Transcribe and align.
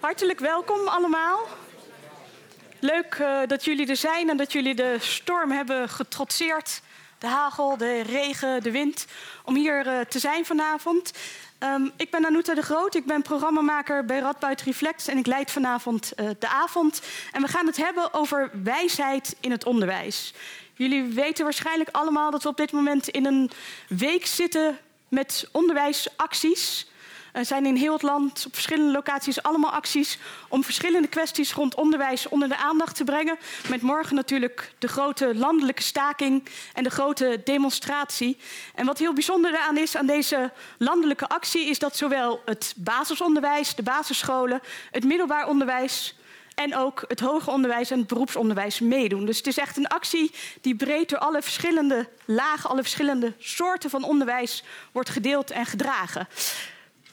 Hartelijk 0.00 0.38
welkom 0.38 0.88
allemaal. 0.88 1.46
Leuk 2.78 3.18
uh, 3.20 3.40
dat 3.46 3.64
jullie 3.64 3.86
er 3.86 3.96
zijn 3.96 4.30
en 4.30 4.36
dat 4.36 4.52
jullie 4.52 4.74
de 4.74 4.96
storm 4.98 5.50
hebben 5.50 5.88
getrotseerd. 5.88 6.80
De 7.18 7.26
hagel, 7.26 7.76
de 7.76 8.00
regen, 8.00 8.62
de 8.62 8.70
wind. 8.70 9.06
Om 9.44 9.54
hier 9.54 9.86
uh, 9.86 10.00
te 10.00 10.18
zijn 10.18 10.46
vanavond. 10.46 11.12
Um, 11.58 11.92
ik 11.96 12.10
ben 12.10 12.26
Anouta 12.26 12.54
de 12.54 12.62
Groot, 12.62 12.94
ik 12.94 13.04
ben 13.04 13.22
programmamaker 13.22 14.04
bij 14.04 14.18
Radboud 14.18 14.60
Reflex 14.60 15.06
en 15.06 15.18
ik 15.18 15.26
leid 15.26 15.50
vanavond 15.50 16.12
uh, 16.16 16.30
de 16.38 16.48
avond. 16.48 17.00
En 17.32 17.42
we 17.42 17.48
gaan 17.48 17.66
het 17.66 17.76
hebben 17.76 18.14
over 18.14 18.50
wijsheid 18.62 19.36
in 19.40 19.50
het 19.50 19.64
onderwijs. 19.64 20.34
Jullie 20.74 21.04
weten 21.04 21.44
waarschijnlijk 21.44 21.88
allemaal 21.92 22.30
dat 22.30 22.42
we 22.42 22.48
op 22.48 22.56
dit 22.56 22.72
moment 22.72 23.08
in 23.08 23.26
een 23.26 23.50
week 23.88 24.26
zitten 24.26 24.78
met 25.08 25.48
onderwijsacties. 25.52 26.89
Er 27.32 27.44
zijn 27.44 27.66
in 27.66 27.76
heel 27.76 27.92
het 27.92 28.02
land 28.02 28.44
op 28.46 28.52
verschillende 28.52 28.92
locaties 28.92 29.42
allemaal 29.42 29.72
acties 29.72 30.18
om 30.48 30.64
verschillende 30.64 31.08
kwesties 31.08 31.52
rond 31.52 31.74
onderwijs 31.74 32.28
onder 32.28 32.48
de 32.48 32.56
aandacht 32.56 32.96
te 32.96 33.04
brengen. 33.04 33.38
Met 33.68 33.82
morgen 33.82 34.16
natuurlijk 34.16 34.72
de 34.78 34.88
grote 34.88 35.34
landelijke 35.34 35.82
staking 35.82 36.48
en 36.74 36.84
de 36.84 36.90
grote 36.90 37.40
demonstratie. 37.44 38.36
En 38.74 38.86
wat 38.86 38.98
heel 38.98 39.12
bijzonder 39.12 39.58
aan 39.58 39.76
is 39.76 39.96
aan 39.96 40.06
deze 40.06 40.52
landelijke 40.78 41.28
actie, 41.28 41.66
is 41.66 41.78
dat 41.78 41.96
zowel 41.96 42.42
het 42.44 42.74
basisonderwijs, 42.76 43.74
de 43.74 43.82
basisscholen, 43.82 44.60
het 44.90 45.04
middelbaar 45.04 45.48
onderwijs, 45.48 46.14
en 46.54 46.76
ook 46.76 47.04
het 47.08 47.20
hoger 47.20 47.52
onderwijs 47.52 47.90
en 47.90 47.98
het 47.98 48.06
beroepsonderwijs 48.06 48.80
meedoen. 48.80 49.26
Dus 49.26 49.36
het 49.36 49.46
is 49.46 49.58
echt 49.58 49.76
een 49.76 49.86
actie 49.86 50.30
die 50.60 50.74
breed 50.74 51.08
door 51.08 51.18
alle 51.18 51.42
verschillende 51.42 52.08
lagen, 52.24 52.70
alle 52.70 52.82
verschillende 52.82 53.32
soorten 53.38 53.90
van 53.90 54.04
onderwijs 54.04 54.64
wordt 54.92 55.10
gedeeld 55.10 55.50
en 55.50 55.66
gedragen. 55.66 56.28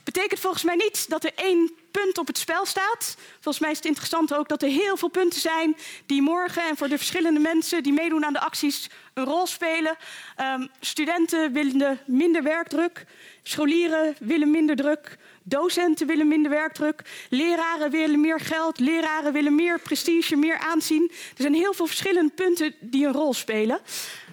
Betekent 0.08 0.40
volgens 0.40 0.64
mij 0.64 0.76
niet 0.76 1.10
dat 1.10 1.24
er 1.24 1.32
één 1.36 1.72
punt 1.92 2.18
op 2.18 2.28
het 2.28 2.38
spel 2.38 2.66
staat. 2.66 3.18
Volgens 3.34 3.60
mij 3.60 3.72
is 3.72 3.78
het 3.78 3.86
interessant 3.86 4.34
ook 4.34 4.50
dat 4.50 4.62
er 4.62 4.70
heel 4.70 4.98
veel 4.98 5.08
punten 5.10 5.40
zijn 5.40 5.78
die 6.06 6.22
morgen 6.22 6.64
en 6.64 6.78
voor 6.78 6.88
de 6.88 6.98
verschillende 6.98 7.40
mensen 7.40 7.84
die 7.84 7.94
meedoen 7.94 8.26
aan 8.26 8.34
de 8.34 8.40
acties 8.40 8.90
een 9.14 9.24
rol 9.24 9.48
spelen. 9.48 9.98
Um, 10.42 10.70
studenten 10.80 11.54
willen 11.54 12.00
minder 12.06 12.44
werkdruk, 12.44 13.06
scholieren 13.44 14.16
willen 14.20 14.52
minder 14.52 14.76
druk, 14.76 15.18
docenten 15.44 16.08
willen 16.08 16.28
minder 16.28 16.52
werkdruk, 16.52 17.02
leraren 17.30 17.92
willen 17.92 18.22
meer 18.22 18.40
geld, 18.40 18.80
leraren 18.80 19.34
willen 19.34 19.56
meer 19.56 19.80
prestige, 19.80 20.36
meer 20.36 20.58
aanzien. 20.58 21.12
Er 21.12 21.42
zijn 21.42 21.54
heel 21.54 21.74
veel 21.74 21.88
verschillende 21.88 22.34
punten 22.34 22.76
die 22.80 23.06
een 23.06 23.14
rol 23.14 23.34
spelen. 23.34 23.80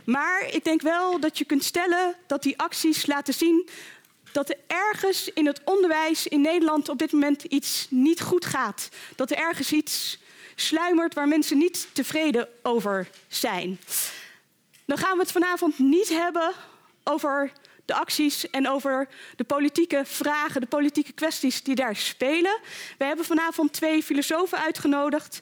Maar 0.04 0.46
ik 0.50 0.64
denk 0.64 0.82
wel 0.82 1.20
dat 1.20 1.38
je 1.38 1.44
kunt 1.44 1.64
stellen 1.64 2.14
dat 2.26 2.42
die 2.42 2.58
acties 2.58 3.06
laten 3.06 3.34
zien 3.34 3.68
dat 4.34 4.48
er 4.48 4.56
ergens 4.66 5.28
in 5.28 5.46
het 5.46 5.60
onderwijs 5.64 6.26
in 6.26 6.40
Nederland 6.40 6.88
op 6.88 6.98
dit 6.98 7.12
moment 7.12 7.42
iets 7.42 7.86
niet 7.90 8.20
goed 8.20 8.44
gaat. 8.44 8.88
Dat 9.16 9.30
er 9.30 9.36
ergens 9.36 9.72
iets 9.72 10.18
sluimert 10.54 11.14
waar 11.14 11.28
mensen 11.28 11.58
niet 11.58 11.88
tevreden 11.92 12.48
over 12.62 13.08
zijn. 13.28 13.80
Dan 14.84 14.98
gaan 14.98 15.16
we 15.16 15.22
het 15.22 15.32
vanavond 15.32 15.78
niet 15.78 16.08
hebben 16.08 16.52
over 17.04 17.52
de 17.84 17.94
acties 17.94 18.50
en 18.50 18.68
over 18.68 19.08
de 19.36 19.44
politieke 19.44 20.02
vragen, 20.04 20.60
de 20.60 20.66
politieke 20.66 21.12
kwesties 21.12 21.62
die 21.62 21.74
daar 21.74 21.96
spelen. 21.96 22.58
We 22.98 23.04
hebben 23.04 23.24
vanavond 23.24 23.72
twee 23.72 24.02
filosofen 24.02 24.58
uitgenodigd 24.58 25.40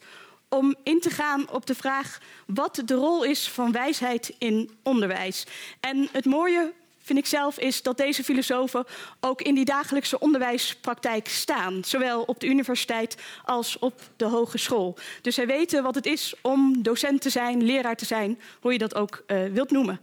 om 0.48 0.75
in 0.83 1.01
te 1.01 1.11
gaan 1.11 1.51
op 1.51 1.67
de 1.67 1.75
vraag 1.75 2.19
wat 2.47 2.83
de 2.85 2.95
rol 2.95 3.25
is 3.25 3.48
van 3.48 3.73
wijsheid 3.73 4.35
in 4.39 4.70
onderwijs. 4.83 5.47
En 5.81 6.09
het 6.13 6.25
mooie 6.25 6.73
vind 7.03 7.19
ik 7.19 7.27
zelf, 7.27 7.58
is 7.58 7.83
dat 7.83 7.97
deze 7.97 8.25
filosofen 8.25 8.84
ook 9.20 9.42
in 9.42 9.55
die 9.55 9.64
dagelijkse 9.64 10.19
onderwijspraktijk 10.19 11.28
staan. 11.28 11.84
Zowel 11.84 12.22
op 12.22 12.41
de 12.41 12.47
universiteit 12.47 13.17
als 13.45 13.78
op 13.78 14.00
de 14.17 14.25
hogeschool. 14.25 14.97
Dus 15.23 15.34
zij 15.34 15.47
weten 15.47 15.83
wat 15.83 15.95
het 15.95 16.06
is 16.06 16.34
om 16.41 16.83
docent 16.83 17.20
te 17.20 17.30
zijn, 17.30 17.62
leraar 17.62 17.97
te 17.97 18.05
zijn, 18.05 18.41
hoe 18.61 18.73
je 18.73 18.78
dat 18.78 18.95
ook 18.95 19.25
uh, 19.27 19.45
wilt 19.53 19.70
noemen. 19.70 20.00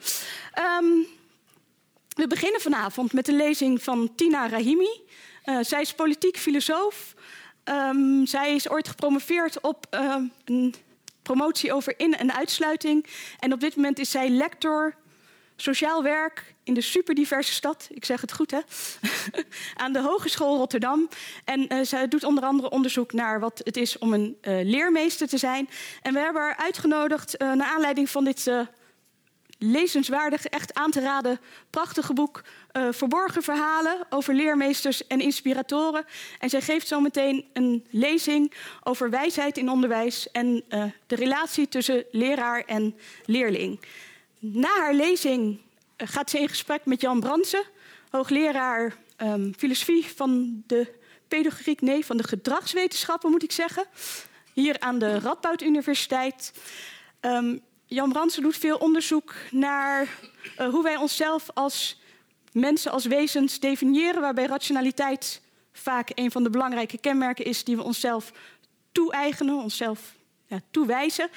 Um, 0.80 1.06
we 2.16 2.28
beginnen 2.28 2.62
vanavond 2.62 3.14
met 3.14 3.28
een 3.28 3.36
lezing 3.36 3.84
van 3.84 4.12
Tina 4.16 4.50
Rahimi. 4.50 5.02
Uh, 5.46 5.58
zij 5.62 5.82
is 5.82 5.94
politiek 5.94 6.38
filosoof. 6.38 7.14
Um, 7.64 8.26
zij 8.26 8.56
is 8.56 8.70
ooit 8.70 8.88
gepromoveerd 8.88 9.62
op 9.62 9.86
uh, 9.92 10.16
een 10.46 10.76
promotie 11.22 11.74
over 11.74 11.94
in- 11.98 12.18
en 12.18 12.34
uitsluiting. 12.34 13.06
En 13.40 13.54
op 13.54 13.60
dit 13.60 13.76
moment 13.76 14.00
is 14.00 14.12
zij 14.12 14.30
lector 14.30 14.96
sociaal 15.62 16.04
werk 16.04 16.56
in 16.64 16.74
de 16.74 16.82
superdiverse 16.82 17.54
stad, 17.54 17.88
ik 17.92 18.06
zeg 18.06 18.22
het 18.22 18.34
goed 18.34 18.52
hè, 18.52 18.60
aan 19.84 19.94
de 19.94 20.02
Hogeschool 20.02 20.58
Rotterdam. 20.58 21.10
En 21.46 21.74
uh, 21.74 21.80
zij 21.84 22.08
doet 22.08 22.24
onder 22.24 22.44
andere 22.44 22.70
onderzoek 22.70 23.14
naar 23.14 23.40
wat 23.40 23.62
het 23.64 23.78
is 23.78 23.98
om 23.98 24.14
een 24.14 24.38
uh, 24.42 24.64
leermeester 24.64 25.28
te 25.28 25.38
zijn. 25.38 25.70
En 26.02 26.14
we 26.14 26.20
hebben 26.20 26.42
haar 26.42 26.58
uitgenodigd 26.58 27.42
uh, 27.42 27.54
naar 27.54 27.68
aanleiding 27.68 28.10
van 28.10 28.24
dit 28.24 28.52
lezenswaardig, 29.58 30.46
echt 30.46 30.74
aan 30.74 30.92
te 30.92 31.00
raden, 31.00 31.40
prachtige 31.70 32.14
boek. 32.14 32.42
verborgen 32.92 33.44
verhalen 33.44 33.98
over 34.10 34.34
leermeesters 34.34 35.08
en 35.08 35.20
inspiratoren. 35.20 36.06
En 36.40 36.50
zij 36.50 36.62
geeft 36.62 36.88
zo 36.88 37.00
meteen 37.00 37.46
een 37.54 37.86
lezing 37.90 38.54
over 38.84 39.10
wijsheid 39.10 39.58
in 39.58 39.70
onderwijs 39.70 40.32
en 40.32 40.64
de 41.08 41.16
relatie 41.16 41.68
tussen 41.68 42.06
leraar 42.12 42.64
en 42.66 42.96
leerling. 43.26 43.80
Na 44.40 44.70
haar 44.78 44.94
lezing 44.94 45.60
eh, 45.96 46.08
gaat 46.08 46.30
ze 46.30 46.40
in 46.40 46.50
gesprek 46.50 46.86
met 46.86 47.02
Jan 47.02 47.20
Bransen, 47.20 47.64
hoogleraar 48.10 48.98
um, 49.18 49.54
filosofie 49.58 50.06
van 50.16 50.64
de 50.68 50.94
pedagogiek, 51.28 51.82
nee, 51.82 52.06
van 52.06 52.18
de 52.18 52.24
gedragswetenschappen 52.24 53.32
moet 53.32 53.44
ik 53.44 53.52
zeggen, 53.52 53.86
hier 54.54 54.80
aan 54.80 55.00
de 55.00 55.20
Radboud 55.20 55.62
Universiteit. 55.62 56.54
Um, 57.22 57.60
Jan 57.86 58.12
Bransen 58.12 58.42
doet 58.42 58.58
veel 58.58 58.78
onderzoek 58.78 59.36
naar 59.52 60.08
uh, 60.60 60.70
hoe 60.70 60.84
wij 60.84 60.96
onszelf 60.96 61.50
als 61.54 62.02
mensen, 62.52 62.92
als 62.92 63.06
wezens 63.06 63.60
definiëren, 63.60 64.22
waarbij 64.22 64.46
rationaliteit 64.46 65.42
vaak 65.72 66.12
een 66.14 66.32
van 66.32 66.44
de 66.44 66.50
belangrijke 66.50 66.98
kenmerken 66.98 67.46
is 67.46 67.64
die 67.64 67.76
we 67.76 67.84
onszelf 67.84 68.32
toe-eigenen, 68.92 69.56
onszelf 69.56 70.18
ja, 70.50 70.62
toewijzen. 70.72 71.30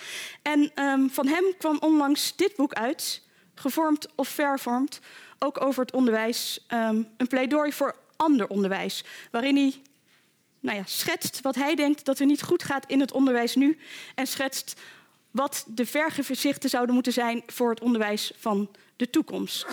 En 0.42 0.84
um, 0.84 1.10
van 1.10 1.26
hem 1.26 1.44
kwam 1.58 1.78
onlangs 1.80 2.36
dit 2.36 2.56
boek 2.56 2.72
uit, 2.72 3.22
Gevormd 3.54 4.08
of 4.14 4.28
Vervormd, 4.28 5.00
ook 5.38 5.64
over 5.64 5.82
het 5.82 5.92
onderwijs. 5.92 6.66
Um, 6.68 7.08
een 7.16 7.26
pleidooi 7.26 7.72
voor 7.72 7.96
ander 8.16 8.48
onderwijs, 8.48 9.04
waarin 9.30 9.56
hij 9.56 9.82
nou 10.60 10.76
ja, 10.76 10.82
schetst 10.86 11.40
wat 11.40 11.54
hij 11.54 11.74
denkt 11.74 12.04
dat 12.04 12.18
er 12.18 12.26
niet 12.26 12.42
goed 12.42 12.62
gaat 12.62 12.86
in 12.86 13.00
het 13.00 13.12
onderwijs 13.12 13.54
nu. 13.54 13.78
En 14.14 14.26
schetst 14.26 14.80
wat 15.30 15.64
de 15.68 15.86
vergezichten 15.86 16.70
zouden 16.70 16.94
moeten 16.94 17.12
zijn 17.12 17.42
voor 17.46 17.70
het 17.70 17.80
onderwijs 17.80 18.32
van 18.36 18.70
de 18.96 19.10
toekomst. 19.10 19.66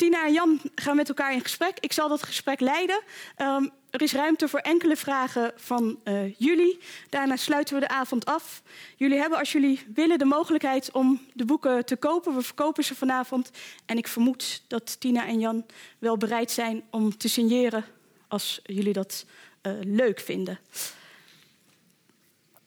Tina 0.00 0.26
en 0.26 0.32
Jan 0.32 0.60
gaan 0.74 0.96
met 0.96 1.08
elkaar 1.08 1.32
in 1.32 1.40
gesprek. 1.40 1.78
Ik 1.80 1.92
zal 1.92 2.08
dat 2.08 2.22
gesprek 2.22 2.60
leiden. 2.60 3.02
Um, 3.38 3.70
er 3.90 4.02
is 4.02 4.12
ruimte 4.12 4.48
voor 4.48 4.58
enkele 4.58 4.96
vragen 4.96 5.52
van 5.56 6.00
uh, 6.04 6.34
jullie. 6.38 6.78
Daarna 7.08 7.36
sluiten 7.36 7.74
we 7.74 7.80
de 7.80 7.88
avond 7.88 8.24
af. 8.24 8.62
Jullie 8.96 9.18
hebben, 9.18 9.38
als 9.38 9.52
jullie 9.52 9.86
willen, 9.94 10.18
de 10.18 10.24
mogelijkheid 10.24 10.90
om 10.92 11.20
de 11.32 11.44
boeken 11.44 11.84
te 11.84 11.96
kopen. 11.96 12.34
We 12.34 12.42
verkopen 12.42 12.84
ze 12.84 12.94
vanavond. 12.94 13.50
En 13.86 13.96
ik 13.96 14.08
vermoed 14.08 14.62
dat 14.68 15.00
Tina 15.00 15.26
en 15.26 15.40
Jan 15.40 15.66
wel 15.98 16.16
bereid 16.16 16.50
zijn 16.50 16.82
om 16.90 17.16
te 17.16 17.28
signeren 17.28 17.84
als 18.28 18.60
jullie 18.62 18.92
dat 18.92 19.26
uh, 19.62 19.72
leuk 19.80 20.20
vinden. 20.20 20.58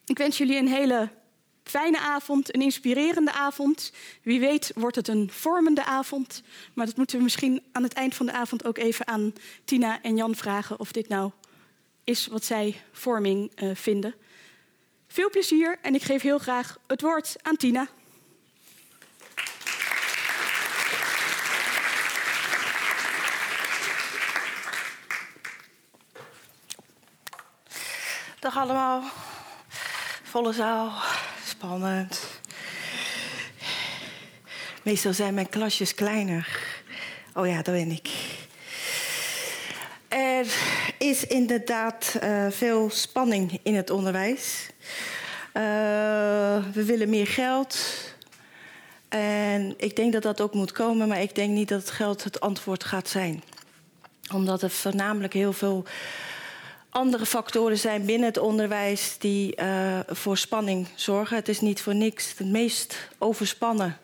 Ik 0.05 0.17
wens 0.17 0.37
jullie 0.37 0.57
een 0.57 0.67
hele 0.67 1.09
fijne 1.63 1.99
avond, 1.99 2.55
een 2.55 2.61
inspirerende 2.61 3.31
avond. 3.31 3.91
Wie 4.21 4.39
weet 4.39 4.71
wordt 4.75 4.95
het 4.95 5.07
een 5.07 5.29
vormende 5.31 5.85
avond. 5.85 6.43
Maar 6.73 6.85
dat 6.85 6.97
moeten 6.97 7.17
we 7.17 7.23
misschien 7.23 7.63
aan 7.71 7.83
het 7.83 7.93
eind 7.93 8.15
van 8.15 8.25
de 8.25 8.31
avond 8.31 8.65
ook 8.65 8.77
even 8.77 9.07
aan 9.07 9.33
Tina 9.65 10.01
en 10.01 10.15
Jan 10.15 10.35
vragen 10.35 10.79
of 10.79 10.91
dit 10.91 11.07
nou 11.07 11.31
is 12.03 12.27
wat 12.27 12.43
zij 12.43 12.81
vorming 12.91 13.51
uh, 13.55 13.75
vinden. 13.75 14.15
Veel 15.07 15.29
plezier 15.29 15.79
en 15.81 15.95
ik 15.95 16.03
geef 16.03 16.21
heel 16.21 16.39
graag 16.39 16.77
het 16.87 17.01
woord 17.01 17.35
aan 17.41 17.57
Tina. 17.57 17.87
Dag 28.39 28.57
allemaal. 28.57 29.03
Volle 30.23 30.53
zaal 30.53 30.93
Meestal 34.81 35.13
zijn 35.13 35.33
mijn 35.33 35.49
klasjes 35.49 35.93
kleiner. 35.93 36.59
Oh 37.33 37.47
ja, 37.47 37.61
dat 37.61 37.73
ben 37.73 37.91
ik. 37.91 38.09
Er 40.07 40.45
is 40.97 41.25
inderdaad 41.25 42.15
uh, 42.23 42.45
veel 42.49 42.89
spanning 42.89 43.59
in 43.63 43.75
het 43.75 43.89
onderwijs. 43.89 44.67
Uh, 45.53 45.63
we 46.73 46.83
willen 46.85 47.09
meer 47.09 47.27
geld. 47.27 47.77
En 49.09 49.73
ik 49.77 49.95
denk 49.95 50.13
dat 50.13 50.23
dat 50.23 50.41
ook 50.41 50.53
moet 50.53 50.71
komen, 50.71 51.07
maar 51.07 51.21
ik 51.21 51.35
denk 51.35 51.49
niet 51.49 51.69
dat 51.69 51.79
het 51.79 51.91
geld 51.91 52.23
het 52.23 52.39
antwoord 52.39 52.83
gaat 52.83 53.09
zijn. 53.09 53.43
Omdat 54.33 54.61
er 54.61 54.69
voornamelijk 54.69 55.33
heel 55.33 55.53
veel 55.53 55.85
andere 56.93 57.25
factoren 57.25 57.77
zijn 57.77 58.05
binnen 58.05 58.27
het 58.27 58.37
onderwijs 58.37 59.15
die 59.19 59.61
uh, 59.61 59.99
voor 60.07 60.37
spanning 60.37 60.87
zorgen. 60.95 61.35
Het 61.35 61.49
is 61.49 61.59
niet 61.59 61.81
voor 61.81 61.95
niks 61.95 62.35
de 62.35 62.45
meest 62.45 62.97
overspannen 63.17 63.97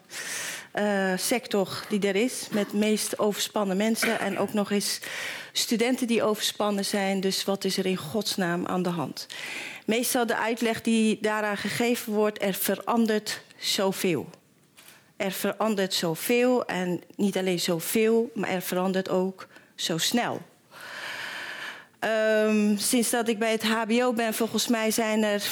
uh, 0.74 1.14
sector 1.16 1.86
die 1.90 2.08
er 2.08 2.16
is. 2.16 2.48
Met 2.52 2.74
meest 2.74 3.20
overspannen 3.20 3.78
mensen 3.78 4.20
en 4.20 4.38
ook 4.38 4.54
nog 4.54 4.72
eens 4.72 5.00
studenten 5.52 6.08
die 6.08 6.24
overspannen 6.24 6.86
zijn. 6.86 7.20
Dus 7.20 7.44
wat 7.44 7.64
is 7.64 7.78
er 7.78 7.86
in 7.86 7.98
godsnaam 7.98 8.66
aan 8.66 8.84
de 8.84 8.90
hand? 8.90 9.28
Meestal 9.86 10.26
de 10.26 10.38
uitleg 10.38 10.82
die 10.82 11.18
daaraan 11.22 11.58
gegeven 11.58 12.14
wordt, 12.14 12.42
er 12.42 12.54
verandert 12.54 13.42
zoveel. 13.58 14.30
Er 15.18 15.32
verandert 15.32 15.94
zoveel 15.94 16.66
en 16.66 17.02
niet 17.16 17.38
alleen 17.38 17.60
zoveel, 17.60 18.32
maar 18.34 18.50
er 18.50 18.62
verandert 18.62 19.10
ook 19.10 19.48
zo 19.76 19.98
snel. 19.98 20.42
Um, 22.00 22.78
sinds 22.78 23.10
dat 23.10 23.28
ik 23.28 23.40
bij 23.40 23.52
het 23.52 23.64
HBO 23.64 24.14
ben, 24.14 24.34
volgens 24.34 24.68
mij 24.68 24.92
zijn 24.92 25.24
er, 25.24 25.44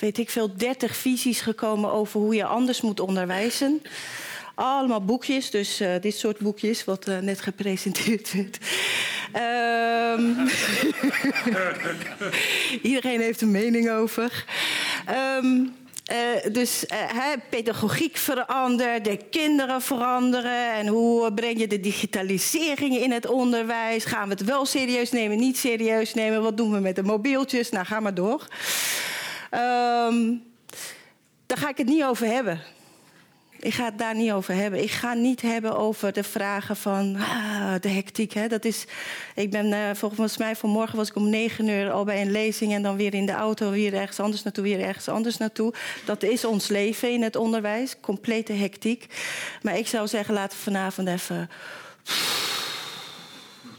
weet 0.00 0.18
ik 0.18 0.30
veel, 0.30 0.56
30 0.56 0.96
visies 0.96 1.40
gekomen 1.40 1.92
over 1.92 2.20
hoe 2.20 2.34
je 2.34 2.44
anders 2.44 2.80
moet 2.80 3.00
onderwijzen. 3.00 3.82
Allemaal 4.54 5.04
boekjes, 5.04 5.50
dus 5.50 5.80
uh, 5.80 5.94
dit 6.00 6.14
soort 6.14 6.38
boekjes, 6.38 6.84
wat 6.84 7.08
uh, 7.08 7.18
net 7.18 7.40
gepresenteerd 7.40 8.32
werd. 8.32 8.58
Um, 10.18 10.48
iedereen 12.90 13.20
heeft 13.20 13.40
een 13.40 13.50
mening 13.50 13.90
over. 13.90 14.44
Um, 15.40 15.74
uh, 16.12 16.52
dus 16.52 16.84
uh, 16.92 17.32
pedagogiek 17.48 18.16
verandert, 18.16 19.04
de 19.04 19.16
kinderen 19.30 19.82
veranderen. 19.82 20.72
En 20.72 20.86
hoe 20.86 21.32
breng 21.32 21.58
je 21.58 21.66
de 21.66 21.80
digitalisering 21.80 22.96
in 22.96 23.12
het 23.12 23.26
onderwijs? 23.26 24.04
Gaan 24.04 24.28
we 24.28 24.34
het 24.34 24.44
wel 24.44 24.64
serieus 24.64 25.10
nemen, 25.10 25.38
niet 25.38 25.56
serieus 25.56 26.14
nemen? 26.14 26.42
Wat 26.42 26.56
doen 26.56 26.72
we 26.72 26.78
met 26.78 26.96
de 26.96 27.02
mobieltjes? 27.02 27.70
Nou, 27.70 27.86
ga 27.86 28.00
maar 28.00 28.14
door. 28.14 28.46
Um, 29.50 30.42
daar 31.46 31.58
ga 31.58 31.68
ik 31.68 31.76
het 31.76 31.86
niet 31.86 32.04
over 32.04 32.26
hebben. 32.26 32.60
Ik 33.64 33.74
ga 33.74 33.84
het 33.84 33.98
daar 33.98 34.14
niet 34.14 34.32
over 34.32 34.54
hebben. 34.54 34.82
Ik 34.82 34.90
ga 34.90 35.14
niet 35.14 35.42
hebben 35.42 35.76
over 35.76 36.12
de 36.12 36.22
vragen 36.22 36.76
van 36.76 37.16
ah, 37.16 37.74
de 37.80 37.88
hectiek. 37.88 38.32
Hè. 38.32 38.48
Dat 38.48 38.64
is, 38.64 38.84
ik 39.34 39.50
ben 39.50 39.66
uh, 39.66 39.90
volgens 39.94 40.36
mij 40.36 40.56
vanmorgen 40.56 40.96
was 40.96 41.08
ik 41.08 41.16
om 41.16 41.30
negen 41.30 41.68
uur 41.68 41.90
al 41.90 42.04
bij 42.04 42.20
een 42.20 42.30
lezing 42.30 42.72
en 42.72 42.82
dan 42.82 42.96
weer 42.96 43.14
in 43.14 43.26
de 43.26 43.32
auto, 43.32 43.70
weer 43.70 43.94
ergens 43.94 44.20
anders 44.20 44.42
naartoe, 44.42 44.64
weer 44.64 44.80
ergens 44.80 45.08
anders 45.08 45.36
naartoe. 45.36 45.74
Dat 46.04 46.22
is 46.22 46.44
ons 46.44 46.68
leven 46.68 47.12
in 47.12 47.22
het 47.22 47.36
onderwijs, 47.36 48.00
complete 48.00 48.52
hectiek. 48.52 49.06
Maar 49.62 49.78
ik 49.78 49.86
zou 49.86 50.08
zeggen, 50.08 50.34
laten 50.34 50.58
we 50.58 50.64
vanavond 50.64 51.08
even 51.08 51.50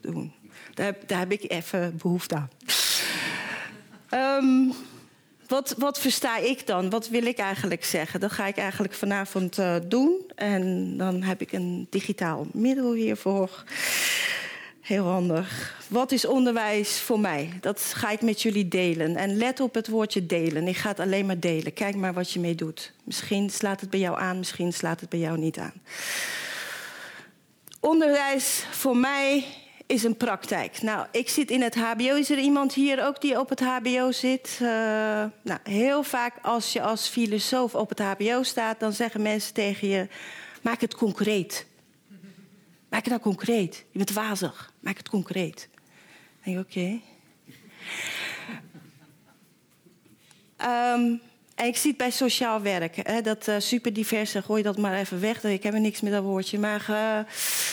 doen. 0.02 0.34
Daar, 0.74 0.96
daar 1.06 1.20
heb 1.20 1.32
ik 1.32 1.52
even 1.52 1.98
behoefte 1.98 2.36
aan. 2.36 2.50
Um, 4.44 4.74
wat, 5.48 5.76
wat, 5.78 6.00
versta 6.00 6.38
ik 6.38 6.68
dan? 6.68 6.90
Wat 6.90 7.10
wil 7.10 7.26
ik 7.26 7.38
eigenlijk 7.38 7.86
zeggen? 7.86 8.20
Dat 8.20 8.32
ga 8.32 8.48
ik 8.48 8.58
eigenlijk 8.58 8.94
vanavond 8.94 9.60
uh, 9.60 9.76
doen. 9.88 10.32
En 10.36 10.94
dan 10.98 11.22
heb 11.22 11.42
ik 11.42 11.52
een 11.52 11.88
digitaal 11.90 12.48
middel 12.52 12.94
hiervoor. 12.94 13.64
Heel 14.82 15.06
handig. 15.06 15.76
Wat 15.88 16.12
is 16.12 16.26
onderwijs 16.26 17.00
voor 17.00 17.20
mij? 17.20 17.50
Dat 17.62 17.82
ga 17.82 18.10
ik 18.10 18.22
met 18.22 18.42
jullie 18.42 18.68
delen. 18.68 19.16
En 19.16 19.38
let 19.38 19.60
op 19.60 19.74
het 19.74 19.88
woordje 19.88 20.26
delen. 20.26 20.68
Ik 20.68 20.78
ga 20.78 20.90
het 20.90 21.00
alleen 21.00 21.26
maar 21.26 21.40
delen. 21.40 21.74
Kijk 21.74 21.96
maar 21.96 22.14
wat 22.14 22.32
je 22.32 22.40
mee 22.40 22.56
doet. 22.56 22.94
Misschien 23.04 23.50
slaat 23.50 23.82
het 23.82 23.90
bij 23.90 24.00
jou 24.00 24.20
aan, 24.20 24.38
misschien 24.38 24.74
slaat 24.74 25.00
het 25.00 25.10
bij 25.10 25.20
jou 25.20 25.38
niet 25.38 25.58
aan. 25.58 25.74
Onderwijs 27.80 28.66
voor 28.72 28.98
mij 28.98 29.46
is 29.86 30.04
een 30.04 30.18
praktijk. 30.18 30.82
Nou, 30.82 31.08
ik 31.12 31.30
zit 31.30 31.52
in 31.52 31.62
het 31.62 31.76
HBO. 31.76 32.16
Is 32.16 32.30
er 32.30 32.38
iemand 32.38 32.74
hier 32.74 33.06
ook 33.06 33.22
die 33.22 33.40
op 33.40 33.50
het 33.50 33.60
HBO 33.60 34.12
zit? 34.12 34.60
Uh, 34.62 34.68
nou, 35.42 35.60
heel 35.64 36.04
vaak 36.04 36.34
als 36.42 36.74
je 36.74 36.82
als 36.82 37.08
filosoof 37.08 37.76
op 37.76 37.90
het 37.90 38.00
HBO 38.00 38.44
staat, 38.44 38.80
dan 38.80 38.94
zeggen 38.94 39.22
mensen 39.22 39.54
tegen 39.54 39.88
je: 39.88 40.08
maak 40.62 40.82
het 40.82 40.96
concreet. 40.96 41.66
Maak 42.90 43.04
het 43.04 43.10
nou 43.10 43.22
concreet. 43.22 43.86
Je 43.92 43.98
bent 43.98 44.14
wazig. 44.14 44.72
Maak 44.80 44.98
het 44.98 45.10
concreet. 45.10 45.70
Dan 46.44 46.54
denk 46.54 46.68
oké. 46.68 46.78
Okay. 46.78 47.02
En 50.58 51.22
ik 51.64 51.78
zie 51.78 51.90
het 51.90 51.98
bij 51.98 52.12
sociaal 52.12 52.62
werk. 52.62 52.96
Hè, 53.04 53.22
dat 53.22 53.48
uh, 53.48 53.56
superdiverse, 53.60 54.42
gooi 54.42 54.64
dat 54.64 54.78
maar 54.78 55.00
even 55.00 55.22
weg. 55.22 55.44
Ik 55.44 55.64
heb 55.64 55.74
er 55.74 55.80
niks 55.80 56.02
met 56.02 56.12
dat 56.12 56.24
woordje. 56.24 56.60
Maar 56.60 56.86
uh, 56.90 57.20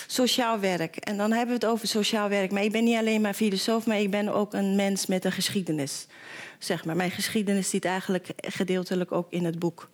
sociaal 0.06 0.60
werk. 0.60 0.96
En 0.96 1.16
dan 1.16 1.30
hebben 1.30 1.48
we 1.48 1.66
het 1.66 1.72
over 1.72 1.88
sociaal 1.88 2.28
werk. 2.28 2.50
Maar 2.50 2.62
ik 2.64 2.72
ben 2.72 2.84
niet 2.84 2.96
alleen 2.96 3.20
maar 3.20 3.34
filosoof, 3.34 3.86
maar 3.86 4.00
ik 4.00 4.10
ben 4.10 4.28
ook 4.28 4.52
een 4.52 4.76
mens 4.76 5.06
met 5.06 5.24
een 5.24 5.32
geschiedenis. 5.32 6.06
Zeg 6.58 6.84
maar. 6.84 6.96
Mijn 6.96 7.10
geschiedenis 7.10 7.70
zit 7.70 7.84
eigenlijk 7.84 8.28
gedeeltelijk 8.36 9.12
ook 9.12 9.26
in 9.30 9.44
het 9.44 9.58
boek. 9.58 9.90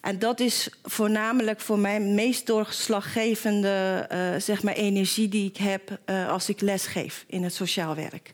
En 0.00 0.18
dat 0.18 0.40
is 0.40 0.70
voornamelijk 0.82 1.60
voor 1.60 1.78
mij 1.78 1.98
de 1.98 2.04
meest 2.04 2.46
doorslaggevende 2.46 4.08
uh, 4.12 4.40
zeg 4.40 4.62
maar 4.62 4.74
energie 4.74 5.28
die 5.28 5.48
ik 5.48 5.56
heb 5.56 5.98
als 6.28 6.48
ik 6.48 6.60
lesgeef 6.60 7.24
in 7.26 7.42
het 7.42 7.54
sociaal 7.54 7.94
werk. 7.94 8.32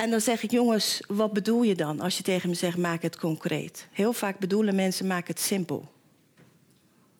En 0.00 0.10
dan 0.10 0.20
zeg 0.20 0.42
ik, 0.42 0.50
jongens, 0.50 1.02
wat 1.08 1.32
bedoel 1.32 1.62
je 1.62 1.74
dan 1.74 2.00
als 2.00 2.16
je 2.16 2.22
tegen 2.22 2.48
me 2.48 2.54
zegt, 2.54 2.76
maak 2.76 3.02
het 3.02 3.18
concreet? 3.18 3.88
Heel 3.92 4.12
vaak 4.12 4.38
bedoelen 4.38 4.74
mensen, 4.74 5.06
maak 5.06 5.28
het 5.28 5.40
simpel. 5.40 5.92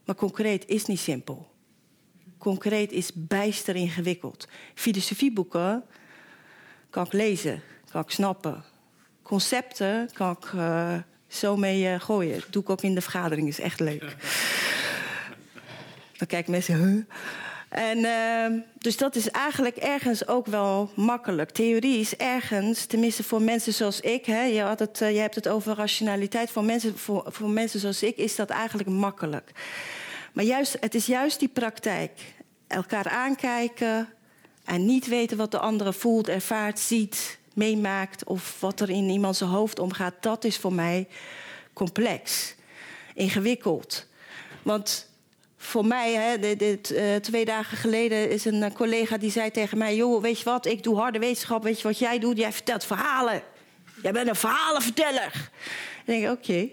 Maar 0.05 0.15
concreet 0.15 0.67
is 0.67 0.87
niet 0.87 0.99
simpel. 0.99 1.50
Concreet 2.38 2.93
is 2.93 3.11
bijster 3.15 3.77
ingewikkeld. 3.77 4.49
Filosofieboeken 4.75 5.85
kan 6.91 7.05
ik 7.05 7.12
lezen, 7.12 7.62
kan 7.91 8.03
ik 8.03 8.11
snappen. 8.11 8.65
Concepten 9.23 10.11
kan 10.12 10.37
ik 10.41 10.53
uh, 10.53 10.97
zo 11.29 11.56
mee 11.56 11.93
uh, 11.93 12.00
gooien. 12.00 12.41
Dat 12.41 12.53
doe 12.53 12.62
ik 12.62 12.71
ook 12.71 12.83
in 12.83 12.94
de 12.94 13.00
vergadering, 13.00 13.49
is 13.49 13.61
echt 13.61 13.81
leuk. 13.81 14.17
Dan 16.19 16.26
kijken 16.26 16.50
mensen, 16.50 16.85
huh? 16.85 17.05
En, 17.71 17.99
uh, 17.99 18.61
dus 18.79 18.97
dat 18.97 19.15
is 19.15 19.31
eigenlijk 19.31 19.77
ergens 19.77 20.29
ook 20.29 20.47
wel 20.47 20.91
makkelijk. 20.95 21.51
Theorie 21.51 21.99
is 21.99 22.17
ergens, 22.17 22.85
tenminste 22.85 23.23
voor 23.23 23.43
mensen 23.43 23.73
zoals 23.73 24.01
ik, 24.01 24.27
hè, 24.27 24.43
je, 24.43 24.61
had 24.61 24.79
het, 24.79 25.01
uh, 25.01 25.11
je 25.13 25.19
hebt 25.19 25.35
het 25.35 25.49
over 25.49 25.75
rationaliteit, 25.75 26.51
voor 26.51 26.65
mensen, 26.65 26.99
voor, 26.99 27.25
voor 27.27 27.49
mensen 27.49 27.81
zoals 27.81 28.03
ik 28.03 28.17
is 28.17 28.37
dat 28.37 28.51
eigenlijk 28.51 28.89
makkelijk. 28.89 29.51
Maar 30.33 30.45
juist, 30.45 30.77
het 30.81 30.95
is 30.95 31.07
juist 31.07 31.39
die 31.39 31.49
praktijk. 31.49 32.21
Elkaar 32.67 33.09
aankijken 33.09 34.09
en 34.65 34.85
niet 34.85 35.07
weten 35.07 35.37
wat 35.37 35.51
de 35.51 35.59
andere 35.59 35.93
voelt, 35.93 36.29
ervaart, 36.29 36.79
ziet, 36.79 37.39
meemaakt 37.55 38.25
of 38.25 38.61
wat 38.61 38.81
er 38.81 38.91
in 38.91 39.09
iemands 39.09 39.41
hoofd 39.41 39.79
omgaat, 39.79 40.15
dat 40.21 40.45
is 40.45 40.57
voor 40.57 40.73
mij 40.73 41.09
complex, 41.73 42.55
ingewikkeld. 43.15 44.07
Want 44.62 45.10
voor 45.62 45.87
mij, 45.87 46.12
hè, 46.12 46.57
dit, 46.57 46.90
uh, 46.90 47.17
twee 47.17 47.45
dagen 47.45 47.76
geleden, 47.76 48.31
is 48.31 48.45
een 48.45 48.62
uh, 48.62 48.71
collega 48.75 49.19
die 49.19 49.31
zei 49.31 49.50
tegen 49.50 49.79
mij: 49.79 49.97
Joh, 49.97 50.23
weet 50.23 50.38
je 50.38 50.45
wat, 50.45 50.67
ik 50.67 50.83
doe 50.83 50.97
harde 50.97 51.19
wetenschap. 51.19 51.62
Weet 51.62 51.81
je 51.81 51.88
wat 51.88 51.99
jij 51.99 52.19
doet? 52.19 52.38
Jij 52.38 52.52
vertelt 52.52 52.85
verhalen. 52.85 53.43
Jij 54.02 54.12
bent 54.12 54.29
een 54.29 54.35
verhalenverteller. 54.35 55.50
En 56.05 56.14
ik 56.14 56.21
denk: 56.21 56.33
Oké. 56.33 56.69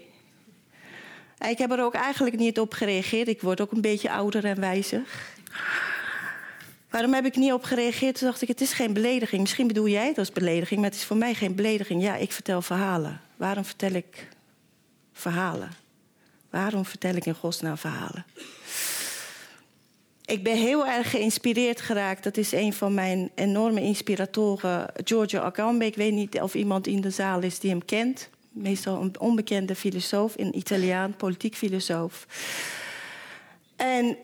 Ik 1.49 1.57
heb 1.57 1.71
er 1.71 1.83
ook 1.83 1.93
eigenlijk 1.93 2.37
niet 2.37 2.59
op 2.59 2.73
gereageerd. 2.73 3.27
Ik 3.27 3.41
word 3.41 3.61
ook 3.61 3.71
een 3.71 3.81
beetje 3.81 4.11
ouder 4.11 4.45
en 4.45 4.59
wijzer. 4.59 5.01
Waarom 6.89 7.13
heb 7.13 7.25
ik 7.25 7.35
niet 7.35 7.53
op 7.53 7.63
gereageerd? 7.63 8.17
Toen 8.17 8.27
dacht 8.27 8.41
ik: 8.41 8.47
Het 8.47 8.61
is 8.61 8.73
geen 8.73 8.93
belediging. 8.93 9.41
Misschien 9.41 9.67
bedoel 9.67 9.87
jij 9.87 10.07
het 10.07 10.17
als 10.17 10.31
belediging, 10.31 10.79
maar 10.79 10.89
het 10.89 10.99
is 10.99 11.05
voor 11.05 11.17
mij 11.17 11.33
geen 11.33 11.55
belediging. 11.55 12.01
Ja, 12.01 12.15
ik 12.15 12.31
vertel 12.31 12.61
verhalen. 12.61 13.21
Waarom 13.35 13.65
vertel 13.65 13.91
ik 13.91 14.27
verhalen? 15.13 15.71
Waarom 16.49 16.85
vertel 16.85 17.15
ik 17.15 17.25
in 17.25 17.35
godsnaam 17.35 17.77
verhalen? 17.77 18.25
Ik 20.27 20.43
ben 20.43 20.57
heel 20.57 20.87
erg 20.87 21.09
geïnspireerd 21.09 21.81
geraakt. 21.81 22.23
Dat 22.23 22.37
is 22.37 22.51
een 22.51 22.73
van 22.73 22.93
mijn 22.93 23.31
enorme 23.35 23.81
inspiratoren, 23.81 24.91
Giorgio 25.03 25.39
Agamben. 25.39 25.87
Ik 25.87 25.95
weet 25.95 26.13
niet 26.13 26.41
of 26.41 26.55
iemand 26.55 26.87
in 26.87 27.01
de 27.01 27.09
zaal 27.09 27.41
is 27.41 27.59
die 27.59 27.69
hem 27.69 27.85
kent. 27.85 28.29
Meestal 28.49 29.01
een 29.01 29.19
onbekende 29.19 29.75
filosoof, 29.75 30.33
een 30.37 30.57
Italiaan, 30.57 31.15
politiek 31.15 31.55
filosoof. 31.55 32.27
En 33.75 34.17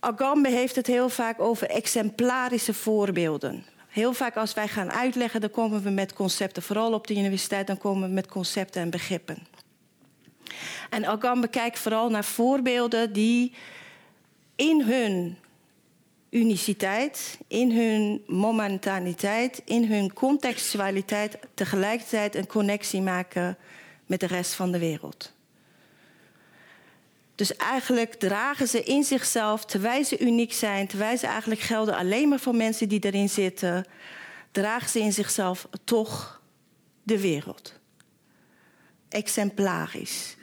Agamben 0.00 0.52
heeft 0.52 0.76
het 0.76 0.86
heel 0.86 1.08
vaak 1.08 1.40
over 1.40 1.68
exemplarische 1.68 2.74
voorbeelden. 2.74 3.64
Heel 3.88 4.12
vaak 4.12 4.36
als 4.36 4.54
wij 4.54 4.68
gaan 4.68 4.92
uitleggen, 4.92 5.40
dan 5.40 5.50
komen 5.50 5.82
we 5.82 5.90
met 5.90 6.12
concepten. 6.12 6.62
Vooral 6.62 6.92
op 6.92 7.06
de 7.06 7.14
universiteit, 7.14 7.66
dan 7.66 7.78
komen 7.78 8.08
we 8.08 8.14
met 8.14 8.26
concepten 8.26 8.82
en 8.82 8.90
begrippen. 8.90 9.46
En 10.90 11.06
Agamben 11.06 11.50
kijkt 11.50 11.78
vooral 11.78 12.10
naar 12.10 12.24
voorbeelden 12.24 13.12
die 13.12 13.52
in 14.56 14.82
hun 14.82 15.36
uniciteit, 16.30 17.38
in 17.48 17.72
hun 17.72 18.22
momentaniteit, 18.26 19.62
in 19.64 19.84
hun 19.84 20.12
contextualiteit 20.12 21.38
tegelijkertijd 21.54 22.34
een 22.34 22.46
connectie 22.46 23.00
maken 23.00 23.56
met 24.06 24.20
de 24.20 24.26
rest 24.26 24.54
van 24.54 24.72
de 24.72 24.78
wereld. 24.78 25.32
Dus 27.34 27.56
eigenlijk 27.56 28.14
dragen 28.14 28.68
ze 28.68 28.82
in 28.82 29.04
zichzelf, 29.04 29.64
terwijl 29.64 30.04
ze 30.04 30.18
uniek 30.18 30.52
zijn, 30.52 30.86
terwijl 30.86 31.18
ze 31.18 31.26
eigenlijk 31.26 31.60
gelden 31.60 31.96
alleen 31.96 32.28
maar 32.28 32.40
voor 32.40 32.54
mensen 32.54 32.88
die 32.88 33.00
erin 33.00 33.28
zitten, 33.28 33.86
dragen 34.52 34.88
ze 34.88 35.00
in 35.00 35.12
zichzelf 35.12 35.68
toch 35.84 36.42
de 37.02 37.20
wereld. 37.20 37.80
Exemplarisch. 39.08 40.36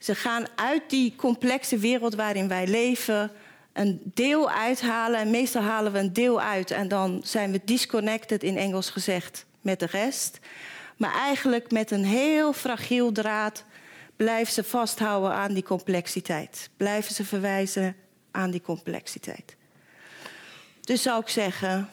Ze 0.00 0.14
gaan 0.14 0.46
uit 0.54 0.82
die 0.90 1.14
complexe 1.16 1.78
wereld 1.78 2.14
waarin 2.14 2.48
wij 2.48 2.66
leven 2.66 3.30
een 3.72 4.00
deel 4.04 4.50
uithalen. 4.50 5.20
En 5.20 5.30
meestal 5.30 5.62
halen 5.62 5.92
we 5.92 5.98
een 5.98 6.12
deel 6.12 6.40
uit 6.40 6.70
en 6.70 6.88
dan 6.88 7.20
zijn 7.24 7.52
we 7.52 7.60
disconnected, 7.64 8.42
in 8.42 8.56
Engels 8.56 8.90
gezegd, 8.90 9.46
met 9.60 9.80
de 9.80 9.86
rest. 9.86 10.38
Maar 10.96 11.14
eigenlijk 11.14 11.70
met 11.70 11.90
een 11.90 12.04
heel 12.04 12.52
fragiel 12.52 13.12
draad 13.12 13.64
blijven 14.16 14.52
ze 14.52 14.64
vasthouden 14.64 15.32
aan 15.32 15.52
die 15.52 15.62
complexiteit. 15.62 16.70
Blijven 16.76 17.14
ze 17.14 17.24
verwijzen 17.24 17.96
aan 18.30 18.50
die 18.50 18.60
complexiteit. 18.60 19.56
Dus 20.80 21.02
zou 21.02 21.20
ik 21.20 21.28
zeggen. 21.28 21.88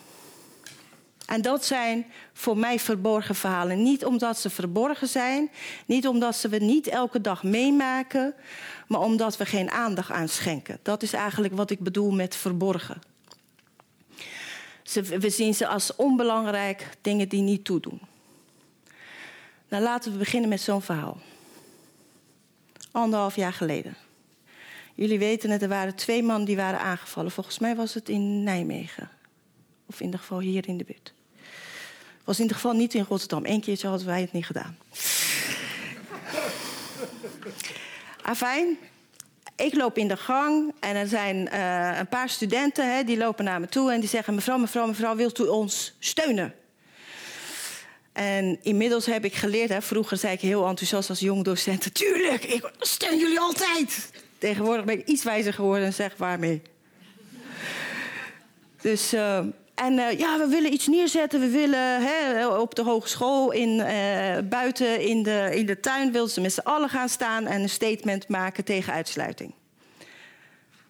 En 1.28 1.42
dat 1.42 1.66
zijn 1.66 2.06
voor 2.34 2.58
mij 2.58 2.80
verborgen 2.80 3.36
verhalen. 3.36 3.84
Niet 3.84 4.06
omdat 4.06 4.38
ze 4.38 4.50
verborgen 4.50 5.08
zijn, 5.08 5.50
niet 5.86 6.08
omdat 6.08 6.36
ze 6.36 6.50
we 6.50 6.58
niet 6.58 6.88
elke 6.88 7.22
dag 7.22 7.44
meemaken, 7.44 8.34
maar 8.88 9.02
omdat 9.02 9.38
we 9.38 9.46
geen 9.46 9.72
aandacht 9.72 10.12
aan 10.12 10.28
schenken. 10.28 10.80
Dat 10.82 11.04
is 11.04 11.14
eigenlijk 11.14 11.54
wat 11.56 11.70
ik 11.70 11.80
bedoel 11.80 12.12
met 12.12 12.36
verborgen. 12.36 13.02
we 15.20 15.30
zien 15.30 15.54
ze 15.54 15.68
als 15.68 15.96
onbelangrijk, 15.96 16.90
dingen 17.02 17.30
die 17.30 17.42
niet 17.42 17.66
toedoen. 17.66 18.02
Nou, 19.70 19.84
laten 19.84 20.12
we 20.12 20.18
beginnen 20.18 20.50
met 20.50 20.62
zo'n 20.62 20.82
verhaal. 20.82 21.18
Anderhalf 22.92 23.36
jaar 23.36 23.54
geleden. 23.54 23.96
Jullie 24.96 25.20
weten 25.20 25.50
het, 25.50 25.62
er 25.62 25.70
waren 25.70 25.96
twee 25.96 26.24
mannen 26.24 26.46
die 26.46 26.56
waren 26.56 26.80
aangevallen. 26.80 27.32
Volgens 27.32 27.60
mij 27.60 27.76
was 27.76 27.94
het 27.94 28.10
in 28.10 28.44
Nijmegen. 28.44 29.10
Of 29.86 30.00
in 30.00 30.06
ieder 30.06 30.20
geval 30.20 30.40
hier 30.40 30.68
in 30.68 30.78
de 30.78 30.84
buurt. 30.84 31.16
Was 32.28 32.36
in 32.36 32.42
ieder 32.42 32.58
geval 32.58 32.76
niet 32.76 32.94
in 32.94 33.06
Rotterdam. 33.10 33.46
Eén 33.46 33.62
keertje 33.62 33.88
hadden 33.88 34.08
wij 34.08 34.22
het 34.22 34.32
niet 34.32 34.46
gedaan. 34.46 34.78
Afijn, 38.22 38.78
ik 39.56 39.74
loop 39.74 39.98
in 39.98 40.08
de 40.08 40.18
gang 40.18 40.74
en 40.80 40.96
er 40.96 41.08
zijn 41.08 41.50
uh, 41.54 41.98
een 41.98 42.08
paar 42.08 42.30
studenten 42.30 42.96
hè, 42.96 43.04
die 43.04 43.18
lopen 43.18 43.46
naar 43.46 43.60
me 43.60 43.68
toe 43.68 43.92
en 43.92 44.00
die 44.00 44.10
zeggen: 44.10 44.36
Mevrouw, 44.36 44.58
mevrouw, 44.58 44.88
mevrouw, 44.88 45.16
wilt 45.16 45.40
u 45.40 45.44
ons 45.44 45.96
steunen? 46.00 46.54
En 48.14 48.60
inmiddels 48.62 49.06
heb 49.06 49.26
ik 49.26 49.36
geleerd, 49.36 49.70
hè, 49.70 49.82
vroeger 49.82 50.18
zei 50.18 50.34
ik 50.34 50.42
heel 50.42 50.68
enthousiast 50.68 51.10
als 51.10 51.20
jong 51.20 51.44
docent: 51.44 51.94
Tuurlijk, 51.94 52.44
ik 52.44 52.72
steun 52.80 53.18
jullie 53.18 53.40
altijd. 53.40 54.12
Tegenwoordig 54.38 54.86
ben 54.86 55.00
ik 55.00 55.08
iets 55.08 55.24
wijzer 55.24 55.54
geworden 55.54 55.86
en 55.86 55.94
zeg 55.94 56.14
waarmee. 56.18 56.62
Dus, 58.82 59.14
uh, 59.14 59.40
en 59.78 59.94
uh, 59.94 60.20
ja, 60.20 60.38
we 60.38 60.48
willen 60.48 60.74
iets 60.74 60.88
neerzetten. 60.88 61.40
We 61.40 61.50
willen 61.50 62.02
hè, 62.02 62.48
op 62.48 62.76
de 62.76 62.84
hogeschool, 62.84 63.52
in, 63.52 63.70
uh, 63.70 64.38
buiten 64.50 65.02
in 65.02 65.24
de, 65.24 65.50
in 65.54 65.66
de 65.66 65.80
tuin, 65.80 66.12
willen 66.12 66.30
ze 66.30 66.42
met 66.42 66.54
z'n 66.54 66.60
allen 66.60 66.90
gaan 66.90 67.10
staan 67.10 67.46
en 67.46 67.62
een 67.62 67.70
statement 67.70 68.28
maken 68.28 68.64
tegen 68.64 68.94
uitsluiting. 68.94 69.54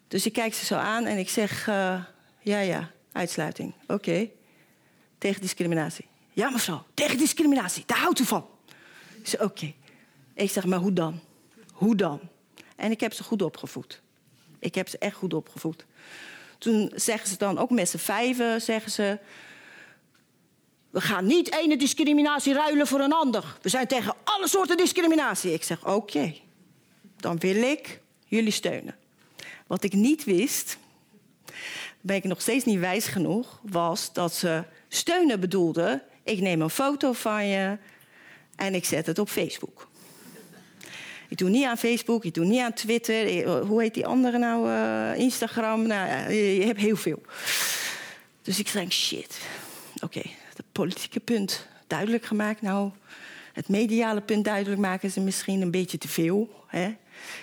Dus 0.07 0.25
ik 0.25 0.33
kijk 0.33 0.53
ze 0.53 0.65
zo 0.65 0.75
aan 0.75 1.05
en 1.05 1.17
ik 1.17 1.29
zeg: 1.29 1.65
Ja, 1.65 2.59
ja, 2.59 2.91
uitsluiting. 3.11 3.73
Oké. 3.87 4.29
Tegen 5.17 5.41
discriminatie. 5.41 6.05
Ja, 6.33 6.49
mevrouw, 6.49 6.85
tegen 6.93 7.17
discriminatie, 7.17 7.83
daar 7.85 7.99
houdt 7.99 8.19
u 8.19 8.25
van. 8.25 8.45
Ik 9.19 9.27
zeg: 9.27 9.41
Oké. 9.41 9.73
Ik 10.33 10.51
zeg: 10.51 10.65
Maar 10.65 10.79
hoe 10.79 10.93
dan? 10.93 11.19
Hoe 11.73 11.95
dan? 11.95 12.19
En 12.75 12.91
ik 12.91 12.99
heb 12.99 13.13
ze 13.13 13.23
goed 13.23 13.41
opgevoed. 13.41 14.01
Ik 14.59 14.75
heb 14.75 14.87
ze 14.87 14.97
echt 14.97 15.15
goed 15.15 15.33
opgevoed. 15.33 15.85
Toen 16.57 16.91
zeggen 16.95 17.29
ze 17.29 17.37
dan 17.37 17.57
ook 17.57 17.69
met 17.69 17.89
z'n 17.89 17.97
vijven, 17.97 18.61
zeggen 18.61 18.91
ze... 18.91 19.19
We 20.89 21.01
gaan 21.01 21.25
niet 21.25 21.53
ene 21.53 21.77
discriminatie 21.77 22.53
ruilen 22.53 22.87
voor 22.87 22.99
een 22.99 23.13
ander. 23.13 23.57
We 23.61 23.69
zijn 23.69 23.87
tegen 23.87 24.15
alle 24.23 24.47
soorten 24.47 24.77
discriminatie. 24.77 25.53
Ik 25.53 25.63
zeg, 25.63 25.85
oké, 25.85 26.35
dan 27.15 27.39
wil 27.39 27.55
ik 27.63 28.01
jullie 28.25 28.51
steunen. 28.51 28.95
Wat 29.67 29.83
ik 29.83 29.93
niet 29.93 30.23
wist, 30.23 30.77
ben 32.01 32.15
ik 32.15 32.23
nog 32.23 32.41
steeds 32.41 32.65
niet 32.65 32.79
wijs 32.79 33.05
genoeg... 33.07 33.59
was 33.61 34.13
dat 34.13 34.33
ze 34.33 34.63
steunen 34.87 35.39
bedoelden... 35.39 36.01
ik 36.23 36.39
neem 36.39 36.61
een 36.61 36.69
foto 36.69 37.13
van 37.13 37.47
je 37.47 37.77
en 38.55 38.75
ik 38.75 38.85
zet 38.85 39.05
het 39.05 39.19
op 39.19 39.29
Facebook. 39.29 39.86
Ik 41.27 41.37
doe 41.37 41.49
niet 41.49 41.65
aan 41.65 41.77
Facebook, 41.77 42.25
ik 42.25 42.33
doe 42.33 42.45
niet 42.45 42.61
aan 42.61 42.73
Twitter. 42.73 43.45
Eh, 43.45 43.59
hoe 43.67 43.81
heet 43.81 43.93
die 43.93 44.05
andere 44.05 44.37
nou? 44.37 44.69
Uh, 44.69 45.19
Instagram. 45.19 45.87
Nou, 45.87 46.31
je, 46.33 46.65
hebt 46.65 46.79
heel 46.79 46.95
veel. 46.95 47.21
Dus 48.41 48.59
ik 48.59 48.71
denk, 48.71 48.91
shit. 48.91 49.39
Oké, 50.03 50.21
het 50.55 50.65
politieke 50.71 51.19
punt 51.19 51.67
duidelijk 51.87 52.25
gemaakt. 52.25 52.61
Nou, 52.61 52.91
het 53.53 53.67
mediale 53.67 54.21
punt 54.21 54.45
duidelijk 54.45 54.81
maken 54.81 55.07
is 55.07 55.15
misschien 55.15 55.61
een 55.61 55.71
beetje 55.71 55.97
te 55.97 56.07
veel. 56.07 56.63
Hè? 56.67 56.95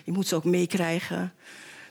Je 0.04 0.12
moet 0.12 0.26
ze 0.26 0.34
ook 0.34 0.44
meekrijgen. 0.44 1.32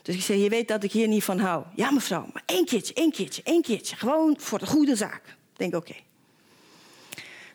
Dus 0.02 0.14
ik 0.14 0.22
zeg, 0.22 0.36
je 0.36 0.48
weet 0.48 0.68
dat 0.68 0.84
ik 0.84 0.92
hier 0.92 1.08
niet 1.08 1.24
van 1.24 1.38
hou. 1.38 1.64
Ja, 1.74 1.90
mevrouw, 1.90 2.28
maar 2.32 2.42
één 2.46 2.64
keertje, 2.64 2.94
één 2.94 3.12
keertje, 3.12 3.42
één 3.44 3.62
keertje. 3.62 3.96
Gewoon 3.96 4.34
voor 4.38 4.58
de 4.58 4.66
goede 4.66 4.96
zaak. 4.96 5.22
Ik 5.26 5.58
denk, 5.58 5.74
oké. 5.74 5.94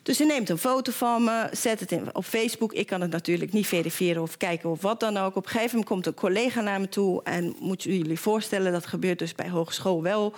Dus 0.02 0.16
ze 0.16 0.24
neemt 0.24 0.48
een 0.48 0.58
foto 0.58 0.92
van 0.92 1.24
me, 1.24 1.48
zet 1.52 1.80
het 1.80 2.12
op 2.12 2.24
Facebook. 2.24 2.72
Ik 2.72 2.86
kan 2.86 3.00
het 3.00 3.10
natuurlijk 3.10 3.52
niet 3.52 3.66
verifiëren 3.66 4.22
of 4.22 4.36
kijken 4.36 4.70
of 4.70 4.82
wat 4.82 5.00
dan 5.00 5.16
ook. 5.16 5.36
Op 5.36 5.44
een 5.44 5.50
gegeven 5.50 5.70
moment 5.70 5.88
komt 5.88 6.06
een 6.06 6.14
collega 6.14 6.60
naar 6.60 6.80
me 6.80 6.88
toe. 6.88 7.22
En 7.22 7.56
moet 7.58 7.82
jullie 7.82 8.20
voorstellen, 8.20 8.72
dat 8.72 8.86
gebeurt 8.86 9.18
dus 9.18 9.34
bij 9.34 9.48
hogeschool 9.48 10.02
wel. 10.02 10.34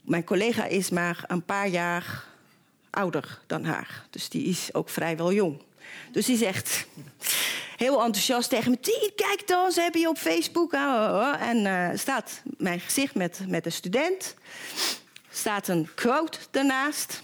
Mijn 0.00 0.24
collega 0.24 0.64
is 0.64 0.90
maar 0.90 1.24
een 1.26 1.44
paar 1.44 1.68
jaar 1.68 2.24
ouder 2.90 3.38
dan 3.46 3.64
haar. 3.64 4.06
Dus 4.10 4.28
die 4.28 4.44
is 4.44 4.74
ook 4.74 4.88
vrijwel 4.88 5.32
jong. 5.32 5.62
Dus 6.12 6.26
die 6.26 6.36
zegt 6.36 6.86
heel 7.76 8.02
enthousiast 8.02 8.48
tegen 8.48 8.70
me... 8.70 9.12
kijk 9.14 9.42
dan, 9.46 9.72
ze 9.72 9.80
hebben 9.80 10.00
je 10.00 10.08
op 10.08 10.18
Facebook. 10.18 10.72
Oh, 10.72 10.80
oh, 10.80 11.14
oh. 11.14 11.48
En 11.48 11.56
uh, 11.64 11.98
staat 11.98 12.42
mijn 12.56 12.80
gezicht 12.80 13.14
met, 13.14 13.40
met 13.46 13.66
een 13.66 13.72
student. 13.72 14.34
Staat 15.30 15.68
een 15.68 15.88
quote 15.94 16.38
daarnaast... 16.50 17.22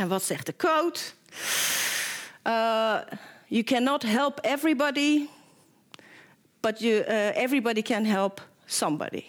En 0.00 0.08
wat 0.08 0.22
zegt 0.22 0.46
de 0.46 0.52
quote? 0.52 1.00
Uh, 2.46 2.98
you 3.46 3.62
cannot 3.62 4.02
help 4.02 4.38
everybody, 4.42 5.28
but 6.60 6.80
you, 6.80 7.04
uh, 7.08 7.36
everybody 7.36 7.82
can 7.82 8.04
help 8.04 8.48
somebody. 8.64 9.24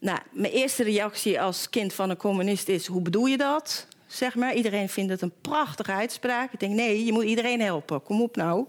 Nou, 0.00 0.18
mijn 0.30 0.52
eerste 0.52 0.82
reactie 0.82 1.40
als 1.40 1.70
kind 1.70 1.92
van 1.92 2.10
een 2.10 2.16
communist 2.16 2.68
is: 2.68 2.86
hoe 2.86 3.02
bedoel 3.02 3.26
je 3.26 3.36
dat? 3.36 3.86
Zeg 4.06 4.34
maar, 4.34 4.54
iedereen 4.54 4.88
vindt 4.88 5.10
het 5.10 5.22
een 5.22 5.40
prachtige 5.40 5.92
uitspraak. 5.92 6.52
Ik 6.52 6.60
denk, 6.60 6.74
nee, 6.74 7.04
je 7.04 7.12
moet 7.12 7.24
iedereen 7.24 7.60
helpen. 7.60 8.02
Kom 8.02 8.22
op 8.22 8.36
nou. 8.36 8.66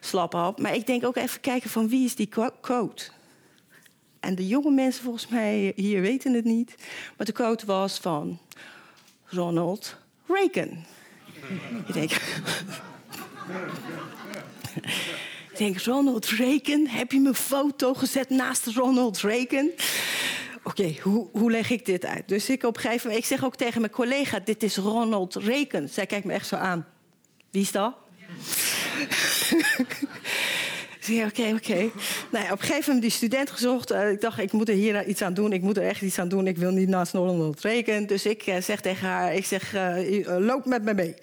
Slap 0.00 0.34
op. 0.34 0.60
Maar 0.60 0.74
ik 0.74 0.86
denk 0.86 1.04
ook 1.04 1.16
even 1.16 1.40
kijken 1.40 1.70
van 1.70 1.88
wie 1.88 2.04
is 2.04 2.14
die 2.14 2.28
quote? 2.60 3.10
En 4.24 4.34
de 4.34 4.46
jonge 4.46 4.70
mensen 4.70 5.02
volgens 5.02 5.28
mij 5.28 5.72
hier 5.76 6.00
weten 6.00 6.32
het 6.32 6.44
niet. 6.44 6.74
Maar 7.16 7.26
de 7.26 7.32
quote 7.32 7.66
was 7.66 7.98
van 7.98 8.38
Ronald 9.24 9.96
Reagan. 10.26 10.84
ik 11.86 11.92
denk... 11.92 12.10
Ronald 15.84 16.26
Reagan? 16.26 16.86
Heb 16.86 17.12
je 17.12 17.20
mijn 17.20 17.34
foto 17.34 17.94
gezet 17.94 18.30
naast 18.30 18.66
Ronald 18.66 19.20
Reagan? 19.20 19.70
Oké, 20.62 20.94
hoe, 21.02 21.28
hoe 21.32 21.50
leg 21.50 21.70
ik 21.70 21.84
dit 21.84 22.04
uit? 22.04 22.28
Dus 22.28 22.50
ik 22.50 22.62
op 22.62 22.78
ik 23.08 23.24
zeg 23.24 23.44
ook 23.44 23.56
tegen 23.56 23.80
mijn 23.80 23.92
collega: 23.92 24.38
Dit 24.38 24.62
is 24.62 24.76
Ronald 24.76 25.34
Reagan. 25.34 25.88
Zij 25.88 26.06
kijkt 26.06 26.24
me 26.24 26.32
echt 26.32 26.46
zo 26.46 26.56
aan. 26.56 26.86
Wie 27.50 27.62
is 27.62 27.72
dat? 27.72 27.94
Oké, 31.08 31.52
oké. 31.54 31.90
Nou 32.30 32.44
op 32.44 32.50
een 32.50 32.58
gegeven 32.58 32.84
moment 32.84 33.02
die 33.02 33.10
student 33.10 33.50
gezocht. 33.50 33.92
Uh, 33.92 34.10
ik 34.10 34.20
dacht, 34.20 34.38
ik 34.38 34.52
moet 34.52 34.68
er 34.68 34.74
hier 34.74 35.06
iets 35.06 35.22
aan 35.22 35.34
doen. 35.34 35.52
Ik 35.52 35.62
moet 35.62 35.76
er 35.76 35.86
echt 35.86 36.02
iets 36.02 36.18
aan 36.18 36.28
doen. 36.28 36.46
Ik 36.46 36.56
wil 36.56 36.70
niet 36.70 36.88
naast 36.88 37.12
Holland 37.12 37.60
rekenen. 37.60 38.06
Dus 38.06 38.26
ik 38.26 38.46
uh, 38.46 38.56
zeg 38.60 38.80
tegen 38.80 39.08
haar, 39.08 39.34
ik 39.34 39.44
zeg, 39.44 39.74
uh, 39.74 40.38
loop 40.38 40.64
met 40.64 40.82
me 40.82 40.94
mee. 40.94 41.14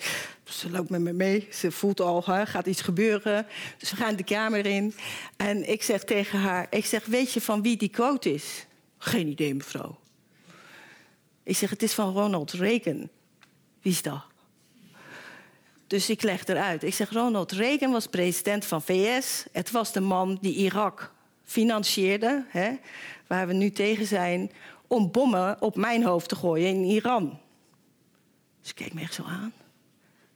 Dus 0.44 0.60
ze 0.60 0.70
loopt 0.70 0.90
met 0.90 1.02
me 1.02 1.14
mee. 1.14 1.48
Ze 1.52 1.72
voelt 1.72 2.02
al, 2.02 2.22
gaat 2.22 2.66
iets 2.66 2.82
gebeuren. 2.82 3.48
Dus 3.78 3.92
we 3.92 3.96
gaan 3.96 4.16
de 4.16 4.24
kamer 4.24 4.66
in. 4.66 4.94
En 5.38 5.70
ik 5.70 5.84
zeg 5.84 6.04
tegen 6.04 6.40
haar, 6.40 6.68
ik 6.70 6.86
zeg, 6.86 7.06
weet 7.06 7.32
je 7.32 7.42
van 7.42 7.62
wie 7.62 7.78
die 7.78 7.90
quote 7.90 8.34
is? 8.34 8.66
Geen 8.98 9.28
idee, 9.28 9.56
mevrouw. 9.56 10.00
Ik 11.44 11.58
zeg, 11.58 11.70
het 11.70 11.84
is 11.84 11.94
van 11.94 12.14
Ronald 12.14 12.52
Reagan. 12.52 13.10
Wie 13.82 13.92
is 13.92 14.02
dat? 14.02 14.31
Dus 15.92 16.10
ik 16.10 16.22
leg 16.22 16.46
eruit. 16.46 16.84
Ik 16.84 16.94
zeg, 16.94 17.10
Ronald 17.10 17.52
Reagan 17.52 17.92
was 17.92 18.08
president 18.08 18.66
van 18.66 18.82
VS. 18.82 19.46
Het 19.52 19.72
was 19.72 19.92
de 19.92 20.00
man 20.00 20.38
die 20.42 20.56
Irak 20.56 21.12
financierde, 21.44 22.46
hè, 22.50 22.72
waar 23.28 23.48
we 23.48 23.54
nu 23.54 23.72
tegen 23.72 24.06
zijn, 24.06 24.52
om 24.88 25.12
bommen 25.12 25.62
op 25.62 25.76
mijn 25.76 26.04
hoofd 26.04 26.30
te 26.30 26.36
gooien 26.36 26.68
in 26.68 26.84
Iran. 26.84 27.40
Ze 28.62 28.74
keek 28.74 28.94
me 28.94 29.02
echt 29.02 29.14
zo 29.14 29.24
aan. 29.24 29.54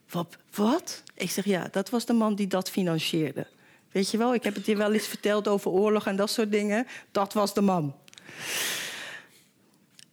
Wat? 0.09 0.37
wat? 0.55 1.03
Ik 1.13 1.31
zeg, 1.31 1.45
ja, 1.45 1.67
dat 1.71 1.89
was 1.89 2.05
de 2.05 2.13
man 2.13 2.35
die 2.35 2.47
dat 2.47 2.69
financierde. 2.69 3.47
Weet 3.91 4.11
je 4.11 4.17
wel, 4.17 4.33
ik 4.33 4.43
heb 4.43 4.55
het 4.55 4.65
je 4.65 4.75
wel 4.75 4.93
eens 4.93 5.07
verteld 5.07 5.47
over 5.47 5.71
oorlog 5.71 6.07
en 6.07 6.15
dat 6.15 6.29
soort 6.29 6.51
dingen. 6.51 6.87
Dat 7.11 7.33
was 7.33 7.53
de 7.53 7.61
man. 7.61 7.95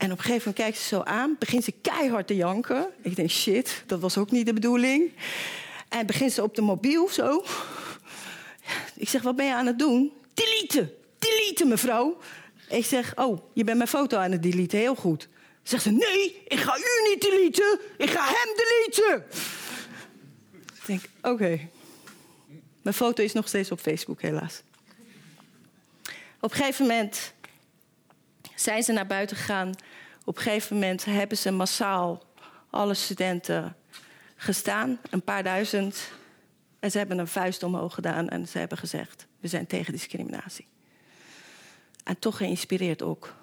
En 0.02 0.12
op 0.12 0.18
een 0.18 0.24
gegeven 0.24 0.48
moment 0.48 0.56
kijkt 0.56 0.78
ze 0.78 0.94
zo 0.94 1.02
aan, 1.02 1.36
begint 1.38 1.64
ze 1.64 1.72
keihard 1.72 2.26
te 2.26 2.36
janken. 2.36 2.88
Ik 3.02 3.16
denk, 3.16 3.30
shit, 3.30 3.82
dat 3.86 4.00
was 4.00 4.18
ook 4.18 4.30
niet 4.30 4.46
de 4.46 4.52
bedoeling. 4.52 5.12
En 5.88 6.06
begint 6.06 6.32
ze 6.32 6.42
op 6.42 6.54
de 6.54 6.62
mobiel 6.62 7.08
zo. 7.08 7.44
Ik 8.94 9.08
zeg, 9.08 9.22
wat 9.22 9.36
ben 9.36 9.46
je 9.46 9.54
aan 9.54 9.66
het 9.66 9.78
doen? 9.78 10.12
Deleten, 10.34 10.92
deleten 11.18 11.68
mevrouw. 11.68 12.18
Ik 12.68 12.84
zeg, 12.84 13.12
oh, 13.16 13.42
je 13.52 13.64
bent 13.64 13.76
mijn 13.76 13.88
foto 13.88 14.18
aan 14.18 14.30
het 14.30 14.42
deleten, 14.42 14.78
heel 14.78 14.94
goed. 14.94 15.28
Zegt 15.62 15.82
ze, 15.82 15.90
nee, 15.90 16.42
ik 16.48 16.58
ga 16.58 16.76
u 16.76 17.08
niet 17.08 17.20
deleten, 17.20 17.80
ik 17.96 18.10
ga 18.10 18.24
hem 18.24 18.56
deleten. 18.56 19.24
Ik 20.74 20.86
denk, 20.86 21.02
oké. 21.22 21.68
Mijn 22.82 22.96
foto 22.96 23.22
is 23.22 23.32
nog 23.32 23.48
steeds 23.48 23.70
op 23.70 23.80
Facebook, 23.80 24.22
helaas. 24.22 24.62
Op 26.40 26.50
een 26.50 26.56
gegeven 26.56 26.86
moment 26.86 27.32
zijn 28.54 28.82
ze 28.82 28.92
naar 28.92 29.06
buiten 29.06 29.36
gegaan. 29.36 29.74
Op 30.24 30.36
een 30.36 30.42
gegeven 30.42 30.74
moment 30.74 31.04
hebben 31.04 31.38
ze 31.38 31.50
massaal 31.50 32.22
alle 32.70 32.94
studenten 32.94 33.76
gestaan, 34.36 34.98
een 35.10 35.22
paar 35.22 35.42
duizend. 35.42 36.10
En 36.78 36.90
ze 36.90 36.98
hebben 36.98 37.18
een 37.18 37.28
vuist 37.28 37.62
omhoog 37.62 37.94
gedaan 37.94 38.28
en 38.28 38.48
ze 38.48 38.58
hebben 38.58 38.78
gezegd: 38.78 39.26
We 39.40 39.48
zijn 39.48 39.66
tegen 39.66 39.92
discriminatie. 39.92 40.66
En 42.04 42.18
toch 42.18 42.36
geïnspireerd 42.36 43.02
ook. 43.02 43.34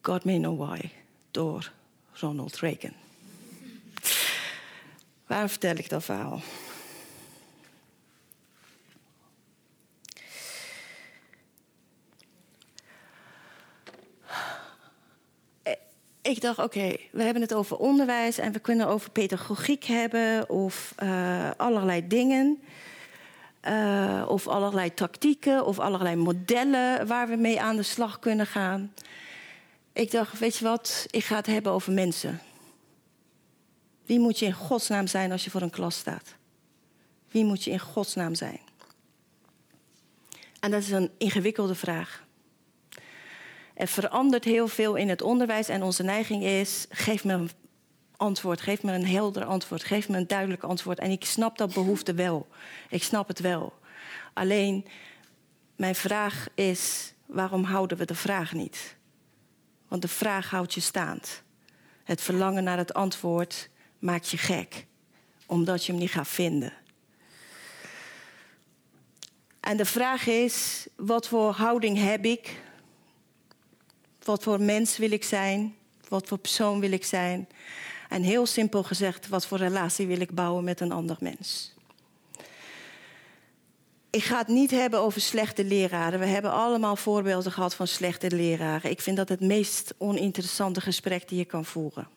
God 0.00 0.24
May 0.24 0.38
Know 0.38 0.68
Why 0.68 0.90
door 1.30 1.72
Ronald 2.12 2.56
Reagan. 2.56 2.92
Waarom 5.26 5.48
vertel 5.48 5.76
ik 5.76 5.88
dat 5.88 6.04
verhaal? 6.04 6.40
Ik 16.24 16.40
dacht, 16.40 16.58
oké, 16.58 16.96
we 17.12 17.22
hebben 17.22 17.42
het 17.42 17.54
over 17.54 17.76
onderwijs 17.76 18.38
en 18.38 18.52
we 18.52 18.58
kunnen 18.58 18.86
over 18.86 19.10
pedagogiek 19.10 19.84
hebben 19.84 20.48
of 20.48 20.94
uh, 21.02 21.50
allerlei 21.56 22.06
dingen. 22.06 22.62
Uh, 23.68 24.24
of 24.28 24.48
allerlei 24.48 24.94
tactieken 24.94 25.66
of 25.66 25.78
allerlei 25.78 26.16
modellen 26.16 27.06
waar 27.06 27.28
we 27.28 27.36
mee 27.36 27.60
aan 27.60 27.76
de 27.76 27.82
slag 27.82 28.18
kunnen 28.18 28.46
gaan. 28.46 28.92
Ik 29.92 30.10
dacht, 30.10 30.38
weet 30.38 30.56
je 30.56 30.64
wat, 30.64 31.06
ik 31.10 31.24
ga 31.24 31.36
het 31.36 31.46
hebben 31.46 31.72
over 31.72 31.92
mensen. 31.92 32.40
Wie 34.06 34.18
moet 34.18 34.38
je 34.38 34.46
in 34.46 34.52
godsnaam 34.52 35.06
zijn 35.06 35.32
als 35.32 35.44
je 35.44 35.50
voor 35.50 35.62
een 35.62 35.70
klas 35.70 35.96
staat? 35.96 36.34
Wie 37.30 37.44
moet 37.44 37.64
je 37.64 37.70
in 37.70 37.78
godsnaam 37.78 38.34
zijn? 38.34 38.60
En 40.60 40.70
dat 40.70 40.82
is 40.82 40.90
een 40.90 41.10
ingewikkelde 41.18 41.74
vraag. 41.74 42.23
Er 43.74 43.86
verandert 43.86 44.44
heel 44.44 44.68
veel 44.68 44.94
in 44.94 45.08
het 45.08 45.22
onderwijs 45.22 45.68
en 45.68 45.82
onze 45.82 46.02
neiging 46.02 46.42
is: 46.42 46.86
geef 46.90 47.24
me 47.24 47.32
een 47.32 47.50
antwoord, 48.16 48.60
geef 48.60 48.82
me 48.82 48.92
een 48.92 49.06
helder 49.06 49.44
antwoord, 49.44 49.84
geef 49.84 50.08
me 50.08 50.16
een 50.16 50.26
duidelijk 50.26 50.62
antwoord. 50.62 50.98
En 50.98 51.10
ik 51.10 51.24
snap 51.24 51.58
dat 51.58 51.74
behoefte 51.74 52.14
wel. 52.14 52.48
Ik 52.88 53.02
snap 53.02 53.28
het 53.28 53.40
wel. 53.40 53.72
Alleen, 54.32 54.86
mijn 55.76 55.94
vraag 55.94 56.46
is: 56.54 57.12
waarom 57.26 57.64
houden 57.64 57.98
we 57.98 58.04
de 58.04 58.14
vraag 58.14 58.52
niet? 58.52 58.96
Want 59.88 60.02
de 60.02 60.08
vraag 60.08 60.50
houdt 60.50 60.74
je 60.74 60.80
staand. 60.80 61.42
Het 62.04 62.20
verlangen 62.20 62.64
naar 62.64 62.78
het 62.78 62.94
antwoord 62.94 63.70
maakt 63.98 64.28
je 64.28 64.36
gek, 64.36 64.86
omdat 65.46 65.84
je 65.84 65.92
hem 65.92 66.00
niet 66.00 66.10
gaat 66.10 66.28
vinden. 66.28 66.72
En 69.60 69.76
de 69.76 69.84
vraag 69.84 70.26
is: 70.26 70.86
wat 70.96 71.28
voor 71.28 71.52
houding 71.52 71.98
heb 71.98 72.24
ik 72.24 72.62
wat 74.26 74.42
voor 74.42 74.60
mens 74.60 74.96
wil 74.96 75.10
ik 75.10 75.24
zijn? 75.24 75.74
Wat 76.08 76.28
voor 76.28 76.38
persoon 76.38 76.80
wil 76.80 76.92
ik 76.92 77.04
zijn? 77.04 77.48
En 78.08 78.22
heel 78.22 78.46
simpel 78.46 78.82
gezegd, 78.82 79.28
wat 79.28 79.46
voor 79.46 79.58
relatie 79.58 80.06
wil 80.06 80.20
ik 80.20 80.34
bouwen 80.34 80.64
met 80.64 80.80
een 80.80 80.92
ander 80.92 81.16
mens? 81.20 81.74
Ik 84.10 84.22
ga 84.22 84.38
het 84.38 84.48
niet 84.48 84.70
hebben 84.70 85.00
over 85.00 85.20
slechte 85.20 85.64
leraren. 85.64 86.18
We 86.18 86.26
hebben 86.26 86.52
allemaal 86.52 86.96
voorbeelden 86.96 87.52
gehad 87.52 87.74
van 87.74 87.86
slechte 87.86 88.30
leraren. 88.30 88.90
Ik 88.90 89.00
vind 89.00 89.16
dat 89.16 89.28
het 89.28 89.40
meest 89.40 89.94
oninteressante 89.98 90.80
gesprek 90.80 91.28
die 91.28 91.38
je 91.38 91.44
kan 91.44 91.64
voeren. 91.64 92.08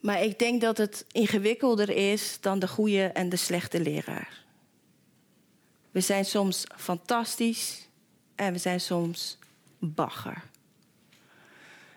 Maar 0.00 0.22
ik 0.22 0.38
denk 0.38 0.60
dat 0.60 0.78
het 0.78 1.04
ingewikkelder 1.12 1.90
is 1.90 2.38
dan 2.40 2.58
de 2.58 2.68
goede 2.68 3.04
en 3.04 3.28
de 3.28 3.36
slechte 3.36 3.80
leraar. 3.80 4.44
We 5.90 6.00
zijn 6.00 6.24
soms 6.24 6.64
fantastisch 6.76 7.88
en 8.34 8.52
we 8.52 8.58
zijn 8.58 8.80
soms 8.80 9.38
bagger. 9.82 10.42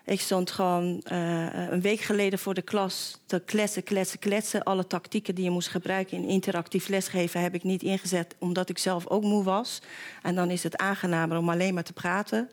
Ik 0.04 0.20
stond 0.20 0.50
gewoon 0.50 1.02
uh, 1.12 1.68
een 1.70 1.80
week 1.80 2.00
geleden 2.00 2.38
voor 2.38 2.54
de 2.54 2.62
klas 2.62 3.18
te 3.26 3.42
kletsen, 3.44 3.82
kletsen, 3.82 4.18
kletsen. 4.18 4.62
Alle 4.62 4.86
tactieken 4.86 5.34
die 5.34 5.44
je 5.44 5.50
moest 5.50 5.68
gebruiken 5.68 6.16
in 6.16 6.28
interactief 6.28 6.88
lesgeven 6.88 7.40
heb 7.40 7.54
ik 7.54 7.62
niet 7.62 7.82
ingezet, 7.82 8.34
omdat 8.38 8.68
ik 8.68 8.78
zelf 8.78 9.06
ook 9.06 9.22
moe 9.22 9.44
was. 9.44 9.82
En 10.22 10.34
dan 10.34 10.50
is 10.50 10.62
het 10.62 10.76
aangenamer 10.76 11.38
om 11.38 11.50
alleen 11.50 11.74
maar 11.74 11.84
te 11.84 11.92
praten. 11.92 12.50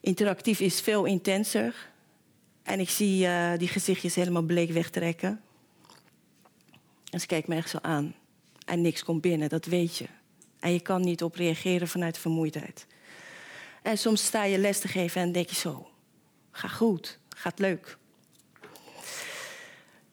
Interactief 0.00 0.60
is 0.60 0.80
veel 0.80 1.04
intenser. 1.04 1.88
En 2.62 2.80
ik 2.80 2.90
zie 2.90 3.26
uh, 3.26 3.52
die 3.56 3.68
gezichtjes 3.68 4.14
helemaal 4.14 4.42
bleek 4.42 4.70
wegtrekken. 4.70 5.40
En 7.10 7.20
ze 7.20 7.26
kijkt 7.26 7.48
me 7.48 7.54
echt 7.54 7.70
zo 7.70 7.78
aan. 7.82 8.14
En 8.66 8.80
niks 8.80 9.04
komt 9.04 9.20
binnen, 9.20 9.48
dat 9.48 9.64
weet 9.64 9.96
je. 9.96 10.06
En 10.60 10.72
je 10.72 10.80
kan 10.80 11.00
niet 11.00 11.22
op 11.22 11.34
reageren 11.34 11.88
vanuit 11.88 12.18
vermoeidheid. 12.18 12.86
En 13.86 13.98
soms 13.98 14.24
sta 14.24 14.44
je 14.44 14.58
les 14.58 14.78
te 14.78 14.88
geven 14.88 15.20
en 15.20 15.32
denk 15.32 15.48
je 15.48 15.54
zo, 15.54 15.88
gaat 16.50 16.72
goed, 16.72 17.18
gaat 17.36 17.58
leuk. 17.58 17.96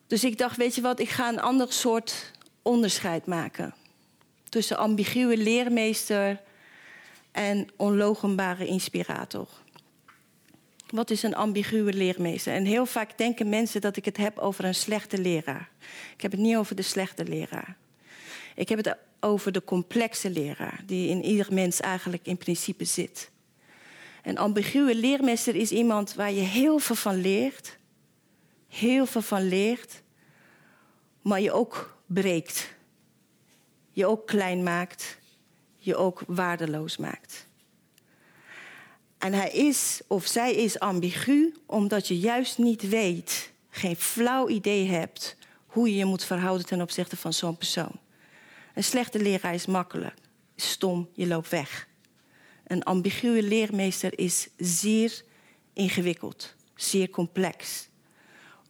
Dus 0.08 0.24
ik 0.24 0.38
dacht, 0.38 0.58
weet 0.58 0.76
je 0.76 0.82
wat, 0.82 1.00
ik 1.00 1.10
ga 1.10 1.30
een 1.30 1.42
ander 1.42 1.74
soort 1.74 2.32
onderscheid 2.62 3.26
maken. 3.26 3.74
Tussen 4.50 4.78
ambiguë 4.78 5.38
leermeester 5.38 6.42
en 7.32 7.68
onlogenbare 7.76 8.66
inspirator. 8.66 9.48
Wat 10.88 11.10
is 11.10 11.24
een 11.24 11.36
ambiguë 11.36 11.94
leermeester? 11.94 12.54
En 12.54 12.66
heel 12.66 12.86
vaak 12.86 13.18
denken 13.18 13.50
mensen 13.50 13.82
dat 13.82 13.98
ik 13.98 14.06
het 14.06 14.18
heb 14.18 14.38
over 14.38 14.66
een 14.66 14.76
slechte 14.76 15.18
leraar. 15.18 15.70
Ik 16.16 16.22
heb 16.22 16.32
het 16.32 16.40
niet 16.40 16.56
over 16.56 16.76
de 16.76 16.82
slechte 16.82 17.26
leraar. 17.26 17.78
Ik 18.56 18.70
heb 18.70 18.78
het 18.78 18.98
over 19.20 19.52
de 19.52 19.64
complexe 19.64 20.30
leraar, 20.30 20.82
die 20.86 21.10
in 21.10 21.24
ieder 21.24 21.54
mens 21.54 21.80
eigenlijk 21.80 22.26
in 22.26 22.38
principe 22.38 22.86
zit. 22.86 23.32
Een 24.24 24.38
ambiguë 24.38 24.94
leermeester 24.96 25.56
is 25.56 25.72
iemand 25.72 26.14
waar 26.14 26.32
je 26.32 26.42
heel 26.42 26.80
veel 26.80 26.96
van 26.96 27.22
leert. 27.22 27.78
Heel 28.68 29.06
veel 29.06 29.22
van 29.22 29.48
leert. 29.48 30.02
Maar 31.22 31.42
je 31.42 31.52
ook 31.52 31.98
breekt. 32.06 32.74
Je 33.92 34.06
ook 34.06 34.28
klein 34.28 34.64
maakt. 34.64 35.18
Je 35.78 35.96
ook 35.96 36.24
waardeloos 36.28 36.98
maakt. 36.98 37.48
En 39.24 39.34
hij 39.34 39.50
is 39.50 40.02
of 40.08 40.26
zij 40.26 40.56
is 40.56 40.80
ambigu 40.80 41.54
omdat 41.66 42.08
je 42.08 42.20
juist 42.20 42.58
niet 42.58 42.90
weet, 42.90 43.52
geen 43.70 43.96
flauw 43.96 44.48
idee 44.50 44.88
hebt 44.88 45.38
hoe 45.66 45.90
je 45.90 45.96
je 45.96 46.06
moet 46.06 46.24
verhouden 46.24 46.66
ten 46.66 46.82
opzichte 46.82 47.18
van 47.18 47.34
zo'n 47.34 47.58
persoon. 47.58 48.00
Een 48.74 48.84
slechte 48.84 49.20
leraar 49.20 49.54
is 49.54 49.66
makkelijk, 49.66 50.16
stom, 50.56 51.10
je 51.14 51.28
loopt 51.28 51.50
weg. 51.50 51.88
Een 52.64 52.84
ambiguë 52.84 53.42
leermeester 53.42 54.20
is 54.20 54.48
zeer 54.58 55.24
ingewikkeld, 55.74 56.56
zeer 56.76 57.10
complex. 57.10 57.90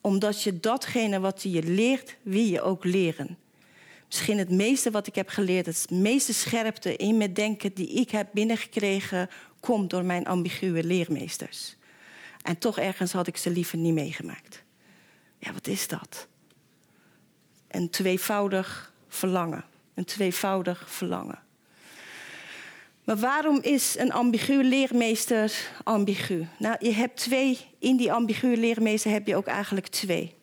Omdat 0.02 0.44
je 0.44 0.60
datgene 0.60 1.20
wat 1.20 1.42
je 1.42 1.64
leert, 1.64 2.16
wil 2.22 2.44
je 2.44 2.62
ook 2.62 2.84
leren. 2.84 3.38
Misschien 4.08 4.38
het 4.38 4.50
meeste 4.50 4.92
wat 4.92 5.08
ik 5.08 5.16
heb 5.16 5.30
geleerd, 5.30 5.66
het 5.66 5.90
meeste 5.90 6.34
scherpte 6.34 6.96
in 6.96 7.18
mijn 7.18 7.34
denken 7.34 7.74
die 7.74 7.88
ik 7.88 8.10
heb 8.10 8.30
binnengekregen, 8.34 9.30
komt 9.60 9.90
door 9.90 10.06
mijn 10.06 10.26
ambiguë 10.26 10.84
leermeesters. 10.84 11.76
En 12.42 12.58
toch 12.58 12.80
ergens 12.80 13.12
had 13.12 13.28
ik 13.28 13.38
ze 13.38 13.50
liever 13.50 13.78
niet 13.78 13.94
meegemaakt. 13.94 14.64
Ja, 15.40 15.54
wat 15.54 15.68
is 15.68 15.88
dat? 15.88 16.28
Een 17.68 17.90
tweevoudig 17.90 18.94
verlangen. 19.08 19.66
Een 19.94 20.06
tweevoudig 20.06 20.92
verlangen. 20.92 21.40
Maar 23.04 23.18
waarom 23.18 23.62
is 23.62 23.98
een 23.98 24.12
ambigu 24.12 24.64
leermeester 24.64 25.72
ambigu? 25.84 26.48
Nou, 26.58 26.76
je 26.80 26.92
hebt 26.92 27.18
twee, 27.18 27.60
in 27.80 27.98
die 27.98 28.14
ambigu 28.14 28.58
leermeester 28.58 29.12
heb 29.12 29.28
je 29.28 29.36
ook 29.36 29.48
eigenlijk 29.48 29.88
twee. 29.88 30.36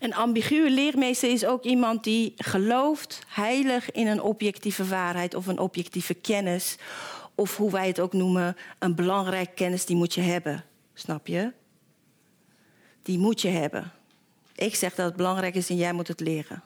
Een 0.00 0.14
ambiguë 0.14 0.70
leermeester 0.70 1.30
is 1.30 1.44
ook 1.44 1.64
iemand 1.64 2.04
die 2.04 2.32
gelooft 2.36 3.22
heilig 3.26 3.90
in 3.90 4.06
een 4.06 4.22
objectieve 4.22 4.86
waarheid 4.86 5.34
of 5.34 5.46
een 5.46 5.58
objectieve 5.58 6.14
kennis. 6.14 6.76
Of 7.34 7.56
hoe 7.56 7.70
wij 7.70 7.86
het 7.86 8.00
ook 8.00 8.12
noemen, 8.12 8.56
een 8.78 8.94
belangrijke 8.94 9.54
kennis 9.54 9.86
die 9.86 9.96
moet 9.96 10.14
je 10.14 10.20
hebben. 10.20 10.64
Snap 10.94 11.26
je? 11.26 11.52
Die 13.02 13.18
moet 13.18 13.40
je 13.40 13.48
hebben. 13.48 13.92
Ik 14.54 14.74
zeg 14.74 14.94
dat 14.94 15.06
het 15.06 15.16
belangrijk 15.16 15.54
is 15.54 15.70
en 15.70 15.76
jij 15.76 15.92
moet 15.92 16.08
het 16.08 16.20
leren. 16.20 16.62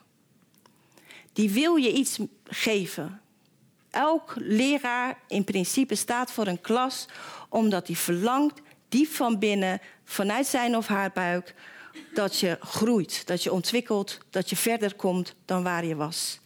Die 1.33 1.51
wil 1.51 1.77
je 1.77 1.93
iets 1.93 2.19
geven. 2.45 3.22
Elk 3.93 4.35
leraar 4.37 5.19
in 5.29 5.45
principe 5.45 5.95
staat 5.95 6.33
voor 6.33 6.47
een 6.47 6.61
klas 6.61 7.07
omdat 7.49 7.87
hij 7.87 7.97
verlangt 7.97 8.61
diep 8.89 9.09
van 9.09 9.39
binnen, 9.39 9.81
vanuit 10.05 10.47
zijn 10.47 10.77
of 10.77 10.87
haar 10.87 11.11
buik, 11.15 11.55
dat 12.15 12.39
je 12.39 12.57
groeit, 12.61 13.27
dat 13.27 13.43
je 13.43 13.53
ontwikkelt, 13.53 14.19
dat 14.31 14.51
je 14.51 14.57
verder 14.57 14.95
komt 14.95 15.35
dan 15.45 15.63
waar 15.63 15.85
je 15.85 15.97
was. 15.97 16.41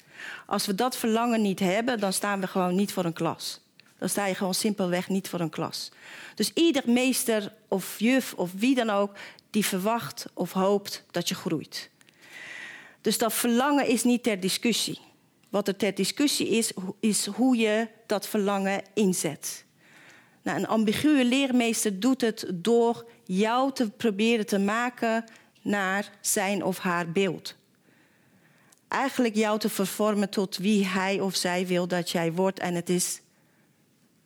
Als 0.47 0.67
we 0.67 0.75
dat 0.75 0.97
verlangen 0.97 1.43
niet 1.43 1.61
hebben, 1.61 2.01
dan 2.01 2.13
staan 2.13 2.41
we 2.41 2.47
gewoon 2.47 2.75
niet 2.75 2.93
voor 2.93 3.05
een 3.05 3.13
klas. 3.13 3.61
Dan 3.99 4.09
sta 4.09 4.27
je 4.27 4.35
gewoon 4.35 4.55
simpelweg 4.55 5.09
niet 5.09 5.29
voor 5.29 5.41
een 5.41 5.51
klas. 5.51 5.91
Dus 6.35 6.51
ieder 6.55 6.83
meester 6.87 7.53
of 7.69 7.99
juf 7.99 8.35
of 8.35 8.51
wie 8.53 8.75
dan 8.75 8.91
ook, 8.91 9.17
die 9.51 9.67
verwacht 9.67 10.27
of 10.35 10.53
hoopt 10.53 11.05
dat 11.11 11.29
je 11.29 11.35
groeit. 11.35 11.91
Dus 13.01 13.19
dat 13.19 13.33
verlangen 13.33 13.87
is 13.87 14.05
niet 14.05 14.23
ter 14.23 14.41
discussie. 14.41 14.99
Wat 15.57 15.69
er 15.69 15.77
ter 15.77 15.95
discussie 15.95 16.49
is, 16.49 16.73
is 17.01 17.27
hoe 17.27 17.57
je 17.57 17.89
dat 18.07 18.29
verlangen 18.29 18.83
inzet. 18.95 19.65
Nou, 20.43 20.59
een 20.59 20.67
ambiguë 20.67 21.25
leermeester 21.25 22.01
doet 22.01 22.21
het 22.21 22.47
door 22.55 23.09
jou 23.25 23.73
te 23.73 23.91
proberen 23.91 24.47
te 24.47 24.59
maken 24.59 25.25
naar 25.63 26.11
zijn 26.21 26.65
of 26.65 26.79
haar 26.79 27.13
beeld. 27.13 27.57
Eigenlijk 28.89 29.35
jou 29.35 29.59
te 29.59 29.69
vervormen 29.69 30.31
tot 30.31 30.57
wie 30.57 30.87
hij 30.87 31.21
of 31.21 31.37
zij 31.37 31.67
wil 31.67 31.89
dat 31.89 32.11
jij 32.11 32.33
wordt. 32.33 32.59
En 32.59 32.75
het 32.75 32.89
is 32.89 33.21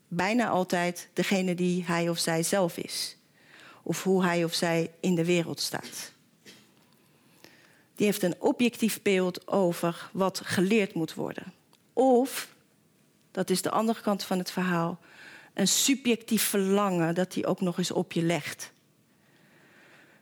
bijna 0.08 0.48
altijd 0.48 1.08
degene 1.12 1.54
die 1.54 1.84
hij 1.84 2.08
of 2.08 2.18
zij 2.18 2.42
zelf 2.42 2.76
is. 2.76 3.16
Of 3.82 4.02
hoe 4.02 4.24
hij 4.24 4.44
of 4.44 4.54
zij 4.54 4.90
in 5.00 5.14
de 5.14 5.24
wereld 5.24 5.60
staat. 5.60 6.12
Die 8.00 8.08
heeft 8.08 8.22
een 8.22 8.40
objectief 8.40 9.02
beeld 9.02 9.48
over 9.48 10.10
wat 10.12 10.40
geleerd 10.44 10.94
moet 10.94 11.14
worden. 11.14 11.52
Of, 11.92 12.54
dat 13.30 13.50
is 13.50 13.62
de 13.62 13.70
andere 13.70 14.00
kant 14.00 14.24
van 14.24 14.38
het 14.38 14.50
verhaal, 14.50 14.98
een 15.54 15.68
subjectief 15.68 16.42
verlangen 16.42 17.14
dat 17.14 17.34
hij 17.34 17.46
ook 17.46 17.60
nog 17.60 17.78
eens 17.78 17.90
op 17.90 18.12
je 18.12 18.22
legt. 18.22 18.72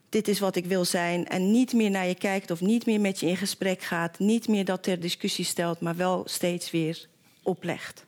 Dit 0.08 0.28
is 0.28 0.38
wat 0.40 0.56
ik 0.56 0.64
wil 0.64 0.84
zijn 0.84 1.28
en 1.28 1.50
niet 1.50 1.72
meer 1.72 1.90
naar 1.90 2.06
je 2.06 2.14
kijkt 2.14 2.50
of 2.50 2.60
niet 2.60 2.86
meer 2.86 3.00
met 3.00 3.20
je 3.20 3.26
in 3.26 3.36
gesprek 3.36 3.82
gaat, 3.82 4.18
niet 4.18 4.48
meer 4.48 4.64
dat 4.64 4.82
ter 4.82 5.00
discussie 5.00 5.44
stelt, 5.44 5.80
maar 5.80 5.96
wel 5.96 6.22
steeds 6.28 6.70
weer 6.70 7.08
oplegt. 7.42 8.04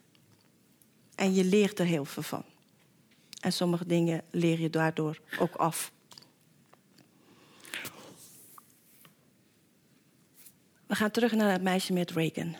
En 1.15 1.33
je 1.33 1.43
leert 1.43 1.79
er 1.79 1.85
heel 1.85 2.05
veel 2.05 2.23
van. 2.23 2.43
En 3.39 3.53
sommige 3.53 3.85
dingen 3.85 4.21
leer 4.31 4.59
je 4.59 4.69
daardoor 4.69 5.19
ook 5.39 5.55
af. 5.55 5.91
We 10.91 10.97
gaan 10.97 11.11
terug 11.11 11.31
naar 11.31 11.51
het 11.51 11.61
meisje 11.61 11.93
met 11.93 12.11
Reagan. 12.11 12.55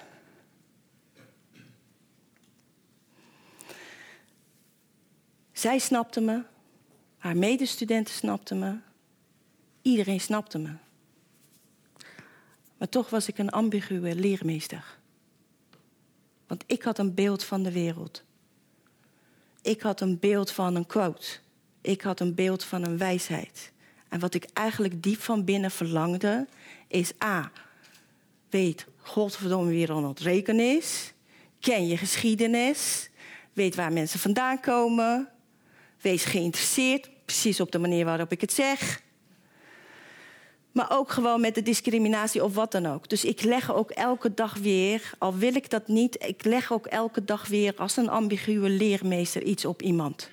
Zij 5.52 5.80
snapte 5.80 6.22
me, 6.22 6.44
haar 7.18 7.38
medestudenten 7.38 8.14
snapten 8.14 8.60
me, 8.60 8.78
iedereen 9.82 10.20
snapte 10.20 10.60
me. 10.60 10.74
Maar 12.78 12.90
toch 12.90 13.10
was 13.10 13.28
ik 13.28 13.38
een 13.38 13.50
ambiguë 13.50 14.14
leermeester. 14.16 14.98
Want 16.48 16.64
ik 16.68 16.84
had 16.84 16.98
een 16.98 17.14
beeld 17.14 17.44
van 17.44 17.64
de 17.64 17.72
wereld. 17.72 18.24
Ik 19.62 19.82
had 19.82 20.02
een 20.02 20.20
beeld 20.20 20.52
van 20.52 20.76
een 20.76 20.86
quote. 20.86 21.38
Ik 21.82 22.02
had 22.02 22.20
een 22.20 22.36
beeld 22.36 22.64
van 22.64 22.84
een 22.84 22.98
wijsheid. 22.98 23.72
En 24.10 24.20
wat 24.20 24.34
ik 24.34 24.46
eigenlijk 24.54 25.04
diep 25.04 25.20
van 25.20 25.46
binnen 25.46 25.72
verlangde, 25.72 26.48
is 26.88 27.12
A. 27.24 27.52
Weet 28.52 28.86
godverdomme 28.98 29.70
wie 29.70 29.86
Ronald 29.86 30.20
Reken 30.20 30.60
is. 30.60 31.14
Ken 31.60 31.88
je 31.88 31.98
geschiedenis. 31.98 33.10
Weet 33.54 33.76
waar 33.76 33.94
mensen 33.94 34.20
vandaan 34.20 34.60
komen. 34.60 35.30
Wees 36.02 36.24
geïnteresseerd, 36.24 37.10
precies 37.26 37.60
op 37.60 37.72
de 37.72 37.80
manier 37.80 38.06
waarop 38.06 38.32
ik 38.32 38.42
het 38.42 38.54
zeg. 38.54 39.02
Maar 40.72 40.92
ook 40.92 41.12
gewoon 41.12 41.42
met 41.42 41.56
de 41.56 41.62
discriminatie 41.62 42.44
of 42.44 42.56
wat 42.56 42.72
dan 42.72 42.86
ook. 42.86 43.10
Dus 43.10 43.26
ik 43.26 43.42
leg 43.42 43.74
ook 43.74 43.92
elke 43.92 44.34
dag 44.34 44.58
weer, 44.58 45.12
al 45.18 45.36
wil 45.36 45.56
ik 45.56 45.70
dat 45.70 45.88
niet, 45.88 46.24
ik 46.26 46.44
leg 46.44 46.72
ook 46.72 46.86
elke 46.86 47.24
dag 47.24 47.48
weer 47.48 47.74
als 47.76 47.98
een 47.98 48.10
ambiguë 48.10 48.70
leermeester 48.70 49.44
iets 49.44 49.66
op 49.66 49.82
iemand. 49.82 50.30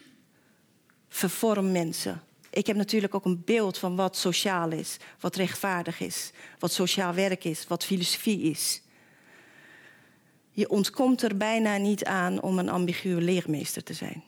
Vervorm 1.08 1.72
mensen. 1.72 2.22
Ik 2.58 2.66
heb 2.66 2.76
natuurlijk 2.76 3.14
ook 3.14 3.24
een 3.24 3.42
beeld 3.44 3.78
van 3.78 3.96
wat 3.96 4.16
sociaal 4.16 4.70
is, 4.70 4.96
wat 5.20 5.36
rechtvaardig 5.36 6.00
is, 6.00 6.30
wat 6.58 6.72
sociaal 6.72 7.14
werk 7.14 7.44
is, 7.44 7.66
wat 7.66 7.84
filosofie 7.84 8.40
is. 8.40 8.82
Je 10.50 10.68
ontkomt 10.68 11.22
er 11.22 11.36
bijna 11.36 11.76
niet 11.76 12.04
aan 12.04 12.42
om 12.42 12.58
een 12.58 12.68
ambiguë 12.68 13.20
leermeester 13.20 13.82
te 13.82 13.92
zijn 13.92 14.22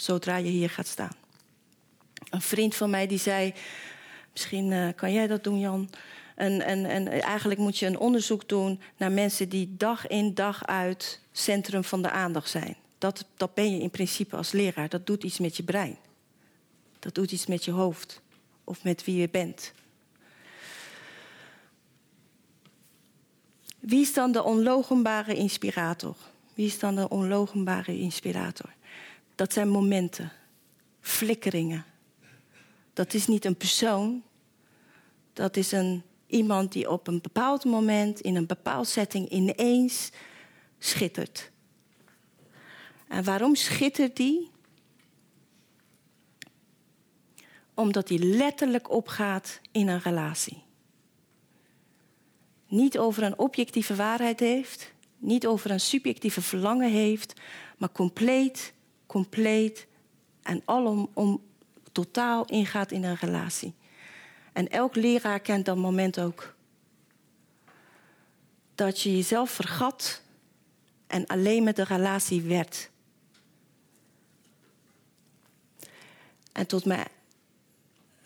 zodra 0.00 0.36
je 0.36 0.50
hier 0.50 0.70
gaat 0.70 0.86
staan. 0.86 1.16
Een 2.30 2.40
vriend 2.40 2.74
van 2.74 2.90
mij 2.90 3.06
die 3.06 3.18
zei, 3.18 3.54
misschien 4.32 4.70
uh, 4.70 4.88
kan 4.96 5.12
jij 5.12 5.26
dat 5.26 5.44
doen 5.44 5.58
Jan. 5.58 5.90
En, 6.34 6.60
en, 6.60 6.86
en 6.86 7.08
eigenlijk 7.08 7.60
moet 7.60 7.78
je 7.78 7.86
een 7.86 7.98
onderzoek 7.98 8.48
doen 8.48 8.80
naar 8.96 9.12
mensen 9.12 9.48
die 9.48 9.74
dag 9.76 10.06
in 10.06 10.34
dag 10.34 10.66
uit 10.66 11.20
centrum 11.32 11.84
van 11.84 12.02
de 12.02 12.10
aandacht 12.10 12.50
zijn. 12.50 12.76
Dat, 12.98 13.24
dat 13.36 13.54
ben 13.54 13.72
je 13.72 13.82
in 13.82 13.90
principe 13.90 14.36
als 14.36 14.52
leraar. 14.52 14.88
Dat 14.88 15.06
doet 15.06 15.24
iets 15.24 15.38
met 15.38 15.56
je 15.56 15.62
brein. 15.62 15.98
Dat 17.00 17.14
doet 17.14 17.32
iets 17.32 17.46
met 17.46 17.64
je 17.64 17.70
hoofd. 17.70 18.20
Of 18.64 18.84
met 18.84 19.04
wie 19.04 19.16
je 19.16 19.28
bent. 19.28 19.72
Wie 23.78 24.00
is 24.00 24.12
dan 24.12 24.32
de 24.32 24.42
onlogenbare 24.42 25.34
inspirator? 25.34 26.16
Wie 26.54 26.66
is 26.66 26.78
dan 26.78 26.94
de 26.94 27.08
onlogenbare 27.08 27.98
inspirator? 27.98 28.70
Dat 29.34 29.52
zijn 29.52 29.68
momenten, 29.68 30.32
flikkeringen. 31.00 31.84
Dat 32.92 33.14
is 33.14 33.26
niet 33.26 33.44
een 33.44 33.56
persoon. 33.56 34.22
Dat 35.32 35.56
is 35.56 35.72
een, 35.72 36.02
iemand 36.26 36.72
die 36.72 36.90
op 36.90 37.06
een 37.06 37.20
bepaald 37.20 37.64
moment, 37.64 38.20
in 38.20 38.36
een 38.36 38.46
bepaald 38.46 38.88
setting, 38.88 39.28
ineens 39.28 40.10
schittert. 40.78 41.50
En 43.08 43.24
waarom 43.24 43.54
schittert 43.54 44.16
die? 44.16 44.50
Omdat 47.80 48.08
hij 48.08 48.18
letterlijk 48.18 48.90
opgaat 48.90 49.60
in 49.72 49.88
een 49.88 50.00
relatie. 50.00 50.62
Niet 52.66 52.98
over 52.98 53.22
een 53.22 53.38
objectieve 53.38 53.94
waarheid 53.94 54.40
heeft, 54.40 54.92
niet 55.18 55.46
over 55.46 55.70
een 55.70 55.80
subjectieve 55.80 56.42
verlangen 56.42 56.90
heeft, 56.90 57.40
maar 57.78 57.92
compleet 57.92 58.72
compleet 59.06 59.86
en 60.42 60.62
alom 60.64 61.10
om 61.14 61.42
totaal 61.92 62.44
ingaat 62.44 62.90
in 62.90 63.04
een 63.04 63.16
relatie. 63.16 63.74
En 64.52 64.68
elk 64.68 64.94
leraar 64.94 65.40
kent 65.40 65.64
dat 65.64 65.76
moment 65.76 66.20
ook. 66.20 66.54
Dat 68.74 69.00
je 69.00 69.16
jezelf 69.16 69.50
vergat 69.50 70.22
en 71.06 71.26
alleen 71.26 71.62
met 71.62 71.76
de 71.76 71.84
relatie 71.84 72.42
werd. 72.42 72.90
En 76.52 76.66
tot 76.66 76.84
mijn 76.84 77.06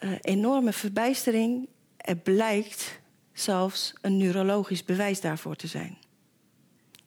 uh, 0.05 0.13
enorme 0.21 0.73
verbijstering, 0.73 1.69
er 1.97 2.17
blijkt 2.17 3.01
zelfs 3.33 3.95
een 4.01 4.17
neurologisch 4.17 4.85
bewijs 4.85 5.21
daarvoor 5.21 5.57
te 5.57 5.67
zijn. 5.67 5.97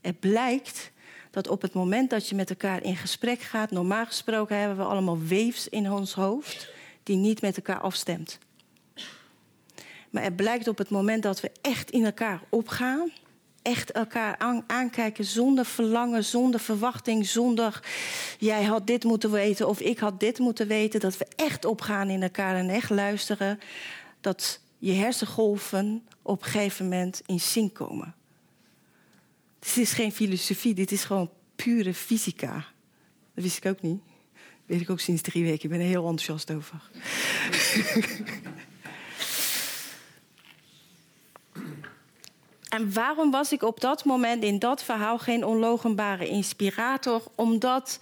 Er 0.01 0.13
blijkt 0.13 0.91
dat 1.31 1.47
op 1.47 1.62
het 1.62 1.73
moment 1.73 2.10
dat 2.10 2.29
je 2.29 2.36
met 2.36 2.49
elkaar 2.49 2.83
in 2.83 2.95
gesprek 2.95 3.41
gaat, 3.41 3.71
normaal 3.71 4.05
gesproken 4.05 4.57
hebben 4.57 4.77
we 4.77 4.83
allemaal 4.83 5.19
weefs 5.19 5.69
in 5.69 5.91
ons 5.91 6.13
hoofd 6.13 6.69
die 7.03 7.15
niet 7.15 7.41
met 7.41 7.55
elkaar 7.57 7.79
afstemt. 7.79 8.39
Maar 10.10 10.23
het 10.23 10.36
blijkt 10.36 10.67
op 10.67 10.77
het 10.77 10.89
moment 10.89 11.23
dat 11.23 11.41
we 11.41 11.51
echt 11.62 11.91
in 11.91 12.05
elkaar 12.05 12.41
opgaan, 12.49 13.12
echt 13.67 13.91
elkaar 13.91 14.63
aankijken 14.67 15.25
zonder 15.25 15.65
verlangen, 15.65 16.23
zonder 16.23 16.60
verwachting, 16.60 17.25
zonder 17.25 17.84
jij 18.39 18.63
had 18.63 18.88
dit 18.88 19.03
moeten 19.03 19.32
weten 19.32 19.67
of 19.67 19.80
ik 19.80 19.99
had 19.99 20.19
dit 20.19 20.39
moeten 20.39 20.67
weten, 20.67 20.99
dat 20.99 21.17
we 21.17 21.27
echt 21.36 21.65
opgaan 21.65 22.10
in 22.10 22.23
elkaar 22.23 22.56
en 22.56 22.69
echt 22.69 22.89
luisteren, 22.89 23.60
dat 24.21 24.60
je 24.77 24.91
hersengolven 24.91 26.08
op 26.21 26.43
een 26.43 26.49
gegeven 26.49 26.86
moment 26.86 27.21
in 27.25 27.39
zink 27.39 27.73
komen. 27.73 28.15
Dit 29.60 29.77
is 29.77 29.93
geen 29.93 30.12
filosofie, 30.12 30.73
dit 30.73 30.91
is 30.91 31.03
gewoon 31.03 31.30
pure 31.56 31.93
fysica. 31.93 32.65
Dat 33.34 33.43
wist 33.43 33.58
ik 33.58 33.65
ook 33.65 33.82
niet. 33.82 34.01
Weet 34.65 34.82
ik 34.82 34.89
ook 34.89 34.99
sinds 34.99 35.21
drie 35.21 35.43
weken. 35.43 35.63
Ik 35.63 35.69
ben 35.69 35.80
er 35.80 35.86
heel 35.86 36.08
enthousiast 36.08 36.51
over. 36.51 36.82
en 42.69 42.93
waarom 42.93 43.32
was 43.32 43.51
ik 43.51 43.62
op 43.62 43.80
dat 43.82 44.06
moment 44.06 44.43
in 44.43 44.60
dat 44.60 44.84
verhaal 44.84 45.17
geen 45.17 45.45
onlogenbare 45.45 46.27
inspirator? 46.27 47.23
Omdat. 47.36 47.99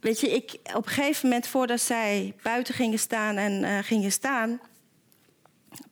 Weet 0.00 0.20
je, 0.20 0.30
ik 0.30 0.58
op 0.74 0.86
een 0.86 0.92
gegeven 0.92 1.28
moment, 1.28 1.46
voordat 1.46 1.80
zij 1.80 2.34
buiten 2.42 2.74
gingen 2.74 2.98
staan 2.98 3.36
en 3.36 3.62
uh, 3.62 3.78
gingen 3.82 4.12
staan, 4.12 4.60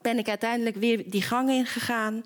ben 0.01 0.17
ik 0.17 0.27
uiteindelijk 0.27 0.75
weer 0.75 1.09
die 1.09 1.21
gang 1.21 1.49
ingegaan. 1.49 2.21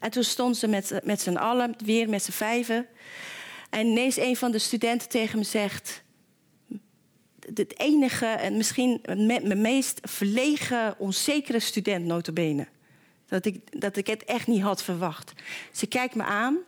En 0.00 0.10
toen 0.10 0.24
stonden 0.24 0.56
ze 0.56 0.66
met, 0.66 1.00
met 1.04 1.20
z'n 1.20 1.36
allen, 1.36 1.74
weer 1.84 2.08
met 2.08 2.22
z'n 2.22 2.30
vijven. 2.30 2.86
En 3.70 3.86
ineens 3.86 4.16
een 4.16 4.36
van 4.36 4.50
de 4.50 4.58
studenten 4.58 5.08
tegen 5.08 5.38
me 5.38 5.44
zegt... 5.44 6.02
Het 7.54 7.78
enige 7.78 8.26
en 8.26 8.56
misschien 8.56 9.00
mijn 9.26 9.60
meest 9.60 10.00
verlegen, 10.02 10.94
onzekere 10.98 11.60
student 11.60 12.04
notabene. 12.04 12.66
Dat 13.28 13.44
ik, 13.44 13.80
dat 13.80 13.96
ik 13.96 14.06
het 14.06 14.24
echt 14.24 14.46
niet 14.46 14.62
had 14.62 14.82
verwacht. 14.82 15.32
Ze 15.72 15.86
kijkt 15.86 16.14
me 16.14 16.22
aan. 16.22 16.58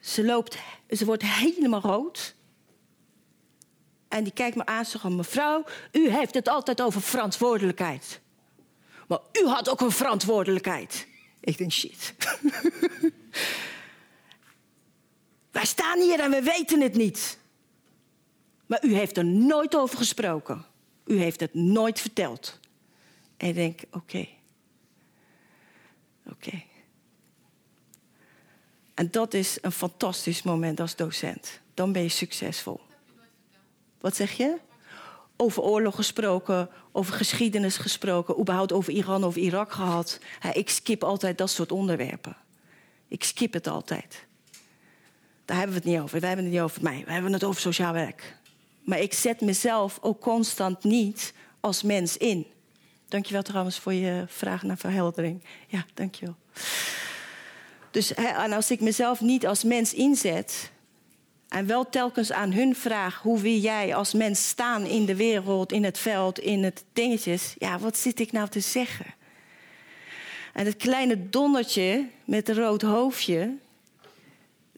Ze, 0.00 0.24
loopt, 0.24 0.58
ze 0.90 1.04
wordt 1.04 1.22
helemaal 1.22 1.80
rood. 1.80 2.34
En 4.08 4.24
die 4.24 4.32
kijkt 4.32 4.56
me 4.56 4.66
aan 4.66 4.78
en 4.78 4.86
zegt: 4.86 5.08
Mevrouw, 5.08 5.64
u 5.92 6.10
heeft 6.10 6.34
het 6.34 6.48
altijd 6.48 6.80
over 6.80 7.02
verantwoordelijkheid. 7.02 8.20
Maar 9.08 9.18
u 9.42 9.46
had 9.46 9.68
ook 9.68 9.80
een 9.80 9.90
verantwoordelijkheid. 9.90 11.06
Ik 11.40 11.58
denk: 11.58 11.72
shit. 11.72 12.14
Wij 15.50 15.64
staan 15.64 16.00
hier 16.00 16.20
en 16.20 16.30
we 16.30 16.42
weten 16.42 16.80
het 16.80 16.94
niet. 16.94 17.38
Maar 18.66 18.84
u 18.84 18.94
heeft 18.94 19.16
er 19.16 19.24
nooit 19.24 19.76
over 19.76 19.96
gesproken. 19.96 20.64
U 21.04 21.18
heeft 21.18 21.40
het 21.40 21.54
nooit 21.54 22.00
verteld. 22.00 22.58
En 23.36 23.48
ik 23.48 23.54
denk: 23.54 23.80
oké. 23.90 24.28
Oké. 26.38 26.62
En 28.94 29.10
dat 29.10 29.34
is 29.34 29.58
een 29.60 29.72
fantastisch 29.72 30.42
moment 30.42 30.80
als 30.80 30.96
docent. 30.96 31.60
Dan 31.74 31.92
ben 31.92 32.02
je 32.02 32.08
succesvol. 32.08 32.80
Wat 34.00 34.16
zeg 34.16 34.32
je? 34.32 34.56
Over 35.36 35.62
oorlog 35.62 35.94
gesproken, 35.94 36.68
over 36.92 37.14
geschiedenis 37.14 37.76
gesproken, 37.76 38.40
überhaupt 38.40 38.72
over 38.72 38.92
Iran 38.92 39.24
of 39.24 39.36
Irak 39.36 39.72
gehad. 39.72 40.18
ik 40.52 40.68
skip 40.70 41.04
altijd 41.04 41.38
dat 41.38 41.50
soort 41.50 41.72
onderwerpen. 41.72 42.36
Ik 43.08 43.24
skip 43.24 43.52
het 43.52 43.66
altijd. 43.66 44.26
Daar 45.44 45.56
hebben 45.56 45.76
we 45.76 45.82
het 45.82 45.90
niet 45.90 46.02
over. 46.02 46.20
Wij 46.20 46.28
hebben 46.28 46.46
het 46.46 46.54
niet 46.54 46.64
over 46.64 46.82
mij. 46.82 47.02
We 47.04 47.12
hebben 47.12 47.32
het 47.32 47.44
over 47.44 47.60
sociaal 47.60 47.92
werk. 47.92 48.36
Maar 48.84 49.00
ik 49.00 49.12
zet 49.12 49.40
mezelf 49.40 49.98
ook 50.00 50.20
constant 50.20 50.84
niet 50.84 51.32
als 51.60 51.82
mens 51.82 52.16
in. 52.16 52.46
Dankjewel 53.08 53.42
trouwens 53.42 53.78
voor 53.78 53.92
je 53.92 54.24
vraag 54.26 54.62
naar 54.62 54.78
verheldering. 54.78 55.44
Ja, 55.66 55.84
dankjewel. 55.94 56.36
Dus 57.90 58.14
en 58.14 58.52
als 58.52 58.70
ik 58.70 58.80
mezelf 58.80 59.20
niet 59.20 59.46
als 59.46 59.64
mens 59.64 59.94
inzet, 59.94 60.70
en 61.48 61.66
wel 61.66 61.88
telkens 61.88 62.32
aan 62.32 62.52
hun 62.52 62.74
vraag: 62.74 63.22
hoe 63.22 63.40
wil 63.40 63.56
jij 63.56 63.94
als 63.94 64.12
mens 64.12 64.48
staan 64.48 64.84
in 64.84 65.04
de 65.04 65.16
wereld, 65.16 65.72
in 65.72 65.84
het 65.84 65.98
veld, 65.98 66.38
in 66.38 66.64
het 66.64 66.84
dingetjes? 66.92 67.54
Ja, 67.58 67.78
wat 67.78 67.96
zit 67.96 68.20
ik 68.20 68.32
nou 68.32 68.48
te 68.48 68.60
zeggen? 68.60 69.14
En 70.52 70.66
het 70.66 70.76
kleine 70.76 71.28
dondertje 71.28 72.06
met 72.24 72.48
een 72.48 72.54
rood 72.54 72.82
hoofdje, 72.82 73.56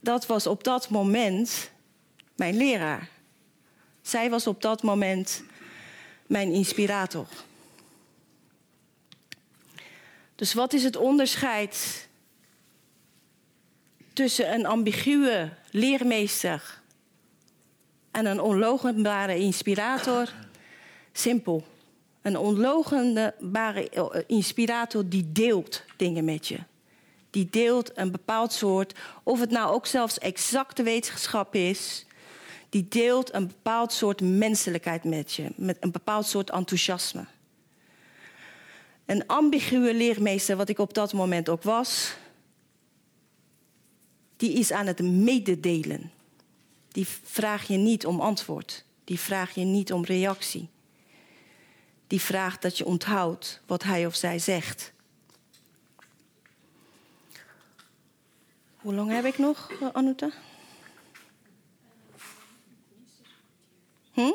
dat 0.01 0.27
was 0.27 0.47
op 0.47 0.65
dat 0.65 0.89
moment 0.89 1.71
mijn 2.37 2.57
leraar. 2.57 3.09
Zij 4.03 4.31
was 4.31 4.47
op 4.47 4.63
dat 4.63 4.83
moment 4.83 5.43
mijn 6.27 6.53
inspirator. 6.53 7.27
Dus 10.41 10.55
wat 10.55 10.73
is 10.73 10.85
het 10.85 10.97
onderscheid 10.97 12.09
tussen 14.13 14.53
een 14.53 14.67
ambiguë 14.67 15.53
leermeester 15.71 16.81
en 18.11 18.27
een 18.27 18.41
onlogenbare 18.41 19.37
inspirator? 19.37 20.33
Simpel. 21.13 21.65
Een 22.23 22.37
onlogenbare 22.37 23.91
eh, 23.91 24.23
inspirator 24.27 25.09
die 25.09 25.33
deelt 25.33 25.83
dingen 25.97 26.25
met 26.25 26.49
je. 26.49 26.59
Die 27.31 27.49
deelt 27.51 27.99
een 27.99 28.11
bepaald 28.11 28.53
soort, 28.53 28.95
of 29.23 29.41
het 29.41 29.51
nou 29.51 29.75
ook 29.75 29.87
zelfs 29.87 30.19
exacte 30.19 30.83
wetenschap 30.83 31.55
is, 31.55 32.07
die 32.69 32.87
deelt 32.89 33.35
een 33.35 33.47
bepaald 33.47 33.93
soort 33.93 34.21
menselijkheid 34.21 35.05
met 35.05 35.35
je, 35.35 35.53
met 35.57 35.77
een 35.81 35.91
bepaald 35.91 36.27
soort 36.27 36.51
enthousiasme. 36.51 37.25
Een 39.11 39.27
ambiguë 39.27 39.93
leermeester, 39.93 40.57
wat 40.57 40.69
ik 40.69 40.79
op 40.79 40.95
dat 40.95 41.13
moment 41.13 41.49
ook 41.49 41.63
was, 41.63 42.15
die 44.37 44.53
is 44.53 44.73
aan 44.73 44.87
het 44.87 45.03
mededelen. 45.03 46.13
Die 46.89 47.07
vraag 47.23 47.67
je 47.67 47.77
niet 47.77 48.07
om 48.07 48.21
antwoord. 48.21 48.85
Die 49.05 49.19
vraag 49.19 49.55
je 49.55 49.65
niet 49.65 49.93
om 49.93 50.05
reactie. 50.05 50.69
Die 52.07 52.21
vraagt 52.21 52.63
dat 52.63 52.79
je 52.79 52.85
onthoudt 52.85 53.61
wat 53.67 53.83
hij 53.83 54.07
of 54.07 54.15
zij 54.15 54.39
zegt. 54.39 54.93
Hoe 58.77 58.95
lang 58.95 59.11
heb 59.11 59.25
ik 59.25 59.39
nog, 59.39 59.71
Anuta? 59.93 60.31
Hm? 64.13 64.33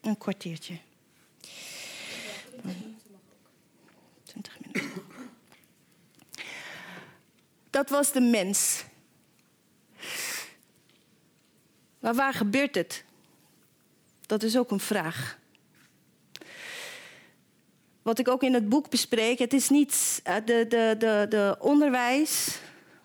Een 0.00 0.18
kwartiertje. 0.18 0.78
20 4.24 4.58
minuten. 4.60 4.90
Dat 7.72 7.88
was 7.88 8.12
de 8.12 8.20
mens. 8.20 8.84
Maar 11.98 12.14
waar 12.14 12.34
gebeurt 12.34 12.74
het? 12.74 13.04
Dat 14.26 14.42
is 14.42 14.56
ook 14.56 14.70
een 14.70 14.80
vraag. 14.80 15.38
Wat 18.02 18.18
ik 18.18 18.28
ook 18.28 18.42
in 18.42 18.54
het 18.54 18.68
boek 18.68 18.90
bespreek, 18.90 19.38
het 19.38 19.52
is 19.52 19.68
niet 19.68 20.20
eh, 20.24 20.34
de, 20.44 20.66
de, 20.68 20.94
de, 20.98 21.26
de 21.28 21.56
onderwijs, 21.58 22.58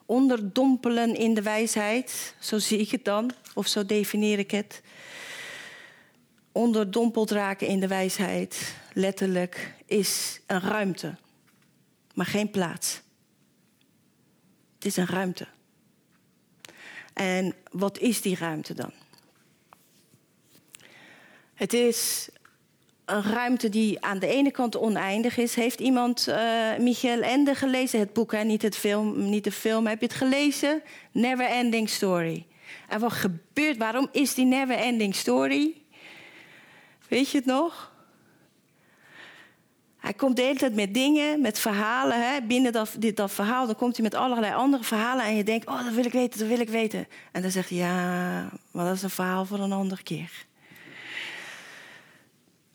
onderdompelen 0.06 1.16
in 1.16 1.34
de 1.34 1.42
wijsheid, 1.42 2.36
zo 2.40 2.58
zie 2.58 2.80
ik 2.80 2.92
het 2.92 3.06
dan, 3.06 3.32
of 3.54 3.68
zo 3.68 3.86
definieer 3.86 4.40
ik 4.40 4.52
het. 4.52 4.82
Onderdompeld 6.52 7.32
raken 7.32 7.68
in 7.68 7.80
de 7.80 7.88
wijsheid, 7.88 8.76
letterlijk, 8.94 9.74
is 9.86 10.42
een 10.48 10.62
ruimte, 10.62 11.16
maar 12.14 12.26
geen 12.26 12.52
plaats. 12.52 13.06
Is 14.88 14.98
een 14.98 15.08
ruimte. 15.08 15.48
En 17.14 17.56
wat 17.72 17.98
is 17.98 18.22
die 18.22 18.36
ruimte 18.36 18.74
dan? 18.74 18.92
Het 21.54 21.74
is 21.74 22.30
een 23.06 23.24
ruimte 23.24 23.70
die 23.70 24.04
aan 24.04 24.20
de 24.20 24.28
ene 24.28 24.52
kant 24.52 24.78
oneindig 24.78 25.38
is. 25.38 25.56
Heeft 25.56 25.80
iemand 25.80 26.28
uh, 26.30 26.78
Michael 26.78 27.22
Ende 27.22 27.56
gelezen? 27.56 28.00
Het 28.00 28.14
boek, 28.14 28.32
hè? 28.32 28.44
Niet, 28.44 28.62
het 28.62 28.78
film, 28.78 29.30
niet 29.30 29.44
de 29.44 29.52
film. 29.52 29.88
Heb 29.88 30.00
je 30.00 30.06
het 30.06 30.16
gelezen? 30.16 30.82
Never 31.12 31.46
Ending 31.46 31.90
Story. 31.90 32.46
En 32.88 33.00
wat 33.00 33.14
gebeurt? 33.14 33.78
Waarom 33.78 34.08
is 34.12 34.34
die 34.34 34.46
Never 34.46 34.78
Ending 34.78 35.16
Story? 35.16 35.82
Weet 37.08 37.30
je 37.30 37.38
het 37.38 37.46
nog? 37.46 37.92
Hij 39.98 40.14
komt 40.14 40.36
de 40.36 40.42
hele 40.42 40.60
tijd 40.60 40.76
met 40.76 40.94
dingen, 40.94 41.42
met 41.42 41.60
verhalen. 41.60 42.22
Hè? 42.22 42.42
Binnen 42.42 42.72
dat, 42.72 42.96
dit, 43.00 43.18
dat 43.18 43.32
verhaal, 43.32 43.66
dan 43.66 43.76
komt 43.76 43.96
hij 43.96 44.04
met 44.04 44.14
allerlei 44.14 44.54
andere 44.54 44.84
verhalen. 44.84 45.26
En 45.26 45.36
je 45.36 45.44
denkt, 45.44 45.68
oh, 45.68 45.84
dat 45.84 45.94
wil 45.94 46.06
ik 46.06 46.12
weten, 46.12 46.40
dat 46.40 46.48
wil 46.48 46.60
ik 46.60 46.70
weten. 46.70 47.08
En 47.32 47.42
dan 47.42 47.52
zegt 47.52 47.70
hij, 47.70 47.78
ja, 47.78 48.50
maar 48.72 48.86
dat 48.86 48.96
is 48.96 49.04
een 49.04 49.10
verhaal 49.10 49.46
voor 49.46 49.60
een 49.60 49.72
andere 49.72 50.04
keer. 50.04 50.46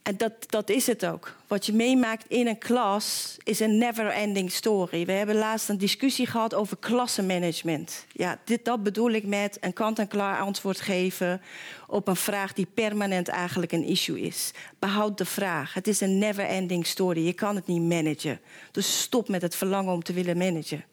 En 0.02 0.16
dat, 0.16 0.32
dat 0.46 0.70
is 0.70 0.86
het 0.86 1.06
ook. 1.06 1.36
Wat 1.46 1.66
je 1.66 1.72
meemaakt 1.72 2.24
in 2.28 2.46
een 2.46 2.58
klas 2.58 3.36
is 3.42 3.60
een 3.60 3.78
never-ending 3.78 4.52
story. 4.52 5.04
We 5.04 5.12
hebben 5.12 5.36
laatst 5.36 5.68
een 5.68 5.78
discussie 5.78 6.26
gehad 6.26 6.54
over 6.54 6.76
klassenmanagement. 6.76 8.06
Ja, 8.12 8.38
dit, 8.44 8.64
dat 8.64 8.82
bedoel 8.82 9.10
ik 9.10 9.26
met 9.26 9.58
een 9.60 9.72
kant-en-klaar 9.72 10.40
antwoord 10.40 10.80
geven 10.80 11.40
op 11.86 12.08
een 12.08 12.16
vraag 12.16 12.52
die 12.52 12.66
permanent 12.74 13.28
eigenlijk 13.28 13.72
een 13.72 13.84
issue 13.84 14.20
is. 14.20 14.50
Behoud 14.78 15.18
de 15.18 15.24
vraag. 15.24 15.74
Het 15.74 15.88
is 15.88 16.00
een 16.00 16.18
never-ending 16.18 16.86
story. 16.86 17.26
Je 17.26 17.32
kan 17.32 17.56
het 17.56 17.66
niet 17.66 17.82
managen. 17.82 18.40
Dus 18.70 19.00
stop 19.00 19.28
met 19.28 19.42
het 19.42 19.56
verlangen 19.56 19.92
om 19.92 20.02
te 20.02 20.12
willen 20.12 20.38
managen. 20.38 20.84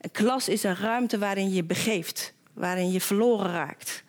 Een 0.00 0.10
klas 0.10 0.48
is 0.48 0.62
een 0.62 0.76
ruimte 0.76 1.18
waarin 1.18 1.52
je 1.52 1.64
begeeft, 1.64 2.34
waarin 2.52 2.90
je 2.90 3.00
verloren 3.00 3.52
raakt. 3.52 4.04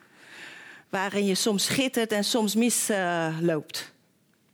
Waarin 0.89 1.25
je 1.25 1.35
soms 1.35 1.65
schittert 1.65 2.11
en 2.11 2.23
soms 2.23 2.55
misloopt. 2.55 3.92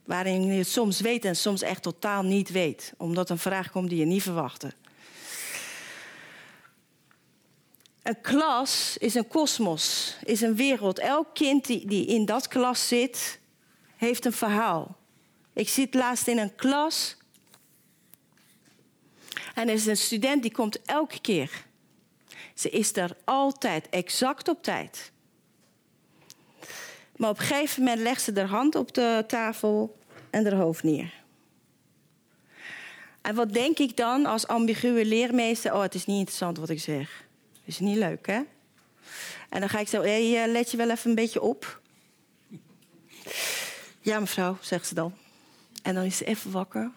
Waarin 0.09 0.45
je 0.45 0.63
soms 0.63 0.99
weet 0.99 1.25
en 1.25 1.35
soms 1.35 1.61
echt 1.61 1.81
totaal 1.81 2.23
niet 2.23 2.49
weet. 2.49 2.93
Omdat 2.97 3.29
een 3.29 3.37
vraag 3.37 3.71
komt 3.71 3.89
die 3.89 3.99
je 3.99 4.05
niet 4.05 4.21
verwachtte. 4.21 4.73
Een 8.03 8.21
klas 8.21 8.97
is 8.97 9.15
een 9.15 9.27
kosmos, 9.27 10.15
is 10.23 10.41
een 10.41 10.55
wereld. 10.55 10.99
Elk 10.99 11.33
kind 11.33 11.65
die, 11.65 11.87
die 11.87 12.05
in 12.05 12.25
dat 12.25 12.47
klas 12.47 12.87
zit, 12.87 13.39
heeft 13.95 14.25
een 14.25 14.33
verhaal. 14.33 14.97
Ik 15.53 15.69
zit 15.69 15.93
laatst 15.93 16.27
in 16.27 16.37
een 16.37 16.55
klas. 16.55 17.17
En 19.53 19.67
er 19.67 19.73
is 19.73 19.85
een 19.85 19.97
student 19.97 20.41
die 20.41 20.51
komt 20.51 20.81
elke 20.81 21.21
keer. 21.21 21.65
Ze 22.53 22.69
is 22.69 22.95
er 22.95 23.17
altijd 23.23 23.89
exact 23.89 24.47
op 24.47 24.63
tijd. 24.63 25.11
Maar 27.19 27.29
op 27.29 27.39
een 27.39 27.45
gegeven 27.45 27.83
moment 27.83 28.01
legt 28.01 28.21
ze 28.21 28.31
haar 28.35 28.47
hand 28.47 28.75
op 28.75 28.93
de 28.93 29.23
tafel 29.27 29.97
en 30.29 30.45
haar 30.45 30.55
hoofd 30.55 30.83
neer. 30.83 31.13
En 33.21 33.35
wat 33.35 33.53
denk 33.53 33.79
ik 33.79 33.97
dan 33.97 34.25
als 34.25 34.47
ambiguë 34.47 35.05
leermeester? 35.05 35.73
Oh, 35.73 35.81
het 35.81 35.95
is 35.95 36.05
niet 36.05 36.17
interessant 36.17 36.57
wat 36.57 36.69
ik 36.69 36.79
zeg. 36.79 37.25
Is 37.63 37.79
niet 37.79 37.97
leuk, 37.97 38.27
hè? 38.27 38.41
En 39.49 39.59
dan 39.59 39.69
ga 39.69 39.79
ik 39.79 39.87
zo, 39.87 40.01
hey, 40.01 40.43
eh, 40.43 40.51
let 40.51 40.71
je 40.71 40.77
wel 40.77 40.89
even 40.89 41.09
een 41.09 41.15
beetje 41.15 41.41
op. 41.41 41.81
Ja, 44.01 44.19
mevrouw, 44.19 44.57
zegt 44.61 44.87
ze 44.87 44.93
dan. 44.93 45.13
En 45.83 45.93
dan 45.93 46.03
is 46.03 46.17
ze 46.17 46.25
even 46.25 46.51
wakker. 46.51 46.91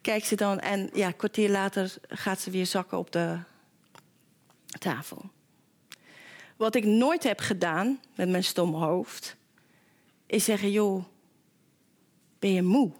Kijkt 0.00 0.26
ze 0.26 0.36
dan 0.36 0.60
en 0.60 0.90
ja, 0.92 1.06
een 1.06 1.16
kwartier 1.16 1.50
later 1.50 1.94
gaat 2.08 2.40
ze 2.40 2.50
weer 2.50 2.66
zakken 2.66 2.98
op 2.98 3.12
de 3.12 3.38
tafel. 4.78 5.30
Wat 6.60 6.74
ik 6.74 6.84
nooit 6.84 7.22
heb 7.22 7.40
gedaan 7.40 8.00
met 8.14 8.28
mijn 8.28 8.44
stomme 8.44 8.76
hoofd, 8.76 9.36
is 10.26 10.44
zeggen: 10.44 10.70
joh, 10.70 11.04
ben 12.38 12.52
je 12.52 12.62
moe? 12.62 12.92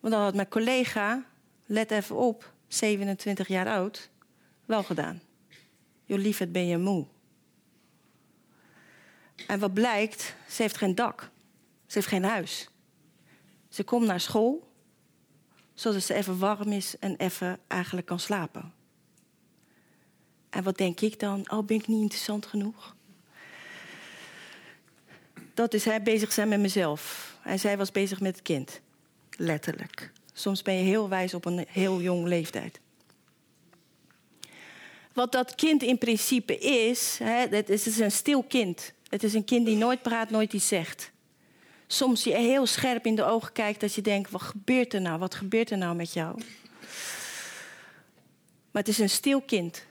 Want 0.00 0.14
dan 0.14 0.22
had 0.22 0.34
mijn 0.34 0.48
collega, 0.48 1.24
let 1.66 1.90
even 1.90 2.16
op, 2.16 2.52
27 2.68 3.48
jaar 3.48 3.66
oud, 3.66 4.10
wel 4.64 4.82
gedaan. 4.82 5.20
Joh, 6.04 6.18
lieverd, 6.18 6.52
ben 6.52 6.66
je 6.66 6.78
moe? 6.78 7.06
En 9.46 9.58
wat 9.58 9.74
blijkt, 9.74 10.34
ze 10.48 10.62
heeft 10.62 10.76
geen 10.76 10.94
dak. 10.94 11.30
Ze 11.86 11.94
heeft 11.94 12.06
geen 12.06 12.24
huis. 12.24 12.68
Ze 13.68 13.84
komt 13.84 14.06
naar 14.06 14.20
school, 14.20 14.72
zodat 15.74 16.02
ze 16.02 16.14
even 16.14 16.38
warm 16.38 16.72
is 16.72 16.98
en 16.98 17.16
even 17.16 17.58
eigenlijk 17.66 18.06
kan 18.06 18.20
slapen. 18.20 18.75
En 20.56 20.62
wat 20.62 20.76
denk 20.76 21.00
ik 21.00 21.20
dan? 21.20 21.50
Oh, 21.50 21.66
ben 21.66 21.76
ik 21.76 21.86
niet 21.86 22.00
interessant 22.00 22.46
genoeg? 22.46 22.94
Dat 25.54 25.74
is 25.74 25.84
hij 25.84 26.02
bezig 26.02 26.32
zijn 26.32 26.48
met 26.48 26.60
mezelf. 26.60 27.34
En 27.44 27.58
zij 27.58 27.76
was 27.76 27.92
bezig 27.92 28.20
met 28.20 28.34
het 28.34 28.42
kind. 28.42 28.80
Letterlijk. 29.30 30.12
Soms 30.32 30.62
ben 30.62 30.74
je 30.74 30.82
heel 30.82 31.08
wijs 31.08 31.34
op 31.34 31.44
een 31.44 31.66
heel 31.68 32.00
jong 32.00 32.26
leeftijd. 32.26 32.80
Wat 35.12 35.32
dat 35.32 35.54
kind 35.54 35.82
in 35.82 35.98
principe 35.98 36.58
is, 36.58 37.18
hè, 37.22 37.46
het 37.48 37.68
is 37.68 37.98
een 37.98 38.12
stil 38.12 38.42
kind. 38.42 38.92
Het 39.08 39.22
is 39.22 39.34
een 39.34 39.44
kind 39.44 39.66
die 39.66 39.76
nooit 39.76 40.02
praat, 40.02 40.30
nooit 40.30 40.52
iets 40.52 40.68
zegt. 40.68 41.10
Soms 41.86 42.24
je 42.24 42.34
heel 42.34 42.66
scherp 42.66 43.06
in 43.06 43.14
de 43.14 43.24
ogen 43.24 43.52
kijkt 43.52 43.80
dat 43.80 43.94
je 43.94 44.02
denkt: 44.02 44.30
wat 44.30 44.42
gebeurt 44.42 44.94
er 44.94 45.00
nou? 45.00 45.18
Wat 45.18 45.34
gebeurt 45.34 45.70
er 45.70 45.78
nou 45.78 45.96
met 45.96 46.12
jou? 46.12 46.36
Maar 48.70 48.82
het 48.82 48.88
is 48.88 48.98
een 48.98 49.10
stil 49.10 49.40
kind. 49.40 49.85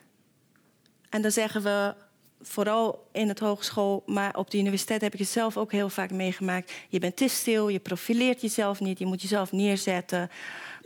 En 1.15 1.21
dan 1.21 1.31
zeggen 1.31 1.63
we 1.63 1.93
vooral 2.41 3.07
in 3.11 3.27
het 3.27 3.39
hogeschool, 3.39 4.03
maar 4.05 4.35
op 4.35 4.51
de 4.51 4.57
universiteit 4.57 5.01
heb 5.01 5.13
ik 5.13 5.19
het 5.19 5.27
zelf 5.27 5.57
ook 5.57 5.71
heel 5.71 5.89
vaak 5.89 6.11
meegemaakt. 6.11 6.71
Je 6.89 6.99
bent 6.99 7.15
te 7.15 7.27
stil, 7.27 7.67
je 7.67 7.79
profileert 7.79 8.41
jezelf 8.41 8.79
niet, 8.79 8.99
je 8.99 9.05
moet 9.05 9.21
jezelf 9.21 9.51
neerzetten. 9.51 10.29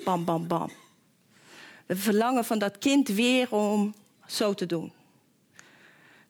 Bam, 0.04 0.26
bam, 0.26 0.48
bam. 0.48 0.72
We 1.86 1.96
verlangen 1.96 2.46
van 2.46 2.60
dat 2.60 2.78
kind 2.78 3.08
weer 3.08 3.52
om 3.52 3.94
zo 4.28 4.54
te 4.54 4.66
doen. 4.66 4.92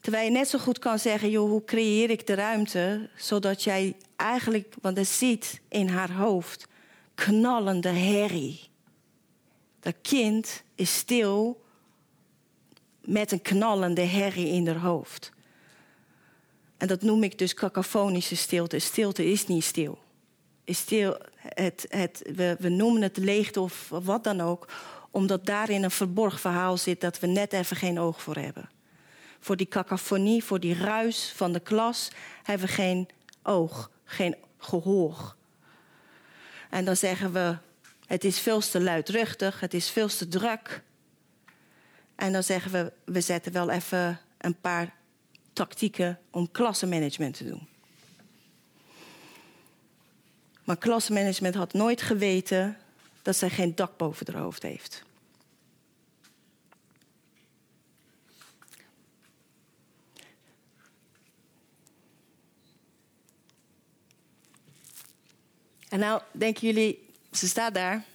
Terwijl 0.02 0.26
je 0.26 0.32
net 0.32 0.48
zo 0.48 0.60
goed 0.60 0.80
kan 0.80 1.00
zeggen, 1.00 1.30
joh, 1.30 1.50
hoe 1.50 1.66
creëer 1.66 2.10
ik 2.10 2.28
de 2.28 2.34
ruimte 2.34 3.10
zodat 3.18 3.64
jij 3.64 3.96
eigenlijk, 4.16 4.76
want 4.82 4.98
er 4.98 5.06
ziet 5.06 5.62
in 5.70 5.88
haar 5.88 6.12
hoofd 6.12 6.68
knallende 7.16 7.90
herrie. 7.90 8.60
Dat 9.80 9.96
kind 10.02 10.64
is 10.76 10.96
stil 10.96 11.68
met 13.10 13.32
een 13.32 13.41
knallende 13.41 14.02
herrie 14.02 14.48
in 14.48 14.67
haar 14.67 14.78
hoofd. 14.78 15.32
En 16.78 16.88
dat 16.88 17.02
noem 17.02 17.24
ik 17.24 17.38
dus 17.38 17.54
cacophonische 17.54 18.36
stilte. 18.36 18.80
Stilte 18.80 19.32
is 19.32 19.48
niet 19.48 19.63
stil. 19.63 20.00
Is 20.63 20.78
stil 20.78 21.17
het, 21.36 21.86
het, 21.89 22.22
we, 22.36 22.56
we 22.60 22.69
noemen 22.69 23.02
het 23.02 23.17
leegte 23.17 23.62
of 23.62 23.89
wat 23.89 24.24
dan 24.24 24.41
ook, 24.41 24.67
omdat 25.12 25.45
daarin 25.45 25.84
een 25.84 25.91
verborgen 25.91 26.39
verhaal 26.39 26.78
zit 26.78 27.02
dat 27.02 27.19
we 27.19 27.28
net 27.28 27.54
even 27.54 27.76
geen 27.76 28.00
oog 28.00 28.22
voor 28.22 28.36
hebben. 28.36 28.69
Voor 29.39 29.56
die 29.56 29.67
cacophonie, 29.67 30.43
voor 30.43 30.60
die 30.60 30.76
ruis 30.76 31.34
van 31.36 31.52
de 31.52 31.60
klas, 31.60 32.10
hebben 32.43 32.67
we 32.67 32.74
geen 32.74 33.08
oog, 33.43 33.91
geen 34.04 34.36
gehoor. 34.58 35.36
En 36.69 36.86
dan 36.86 36.98
zeggen 36.98 37.34
we: 37.34 37.58
het 38.06 38.24
is 38.24 38.39
veel 38.39 38.60
te 38.60 38.82
luidruchtig, 38.82 39.60
het 39.60 39.74
is 39.74 39.89
veel 39.89 40.08
te 40.08 40.28
druk. 40.28 40.84
En 42.19 42.32
dan 42.32 42.43
zeggen 42.43 42.71
we, 42.71 42.93
we 43.05 43.21
zetten 43.21 43.51
wel 43.51 43.69
even 43.69 44.19
een 44.38 44.60
paar 44.60 44.93
tactieken 45.53 46.19
om 46.29 46.51
klassenmanagement 46.51 47.38
te 47.38 47.43
doen. 47.43 47.67
Maar 50.63 50.77
klassenmanagement 50.77 51.55
had 51.55 51.73
nooit 51.73 52.01
geweten 52.01 52.77
dat 53.21 53.36
zij 53.36 53.49
geen 53.49 53.75
dak 53.75 53.97
boven 53.97 54.34
haar 54.34 54.41
hoofd 54.41 54.63
heeft. 54.63 55.03
En 65.89 65.99
nou 65.99 66.21
denken 66.32 66.67
jullie, 66.67 67.10
ze 67.32 67.47
staat 67.47 67.73
daar. 67.73 68.05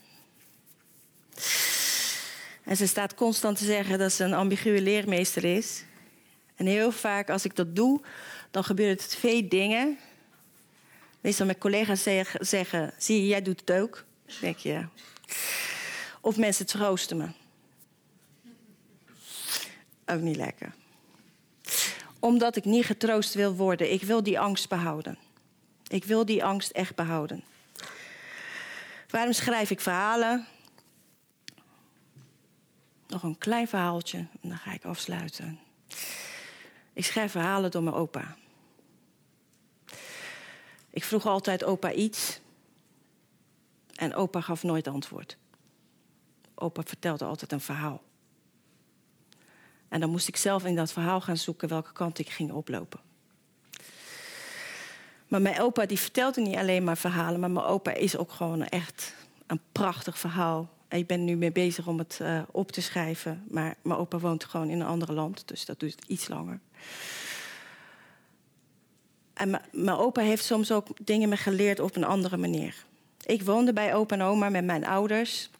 En 2.64 2.76
ze 2.76 2.86
staat 2.86 3.14
constant 3.14 3.58
te 3.58 3.64
zeggen 3.64 3.98
dat 3.98 4.12
ze 4.12 4.24
een 4.24 4.34
ambiguë 4.34 4.80
leermeester 4.80 5.44
is. 5.44 5.84
En 6.54 6.66
heel 6.66 6.92
vaak 6.92 7.30
als 7.30 7.44
ik 7.44 7.56
dat 7.56 7.76
doe, 7.76 8.00
dan 8.50 8.64
gebeuren 8.64 8.96
er 8.96 9.08
twee 9.08 9.48
dingen. 9.48 9.98
Meestal 11.20 11.46
mijn 11.46 11.58
collega's 11.58 12.02
zeggen, 12.38 12.92
zie 12.98 13.20
je, 13.20 13.26
jij 13.26 13.42
doet 13.42 13.60
het 13.60 13.72
ook. 13.72 14.04
denk 14.40 14.56
je. 14.56 14.86
Of 16.20 16.36
mensen 16.36 16.66
troosten 16.66 17.16
me. 17.16 17.28
Ook 20.06 20.20
niet 20.20 20.36
lekker. 20.36 20.74
Omdat 22.18 22.56
ik 22.56 22.64
niet 22.64 22.84
getroost 22.84 23.34
wil 23.34 23.54
worden. 23.54 23.92
Ik 23.92 24.02
wil 24.02 24.22
die 24.22 24.40
angst 24.40 24.68
behouden. 24.68 25.18
Ik 25.86 26.04
wil 26.04 26.24
die 26.24 26.44
angst 26.44 26.70
echt 26.70 26.94
behouden. 26.94 27.44
Waarom 29.08 29.32
schrijf 29.32 29.70
ik 29.70 29.80
verhalen? 29.80 30.46
Nog 33.14 33.22
een 33.22 33.38
klein 33.38 33.68
verhaaltje 33.68 34.18
en 34.18 34.48
dan 34.48 34.58
ga 34.58 34.72
ik 34.72 34.84
afsluiten. 34.84 35.58
Ik 36.92 37.04
schrijf 37.04 37.30
verhalen 37.30 37.70
door 37.70 37.82
mijn 37.82 37.96
opa. 37.96 38.36
Ik 40.90 41.04
vroeg 41.04 41.26
altijd 41.26 41.64
opa 41.64 41.92
iets 41.92 42.40
en 43.94 44.14
opa 44.14 44.40
gaf 44.40 44.62
nooit 44.62 44.88
antwoord. 44.88 45.36
Opa 46.54 46.82
vertelde 46.82 47.24
altijd 47.24 47.52
een 47.52 47.60
verhaal. 47.60 48.02
En 49.88 50.00
dan 50.00 50.10
moest 50.10 50.28
ik 50.28 50.36
zelf 50.36 50.64
in 50.64 50.76
dat 50.76 50.92
verhaal 50.92 51.20
gaan 51.20 51.36
zoeken 51.36 51.68
welke 51.68 51.92
kant 51.92 52.18
ik 52.18 52.30
ging 52.30 52.52
oplopen. 52.52 53.00
Maar 55.28 55.42
mijn 55.42 55.60
opa 55.60 55.86
die 55.86 55.98
vertelde 55.98 56.40
niet 56.40 56.56
alleen 56.56 56.84
maar 56.84 56.98
verhalen, 56.98 57.40
maar 57.40 57.50
mijn 57.50 57.66
opa 57.66 57.92
is 57.92 58.16
ook 58.16 58.32
gewoon 58.32 58.64
echt 58.64 59.14
een 59.46 59.60
prachtig 59.72 60.18
verhaal 60.18 60.72
ik 60.94 61.06
ben 61.06 61.24
nu 61.24 61.36
mee 61.36 61.52
bezig 61.52 61.86
om 61.86 61.98
het 61.98 62.18
uh, 62.22 62.42
op 62.50 62.72
te 62.72 62.82
schrijven. 62.82 63.44
Maar 63.48 63.76
mijn 63.82 63.98
opa 63.98 64.18
woont 64.18 64.44
gewoon 64.44 64.68
in 64.68 64.80
een 64.80 64.86
ander 64.86 65.12
land, 65.12 65.48
dus 65.48 65.64
dat 65.64 65.80
duurt 65.80 66.04
iets 66.06 66.28
langer. 66.28 66.60
En 69.34 69.60
mijn 69.72 69.96
opa 69.96 70.20
heeft 70.20 70.44
soms 70.44 70.72
ook 70.72 70.86
dingen 71.04 71.28
me 71.28 71.36
geleerd 71.36 71.80
op 71.80 71.96
een 71.96 72.04
andere 72.04 72.36
manier. 72.36 72.84
Ik 73.26 73.42
woonde 73.42 73.72
bij 73.72 73.94
opa 73.94 74.14
en 74.14 74.22
oma 74.22 74.48
met 74.48 74.64
mijn 74.64 74.86
ouders. 74.86 75.50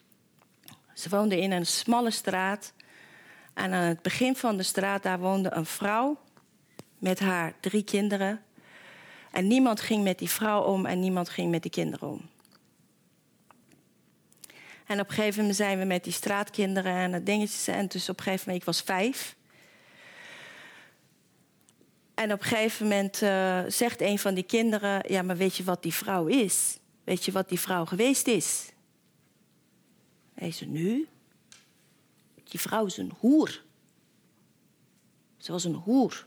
Ze 0.95 1.09
woonden 1.09 1.39
in 1.39 1.53
een 1.53 1.67
smalle 1.67 2.11
straat. 2.11 2.73
En 3.55 3.73
aan 3.73 3.85
het 3.85 4.03
begin 4.03 4.37
van 4.37 4.57
de 4.57 4.63
straat 4.63 5.03
daar 5.03 5.19
woonde 5.19 5.53
een 5.53 5.67
vrouw 5.67 6.19
met 6.99 7.19
haar 7.19 7.55
drie 7.61 7.85
kinderen. 7.85 8.43
En 9.31 9.47
niemand 9.47 9.81
ging 9.81 10.05
met 10.05 10.19
die 10.19 10.31
vrouw 10.31 10.63
om 10.63 10.87
en 10.87 11.01
niemand 11.01 11.29
ging 11.29 11.51
met 11.51 11.63
die 11.63 11.71
kinderen 11.71 12.09
om. 12.09 12.29
En 14.87 15.01
op 15.01 15.09
een 15.09 15.15
gegeven 15.15 15.39
moment 15.39 15.57
zijn 15.57 15.79
we 15.79 15.85
met 15.85 16.05
die 16.05 16.13
straatkinderen 16.13 16.93
en 16.93 17.13
het 17.13 17.27
dingetjes. 17.27 17.67
En 17.67 17.87
dus 17.87 18.09
op 18.09 18.19
een 18.19 18.23
gegeven 18.23 18.45
moment, 18.47 18.61
ik 18.61 18.73
was 18.75 18.83
vijf. 18.83 19.37
En 22.15 22.33
op 22.33 22.41
een 22.41 22.47
gegeven 22.47 22.87
moment 22.89 23.23
uh, 23.23 23.63
zegt 23.69 24.01
een 24.01 24.19
van 24.19 24.35
die 24.35 24.45
kinderen: 24.45 25.13
Ja, 25.13 25.23
maar 25.23 25.37
weet 25.37 25.57
je 25.57 25.65
wat 25.65 25.83
die 25.83 25.95
vrouw 25.95 26.27
is? 26.27 26.79
Weet 27.05 27.25
je 27.25 27.33
wat 27.33 27.49
die 27.49 27.61
vrouw 27.61 27.85
geweest 27.85 28.27
is? 28.27 28.73
Hij 30.35 30.51
zei: 30.51 30.71
Nu? 30.71 31.09
Die 32.45 32.61
vrouw 32.61 32.87
is 32.87 32.97
een 32.97 33.13
hoer. 33.19 33.63
Ze 35.37 35.53
was 35.53 35.65
een 35.65 35.75
hoer. 35.75 36.27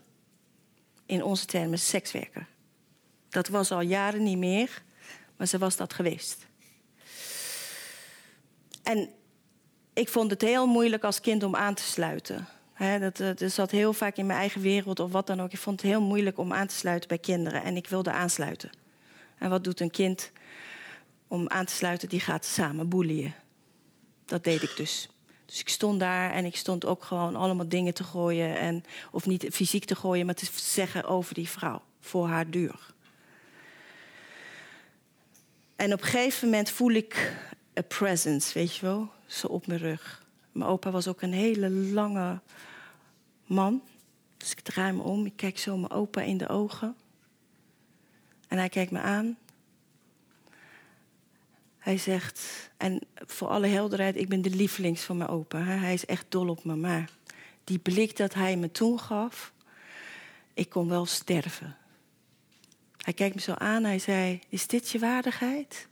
In 1.06 1.22
onze 1.22 1.46
termen 1.46 1.78
sekswerker. 1.78 2.46
Dat 3.28 3.48
was 3.48 3.70
al 3.70 3.80
jaren 3.80 4.22
niet 4.22 4.38
meer, 4.38 4.82
maar 5.36 5.46
ze 5.46 5.58
was 5.58 5.76
dat 5.76 5.92
geweest. 5.92 6.47
En 8.88 9.08
ik 9.92 10.08
vond 10.08 10.30
het 10.30 10.40
heel 10.40 10.66
moeilijk 10.66 11.04
als 11.04 11.20
kind 11.20 11.42
om 11.42 11.56
aan 11.56 11.74
te 11.74 11.82
sluiten. 11.82 12.48
dat, 13.00 13.16
dat 13.16 13.52
zat 13.52 13.70
heel 13.70 13.92
vaak 13.92 14.16
in 14.16 14.26
mijn 14.26 14.38
eigen 14.38 14.60
wereld 14.60 15.00
of 15.00 15.12
wat 15.12 15.26
dan 15.26 15.40
ook. 15.40 15.52
Ik 15.52 15.58
vond 15.58 15.82
het 15.82 15.90
heel 15.90 16.00
moeilijk 16.00 16.38
om 16.38 16.52
aan 16.52 16.66
te 16.66 16.74
sluiten 16.74 17.08
bij 17.08 17.18
kinderen. 17.18 17.62
En 17.62 17.76
ik 17.76 17.88
wilde 17.88 18.10
aansluiten. 18.10 18.70
En 19.38 19.50
wat 19.50 19.64
doet 19.64 19.80
een 19.80 19.90
kind 19.90 20.30
om 21.26 21.48
aan 21.48 21.64
te 21.64 21.72
sluiten, 21.72 22.08
die 22.08 22.20
gaat 22.20 22.44
samen 22.44 22.88
boelien. 22.88 23.34
Dat 24.24 24.44
deed 24.44 24.62
ik 24.62 24.76
dus. 24.76 25.08
Dus 25.46 25.60
ik 25.60 25.68
stond 25.68 26.00
daar 26.00 26.30
en 26.30 26.44
ik 26.44 26.56
stond 26.56 26.84
ook 26.84 27.04
gewoon 27.04 27.36
allemaal 27.36 27.68
dingen 27.68 27.94
te 27.94 28.04
gooien. 28.04 28.58
En, 28.58 28.84
of 29.10 29.26
niet 29.26 29.46
fysiek 29.52 29.84
te 29.84 29.96
gooien, 29.96 30.26
maar 30.26 30.34
te 30.34 30.48
zeggen 30.54 31.04
over 31.04 31.34
die 31.34 31.48
vrouw. 31.48 31.82
Voor 32.00 32.26
haar 32.26 32.50
deur. 32.50 32.94
En 35.76 35.92
op 35.92 36.00
een 36.00 36.06
gegeven 36.06 36.48
moment 36.48 36.70
voel 36.70 36.90
ik 36.90 37.32
een 37.78 37.86
presence, 37.86 38.54
weet 38.54 38.76
je 38.76 38.86
wel. 38.86 39.10
Zo 39.26 39.46
op 39.46 39.66
mijn 39.66 39.80
rug. 39.80 40.26
Mijn 40.52 40.70
opa 40.70 40.90
was 40.90 41.08
ook 41.08 41.22
een 41.22 41.32
hele 41.32 41.70
lange 41.70 42.40
man. 43.46 43.82
Dus 44.36 44.50
ik 44.50 44.60
draai 44.60 44.92
me 44.92 45.02
om, 45.02 45.26
ik 45.26 45.36
kijk 45.36 45.58
zo 45.58 45.76
mijn 45.76 45.92
opa 45.92 46.20
in 46.20 46.38
de 46.38 46.48
ogen. 46.48 46.96
En 48.48 48.58
hij 48.58 48.68
kijkt 48.68 48.90
me 48.90 49.00
aan. 49.00 49.38
Hij 51.78 51.98
zegt, 51.98 52.70
en 52.76 53.00
voor 53.14 53.48
alle 53.48 53.66
helderheid, 53.66 54.16
ik 54.16 54.28
ben 54.28 54.42
de 54.42 54.50
lievelings 54.50 55.02
van 55.02 55.16
mijn 55.16 55.30
opa. 55.30 55.58
Hij 55.58 55.94
is 55.94 56.06
echt 56.06 56.26
dol 56.28 56.48
op 56.48 56.64
me. 56.64 56.76
Maar 56.76 57.10
die 57.64 57.78
blik 57.78 58.16
dat 58.16 58.34
hij 58.34 58.56
me 58.56 58.70
toen 58.70 59.00
gaf, 59.00 59.52
ik 60.54 60.68
kon 60.68 60.88
wel 60.88 61.06
sterven. 61.06 61.76
Hij 62.96 63.12
kijkt 63.12 63.34
me 63.34 63.40
zo 63.40 63.52
aan, 63.52 63.84
hij 63.84 63.98
zei, 63.98 64.40
is 64.48 64.66
dit 64.66 64.90
je 64.90 64.98
waardigheid? 64.98 65.87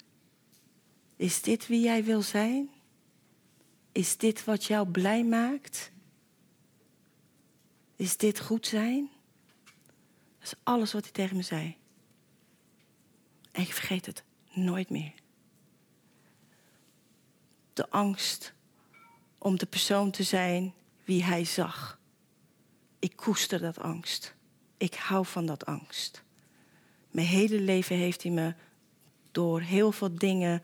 Is 1.17 1.43
dit 1.43 1.67
wie 1.67 1.81
jij 1.81 2.05
wil 2.05 2.23
zijn? 2.23 2.71
Is 3.93 4.17
dit 4.17 4.45
wat 4.45 4.65
jou 4.65 4.89
blij 4.89 5.25
maakt? 5.25 5.93
Is 7.97 8.17
dit 8.17 8.41
goed 8.41 8.67
zijn? 8.67 9.11
Dat 10.39 10.53
is 10.53 10.55
alles 10.63 10.93
wat 10.93 11.03
hij 11.03 11.13
tegen 11.13 11.37
me 11.37 11.43
zei. 11.43 11.77
En 13.53 13.63
ik 13.63 13.73
vergeet 13.73 14.07
het 14.07 14.25
nooit 14.53 14.91
meer. 14.91 15.13
De 17.73 17.91
angst 17.91 18.55
om 19.39 19.59
de 19.59 19.67
persoon 19.67 20.11
te 20.11 20.23
zijn 20.23 20.75
wie 21.05 21.25
hij 21.25 21.45
zag. 21.45 22.01
Ik 22.99 23.17
koester 23.17 23.61
dat 23.61 23.79
angst. 23.79 24.35
Ik 24.77 24.95
hou 24.95 25.27
van 25.27 25.47
dat 25.47 25.67
angst. 25.67 26.23
Mijn 27.11 27.27
hele 27.27 27.61
leven 27.61 27.97
heeft 27.97 28.23
hij 28.23 28.33
me 28.33 28.55
door 29.31 29.61
heel 29.61 29.93
veel 29.93 30.15
dingen 30.15 30.63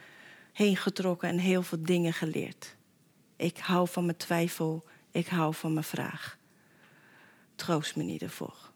heen 0.53 0.77
getrokken 0.77 1.29
en 1.29 1.39
heel 1.39 1.63
veel 1.63 1.83
dingen 1.83 2.13
geleerd. 2.13 2.77
Ik 3.37 3.59
hou 3.59 3.89
van 3.89 4.05
mijn 4.05 4.17
twijfel, 4.17 4.85
ik 5.11 5.27
hou 5.27 5.55
van 5.55 5.73
mijn 5.73 5.85
vraag. 5.85 6.39
Troost 7.55 7.97
me 7.97 8.03
niet 8.03 8.23
ervoor. 8.23 8.71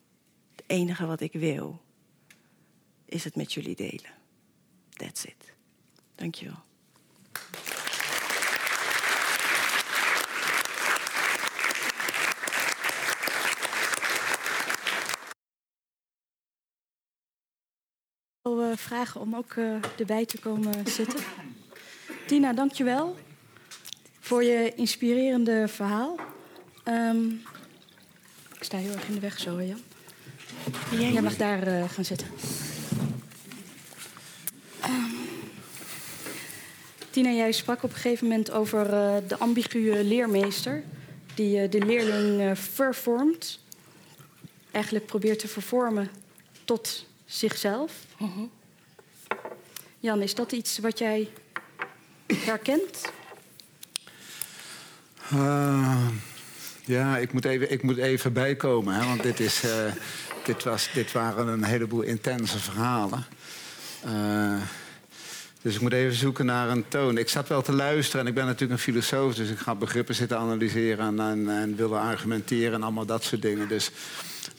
Het 0.56 0.64
enige 0.66 1.06
wat 1.06 1.20
ik 1.20 1.32
wil, 1.32 1.82
is 3.04 3.24
het 3.24 3.36
met 3.36 3.52
jullie 3.52 3.76
delen. 3.76 4.10
That's 4.90 5.24
it. 5.24 5.54
Dankjewel. 6.14 6.64
Uh, 18.44 18.76
vragen 18.76 19.20
om 19.20 19.34
ook 19.34 19.54
uh, 19.54 19.76
erbij 19.98 20.26
te 20.26 20.38
komen 20.38 20.86
zitten. 20.86 21.20
Tina, 22.26 22.52
dankjewel 22.52 23.16
voor 24.20 24.44
je 24.44 24.72
inspirerende 24.74 25.68
verhaal. 25.68 26.16
Um, 26.84 27.42
ik 28.54 28.62
sta 28.62 28.76
heel 28.76 28.92
erg 28.92 29.08
in 29.08 29.14
de 29.14 29.20
weg 29.20 29.38
zo, 29.38 29.62
Jan. 29.62 29.80
Jij, 30.90 31.22
mag 31.22 31.36
daar 31.36 31.68
uh, 31.68 31.88
gaan 31.88 32.04
zitten. 32.04 32.28
Um, 34.84 35.14
Tina, 37.10 37.30
jij 37.30 37.52
sprak 37.52 37.82
op 37.82 37.90
een 37.90 37.96
gegeven 37.96 38.26
moment 38.26 38.50
over 38.50 38.92
uh, 38.92 39.16
de 39.28 39.36
ambiguë 39.38 40.02
leermeester... 40.02 40.84
die 41.34 41.62
uh, 41.62 41.70
de 41.70 41.84
leerling 41.84 42.58
vervormt. 42.58 43.60
Eigenlijk 44.70 45.06
probeert 45.06 45.38
te 45.38 45.48
vervormen 45.48 46.10
tot 46.64 47.06
zichzelf. 47.24 47.92
-huh. 48.16 48.38
Jan, 49.98 50.22
is 50.22 50.34
dat 50.34 50.52
iets 50.52 50.78
wat 50.78 50.98
jij 50.98 51.28
herkent? 52.34 53.12
Uh, 55.32 56.06
ja, 56.84 57.18
ik 57.18 57.32
moet 57.32 57.44
even, 57.44 57.72
ik 57.72 57.82
moet 57.82 57.96
even 57.96 58.32
bijkomen. 58.32 58.94
Hè, 58.94 59.06
want 59.06 59.22
dit, 59.22 59.40
is, 59.40 59.64
uh, 59.64 59.70
dit, 60.44 60.64
was, 60.64 60.88
dit 60.94 61.12
waren 61.12 61.48
een 61.48 61.64
heleboel 61.64 62.02
intense 62.02 62.58
verhalen. 62.58 63.26
Uh, 64.06 64.60
dus 65.62 65.74
ik 65.74 65.80
moet 65.80 65.92
even 65.92 66.16
zoeken 66.16 66.46
naar 66.46 66.68
een 66.68 66.88
toon. 66.88 67.18
Ik 67.18 67.28
zat 67.28 67.48
wel 67.48 67.62
te 67.62 67.72
luisteren 67.72 68.20
en 68.20 68.26
ik 68.26 68.34
ben 68.34 68.44
natuurlijk 68.44 68.72
een 68.72 68.92
filosoof... 68.92 69.34
dus 69.34 69.50
ik 69.50 69.58
ga 69.58 69.74
begrippen 69.74 70.14
zitten 70.14 70.38
analyseren 70.38 71.06
en, 71.06 71.20
en, 71.20 71.50
en 71.50 71.76
willen 71.76 72.00
argumenteren... 72.00 72.74
en 72.74 72.82
allemaal 72.82 73.06
dat 73.06 73.24
soort 73.24 73.42
dingen. 73.42 73.68
Dus 73.68 73.90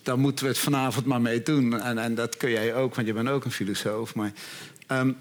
daar 0.03 0.20
moeten 0.20 0.45
we 0.45 0.51
het 0.51 0.59
vanavond 0.59 1.05
maar 1.05 1.22
mee 1.22 1.41
doen. 1.41 1.82
En, 1.82 1.97
en 1.97 2.15
dat 2.15 2.38
kun 2.38 2.49
jij 2.49 2.76
ook, 2.76 2.95
want 2.95 3.07
je 3.07 3.13
bent 3.13 3.30
ook 3.30 3.45
een 3.45 3.51
filosoof. 3.51 4.15
Maar 4.15 4.32
um, 4.88 5.18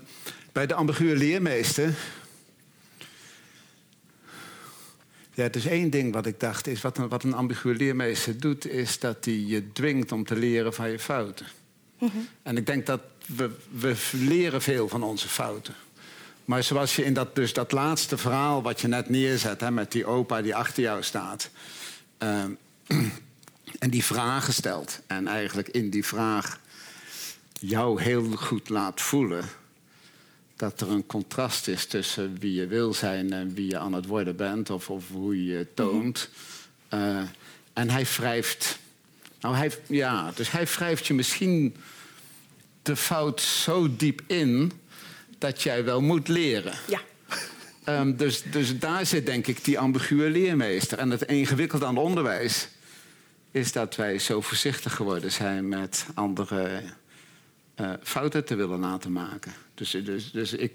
bij 0.53 0.67
de 0.67 0.75
ambiguë 0.75 1.17
leermeester... 1.17 1.95
Ja, 5.37 5.43
het 5.43 5.57
is 5.57 5.67
één 5.67 5.91
ding 5.91 6.13
wat 6.13 6.27
ik 6.27 6.41
dacht. 6.41 6.67
Is 6.67 6.81
wat, 6.81 6.99
een, 6.99 7.09
wat 7.09 7.23
een 7.23 7.35
ambiguë 7.35 7.75
leermeester 7.75 8.41
doet... 8.41 8.67
is 8.67 8.99
dat 8.99 9.25
hij 9.25 9.35
je 9.35 9.73
dwingt 9.73 10.13
om 10.13 10.25
te 10.25 10.37
leren 10.37 10.75
van 10.75 10.91
je 10.91 10.99
fouten. 10.99 11.47
Mm 11.99 12.09
-hmm. 12.09 12.29
En 12.43 12.57
ik 12.57 12.67
denk 12.67 12.87
dat 12.87 13.01
we, 13.27 13.51
we 13.71 13.97
leren 14.13 14.63
veel 14.63 14.89
van 14.89 15.03
onze 15.03 15.29
fouten. 15.29 15.75
Maar 16.45 16.63
zoals 16.63 16.97
je 16.97 17.05
in 17.05 17.15
dat, 17.15 17.35
dus 17.35 17.53
dat 17.53 17.73
laatste 17.73 18.17
verhaal 18.17 18.63
wat 18.63 18.81
je 18.81 18.89
net 18.89 19.09
neerzet... 19.09 19.61
Hè, 19.61 19.71
met 19.71 19.93
die 19.93 20.07
opa 20.07 20.43
die 20.43 20.55
achter 20.55 20.83
jou 20.83 21.03
staat... 21.03 21.51
Uh, 22.23 22.45
en 23.79 23.91
die 23.91 24.05
vragen 24.05 24.53
stelt. 24.53 25.01
En 25.07 25.27
eigenlijk 25.27 25.69
in 25.69 25.91
die 25.91 26.05
vraag 26.05 26.61
jou 27.53 28.03
heel 28.03 28.31
goed 28.31 28.69
laat 28.69 29.01
voelen 29.01 29.45
dat 30.57 30.81
er 30.81 30.91
een 30.91 31.07
contrast 31.07 31.69
is 31.69 31.87
tussen 31.87 32.37
wie 32.39 32.55
je 32.55 32.67
wil 32.67 32.95
zijn 32.95 33.33
en 33.33 33.55
wie 33.55 33.71
je 33.71 33.79
aan 33.79 33.93
het 33.93 34.07
worden 34.07 34.37
bent, 34.37 34.71
of, 34.71 34.91
of 34.91 35.09
hoe 35.09 35.47
je 35.47 35.59
je 35.59 35.67
toont. 35.75 36.31
Mm 36.91 36.99
-hmm. 36.99 37.17
uh, 37.17 37.23
en 37.73 37.91
hij 37.91 38.05
wrijft. 38.05 38.79
Nou, 39.41 39.57
hij, 39.57 39.71
ja, 39.87 40.33
dus 40.35 40.51
hij 40.51 40.67
wrijft 40.67 41.07
je 41.07 41.15
misschien 41.15 41.77
de 42.83 42.97
fout 42.97 43.41
zo 43.41 43.97
diep 43.97 44.23
in 44.27 44.73
dat 45.39 45.63
jij 45.63 45.85
wel 45.85 46.01
moet 46.01 46.29
leren. 46.29 46.75
Ja. 46.89 47.01
Um, 47.89 48.17
dus, 48.17 48.43
dus 48.43 48.79
daar 48.79 49.07
zit 49.07 49.27
denk 49.27 49.47
ik 49.47 49.65
die 49.65 49.79
ambiguë 49.79 50.31
leermeester. 50.31 50.99
En 50.99 51.11
het 51.11 51.23
ingewikkelde 51.23 51.85
aan 51.85 51.95
het 51.95 52.05
onderwijs 52.05 52.69
is 53.51 53.73
dat 53.73 53.97
wij 53.97 54.19
zo 54.19 54.41
voorzichtig 54.41 54.95
geworden 54.95 55.33
zijn 55.33 55.69
met 55.69 56.07
andere 56.15 56.83
uh, 57.81 57.91
fouten 58.03 58.45
te 58.45 58.55
willen 58.55 58.79
laten 58.79 59.13
maken. 59.13 59.53
Dus, 59.77 59.91
dus, 59.91 60.31
dus, 60.31 60.53
ik, 60.53 60.73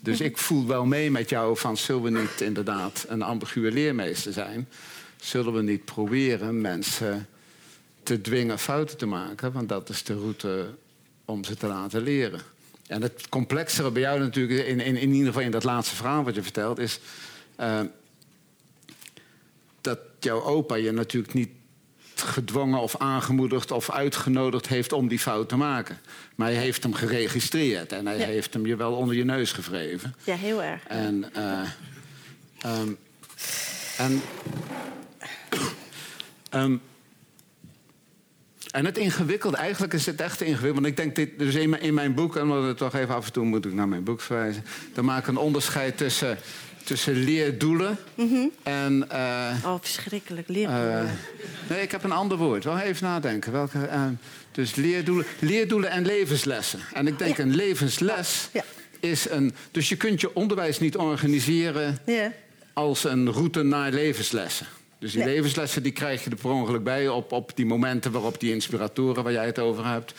dus 0.00 0.20
ik 0.20 0.38
voel 0.38 0.66
wel 0.66 0.84
mee 0.84 1.10
met 1.10 1.28
jou 1.28 1.56
van... 1.56 1.76
zullen 1.76 2.02
we 2.02 2.10
niet 2.10 2.40
inderdaad 2.40 3.04
een 3.08 3.22
ambiguë 3.22 3.70
leermeester 3.70 4.32
zijn? 4.32 4.68
Zullen 5.20 5.52
we 5.52 5.62
niet 5.62 5.84
proberen 5.84 6.60
mensen 6.60 7.28
te 8.02 8.20
dwingen 8.20 8.58
fouten 8.58 8.96
te 8.96 9.06
maken? 9.06 9.52
Want 9.52 9.68
dat 9.68 9.88
is 9.88 10.02
de 10.02 10.14
route 10.14 10.74
om 11.24 11.44
ze 11.44 11.56
te 11.56 11.66
laten 11.66 12.02
leren. 12.02 12.40
En 12.86 13.02
het 13.02 13.28
complexere 13.28 13.90
bij 13.90 14.02
jou 14.02 14.18
natuurlijk, 14.18 14.66
in, 14.66 14.80
in, 14.80 14.96
in 14.96 15.12
ieder 15.12 15.26
geval 15.26 15.42
in 15.42 15.50
dat 15.50 15.64
laatste 15.64 15.96
verhaal 15.96 16.24
wat 16.24 16.34
je 16.34 16.42
vertelt... 16.42 16.78
is 16.78 17.00
uh, 17.60 17.80
dat 19.80 19.98
jouw 20.20 20.42
opa 20.42 20.74
je 20.74 20.92
natuurlijk 20.92 21.34
niet 21.34 21.50
gedwongen 22.22 22.80
of 22.80 22.96
aangemoedigd 22.96 23.70
of 23.70 23.90
uitgenodigd 23.90 24.68
heeft 24.68 24.92
om 24.92 25.08
die 25.08 25.18
fout 25.18 25.48
te 25.48 25.56
maken. 25.56 25.98
Maar 26.34 26.48
hij 26.48 26.56
heeft 26.56 26.82
hem 26.82 26.94
geregistreerd 26.94 27.92
en 27.92 28.06
hij 28.06 28.18
ja. 28.18 28.26
heeft 28.26 28.52
hem 28.52 28.66
je 28.66 28.76
wel 28.76 28.92
onder 28.92 29.14
je 29.14 29.24
neus 29.24 29.52
gevreven. 29.52 30.14
Ja, 30.24 30.34
heel 30.34 30.62
erg. 30.62 30.86
En, 30.86 31.24
uh, 31.36 32.80
um, 32.80 32.98
en, 33.98 34.22
um, 36.54 36.80
en 38.70 38.84
het 38.84 38.98
ingewikkelde, 38.98 39.56
eigenlijk 39.56 39.92
is 39.92 40.06
het 40.06 40.20
echt 40.20 40.40
ingewikkeld. 40.40 40.74
Want 40.74 40.86
ik 40.86 40.96
denk, 40.96 41.16
dit, 41.16 41.38
dus 41.38 41.54
in 41.54 41.70
mijn, 41.70 41.82
in 41.82 41.94
mijn 41.94 42.14
boek, 42.14 42.36
en 42.36 42.66
we 42.66 42.74
toch 42.74 42.94
even 42.94 43.14
af 43.14 43.26
en 43.26 43.32
toe 43.32 43.44
moet 43.44 43.64
ik 43.64 43.72
naar 43.72 43.88
mijn 43.88 44.04
boek 44.04 44.20
verwijzen. 44.20 44.64
Dan 44.94 45.04
maak 45.04 45.20
ik 45.20 45.26
een 45.26 45.36
onderscheid 45.36 45.96
tussen 45.96 46.38
tussen 46.84 47.14
leerdoelen 47.14 47.98
mm 48.14 48.28
-hmm. 48.28 48.50
en... 48.62 49.08
Uh, 49.12 49.64
oh, 49.64 49.74
verschrikkelijk, 49.80 50.48
leerdoelen. 50.48 51.04
Uh, 51.04 51.10
nee, 51.68 51.82
ik 51.82 51.90
heb 51.90 52.04
een 52.04 52.12
ander 52.12 52.36
woord. 52.36 52.64
Wel 52.64 52.78
even 52.78 53.06
nadenken. 53.06 53.52
Welke, 53.52 53.78
uh, 53.78 54.04
dus 54.52 54.74
leerdoelen, 54.74 55.26
leerdoelen 55.38 55.90
en 55.90 56.06
levenslessen. 56.06 56.80
En 56.92 57.06
ik 57.06 57.18
denk 57.18 57.36
ja. 57.36 57.42
een 57.42 57.54
levensles 57.54 58.48
ja. 58.52 58.64
is 59.00 59.30
een... 59.30 59.54
Dus 59.70 59.88
je 59.88 59.96
kunt 59.96 60.20
je 60.20 60.34
onderwijs 60.34 60.78
niet 60.78 60.96
organiseren 60.96 61.98
ja. 62.06 62.32
als 62.72 63.04
een 63.04 63.32
route 63.32 63.62
naar 63.62 63.92
levenslessen. 63.92 64.66
Dus 64.98 65.12
die 65.12 65.24
nee. 65.24 65.34
levenslessen 65.34 65.82
die 65.82 65.92
krijg 65.92 66.24
je 66.24 66.30
er 66.30 66.36
per 66.36 66.50
ongeluk 66.50 66.84
bij 66.84 67.08
op, 67.08 67.32
op 67.32 67.52
die 67.54 67.66
momenten 67.66 68.12
waarop 68.12 68.40
die 68.40 68.52
inspiratoren 68.52 69.22
waar 69.22 69.32
jij 69.32 69.46
het 69.46 69.58
over 69.58 69.86
hebt 69.86 70.14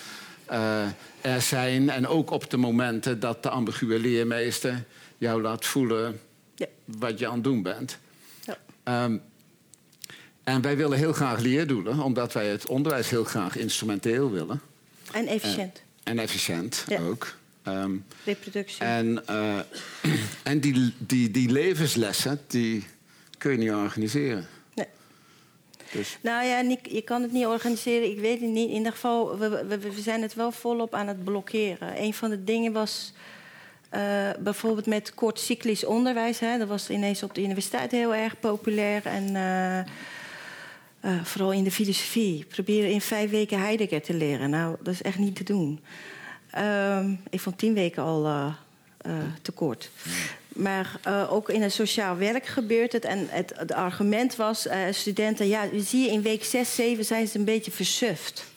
eh, 0.46 0.86
er 1.22 1.42
zijn. 1.42 1.90
En 1.90 2.08
ook 2.08 2.32
op 2.32 2.50
de 2.50 2.58
momenten 2.58 3.20
dat 3.20 3.44
de 3.44 3.50
ambiguë 3.50 4.00
leermeester 4.00 4.84
jou 5.18 5.42
laat 5.42 5.66
voelen. 5.66 6.20
Wat 6.86 7.20
je 7.20 7.28
aan 7.28 7.34
het 7.34 7.44
doen 7.44 7.62
bent. 7.62 7.98
Ja. 8.46 8.58
Ehm, 8.84 9.18
en 10.44 10.62
wij 10.62 10.78
willen 10.78 10.98
heel 10.98 11.14
graag 11.14 11.40
leerdoelen, 11.40 12.00
omdat 12.00 12.34
wij 12.34 12.48
het 12.48 12.66
onderwijs 12.66 13.10
heel 13.10 13.24
graag 13.24 13.58
instrumenteel 13.58 14.32
willen. 14.32 14.62
En 15.12 15.28
efficiënt. 15.28 15.82
En 16.04 16.20
efficiënt 16.20 16.84
Ja. 16.88 17.00
ook. 17.00 17.36
Ehm, 17.64 17.92
Reproductie. 18.26 18.84
en 18.86 19.26
eh, 19.28 19.60
en 20.44 20.60
die, 20.60 20.94
die, 20.98 21.32
die 21.32 21.50
levenslessen, 21.52 22.40
die 22.48 22.84
kun 23.38 23.52
je 23.52 23.58
niet 23.58 23.72
organiseren. 23.72 24.48
Nee. 24.76 24.88
Dus, 25.92 26.18
Nou 26.22 26.46
ja, 26.46 26.78
je 26.90 27.02
kan 27.02 27.22
het 27.22 27.32
niet 27.32 27.46
organiseren. 27.46 28.10
Ik 28.12 28.20
weet 28.20 28.40
het 28.42 28.50
niet. 28.50 28.70
In 28.70 28.76
ieder 28.76 28.92
geval, 28.92 29.38
we, 29.38 29.66
we, 29.68 29.78
we 29.80 30.02
zijn 30.02 30.22
het 30.22 30.34
wel 30.34 30.52
volop 30.52 30.94
aan 30.94 31.08
het 31.08 31.24
blokkeren. 31.24 32.02
Een 32.02 32.14
van 32.14 32.30
de 32.30 32.44
dingen 32.44 32.72
was 32.72 33.14
eh, 33.94 34.30
bijvoorbeeld 34.40 34.86
met 34.86 35.14
kortcyclisch 35.14 35.86
onderwijs. 35.86 36.40
Hè, 36.40 36.58
dat 36.58 36.68
was 36.68 36.90
ineens 36.90 37.24
op 37.24 37.36
de 37.36 37.42
universiteit 37.42 37.92
heel 37.92 38.16
erg 38.16 38.40
populair. 38.40 39.06
En 39.06 39.36
eh, 39.36 39.80
eh, 39.80 41.24
vooral 41.24 41.52
in 41.52 41.64
de 41.64 41.72
filosofie. 41.72 42.46
Proberen 42.46 42.92
in 42.92 43.02
vijf 43.02 43.30
weken 43.30 43.60
Heidegger 43.60 44.02
te 44.02 44.14
leren. 44.14 44.50
Nou, 44.50 44.76
dat 44.82 44.94
is 44.94 45.02
echt 45.02 45.18
niet 45.18 45.36
te 45.36 45.44
doen. 45.44 45.80
Ehm, 46.50 47.12
ik 47.30 47.40
vond 47.40 47.58
tien 47.58 47.74
weken 47.74 48.04
al 48.04 48.54
te 49.42 49.52
kort. 49.52 49.90
Maar 50.48 51.00
ook 51.30 51.50
in 51.50 51.62
het 51.62 51.74
sociaal 51.74 52.18
werk 52.18 52.46
gebeurt 52.46 52.92
het. 52.92 53.06
En 53.06 53.28
het, 53.30 53.74
argument 53.74 54.36
was, 54.36 54.68
studenten... 54.92 55.48
ja, 55.48 55.68
zie 55.78 56.06
je 56.06 56.12
in 56.12 56.22
week 56.22 56.44
6, 56.44 56.76
7 56.76 57.06
zijn 57.06 57.28
ze 57.28 57.38
een 57.38 57.46
beetje 57.46 57.72
versuft. 57.72 58.53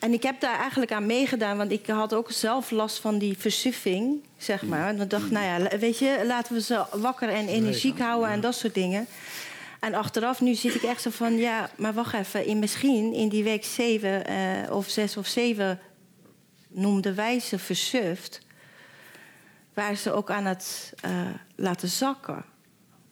En 0.00 0.12
ik 0.12 0.22
heb 0.22 0.40
daar 0.40 0.58
eigenlijk 0.58 0.92
aan 0.92 1.06
meegedaan... 1.06 1.56
want 1.56 1.70
ik 1.70 1.86
had 1.86 2.14
ook 2.14 2.30
zelf 2.30 2.70
last 2.70 2.98
van 2.98 3.18
die 3.18 3.38
versuffing, 3.38 4.24
zeg 4.36 4.62
maar. 4.62 4.88
En 4.88 5.00
ik 5.00 5.10
dacht, 5.10 5.30
nou 5.30 5.44
ja, 5.44 5.78
weet 5.78 5.98
je, 5.98 6.22
laten 6.26 6.54
we 6.54 6.60
ze 6.60 6.84
wakker 6.92 7.28
en 7.28 7.48
energiek 7.48 7.98
houden... 7.98 8.30
en 8.30 8.40
dat 8.40 8.54
soort 8.54 8.74
dingen. 8.74 9.06
En 9.80 9.94
achteraf, 9.94 10.40
nu 10.40 10.54
zit 10.54 10.74
ik 10.74 10.82
echt 10.82 11.02
zo 11.02 11.10
van... 11.10 11.36
ja, 11.36 11.70
maar 11.76 11.94
wacht 11.94 12.14
even, 12.14 12.46
in, 12.46 12.58
misschien 12.58 13.12
in 13.12 13.28
die 13.28 13.44
week 13.44 13.64
7 13.64 14.26
eh, 14.26 14.76
of 14.76 14.88
6 14.88 15.16
of 15.16 15.26
7... 15.26 15.80
noemden 16.68 17.14
wij 17.14 17.40
ze 17.40 17.58
versuft 17.58 18.40
waar 19.74 19.96
ze 19.96 20.12
ook 20.12 20.30
aan 20.30 20.44
het 20.44 20.92
eh, 21.00 21.12
laten 21.54 21.88
zakken. 21.88 22.44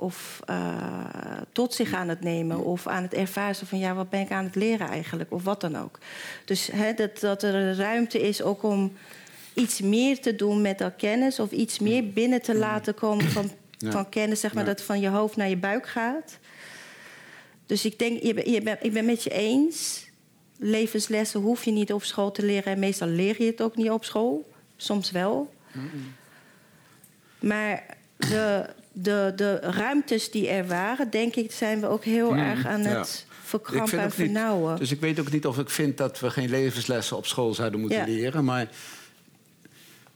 Of 0.01 0.41
eh, 0.47 1.41
tot 1.53 1.75
zich 1.75 1.93
aan 1.93 2.09
het 2.09 2.21
nemen. 2.21 2.65
Of 2.65 2.87
aan 2.87 3.03
het 3.03 3.15
ervaren 3.15 3.67
van 3.67 3.79
ja, 3.79 3.95
wat 3.95 4.11
ben 4.11 4.21
ik 4.21 4.31
aan 4.31 4.45
het 4.45 4.55
leren 4.55 4.89
eigenlijk? 4.89 5.33
Of 5.33 5.43
wat 5.45 5.61
dan 5.61 5.77
ook. 5.79 5.99
Dus 6.45 6.67
hè, 6.73 6.95
dat, 6.95 7.21
dat 7.21 7.43
er 7.43 7.77
ruimte 7.77 8.21
is 8.21 8.43
ook 8.43 8.63
om 8.63 8.93
iets 9.55 9.81
meer 9.81 10.21
te 10.21 10.37
doen 10.37 10.61
met 10.63 10.79
dat 10.79 10.93
kennis. 10.97 11.39
Of 11.39 11.51
iets 11.51 11.79
meer 11.79 12.09
binnen 12.13 12.43
te 12.43 12.55
laten 12.57 12.95
komen 12.95 13.31
van, 13.31 13.51
Ja. 13.79 13.91
van 13.91 14.09
kennis. 14.09 14.41
Zeg 14.41 14.55
maar 14.55 14.65
Ja. 14.65 14.69
dat 14.75 14.83
van 14.83 15.01
je 15.01 15.09
hoofd 15.09 15.37
naar 15.37 15.49
je 15.49 15.57
buik 15.57 15.87
gaat. 15.89 16.39
Dus 17.67 17.85
ik 17.85 17.99
denk, 17.99 18.23
je, 18.23 18.51
je 18.51 18.63
ben, 18.63 18.77
ik 18.81 18.93
ben 18.93 19.05
met 19.05 19.23
je 19.23 19.31
eens. 19.31 20.07
Levenslessen 20.59 21.41
hoef 21.41 21.65
je 21.65 21.71
niet 21.71 21.93
op 21.93 22.03
school 22.03 22.31
te 22.33 22.45
leren. 22.45 22.73
En 22.73 22.79
meestal 22.79 23.09
leer 23.09 23.43
je 23.43 23.47
het 23.51 23.63
ook 23.63 23.77
niet 23.77 23.91
op 23.91 24.05
school. 24.05 24.51
Soms 24.77 25.11
wel. 25.11 25.55
Maar 27.39 27.85
de, 28.17 28.67
de, 29.03 29.33
de 29.37 29.55
ruimtes 29.61 30.31
die 30.31 30.49
er 30.49 30.67
waren, 30.67 31.11
denk 31.11 31.35
ik, 31.37 31.53
zijn 31.53 31.81
we 31.81 31.87
ook 31.87 32.05
heel 32.05 32.35
erg 32.37 32.67
aan 32.67 32.83
ja. 32.83 32.89
het 32.99 33.27
verkrampen 33.43 33.99
en 33.99 34.05
niet, 34.05 34.15
vernauwen. 34.15 34.77
dus 34.79 34.91
ik 34.91 35.01
weet 35.01 35.21
ook 35.21 35.31
niet 35.31 35.47
of 35.47 35.59
ik 35.59 35.71
vind 35.71 35.97
dat 35.97 36.21
we 36.21 36.31
geen 36.31 36.51
levenslessen 36.51 37.17
op 37.17 37.27
school 37.27 37.55
zouden 37.55 37.81
moeten 37.81 37.99
Ja. 37.99 38.05
leren. 38.05 38.45
Maar, 38.45 38.69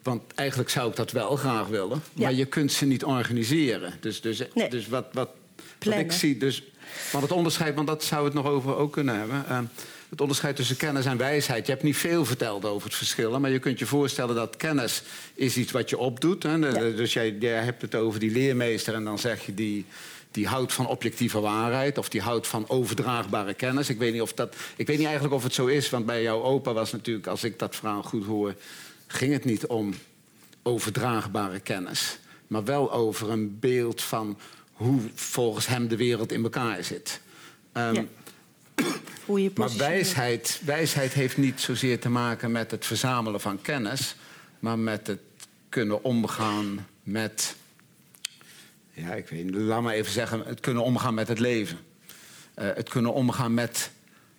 want 0.02 0.22
eigenlijk 0.34 0.70
zou 0.70 0.90
ik 0.90 0.96
dat 0.96 1.10
wel 1.10 1.36
graag 1.36 1.66
willen. 1.66 2.02
Ja. 2.12 2.22
Maar 2.22 2.32
je 2.32 2.44
kunt 2.44 2.72
ze 2.72 2.86
niet 2.86 3.04
organiseren. 3.04 3.92
Dus, 4.00 4.20
dus, 4.20 4.42
Nee. 4.54 4.68
dus 4.70 4.88
wat, 4.88 5.06
wat, 5.12 5.28
Plannen. 5.82 6.04
ik 6.04 6.12
zie... 6.12 6.36
Dus, 6.36 6.62
want 7.12 7.24
het 7.24 7.32
onderscheid, 7.32 7.74
want 7.74 7.86
dat 7.86 8.04
zou 8.04 8.24
het 8.24 8.34
nog 8.34 8.46
over 8.46 8.76
ook 8.76 8.92
kunnen 8.92 9.18
hebben... 9.18 9.44
eh, 9.48 9.58
het 10.12 10.20
onderscheid 10.20 10.56
tussen 10.56 10.76
kennis 10.76 11.04
en 11.04 11.16
wijsheid. 11.16 11.66
Je 11.66 11.72
hebt 11.72 11.84
niet 11.84 11.96
veel 11.96 12.24
verteld 12.24 12.64
over 12.64 12.88
het 12.88 12.96
verschil. 12.96 13.40
Maar 13.40 13.50
je 13.50 13.58
kunt 13.58 13.78
je 13.78 13.86
voorstellen 13.86 14.34
dat 14.34 14.56
kennis 14.56 15.02
is 15.34 15.56
iets 15.56 15.72
wat 15.72 15.90
je 15.90 15.98
opdoet. 15.98 16.42
Hè? 16.42 16.58
Dus 16.94 17.12
jij, 17.12 17.36
jij 17.40 17.64
hebt 17.64 17.82
het 17.82 17.94
over 17.94 18.20
die 18.20 18.30
leermeester 18.30 18.94
en 18.94 19.04
dan 19.04 19.18
zeg 19.18 19.46
je 19.46 19.54
die... 19.54 19.86
Die 20.30 20.46
houdt 20.46 20.72
van 20.72 20.86
objectieve 20.86 21.40
waarheid 21.40 21.98
of 21.98 22.08
die 22.08 22.20
houdt 22.20 22.46
van 22.46 22.68
overdraagbare 22.68 23.54
kennis. 23.54 23.88
Ik 23.88 23.98
weet, 23.98 24.12
niet 24.12 24.22
of 24.22 24.32
dat, 24.32 24.54
ik 24.76 24.86
weet 24.86 24.96
niet 24.96 25.06
eigenlijk 25.06 25.34
of 25.34 25.42
het 25.42 25.54
zo 25.54 25.66
is, 25.66 25.90
want 25.90 26.06
bij 26.06 26.22
jouw 26.22 26.42
opa 26.42 26.72
was 26.72 26.92
natuurlijk, 26.92 27.26
als 27.26 27.44
ik 27.44 27.58
dat 27.58 27.76
verhaal 27.76 28.02
goed 28.02 28.24
hoor, 28.24 28.54
ging 29.06 29.32
het 29.32 29.44
niet 29.44 29.66
om 29.66 29.94
overdraagbare 30.62 31.60
kennis, 31.60 32.18
maar 32.46 32.64
wel 32.64 32.92
over 32.92 33.30
een 33.30 33.58
beeld 33.58 34.02
van 34.02 34.38
hoe 34.82 35.00
volgens 35.14 35.66
hem 35.66 35.88
de 35.88 35.96
wereld 35.96 36.32
in 36.32 36.42
elkaar 36.42 36.84
zit. 36.84 37.20
Ehm, 37.72 37.94
Ja. 37.94 38.04
Hoe 39.26 39.42
je 39.42 39.50
maar 39.54 39.76
wijsheid, 39.76 40.60
wijsheid 40.64 41.12
heeft 41.12 41.36
niet 41.36 41.60
zozeer 41.60 42.00
te 42.00 42.08
maken 42.08 42.52
met 42.52 42.70
het 42.70 42.86
verzamelen 42.86 43.40
van 43.40 43.60
kennis, 43.60 44.16
maar 44.58 44.78
met 44.78 45.06
het 45.06 45.20
kunnen 45.68 46.04
omgaan 46.04 46.86
met. 47.02 47.54
Ja, 48.90 49.14
ik 49.14 49.28
weet 49.28 49.44
niet, 49.44 49.54
laat 49.54 49.82
maar 49.82 49.94
even 49.94 50.12
zeggen, 50.12 50.42
het 50.46 50.60
kunnen 50.60 50.82
omgaan 50.82 51.14
met 51.14 51.28
het 51.28 51.38
leven. 51.38 51.78
Eh, 52.54 52.66
het 52.74 52.88
kunnen 52.88 53.12
omgaan 53.12 53.54
met 53.54 53.90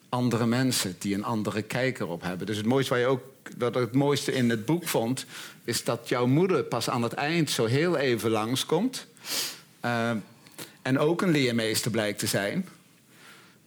andere 0.10 0.46
mensen 0.46 0.96
die 1.00 1.16
een 1.16 1.24
andere 1.24 1.62
kijk 1.62 2.00
erop 2.00 2.22
hebben. 2.22 2.48
Dus 2.48 2.58
het 2.58 2.66
mooiste 2.66 2.92
waar 2.94 3.02
je 3.02 3.08
ook, 3.08 3.24
dat 3.58 3.76
ik 3.76 3.82
het 3.82 3.94
mooiste 3.94 4.34
in 4.34 4.50
het 4.50 4.66
boek 4.66 4.88
vond, 4.88 5.26
is 5.64 5.84
dat 5.84 6.10
jouw 6.10 6.26
moeder 6.26 6.64
pas 6.64 6.90
aan 6.90 7.04
het 7.04 7.14
eind 7.14 7.50
zo 7.50 7.66
heel 7.66 7.98
even 7.98 8.30
langskomt. 8.30 9.08
Eh, 9.80 10.12
en 10.84 11.00
ook 11.00 11.22
een 11.22 11.32
leermeester 11.32 11.92
blijkt 11.92 12.20
te 12.20 12.28
zijn. 12.28 12.68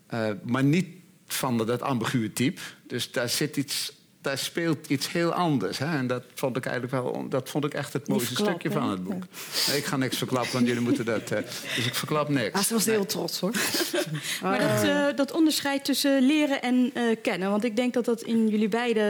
Eh, 0.07 0.29
maar 0.43 0.65
niet 0.65 0.87
van 1.27 1.59
dat 1.59 1.83
ambiguë 1.83 2.33
type. 2.33 2.61
Dus 2.87 3.13
daar 3.13 3.29
zit 3.29 3.57
iets. 3.57 3.95
Daar 4.21 4.39
speelt 4.39 4.87
iets 4.89 5.13
heel 5.13 5.33
anders. 5.33 5.79
Hè? 5.79 5.97
En 5.97 6.07
dat 6.07 6.23
vond 6.35 6.57
ik 6.57 6.67
eigenlijk 6.67 7.03
wel. 7.03 7.29
Dat 7.29 7.49
vond 7.49 7.65
ik 7.65 7.75
echt 7.75 7.93
het 7.93 8.09
mooiste 8.09 8.35
stukje 8.35 8.71
van 8.71 8.91
het 8.91 9.05
boek. 9.05 9.23
Nee, 9.69 9.77
ik 9.77 9.85
ga 9.85 9.97
niks 9.97 10.17
verklappen, 10.17 10.53
want 10.53 10.67
jullie 10.67 10.83
moeten 10.83 11.05
dat. 11.05 11.31
eh, 11.31 11.43
dus 11.77 11.87
ik 11.87 11.95
verklap 11.95 12.29
niks. 12.29 12.53
Ah, 12.59 12.63
ze 12.63 12.75
was 12.75 12.85
heel 12.85 13.07
trots 13.07 13.41
hoor. 13.41 13.53
Maar 14.43 14.59
dat, 14.59 14.83
eh, 14.83 15.07
dat 15.17 15.33
onderscheid 15.33 15.85
tussen 15.85 16.27
leren 16.27 16.63
en 16.63 16.91
eh, 16.95 17.03
kennen. 17.23 17.51
Want 17.51 17.65
ik 17.65 17.77
denk 17.77 17.95
dat 17.95 18.05
dat 18.05 18.23
in 18.23 18.49
jullie 18.49 18.69
beide 18.69 19.01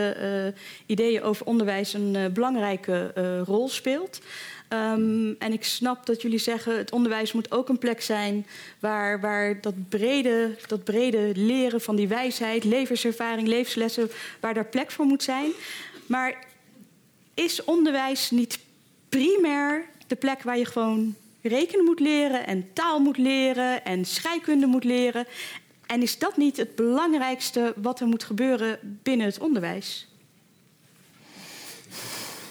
eh, 0.54 0.60
ideeën 0.86 1.22
over 1.22 1.46
onderwijs 1.46 1.92
een 1.92 2.16
eh, 2.16 2.26
belangrijke 2.26 3.12
eh, 3.14 3.40
rol 3.44 3.68
speelt. 3.68 4.20
Ehm, 4.68 5.32
en 5.38 5.52
ik 5.52 5.64
snap 5.64 6.06
dat 6.06 6.22
jullie 6.22 6.38
zeggen, 6.38 6.78
het 6.78 6.92
onderwijs 6.92 7.32
moet 7.32 7.52
ook 7.52 7.68
een 7.68 7.78
plek 7.78 8.02
zijn 8.02 8.46
waar, 8.78 9.20
waar 9.20 9.60
dat, 9.60 9.88
brede, 9.88 10.56
dat 10.66 10.84
brede 10.84 11.32
leren 11.34 11.80
van 11.80 11.96
die 11.96 12.08
wijsheid, 12.08 12.64
levenservaring, 12.64 13.48
levenslessen, 13.48 14.10
waar 14.40 14.54
daar 14.54 14.66
plek 14.66 14.90
voor 14.90 15.04
moet 15.04 15.22
zijn. 15.22 15.50
Maar 16.06 16.44
is 17.34 17.64
onderwijs 17.64 18.30
niet 18.30 18.58
primair 19.08 19.86
de 20.06 20.16
plek 20.16 20.42
waar 20.42 20.58
je 20.58 20.64
gewoon 20.64 21.14
rekenen 21.42 21.84
moet 21.84 22.00
leren 22.00 22.46
en 22.46 22.72
taal 22.72 23.00
moet 23.00 23.18
leren 23.18 23.84
en 23.84 24.04
scheikunde 24.04 24.66
moet 24.66 24.84
leren? 24.84 25.26
En 25.86 26.02
is 26.02 26.18
dat 26.18 26.36
niet 26.36 26.56
het 26.56 26.74
belangrijkste 26.74 27.74
wat 27.76 28.00
er 28.00 28.06
moet 28.06 28.24
gebeuren 28.24 28.78
binnen 29.02 29.26
het 29.26 29.38
onderwijs? 29.38 30.08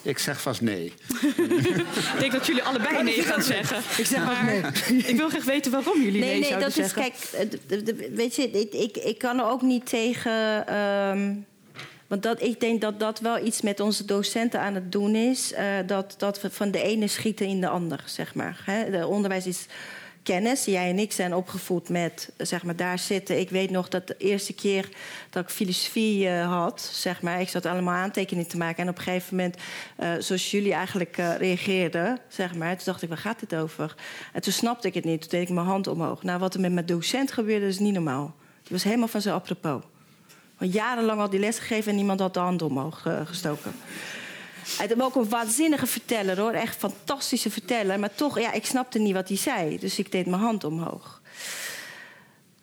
Ik 0.05 0.17
zeg 0.19 0.41
vast 0.41 0.61
nee. 0.61 0.93
Ik 1.37 2.15
denk 2.19 2.31
dat 2.31 2.45
jullie 2.45 2.63
allebei 2.63 3.03
nee 3.03 3.21
gaan 3.21 3.41
zeggen. 3.43 3.77
Ik 4.01 4.05
zeg 4.05 4.25
maar 4.25 4.43
nee. 4.43 4.61
Ik 5.03 5.15
wil 5.17 5.29
graag 5.29 5.43
weten 5.43 5.71
waarom 5.71 6.01
jullie 6.03 6.19
nee, 6.19 6.29
Nee, 6.29 6.39
nee, 6.39 6.49
zouden 6.49 6.69
dat 6.69 6.77
is, 6.77 6.91
zeggen. 6.93 7.13
kijk, 7.31 7.59
de- 7.67 7.83
de- 7.83 8.09
weet 8.13 8.35
je, 8.35 8.49
ik, 8.51 8.73
ik, 8.73 8.97
ik 9.03 9.17
kan 9.17 9.39
er 9.39 9.45
ook 9.45 9.61
niet 9.61 9.85
tegen. 9.85 10.67
ehm, 10.67 11.33
want 12.07 12.23
dat, 12.23 12.41
ik 12.41 12.59
denk 12.59 12.81
dat 12.81 12.99
dat 12.99 13.19
wel 13.19 13.45
iets 13.45 13.61
met 13.61 13.79
onze 13.79 14.05
docenten 14.05 14.59
aan 14.61 14.75
het 14.75 14.91
doen 14.91 15.15
is. 15.15 15.53
eh, 15.53 15.65
dat, 15.85 16.15
dat 16.17 16.41
we 16.41 16.49
van 16.51 16.71
de 16.71 16.81
ene 16.81 17.07
schieten 17.07 17.45
in 17.47 17.61
de 17.61 17.67
ander, 17.67 18.03
zeg 18.05 18.33
maar. 18.35 18.61
Hè. 18.65 18.89
De 18.91 19.07
onderwijs 19.07 19.45
is 19.45 19.65
kennis. 20.25 20.65
Jij 20.65 20.89
en 20.89 20.99
ik 20.99 21.11
zijn 21.11 21.35
opgevoed 21.35 21.89
met, 21.89 22.31
zeg 22.37 22.63
maar, 22.63 22.75
daar 22.75 22.99
zitten. 22.99 23.39
Ik 23.39 23.49
weet 23.49 23.69
nog 23.69 23.87
dat 23.87 24.07
de 24.07 24.15
eerste 24.17 24.53
keer 24.53 24.89
dat 25.29 25.43
ik 25.43 25.49
filosofie 25.49 26.27
eh, 26.27 26.47
had, 26.51 26.89
zeg 26.93 27.21
maar, 27.21 27.41
ik 27.41 27.49
zat 27.49 27.65
allemaal 27.65 27.93
aantekeningen 27.93 28.49
te 28.49 28.57
maken. 28.57 28.83
En 28.83 28.89
op 28.89 28.97
een 28.97 29.03
gegeven 29.03 29.35
moment, 29.35 29.57
eh, 29.95 30.13
zoals 30.19 30.51
jullie 30.51 30.73
eigenlijk 30.73 31.17
eh, 31.17 31.35
reageerden, 31.37 32.19
zeg 32.27 32.55
maar, 32.55 32.75
toen 32.75 32.85
dacht 32.85 33.01
ik, 33.01 33.09
waar 33.09 33.17
gaat 33.17 33.39
dit 33.39 33.55
over? 33.55 33.95
En 34.33 34.41
toen 34.41 34.53
snapte 34.53 34.87
ik 34.87 34.93
het 34.93 35.05
niet. 35.05 35.21
Toen 35.21 35.29
deed 35.29 35.41
ik 35.41 35.53
mijn 35.53 35.65
hand 35.67 35.87
omhoog. 35.87 36.23
Nou, 36.23 36.39
wat 36.39 36.53
er 36.53 36.59
met 36.59 36.71
mijn 36.71 36.85
docent 36.85 37.31
gebeurde, 37.31 37.67
is 37.67 37.79
niet 37.79 37.93
normaal. 37.93 38.35
Het 38.61 38.69
was 38.69 38.83
helemaal 38.83 39.07
van 39.07 39.21
zijn 39.21 39.35
apropos. 39.35 39.81
Want 40.57 40.73
jarenlang 40.73 41.19
had 41.19 41.31
hij 41.31 41.39
les 41.39 41.59
gegeven 41.59 41.91
en 41.91 41.97
niemand 41.97 42.19
had 42.19 42.33
de 42.33 42.39
hand 42.39 42.61
omhoog 42.61 43.07
gestoken. 43.25 43.73
Hij 44.77 44.95
ook 44.97 45.15
een 45.15 45.29
waanzinnige 45.29 45.85
verteller 45.85 46.39
hoor. 46.39 46.51
Echt 46.51 46.77
fantastische 46.77 47.49
verteller. 47.49 47.99
Maar 47.99 48.15
toch, 48.15 48.39
ja, 48.39 48.51
ik 48.51 48.65
snapte 48.65 48.99
niet 48.99 49.13
wat 49.13 49.27
hij 49.27 49.37
zei. 49.37 49.79
Dus 49.79 49.99
ik 49.99 50.11
deed 50.11 50.25
mijn 50.25 50.41
hand 50.41 50.63
omhoog. 50.63 51.21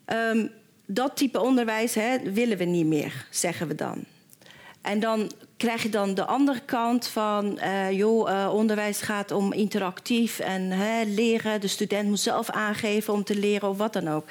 Ehm, 0.05 0.47
dat 0.87 1.17
type 1.17 1.41
onderwijs 1.41 1.95
hè, 1.95 2.33
willen 2.33 2.59
we 2.59 2.65
niet 2.65 2.87
meer, 2.87 3.27
zeggen 3.31 3.69
we 3.69 3.75
dan. 3.75 4.05
En 4.83 5.01
dan 5.01 5.31
krijg 5.57 5.83
je 5.83 5.89
dan 5.89 6.15
de 6.15 6.25
andere 6.25 6.61
kant 6.61 7.07
van, 7.07 7.59
uh, 7.63 7.91
joh, 7.91 8.31
uh, 8.31 8.51
onderwijs 8.55 9.01
gaat 9.01 9.31
om 9.31 9.53
interactief 9.53 10.39
en 10.39 10.71
hè, 10.71 11.03
leren. 11.05 11.61
De 11.61 11.67
student 11.67 12.09
moet 12.09 12.21
zelf 12.21 12.51
aangeven 12.51 13.13
om 13.13 13.25
te 13.25 13.37
leren 13.37 13.69
of 13.69 13.77
wat 13.77 13.93
dan 13.93 14.09
ook. 14.09 14.29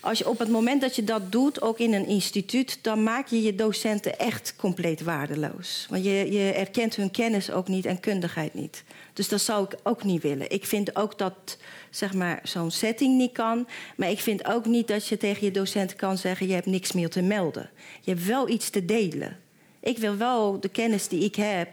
Als 0.00 0.18
je 0.18 0.28
op 0.28 0.38
het 0.38 0.48
moment 0.48 0.80
dat 0.80 0.96
je 0.96 1.04
dat 1.04 1.32
doet, 1.32 1.62
ook 1.62 1.78
in 1.78 1.94
een 1.94 2.06
instituut, 2.06 2.78
dan 2.82 3.02
maak 3.02 3.26
je 3.26 3.42
je 3.42 3.54
docenten 3.54 4.18
echt 4.18 4.54
compleet 4.56 5.02
waardeloos. 5.02 5.86
Want 5.90 6.04
je, 6.04 6.32
je 6.32 6.52
erkent 6.52 6.96
hun 6.96 7.10
kennis 7.10 7.50
ook 7.50 7.68
niet 7.68 7.86
en 7.86 8.00
kundigheid 8.00 8.54
niet. 8.54 8.84
Dus 9.12 9.28
dat 9.28 9.40
zou 9.40 9.64
ik 9.64 9.78
ook 9.82 10.04
niet 10.04 10.22
willen. 10.22 10.50
Ik 10.50 10.66
vind 10.66 10.96
ook 10.96 11.18
dat 11.18 11.56
zeg 11.90 12.14
maar, 12.14 12.40
zo'n 12.42 12.70
setting 12.70 13.16
niet 13.16 13.32
kan. 13.32 13.66
Maar 13.96 14.10
ik 14.10 14.20
vind 14.20 14.46
ook 14.46 14.66
niet 14.66 14.88
dat 14.88 15.06
je 15.06 15.16
tegen 15.16 15.44
je 15.44 15.50
docenten 15.50 15.96
kan 15.96 16.18
zeggen: 16.18 16.46
je 16.46 16.54
hebt 16.54 16.66
niks 16.66 16.92
meer 16.92 17.10
te 17.10 17.22
melden. 17.22 17.70
Je 18.00 18.10
hebt 18.10 18.26
wel 18.26 18.48
iets 18.48 18.70
te 18.70 18.84
delen. 18.84 19.38
Ik 19.80 19.98
wil 19.98 20.16
wel 20.16 20.60
de 20.60 20.68
kennis 20.68 21.08
die 21.08 21.24
ik 21.24 21.34
heb, 21.34 21.68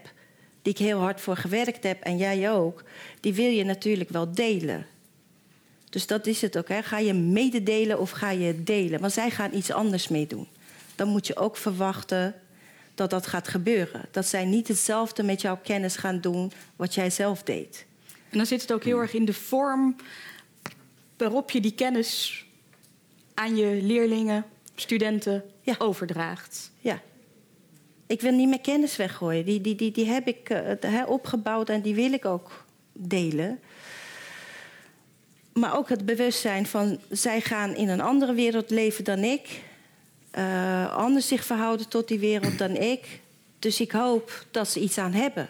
die 0.61 0.73
ik 0.73 0.79
heel 0.79 0.99
hard 0.99 1.21
voor 1.21 1.37
gewerkt 1.37 1.83
heb 1.83 2.01
en 2.01 2.17
jij 2.17 2.51
ook, 2.51 2.83
die 3.19 3.33
wil 3.33 3.49
je 3.49 3.63
natuurlijk 3.63 4.09
wel 4.09 4.31
delen. 4.31 4.85
Dus 5.97 6.07
dat 6.07 6.27
is 6.27 6.41
het 6.41 6.57
ook. 6.57 6.67
Hè. 6.67 6.83
Ga 6.83 6.97
je 6.97 7.13
mededelen 7.13 7.99
of 7.99 8.11
ga 8.11 8.29
je 8.29 8.63
delen? 8.63 8.99
Want 8.99 9.13
zij 9.13 9.29
gaan 9.29 9.53
iets 9.53 9.71
anders 9.71 10.07
meedoen. 10.07 10.47
Dan 10.95 11.07
moet 11.07 11.27
je 11.27 11.35
ook 11.35 11.57
verwachten 11.57 12.35
dat 12.95 13.09
dat 13.09 13.27
gaat 13.27 13.47
gebeuren. 13.47 14.05
Dat 14.11 14.25
zij 14.25 14.45
niet 14.45 14.67
hetzelfde 14.67 15.23
met 15.23 15.41
jouw 15.41 15.59
kennis 15.63 15.95
gaan 15.95 16.21
doen 16.21 16.51
wat 16.75 16.93
jij 16.93 17.09
zelf 17.09 17.43
deed. 17.43 17.85
En 18.29 18.37
dan 18.37 18.45
zit 18.45 18.61
het 18.61 18.73
ook 18.73 18.83
heel 18.83 18.99
erg 18.99 19.13
in 19.13 19.25
de 19.25 19.33
vorm 19.33 19.95
waarop 21.17 21.51
je 21.51 21.61
die 21.61 21.73
kennis 21.73 22.45
aan 23.33 23.55
je 23.55 23.79
leerlingen, 23.81 24.45
studenten 24.75 25.43
ja. 25.61 25.75
overdraagt. 25.77 26.71
Ja. 26.79 27.01
Ik 28.07 28.21
wil 28.21 28.31
niet 28.31 28.49
mijn 28.49 28.61
kennis 28.61 28.95
weggooien. 28.95 29.45
Die, 29.45 29.61
die, 29.61 29.75
die, 29.75 29.91
die 29.91 30.05
heb 30.05 30.27
ik 30.27 30.49
uh, 30.49 31.03
opgebouwd 31.07 31.69
en 31.69 31.81
die 31.81 31.95
wil 31.95 32.13
ik 32.13 32.25
ook 32.25 32.65
delen. 32.93 33.59
Maar 35.59 35.77
ook 35.77 35.89
het 35.89 36.05
bewustzijn 36.05 36.65
van 36.65 36.99
zij 37.09 37.41
gaan 37.41 37.75
in 37.75 37.89
een 37.89 38.01
andere 38.01 38.33
wereld 38.33 38.69
leven 38.69 39.03
dan 39.03 39.23
ik. 39.23 39.61
Uh, 40.37 40.95
anders 40.95 41.27
zich 41.27 41.45
verhouden 41.45 41.87
tot 41.87 42.07
die 42.07 42.19
wereld 42.19 42.57
dan 42.57 42.75
ik. 42.75 43.19
Dus 43.59 43.81
ik 43.81 43.91
hoop 43.91 44.45
dat 44.51 44.67
ze 44.67 44.79
iets 44.79 44.97
aan 44.97 45.13
hebben. 45.13 45.49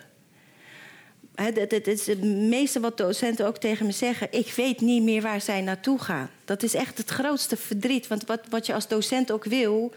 Het 1.36 2.24
meeste 2.24 2.80
wat 2.80 2.98
docenten 2.98 3.48
ook 3.48 3.58
tegen 3.58 3.86
me 3.86 3.92
zeggen. 3.92 4.28
Ik 4.32 4.54
weet 4.56 4.82
niet 4.82 5.04
meer 5.04 5.22
waar 5.22 5.42
zij 5.42 5.62
naartoe 5.62 6.00
gaan. 6.00 6.30
Dat 6.46 6.64
is 6.64 6.74
echt 6.74 6.98
het 6.98 7.10
grootste 7.10 7.58
verdriet. 7.58 8.08
Want 8.08 8.26
wat, 8.26 8.42
wat 8.50 8.66
je 8.66 8.74
als 8.74 8.88
docent 8.88 9.32
ook 9.32 9.46
wil, 9.46 9.94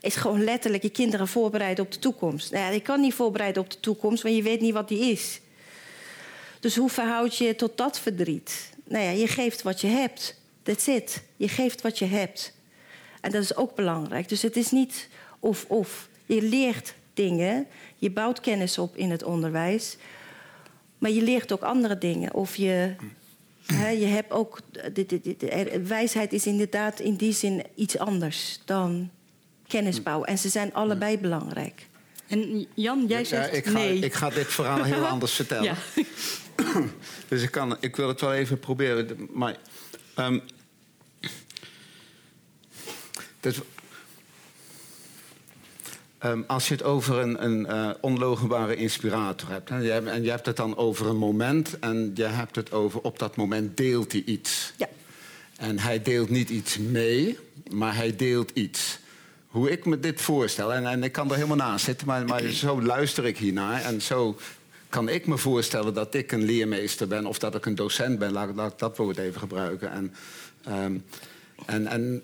is 0.00 0.16
gewoon 0.16 0.44
letterlijk 0.44 0.82
je 0.82 0.90
kinderen 0.90 1.28
voorbereiden 1.28 1.84
op 1.84 1.92
de 1.92 1.98
toekomst. 1.98 2.50
Nou 2.50 2.64
ja, 2.64 2.70
je 2.70 2.80
kan 2.80 3.00
niet 3.00 3.14
voorbereiden 3.14 3.62
op 3.62 3.70
de 3.70 3.80
toekomst, 3.80 4.22
want 4.22 4.34
je 4.34 4.42
weet 4.42 4.60
niet 4.60 4.74
wat 4.74 4.88
die 4.88 5.10
is. 5.10 5.40
Dus 6.60 6.76
hoe 6.76 6.90
verhoud 6.90 7.36
je 7.36 7.44
je 7.44 7.56
tot 7.56 7.76
dat 7.76 8.00
verdriet? 8.00 8.71
Nou 8.92 9.04
ja, 9.04 9.10
je 9.10 9.26
geeft 9.26 9.62
wat 9.62 9.80
je 9.80 9.86
hebt. 9.86 10.40
That's 10.62 10.86
it. 10.86 11.22
Je 11.36 11.48
geeft 11.48 11.82
wat 11.82 11.98
je 11.98 12.04
hebt. 12.04 12.52
En 13.20 13.30
dat 13.30 13.42
is 13.42 13.56
ook 13.56 13.74
belangrijk. 13.74 14.28
Dus 14.28 14.42
het 14.42 14.56
is 14.56 14.70
niet 14.70 15.08
of-of. 15.38 16.08
Je 16.26 16.42
leert 16.42 16.94
dingen, 17.14 17.66
je 17.96 18.10
bouwt 18.10 18.40
kennis 18.40 18.78
op 18.78 18.96
in 18.96 19.10
het 19.10 19.22
onderwijs. 19.22 19.96
Maar 20.98 21.10
je 21.10 21.22
leert 21.22 21.52
ook 21.52 21.62
andere 21.62 21.98
dingen. 21.98 22.34
Of 22.34 22.56
je, 22.56 22.94
hè, 23.66 23.88
je 23.88 24.06
hebt 24.06 24.30
ook. 24.30 24.60
De, 24.92 25.06
de, 25.06 25.36
de, 25.38 25.82
wijsheid 25.86 26.32
is 26.32 26.46
inderdaad 26.46 27.00
in 27.00 27.14
die 27.14 27.32
zin 27.32 27.62
iets 27.74 27.98
anders 27.98 28.60
dan 28.64 29.10
kennisbouw. 29.66 30.24
En 30.24 30.38
ze 30.38 30.48
zijn 30.48 30.74
allebei 30.74 31.18
belangrijk. 31.18 31.86
En 32.26 32.66
Jan, 32.74 33.04
jij 33.06 33.24
zegt 33.24 33.50
ja, 33.50 33.56
ik 33.56 33.66
ga, 33.66 33.72
nee. 33.72 33.98
Ik 33.98 34.14
ga 34.14 34.30
dit 34.30 34.46
verhaal 34.46 34.82
heel 34.82 35.06
anders 35.06 35.32
vertellen. 35.40 35.64
Ja. 35.64 36.02
dus 37.28 37.42
ik, 37.42 37.50
kan, 37.50 37.76
ik 37.80 37.96
wil 37.96 38.08
het 38.08 38.20
wel 38.20 38.32
even 38.32 38.58
proberen. 38.58 39.28
Maar 39.32 39.56
um, 40.18 40.42
dus, 43.40 43.60
um, 46.24 46.44
als 46.46 46.68
je 46.68 46.74
het 46.74 46.82
over 46.82 47.18
een, 47.18 47.44
een 47.44 47.66
uh, 47.70 47.90
onlogenbare 48.00 48.76
inspirator 48.76 49.50
hebt... 49.50 49.68
Hè, 49.68 50.00
en 50.10 50.22
je 50.22 50.30
hebt 50.30 50.46
het 50.46 50.56
dan 50.56 50.76
over 50.76 51.06
een 51.06 51.16
moment... 51.16 51.78
en 51.78 52.10
je 52.14 52.24
hebt 52.24 52.56
het 52.56 52.72
over 52.72 53.00
op 53.00 53.18
dat 53.18 53.36
moment 53.36 53.76
deelt 53.76 54.12
hij 54.12 54.22
iets. 54.24 54.72
Ja. 54.76 54.88
En 55.56 55.78
hij 55.78 56.02
deelt 56.02 56.30
niet 56.30 56.50
iets 56.50 56.78
mee, 56.78 57.38
maar 57.70 57.94
hij 57.94 58.16
deelt 58.16 58.50
iets 58.50 58.98
hoe 59.46 59.70
ik 59.70 59.84
me 59.84 60.00
dit 60.00 60.20
voorstel. 60.20 60.72
En, 60.72 60.86
en 60.86 61.02
ik 61.02 61.12
kan 61.12 61.28
er 61.28 61.34
helemaal 61.34 61.56
naast 61.56 61.84
zitten, 61.84 62.06
maar, 62.06 62.24
maar 62.24 62.42
zo 62.42 62.82
luister 62.82 63.24
ik 63.24 63.38
hiernaar. 63.38 63.82
En 63.82 64.02
zo 64.02 64.38
kan 64.92 65.08
ik 65.08 65.26
me 65.26 65.38
voorstellen 65.38 65.94
dat 65.94 66.14
ik 66.14 66.32
een 66.32 66.42
leermeester 66.42 67.08
ben 67.08 67.26
of 67.26 67.38
dat 67.38 67.54
ik 67.54 67.66
een 67.66 67.74
docent 67.74 68.18
ben. 68.18 68.32
Laat, 68.32 68.54
laat 68.54 68.72
ik 68.72 68.78
dat 68.78 68.96
woord 68.96 69.18
even 69.18 69.40
gebruiken. 69.40 69.90
En, 69.90 70.14
um, 70.68 71.04
en, 71.66 71.86
en, 71.86 72.22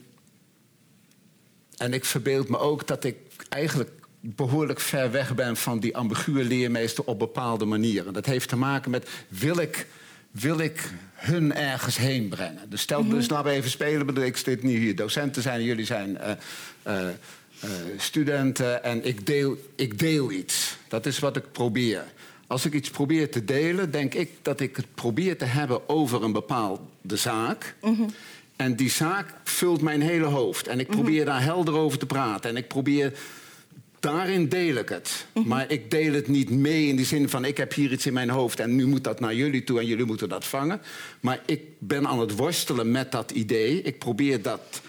en 1.76 1.92
ik 1.92 2.04
verbeeld 2.04 2.48
me 2.48 2.58
ook 2.58 2.86
dat 2.86 3.04
ik 3.04 3.16
eigenlijk 3.48 3.90
behoorlijk 4.20 4.80
ver 4.80 5.10
weg 5.10 5.34
ben 5.34 5.56
van 5.56 5.80
die 5.80 5.96
ambiguë 5.96 6.44
leermeester 6.44 7.04
op 7.04 7.18
bepaalde 7.18 7.64
manieren. 7.64 8.12
Dat 8.12 8.26
heeft 8.26 8.48
te 8.48 8.56
maken 8.56 8.90
met 8.90 9.08
wil 9.28 9.58
ik, 9.58 9.86
wil 10.30 10.58
ik 10.58 10.90
hun 11.14 11.54
ergens 11.54 11.96
heen 11.96 12.28
brengen. 12.28 12.70
Dus 12.70 12.80
stel, 12.80 13.02
mm 13.02 13.08
-hmm. 13.08 13.18
dus 13.18 13.28
laten 13.28 13.50
we 13.50 13.56
even 13.56 13.70
spelen. 13.70 14.06
Bedoel, 14.06 14.24
ik 14.24 14.36
zit 14.36 14.62
nu 14.62 14.78
hier 14.78 14.96
docenten 14.96 15.42
zijn, 15.42 15.62
jullie 15.62 15.86
zijn 15.86 16.10
uh, 16.10 16.30
uh, 16.86 17.08
uh, 17.64 17.70
studenten 17.96 18.84
en 18.84 19.04
ik 19.04 19.26
deel, 19.26 19.56
ik 19.74 19.98
deel 19.98 20.30
iets. 20.30 20.76
Dat 20.88 21.06
is 21.06 21.18
wat 21.18 21.36
ik 21.36 21.52
probeer. 21.52 22.04
Als 22.48 22.64
ik 22.64 22.72
iets 22.72 22.90
probeer 22.90 23.30
te 23.30 23.44
delen, 23.44 23.90
denk 23.90 24.14
ik 24.14 24.30
dat 24.42 24.60
ik 24.60 24.76
het 24.76 24.94
probeer 24.94 25.38
te 25.38 25.44
hebben 25.44 25.88
over 25.88 26.22
een 26.22 26.32
bepaalde 26.32 27.16
zaak. 27.16 27.74
Mm 27.82 27.94
-hmm. 27.94 28.10
En 28.56 28.76
die 28.76 28.90
zaak 28.90 29.34
vult 29.44 29.80
mijn 29.80 30.00
hele 30.00 30.24
hoofd. 30.24 30.68
En 30.68 30.80
ik 30.80 30.86
probeer 30.86 31.10
mm 31.10 31.16
-hmm. 31.16 31.26
daar 31.26 31.42
helder 31.42 31.74
over 31.74 31.98
te 31.98 32.06
praten. 32.06 32.50
En 32.50 32.56
ik 32.56 32.68
probeer. 32.68 33.18
Daarin 34.00 34.48
deel 34.48 34.74
ik 34.74 34.88
het. 34.88 35.26
Mm 35.32 35.42
-hmm. 35.42 35.50
Maar 35.50 35.70
ik 35.70 35.90
deel 35.90 36.12
het 36.12 36.28
niet 36.28 36.50
mee 36.50 36.86
in 36.86 36.96
de 36.96 37.04
zin 37.04 37.28
van: 37.28 37.44
ik 37.44 37.56
heb 37.56 37.74
hier 37.74 37.92
iets 37.92 38.06
in 38.06 38.12
mijn 38.12 38.30
hoofd 38.30 38.60
en 38.60 38.76
nu 38.76 38.86
moet 38.86 39.04
dat 39.04 39.20
naar 39.20 39.34
jullie 39.34 39.64
toe 39.64 39.78
en 39.78 39.86
jullie 39.86 40.04
moeten 40.04 40.28
dat 40.28 40.44
vangen. 40.44 40.80
Maar 41.20 41.40
ik 41.46 41.60
ben 41.78 42.06
aan 42.06 42.20
het 42.20 42.36
worstelen 42.36 42.90
met 42.90 43.12
dat 43.12 43.30
idee. 43.30 43.82
Ik 43.82 43.98
probeer 43.98 44.42
dat 44.42 44.80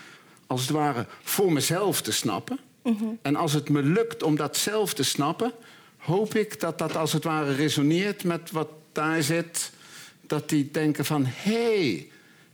als 0.47 0.61
het 0.61 0.69
ware 0.69 1.05
voor 1.23 1.51
mezelf 1.51 2.01
te 2.01 2.11
snappen. 2.11 2.59
En 3.21 3.35
als 3.35 3.53
het 3.53 3.69
me 3.69 3.83
lukt 3.83 4.23
om 4.23 4.35
dat 4.35 4.57
zelf 4.57 4.93
te 4.93 5.03
snappen, 5.03 5.53
hoop 5.99 6.35
ik 6.35 6.59
dat 6.59 6.77
dat 6.77 6.95
als 6.95 7.13
het 7.13 7.23
ware 7.23 7.55
resoneert 7.55 8.23
met 8.23 8.51
wat 8.51 8.69
daar 8.91 9.23
zit. 9.23 9.71
Dat 10.21 10.49
die 10.49 10.69
denken 10.71 11.05
van, 11.05 11.25
hé, 11.25 11.79
hey, 11.79 12.07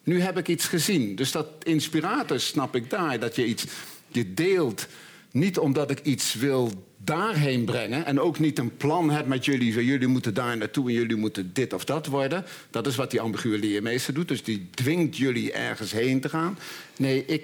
nu 0.03 0.21
heb 0.21 0.37
ik 0.37 0.47
iets 0.47 0.65
gezien. 0.65 1.15
Dus 1.15 1.31
dat 1.31 1.47
inspirator 1.63 2.39
snap 2.39 2.75
ik 2.75 2.89
daar. 2.89 3.19
Dat 3.19 3.35
je 3.35 3.45
iets, 3.45 3.65
je 4.07 4.33
deelt, 4.33 4.87
niet 5.31 5.57
omdat 5.57 5.91
ik 5.91 5.99
iets 5.99 6.33
wil 6.33 6.71
daarheen 6.97 7.65
brengen... 7.65 8.05
en 8.05 8.19
ook 8.19 8.39
niet 8.39 8.59
een 8.59 8.77
plan 8.77 9.09
heb 9.09 9.25
met 9.25 9.45
jullie... 9.45 9.85
jullie 9.85 10.07
moeten 10.07 10.33
daar 10.33 10.57
naartoe 10.57 10.87
en 10.87 10.93
jullie 10.93 11.15
moeten 11.15 11.53
dit 11.53 11.73
of 11.73 11.85
dat 11.85 12.05
worden. 12.07 12.45
Dat 12.69 12.87
is 12.87 12.95
wat 12.95 13.11
die 13.11 13.21
ambiguë 13.21 13.59
leermeester 13.59 14.13
doet. 14.13 14.27
Dus 14.27 14.43
die 14.43 14.67
dwingt 14.73 15.17
jullie 15.17 15.51
ergens 15.51 15.91
heen 15.91 16.19
te 16.19 16.29
gaan. 16.29 16.57
Nee, 16.97 17.25
ik, 17.25 17.43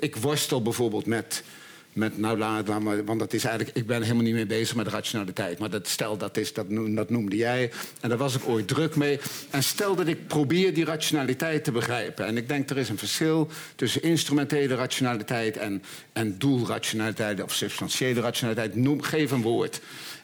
ik 0.00 0.16
worstel 0.16 0.62
bijvoorbeeld 0.62 1.06
met 1.06 1.42
met, 1.92 2.18
nou 2.18 2.38
laat, 2.38 2.80
maar, 2.80 3.04
want 3.04 3.18
dat 3.18 3.32
is 3.32 3.44
eigenlijk, 3.44 3.76
ik 3.76 3.86
ben 3.86 4.02
helemaal 4.02 4.22
niet 4.22 4.34
meer 4.34 4.46
bezig 4.46 4.76
met 4.76 4.86
rationaliteit. 4.86 5.58
Maar 5.58 5.70
dat, 5.70 5.88
stel, 5.88 6.16
dat, 6.16 6.36
is, 6.36 6.52
dat, 6.52 6.66
dat 6.70 7.10
noemde 7.10 7.36
jij. 7.36 7.70
En 8.00 8.08
daar 8.08 8.18
was 8.18 8.34
ik 8.34 8.48
ooit 8.48 8.68
druk 8.68 8.96
mee. 8.96 9.18
En 9.50 9.62
stel 9.62 9.94
dat 9.94 10.06
ik 10.06 10.26
probeer 10.26 10.74
die 10.74 10.84
rationaliteit 10.84 11.64
te 11.64 11.72
begrijpen. 11.72 12.26
En 12.26 12.36
ik 12.36 12.48
denk 12.48 12.70
er 12.70 12.78
is 12.78 12.88
een 12.88 12.98
verschil 12.98 13.50
tussen 13.74 14.02
instrumentele 14.02 14.74
rationaliteit 14.74 15.56
en, 15.56 15.82
en 16.12 16.38
doelrationaliteit 16.38 17.42
of 17.42 17.54
substantiële 17.54 18.20
rationaliteit. 18.20 18.74
Noem, 18.74 19.02
geef 19.02 19.30
een 19.30 19.42
woord. 19.42 19.80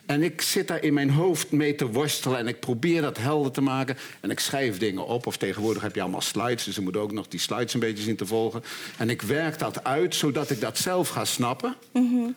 En 0.07 0.23
ik 0.23 0.41
zit 0.41 0.67
daar 0.67 0.83
in 0.83 0.93
mijn 0.93 1.09
hoofd 1.09 1.51
mee 1.51 1.75
te 1.75 1.87
worstelen 1.87 2.37
en 2.37 2.47
ik 2.47 2.59
probeer 2.59 3.01
dat 3.01 3.17
helder 3.17 3.51
te 3.51 3.61
maken. 3.61 3.97
En 4.19 4.29
ik 4.29 4.39
schrijf 4.39 4.77
dingen 4.77 5.05
op. 5.05 5.25
Of 5.27 5.37
tegenwoordig 5.37 5.81
heb 5.81 5.95
je 5.95 6.01
allemaal 6.01 6.21
slides, 6.21 6.63
dus 6.63 6.75
je 6.75 6.81
moet 6.81 6.97
ook 6.97 7.11
nog 7.11 7.27
die 7.27 7.39
slides 7.39 7.73
een 7.73 7.79
beetje 7.79 8.03
zien 8.03 8.15
te 8.15 8.25
volgen. 8.25 8.63
En 8.97 9.09
ik 9.09 9.21
werk 9.21 9.59
dat 9.59 9.83
uit 9.83 10.15
zodat 10.15 10.49
ik 10.49 10.61
dat 10.61 10.77
zelf 10.77 11.09
ga 11.09 11.25
snappen. 11.25 11.75
Mm 11.93 12.09
-hmm. 12.09 12.35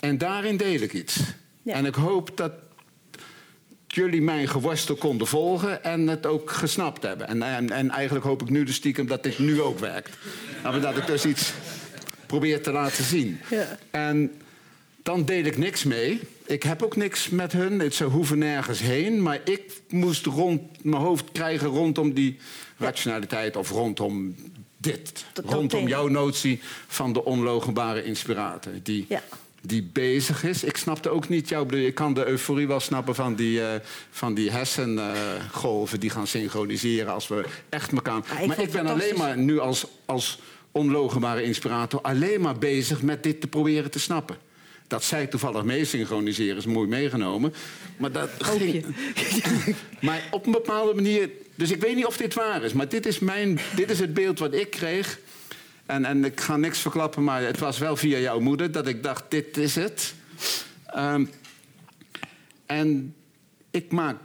En 0.00 0.18
daarin 0.18 0.56
deel 0.56 0.80
ik 0.80 0.92
iets. 0.92 1.20
Ja. 1.62 1.74
En 1.74 1.84
ik 1.84 1.94
hoop 1.94 2.36
dat 2.36 2.52
jullie 3.86 4.22
mijn 4.22 4.48
geworstel 4.48 4.94
konden 4.94 5.26
volgen 5.26 5.84
en 5.84 6.08
het 6.08 6.26
ook 6.26 6.50
gesnapt 6.50 7.02
hebben. 7.02 7.28
En, 7.28 7.42
en, 7.42 7.70
en 7.70 7.90
eigenlijk 7.90 8.24
hoop 8.24 8.42
ik 8.42 8.50
nu 8.50 8.64
de 8.64 8.72
stiekem 8.72 9.06
dat 9.06 9.22
dit 9.22 9.38
nu 9.38 9.62
ook 9.62 9.78
werkt. 9.78 10.16
Maar 10.62 10.80
dat 10.80 10.96
ik 10.96 11.06
dus 11.06 11.24
iets 11.24 11.52
probeer 12.26 12.62
te 12.62 12.72
laten 12.72 13.04
zien. 13.04 13.40
Ja. 13.50 13.78
En 13.90 14.32
dan 15.02 15.24
deel 15.24 15.44
ik 15.44 15.58
niks 15.58 15.84
mee. 15.84 16.20
Ik 16.48 16.62
heb 16.62 16.82
ook 16.82 16.96
niks 16.96 17.28
met 17.28 17.52
hun. 17.52 17.92
Ze 17.92 18.04
hoeven 18.04 18.38
nergens 18.38 18.80
heen. 18.80 19.22
Maar 19.22 19.40
ik 19.44 19.80
moest 19.88 20.26
rond 20.26 20.84
mijn 20.84 21.02
hoofd 21.02 21.32
krijgen 21.32 21.68
rondom 21.68 22.14
die 22.14 22.36
rationaliteit 22.76 23.56
of 23.56 23.70
rondom 23.70 24.34
dit. 24.76 25.24
Dat 25.32 25.44
rondom 25.44 25.88
jouw 25.88 26.08
notie 26.08 26.60
van 26.86 27.12
de 27.12 27.24
onlogenbare 27.24 28.04
inspirator. 28.04 28.72
Die, 28.82 29.06
ja. 29.08 29.22
die 29.60 29.82
bezig 29.92 30.44
is. 30.44 30.64
Ik 30.64 30.76
snapte 30.76 31.08
ook 31.08 31.28
niet 31.28 31.48
jouw... 31.48 31.68
Ik 31.68 31.94
kan 31.94 32.14
de 32.14 32.26
euforie 32.26 32.66
wel 32.66 32.80
snappen 32.80 33.14
van 33.14 33.34
die, 33.34 33.60
uh, 33.60 33.68
van 34.10 34.34
die 34.34 34.50
hersengolven... 34.50 36.00
die 36.00 36.10
gaan 36.10 36.26
synchroniseren 36.26 37.12
als 37.12 37.28
we 37.28 37.44
echt 37.68 37.92
elkaar... 37.92 38.22
maar 38.46 38.60
ik 38.60 38.70
ben 38.70 38.86
alleen 38.86 39.16
maar 39.16 39.38
nu 39.38 39.58
als, 39.58 39.86
als 40.04 40.40
onlogenbare 40.72 41.42
inspirator... 41.42 42.00
alleen 42.00 42.40
maar 42.40 42.58
bezig 42.58 43.02
met 43.02 43.22
dit 43.22 43.40
te 43.40 43.46
proberen 43.46 43.90
te 43.90 44.00
snappen. 44.00 44.36
Dat 44.88 45.04
zij 45.04 45.26
toevallig 45.26 45.64
mee 45.64 45.84
synchroniseren 45.84 46.56
is 46.56 46.66
mooi 46.66 46.88
meegenomen. 46.88 47.54
Maar 47.96 48.12
dat 48.12 48.30
ging... 48.38 48.84
maar 50.00 50.28
op 50.30 50.46
een 50.46 50.52
bepaalde 50.52 50.94
manier... 50.94 51.30
Dus 51.54 51.70
ik 51.70 51.80
weet 51.80 51.96
niet 51.96 52.06
of 52.06 52.16
dit 52.16 52.34
waar 52.34 52.62
is, 52.62 52.72
maar 52.72 52.88
dit 52.88 53.06
is, 53.06 53.18
mijn, 53.18 53.58
dit 53.76 53.90
is 53.90 53.98
het 53.98 54.14
beeld 54.14 54.38
wat 54.38 54.54
ik 54.54 54.70
kreeg. 54.70 55.18
En, 55.86 56.04
en 56.04 56.24
ik 56.24 56.40
ga 56.40 56.56
niks 56.56 56.78
verklappen, 56.78 57.24
maar 57.24 57.42
het 57.42 57.58
was 57.58 57.78
wel 57.78 57.96
via 57.96 58.18
jouw 58.18 58.40
moeder 58.40 58.72
dat 58.72 58.86
ik 58.86 59.02
dacht: 59.02 59.24
dit 59.28 59.56
is 59.56 59.74
het. 59.74 60.14
Um, 60.96 61.30
en 62.66 63.14
ik 63.70 63.92
maak 63.92 64.16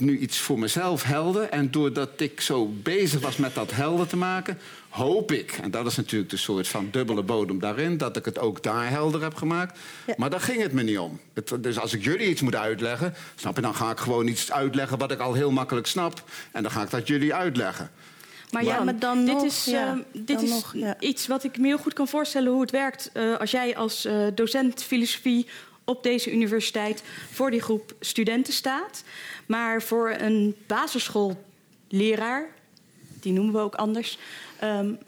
nu 0.00 0.18
iets 0.18 0.38
voor 0.38 0.58
mezelf 0.58 1.02
helder. 1.02 1.42
En 1.42 1.70
doordat 1.70 2.10
ik 2.16 2.40
zo 2.40 2.66
bezig 2.82 3.20
was 3.20 3.36
met 3.36 3.54
dat 3.54 3.70
helder 3.70 4.06
te 4.06 4.16
maken, 4.16 4.58
hoop 4.88 5.32
ik, 5.32 5.58
en 5.62 5.70
dat 5.70 5.86
is 5.86 5.96
natuurlijk 5.96 6.30
de 6.30 6.36
soort 6.36 6.68
van 6.68 6.88
dubbele 6.90 7.22
bodem 7.22 7.58
daarin, 7.58 7.96
dat 7.96 8.16
ik 8.16 8.24
het 8.24 8.38
ook 8.38 8.62
daar 8.62 8.88
helder 8.88 9.22
heb 9.22 9.34
gemaakt. 9.34 9.78
Maar 10.16 10.30
daar 10.30 10.40
ging 10.40 10.62
het 10.62 10.72
me 10.72 10.82
niet 10.82 10.98
om. 10.98 11.20
dus 11.60 11.78
als 11.78 11.92
ik 11.92 12.04
jullie 12.04 12.28
iets 12.28 12.40
moet 12.40 12.56
uitleggen, 12.56 13.14
snap 13.34 13.56
je, 13.56 13.62
dan 13.62 13.74
ga 13.74 13.90
ik 13.90 13.98
gewoon 13.98 14.26
iets 14.26 14.52
uitleggen 14.52 14.98
wat 14.98 15.10
ik 15.10 15.20
al 15.20 15.34
heel 15.34 15.50
makkelijk 15.50 15.86
snap. 15.86 16.22
En 16.52 16.62
dan 16.62 16.72
ga 16.72 16.82
ik 16.82 16.90
dat 16.90 17.06
jullie 17.06 17.34
uitleggen. 17.34 17.90
Maar 18.50 18.64
ja, 18.64 18.84
maar 18.84 18.98
dan 18.98 19.24
dit 19.24 19.42
is, 19.42 19.64
ja, 19.64 19.94
uh, 19.94 20.00
dit 20.12 20.42
is 20.42 20.50
nog, 20.50 20.74
ja. 20.74 21.00
iets 21.00 21.26
wat 21.26 21.44
ik 21.44 21.58
me 21.58 21.66
heel 21.66 21.78
goed 21.78 21.92
kan 21.92 22.08
voorstellen 22.08 22.52
hoe 22.52 22.60
het 22.60 22.70
werkt 22.70 23.10
uh, 23.14 23.36
als 23.36 23.50
jij 23.50 23.76
als 23.76 24.06
uh, 24.06 24.26
docent 24.34 24.82
filosofie 24.82 25.46
op 25.88 26.02
deze 26.02 26.32
universiteit 26.32 27.02
voor 27.30 27.50
die 27.50 27.60
groep 27.60 27.94
studenten 28.00 28.52
staat. 28.52 29.04
Maar 29.46 29.82
voor 29.82 30.10
een 30.18 30.56
basisschoolleraar, 30.66 32.48
die 33.20 33.32
noemen 33.32 33.54
we 33.54 33.60
ook 33.60 33.74
anders, 33.74 34.18
um, 34.64 34.98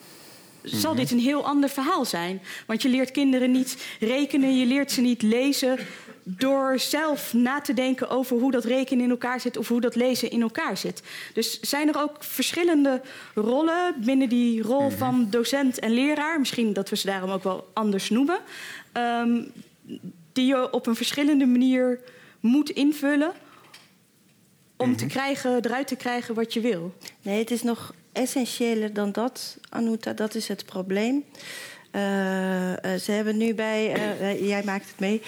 zal 0.63 0.95
dit 0.95 1.11
een 1.11 1.19
heel 1.19 1.47
ander 1.47 1.69
verhaal 1.69 2.05
zijn. 2.05 2.43
Want 2.67 2.83
je 2.83 2.89
leert 2.89 3.11
kinderen 3.11 3.51
niet 3.51 3.77
rekenen, 4.01 4.57
je 4.59 4.67
leert 4.67 4.91
ze 4.91 5.01
niet 5.01 5.23
lezen 5.23 5.79
door 6.23 6.79
zelf 6.79 7.33
na 7.33 7.61
te 7.61 7.75
denken 7.75 8.09
over 8.09 8.39
hoe 8.39 8.51
dat 8.51 8.65
rekenen 8.65 9.05
in 9.05 9.11
elkaar 9.11 9.41
zit 9.41 9.57
of 9.57 9.69
hoe 9.69 9.81
dat 9.81 9.95
lezen 9.95 10.31
in 10.31 10.43
elkaar 10.43 10.77
zit. 10.77 11.03
Dus 11.35 11.61
zijn 11.61 11.89
er 11.89 12.01
ook 12.01 12.25
verschillende 12.25 13.01
rollen 13.35 13.95
binnen 14.05 14.29
die 14.29 14.63
rol 14.63 14.89
mhm. 14.89 14.97
van 14.97 15.27
docent 15.31 15.79
en 15.79 15.91
leraar, 15.91 16.39
misschien 16.39 16.73
dat 16.73 16.89
we 16.89 16.97
ze 16.97 17.07
daarom 17.07 17.31
ook 17.31 17.43
wel 17.43 17.71
anders 17.73 18.11
noemen, 18.11 18.39
um, 18.93 19.53
die 20.33 20.47
je 20.47 20.73
op 20.73 20.87
een 20.87 20.97
verschillende 20.97 21.47
manier 21.47 22.01
moet 22.41 22.71
invullen 22.71 23.33
om 24.77 24.97
te 24.97 25.05
mhm. 25.05 25.13
krijgen, 25.13 25.65
eruit 25.65 25.87
te 25.87 25.97
krijgen 25.97 26.35
wat 26.35 26.53
je 26.53 26.61
wil? 26.61 26.95
Nee, 27.23 27.39
het 27.39 27.51
is 27.51 27.63
nog 27.63 27.95
essentiëler 28.13 28.93
dan 28.93 29.13
dat, 29.13 29.59
Anuta. 29.69 30.13
Dat 30.13 30.35
is 30.35 30.49
het 30.49 30.65
probleem. 30.65 31.25
Uh, 31.95 32.71
uh, 32.71 32.77
ze 33.01 33.13
hebben 33.13 33.37
nu 33.37 33.55
bij, 33.55 33.97
uh, 34.21 34.49
jij 34.49 34.63
maakt 34.65 34.89
het 34.89 34.99
mee, 34.99 35.23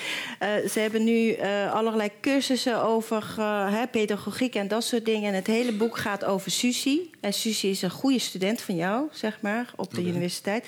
ze 0.70 0.80
hebben 0.80 1.05
nu 1.05 1.36
allerlei 1.70 2.11
cursussen 2.20 2.82
over 2.82 3.34
hè, 3.70 3.86
pedagogiek 3.86 4.55
en 4.55 4.68
dat 4.68 4.84
soort 4.84 5.05
dingen. 5.05 5.28
En 5.28 5.34
het 5.34 5.46
hele 5.46 5.72
boek 5.72 5.98
gaat 5.98 6.24
over 6.24 6.50
Susie. 6.50 7.11
En 7.20 7.32
Susie 7.32 7.70
is 7.70 7.82
een 7.82 7.90
goede 7.90 8.18
student 8.18 8.61
van 8.61 8.76
jou, 8.76 9.09
zeg 9.12 9.40
maar, 9.40 9.72
op 9.76 9.94
de 9.94 10.00
okay. 10.00 10.11
universiteit. 10.11 10.66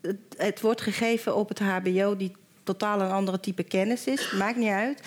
Het, 0.00 0.16
het, 0.36 0.60
wordt 0.60 0.80
gegeven 0.80 1.36
op 1.36 1.48
het 1.48 1.58
HBO, 1.58 2.16
die 2.16 2.32
totaal 2.70 3.00
een 3.00 3.10
andere 3.10 3.40
type 3.40 3.62
kennis 3.62 4.04
is. 4.04 4.32
Maakt 4.32 4.56
niet 4.56 4.68
uit. 4.68 5.00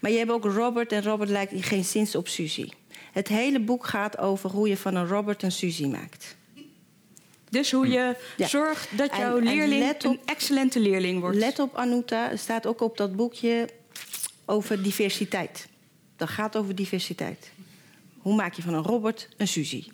Maar 0.00 0.10
je 0.10 0.18
hebt 0.18 0.30
ook 0.30 0.44
Robert 0.44 0.92
en 0.92 1.02
Robert 1.02 1.30
lijkt 1.30 1.52
geen 1.56 1.84
zins 1.84 2.14
op 2.14 2.28
Suzy. 2.28 2.68
Het 3.12 3.28
hele 3.28 3.60
boek 3.60 3.86
gaat 3.86 4.18
over 4.18 4.50
hoe 4.50 4.68
je 4.68 4.76
van 4.76 4.94
een 4.94 5.06
Robert 5.06 5.42
een 5.42 5.52
Suzy 5.52 5.86
maakt. 5.86 6.36
Dus 7.50 7.70
hoe 7.72 7.88
je 7.88 8.16
zorgt 8.36 8.88
dat 8.96 9.16
jouw 9.16 9.38
leerling 9.38 9.90
op, 9.90 10.04
een 10.04 10.20
excellente 10.24 10.80
leerling 10.80 11.20
wordt. 11.20 11.36
Let 11.36 11.58
op, 11.58 11.76
Anuta. 11.76 12.30
Er 12.30 12.38
staat 12.38 12.66
ook 12.66 12.80
op 12.80 12.96
dat 12.96 13.16
boekje 13.16 13.68
over 14.44 14.82
diversiteit. 14.82 15.68
Dat 16.16 16.28
gaat 16.28 16.56
over 16.56 16.74
diversiteit. 16.74 17.50
Hoe 18.18 18.34
maak 18.34 18.54
je 18.54 18.62
van 18.62 18.74
een 18.74 18.82
Robert 18.82 19.28
een 19.36 19.48
Suzy? 19.48 19.86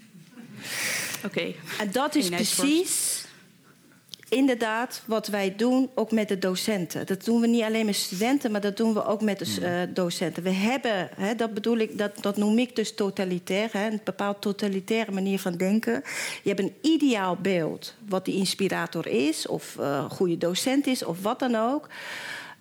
Oké. 1.24 1.54
En 1.78 1.92
dat 1.92 2.14
is 2.14 2.28
precies 2.28 3.23
inderdaad 4.34 5.02
wat 5.06 5.26
wij 5.26 5.54
doen, 5.56 5.90
ook 5.94 6.10
met 6.10 6.28
de 6.28 6.38
docenten. 6.38 7.06
Dat 7.06 7.24
doen 7.24 7.40
we 7.40 7.46
niet 7.46 7.62
alleen 7.62 7.86
met 7.86 7.96
studenten, 7.96 8.50
maar 8.50 8.60
dat 8.60 8.76
doen 8.76 8.94
we 8.94 9.04
ook 9.04 9.20
met 9.20 9.38
de 9.38 9.60
uh, 9.60 9.94
docenten. 9.94 10.42
We 10.42 10.50
hebben, 10.50 11.08
hè, 11.16 11.34
dat 11.34 11.54
bedoel 11.54 11.76
ik, 11.76 11.98
dat, 11.98 12.12
dat 12.20 12.36
noem 12.36 12.58
ik 12.58 12.76
dus 12.76 12.94
totalitair, 12.94 13.68
hè, 13.72 13.86
een 13.86 14.00
bepaald 14.04 14.40
totalitaire 14.40 15.12
manier 15.12 15.38
van 15.38 15.56
denken. 15.56 16.02
Je 16.42 16.48
hebt 16.48 16.60
een 16.60 16.74
ideaal 16.80 17.36
beeld 17.36 17.94
wat 18.08 18.24
die 18.24 18.34
inspirator 18.34 19.06
is, 19.06 19.46
of 19.46 19.76
uh, 19.80 20.10
goede 20.10 20.38
docent 20.38 20.86
is, 20.86 21.04
of 21.04 21.22
wat 21.22 21.38
dan 21.38 21.54
ook. 21.54 21.88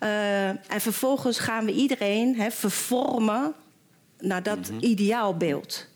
Uh, 0.00 0.48
en 0.48 0.80
vervolgens 0.80 1.38
gaan 1.38 1.64
we 1.64 1.72
iedereen 1.72 2.36
hè, 2.36 2.50
vervormen 2.50 3.54
naar 4.20 4.42
dat 4.42 4.56
mm 4.56 4.64
-hmm. 4.64 4.78
ideaalbeeld. 4.80 5.86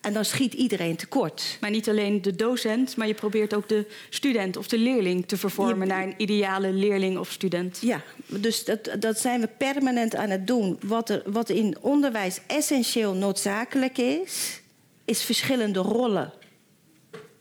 En 0.00 0.12
dan 0.12 0.24
schiet 0.24 0.54
iedereen 0.54 0.96
tekort. 0.96 1.56
Maar 1.60 1.70
niet 1.70 1.88
alleen 1.88 2.22
de 2.22 2.36
docent, 2.36 2.96
maar 2.96 3.06
je 3.06 3.14
probeert 3.14 3.54
ook 3.54 3.68
de 3.68 3.86
student 4.10 4.56
of 4.56 4.68
de 4.68 4.78
leerling 4.78 5.26
te 5.26 5.36
vervormen 5.36 5.88
naar 5.88 6.02
een 6.02 6.14
ideale 6.16 6.72
leerling 6.72 7.18
of 7.18 7.30
student. 7.30 7.78
Ja, 7.80 8.02
dus 8.26 8.64
dat, 8.64 8.90
dat 8.98 9.18
zijn 9.18 9.40
we 9.40 9.48
permanent 9.58 10.14
aan 10.14 10.30
het 10.30 10.46
doen. 10.46 10.78
Wat 10.82 11.10
er, 11.10 11.22
wat 11.26 11.48
in 11.48 11.76
onderwijs 11.80 12.40
essentieel 12.46 13.14
noodzakelijk 13.14 13.98
is, 13.98 14.60
is 15.04 15.22
verschillende 15.22 15.80
rollen. 15.80 16.32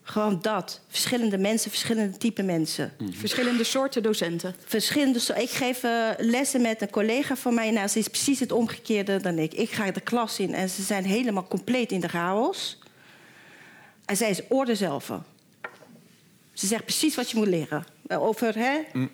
Gewoon 0.08 0.40
dat. 0.42 0.82
Verschillende 0.88 1.38
mensen, 1.38 1.70
verschillende 1.70 2.18
type 2.18 2.44
mensen. 2.44 2.94
Mhm. 2.98 3.12
Verschillende 3.12 3.64
soorten 3.64 4.04
docenten. 4.04 4.56
Verschillende 4.66 5.20
so 5.20 5.34
Ik 5.34 5.50
geef 5.50 5.84
uh, 5.84 6.10
lessen 6.18 6.62
met 6.62 6.82
een 6.82 6.90
collega 6.90 7.36
van 7.36 7.54
mij. 7.54 7.72
Nou, 7.72 7.88
ze 7.88 8.00
is 8.00 8.08
precies 8.08 8.40
het 8.40 8.52
omgekeerde 8.52 9.22
dan 9.22 9.38
ik. 9.38 9.54
Ik 9.54 9.72
ga 9.72 9.92
de 9.92 10.02
klas 10.02 10.40
in 10.40 10.54
en 10.54 10.70
ze 10.70 10.82
zijn 10.82 11.06
helemaal 11.06 11.48
compleet 11.48 11.92
in 11.92 12.00
de 12.00 12.08
chaos. 12.08 12.80
En 14.06 14.18
zij 14.18 14.30
is 14.30 14.42
orde 14.50 14.76
zelf. 14.76 15.12
Ze 16.54 16.68
zegt 16.68 16.84
precies 16.84 17.16
wat 17.16 17.32
je 17.32 17.38
moet 17.38 17.48
leren. 17.48 17.86
Eh, 18.08 18.24
over, 18.24 18.56
hè? 18.56 18.78
Mm. 18.94 19.10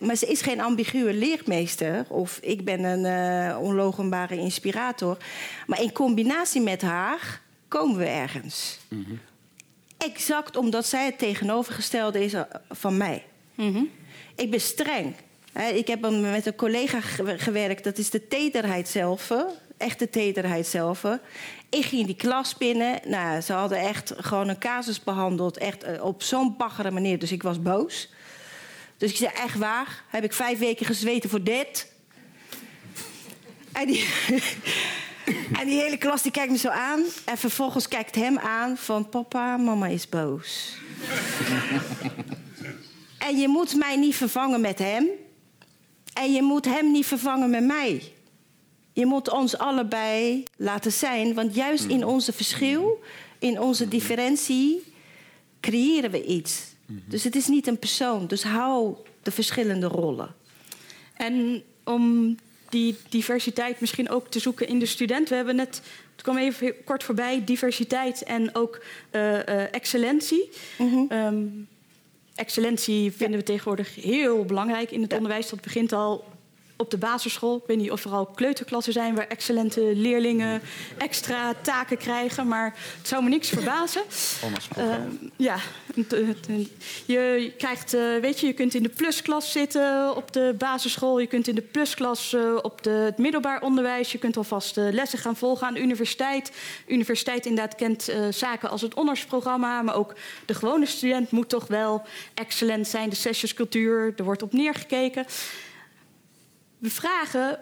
Maar 0.00 0.16
ze 0.16 0.26
is 0.26 0.40
geen 0.40 0.60
ambiguë 0.60 1.12
leermeester. 1.12 2.04
Of 2.08 2.38
ik 2.42 2.64
ben 2.64 2.84
een 2.84 3.04
uh, 3.50 3.62
onlogenbare 3.62 4.36
inspirator. 4.36 5.16
Maar 5.66 5.82
in 5.82 5.92
combinatie 5.92 6.60
met 6.60 6.82
haar 6.82 7.40
komen 7.68 7.96
we 7.96 8.04
ergens. 8.04 8.78
Mm 8.88 9.04
-hmm. 9.06 9.20
Exact 9.98 10.56
omdat 10.56 10.86
zij 10.86 11.04
het 11.04 11.18
tegenovergestelde 11.18 12.24
is 12.24 12.32
eh, 12.32 12.42
van 12.70 12.96
mij. 12.96 13.24
Mm 13.54 13.72
-hmm. 13.72 13.90
Ik 14.36 14.50
ben 14.50 14.60
streng. 14.60 15.14
Ik 15.74 15.86
heb 15.86 16.10
met 16.10 16.46
een 16.46 16.54
collega 16.54 17.00
gewerkt, 17.36 17.84
dat 17.84 17.98
is 17.98 18.10
de 18.10 18.28
tederheid 18.28 18.88
zelf. 18.88 19.32
Echt 19.76 19.98
de 19.98 20.10
tederheid 20.10 20.66
zelf. 20.66 21.04
Ik 21.68 21.84
ging 21.84 22.00
in 22.00 22.06
die 22.06 22.16
klas 22.16 22.56
binnen. 22.56 23.00
Nou, 23.04 23.40
ze 23.40 23.52
hadden 23.52 23.78
echt 23.78 24.12
gewoon 24.16 24.48
een 24.48 24.58
casus 24.58 25.04
behandeld. 25.04 25.58
Echt 25.58 25.82
eh, 25.82 26.04
op 26.04 26.22
zo'n 26.22 26.56
baggere 26.56 26.90
manier. 26.90 27.18
Dus 27.18 27.32
ik 27.32 27.42
was 27.42 27.62
boos. 27.62 28.08
Dus 28.96 29.10
ik 29.10 29.16
zei, 29.16 29.30
echt 29.34 29.58
waar? 29.58 30.02
Heb 30.08 30.24
ik 30.24 30.32
vijf 30.32 30.58
weken 30.58 30.86
gezweten 30.86 31.30
voor 31.30 31.42
dit? 31.42 31.92
En 33.72 33.86
die, 33.86 34.06
en 35.52 35.66
die 35.66 35.80
hele 35.80 35.96
klas 35.96 36.22
die 36.22 36.32
kijkt 36.32 36.50
me 36.50 36.58
zo 36.58 36.68
aan. 36.68 37.02
En 37.24 37.38
vervolgens 37.38 37.88
kijkt 37.88 38.14
hem 38.14 38.38
aan 38.38 38.76
van... 38.76 39.08
Papa, 39.08 39.56
mama 39.56 39.86
is 39.86 40.08
boos. 40.08 40.76
en 43.18 43.36
je 43.36 43.48
moet 43.48 43.74
mij 43.74 43.96
niet 43.96 44.16
vervangen 44.16 44.60
met 44.60 44.78
hem. 44.78 45.08
En 46.12 46.32
je 46.32 46.42
moet 46.42 46.64
hem 46.64 46.92
niet 46.92 47.06
vervangen 47.06 47.50
met 47.50 47.64
mij. 47.64 48.12
Je 48.92 49.06
moet 49.06 49.30
ons 49.30 49.58
allebei 49.58 50.44
laten 50.56 50.92
zijn. 50.92 51.34
Want 51.34 51.54
juist 51.54 51.84
in 51.84 52.04
onze 52.04 52.32
verschil, 52.32 53.02
in 53.38 53.60
onze 53.60 53.88
differentie... 53.88 54.82
creëren 55.60 56.10
we 56.10 56.24
iets. 56.24 56.74
Dus 56.86 57.24
het 57.24 57.36
is 57.36 57.46
niet 57.46 57.66
een 57.66 57.78
persoon. 57.78 58.26
Dus 58.26 58.42
hou 58.42 58.96
de 59.22 59.30
verschillende 59.30 59.86
rollen. 59.86 60.34
En 61.16 61.62
om 61.84 62.36
die 62.76 62.96
diversiteit 63.08 63.80
misschien 63.80 64.10
ook 64.10 64.28
te 64.28 64.38
zoeken 64.38 64.68
in 64.68 64.78
de 64.78 64.86
student. 64.86 65.28
We 65.28 65.34
hebben 65.34 65.56
net, 65.56 65.82
het 66.12 66.22
kwam 66.22 66.36
even 66.36 66.84
kort 66.84 67.04
voorbij, 67.04 67.44
diversiteit 67.44 68.22
en 68.22 68.54
ook 68.54 68.82
uh, 69.12 69.32
uh, 69.32 69.74
excellentie. 69.74 70.50
Mm 70.78 70.90
-hmm. 70.90 71.18
um, 71.18 71.68
excellentie 72.34 73.10
vinden 73.10 73.30
ja. 73.30 73.36
we 73.36 73.42
tegenwoordig 73.42 73.94
heel 73.94 74.44
belangrijk 74.44 74.90
in 74.90 75.02
het 75.02 75.10
ja. 75.10 75.16
onderwijs. 75.16 75.48
Dat 75.48 75.60
begint 75.60 75.92
al 75.92 76.24
op 76.76 76.90
de 76.90 76.96
basisschool. 76.96 77.56
Ik 77.56 77.66
weet 77.66 77.76
niet 77.76 77.90
of 77.90 78.04
er 78.04 78.10
al 78.10 78.26
kleuterklassen 78.26 78.92
zijn 78.92 79.14
waar 79.14 79.26
excellente 79.26 79.80
leerlingen 79.94 80.62
extra 80.98 81.54
taken 81.62 81.96
krijgen, 81.96 82.48
maar 82.48 82.74
het 82.98 83.08
zou 83.08 83.22
me 83.22 83.28
niks 83.28 83.48
verbazen. 83.48 84.02
Uh, 84.78 84.94
ja, 85.36 85.56
je 87.06 87.52
krijgt, 87.58 87.94
uh, 87.94 88.16
weet 88.20 88.40
je, 88.40 88.46
je 88.46 88.52
kunt 88.52 88.74
in 88.74 88.82
de 88.82 88.88
plusklas 88.88 89.52
zitten 89.52 90.16
op 90.16 90.32
de 90.32 90.54
basisschool, 90.58 91.18
je 91.18 91.26
kunt 91.26 91.48
in 91.48 91.54
de 91.54 91.62
plusklas 91.62 92.32
uh, 92.32 92.58
op 92.62 92.82
de, 92.82 92.90
het 92.90 93.18
middelbaar 93.18 93.62
onderwijs, 93.62 94.12
je 94.12 94.18
kunt 94.18 94.36
alvast 94.36 94.76
lessen 94.76 95.18
gaan 95.18 95.36
volgen 95.36 95.66
aan 95.66 95.74
de 95.74 95.80
universiteit. 95.80 96.52
De 96.86 96.92
universiteit 96.92 97.46
inderdaad 97.46 97.74
kent 97.74 98.12
zaken 98.30 98.70
als 98.70 98.80
het 98.80 98.94
honorsprogramma, 98.94 99.82
maar 99.82 99.94
ook 99.94 100.14
de 100.46 100.54
gewone 100.54 100.86
student 100.86 101.30
moet 101.30 101.48
toch 101.48 101.66
wel 101.66 102.02
excellent 102.34 102.88
zijn. 102.88 103.08
De 103.08 103.16
sessionscultuur, 103.16 104.12
er 104.16 104.24
wordt 104.24 104.42
op 104.42 104.52
neergekeken. 104.52 105.26
We 106.78 106.90
vragen 106.90 107.60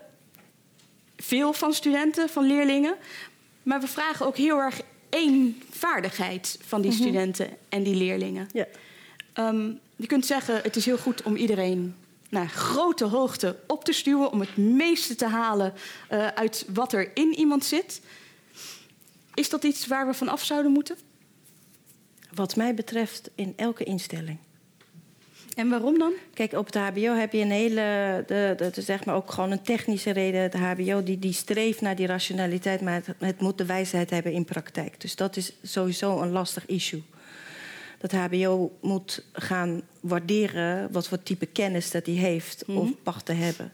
veel 1.16 1.52
van 1.52 1.72
studenten, 1.72 2.28
van 2.28 2.44
leerlingen, 2.46 2.96
maar 3.62 3.80
we 3.80 3.88
vragen 3.88 4.26
ook 4.26 4.36
heel 4.36 4.58
erg 4.58 4.80
één 5.08 5.62
vaardigheid 5.70 6.58
van 6.62 6.80
die 6.80 6.90
mhm. 6.90 7.00
studenten 7.00 7.48
en 7.68 7.82
die 7.82 7.94
leerlingen. 7.94 8.48
Ja. 8.52 8.66
Um, 9.34 9.80
je 9.96 10.06
kunt 10.06 10.26
zeggen, 10.26 10.60
het 10.62 10.76
is 10.76 10.84
heel 10.84 10.98
goed 10.98 11.22
om 11.22 11.36
iedereen 11.36 11.94
naar 12.28 12.48
grote 12.48 13.04
hoogte 13.04 13.56
op 13.66 13.84
te 13.84 13.92
stuwen, 13.92 14.30
om 14.30 14.40
het 14.40 14.56
meeste 14.56 15.14
te 15.14 15.26
halen 15.26 15.72
uh, 16.12 16.26
uit 16.26 16.66
wat 16.68 16.92
er 16.92 17.10
in 17.16 17.34
iemand 17.34 17.64
zit. 17.64 18.00
Is 19.34 19.48
dat 19.48 19.64
iets 19.64 19.86
waar 19.86 20.06
we 20.06 20.14
van 20.14 20.28
af 20.28 20.44
zouden 20.44 20.72
moeten? 20.72 20.96
Wat 22.34 22.56
mij 22.56 22.74
betreft 22.74 23.30
in 23.34 23.52
elke 23.56 23.84
instelling. 23.84 24.38
En 25.55 25.68
waarom 25.68 25.98
dan? 25.98 26.12
Kijk, 26.34 26.52
op 26.52 26.66
het 26.66 26.74
HBO 26.74 27.14
heb 27.14 27.32
je 27.32 27.40
een 27.40 27.50
hele. 27.50 28.24
De, 28.26 28.70
de, 28.72 28.82
zeg 28.82 29.05
maar 29.05 29.14
ook 29.14 29.32
gewoon 29.32 29.50
een 29.50 29.62
technische 29.62 30.11
reden. 30.11 30.40
Het 30.40 30.55
HBO 30.55 31.02
die, 31.02 31.18
die 31.18 31.32
streeft 31.32 31.80
naar 31.80 31.96
die 31.96 32.07
rationaliteit, 32.07 32.80
maar 32.80 32.94
het, 32.94 33.07
het 33.18 33.40
moet 33.40 33.59
de 33.59 33.66
wijsheid 33.66 34.11
hebben 34.11 34.32
in 34.32 34.44
praktijk. 34.44 35.00
Dus 35.00 35.16
dat 35.16 35.36
is 35.36 35.52
sowieso 35.62 36.20
een 36.20 36.30
lastig 36.30 36.66
issue. 36.66 37.02
Dat 37.98 38.12
HBO 38.12 38.78
moet 38.80 39.24
gaan 39.32 39.82
waarderen 40.00 40.92
wat 40.92 41.09
voor 41.09 41.22
type 41.22 41.46
kennis 41.46 41.90
dat 41.90 42.07
hij 42.07 42.14
heeft 42.14 42.64
of 42.66 42.84
mhm. 42.84 42.92
mag 43.05 43.22
te 43.22 43.32
hebben. 43.32 43.72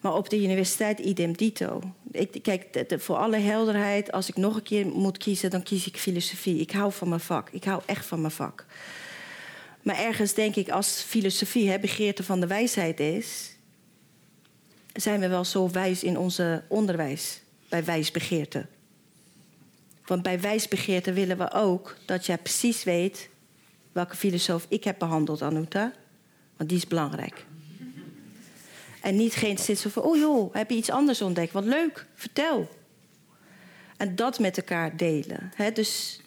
Maar 0.00 0.14
op 0.14 0.28
de 0.28 0.42
universiteit 0.42 0.98
idem 0.98 1.36
dito. 1.36 1.80
Ik, 2.10 2.38
kijk, 2.42 2.86
voor 2.98 3.16
alle 3.16 3.36
helderheid, 3.36 4.12
als 4.12 4.28
ik 4.28 4.36
nog 4.36 4.56
een 4.56 4.62
keer 4.62 4.86
moet 4.86 5.18
kiezen, 5.18 5.50
dan 5.50 5.62
kies 5.62 5.86
ik 5.86 5.96
filosofie. 5.96 6.60
Ik 6.60 6.70
hou 6.70 6.92
van 6.92 7.08
mijn 7.08 7.20
vak. 7.20 7.50
Ik 7.50 7.64
hou 7.64 7.82
echt 7.86 8.06
van 8.06 8.20
mijn 8.20 8.32
vak. 8.32 8.66
Maar 9.86 9.98
ergens 9.98 10.34
denk 10.34 10.56
ik, 10.56 10.68
als 10.68 11.02
filosofie 11.02 11.70
hè, 11.70 11.78
begeerte 11.78 12.22
van 12.22 12.40
de 12.40 12.46
wijsheid 12.46 13.00
is, 13.00 13.56
zijn 14.92 15.20
we 15.20 15.28
wel 15.28 15.44
zo 15.44 15.70
wijs 15.70 16.02
in 16.02 16.18
onze 16.18 16.62
onderwijs 16.68 17.40
bij 17.68 17.84
wijsbegeerte. 17.84 18.66
Want 20.06 20.22
bij 20.22 20.40
wijsbegeerte 20.40 21.12
willen 21.12 21.38
we 21.38 21.52
ook 21.52 21.96
dat 22.04 22.26
jij 22.26 22.38
precies 22.38 22.84
weet 22.84 23.28
welke 23.92 24.16
filosoof 24.16 24.66
ik 24.68 24.84
heb 24.84 24.98
behandeld, 24.98 25.42
Anuta. 25.42 25.92
Want 26.56 26.68
die 26.68 26.78
is 26.78 26.86
belangrijk. 26.86 27.44
En 29.00 29.16
niet 29.16 29.34
geen 29.34 29.58
zit 29.58 29.78
zo 29.78 29.88
van, 29.88 30.02
oh 30.02 30.16
joh, 30.16 30.54
heb 30.54 30.70
je 30.70 30.76
iets 30.76 30.90
anders 30.90 31.22
ontdekt? 31.22 31.52
Wat 31.52 31.64
leuk, 31.64 32.06
vertel. 32.14 32.68
En 33.96 34.16
dat 34.16 34.38
met 34.38 34.56
elkaar 34.56 34.96
delen. 34.96 35.52
Dus 35.74 36.20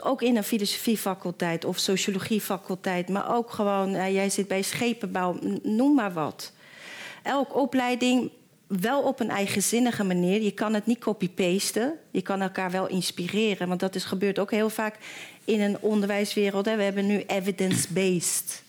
ook 0.00 0.22
in 0.22 0.36
een 0.36 0.44
filosofiefaculteit 0.44 1.64
of 1.64 1.78
sociologiefaculteit, 1.78 3.08
maar 3.08 3.34
ook 3.34 3.50
gewoon, 3.50 3.90
jij 3.90 4.30
zit 4.30 4.48
bij 4.48 4.62
schepenbouw, 4.62 5.38
noem 5.62 5.94
maar 5.94 6.12
wat. 6.12 6.52
Elke 7.22 7.54
opleiding 7.54 8.30
wel 8.80 9.02
op 9.02 9.20
een 9.20 9.30
eigenzinnige 9.30 10.04
manier. 10.04 10.42
Je 10.42 10.50
kan 10.50 10.74
het 10.74 10.86
niet 10.86 10.98
copy-pasten. 10.98 11.98
Je 12.10 12.22
kan 12.22 12.40
elkaar 12.40 12.70
wel 12.70 12.88
inspireren. 12.88 13.68
Want 13.68 13.80
dat 13.80 13.94
is, 13.94 14.04
gebeurt 14.04 14.38
ook 14.38 14.50
heel 14.50 14.70
vaak 14.70 14.98
in 15.44 15.60
een 15.60 15.78
onderwijswereld. 15.80 16.66
Hè. 16.66 16.76
We 16.76 16.82
hebben 16.82 17.06
nu 17.06 17.24
evidence-based. 17.26 18.62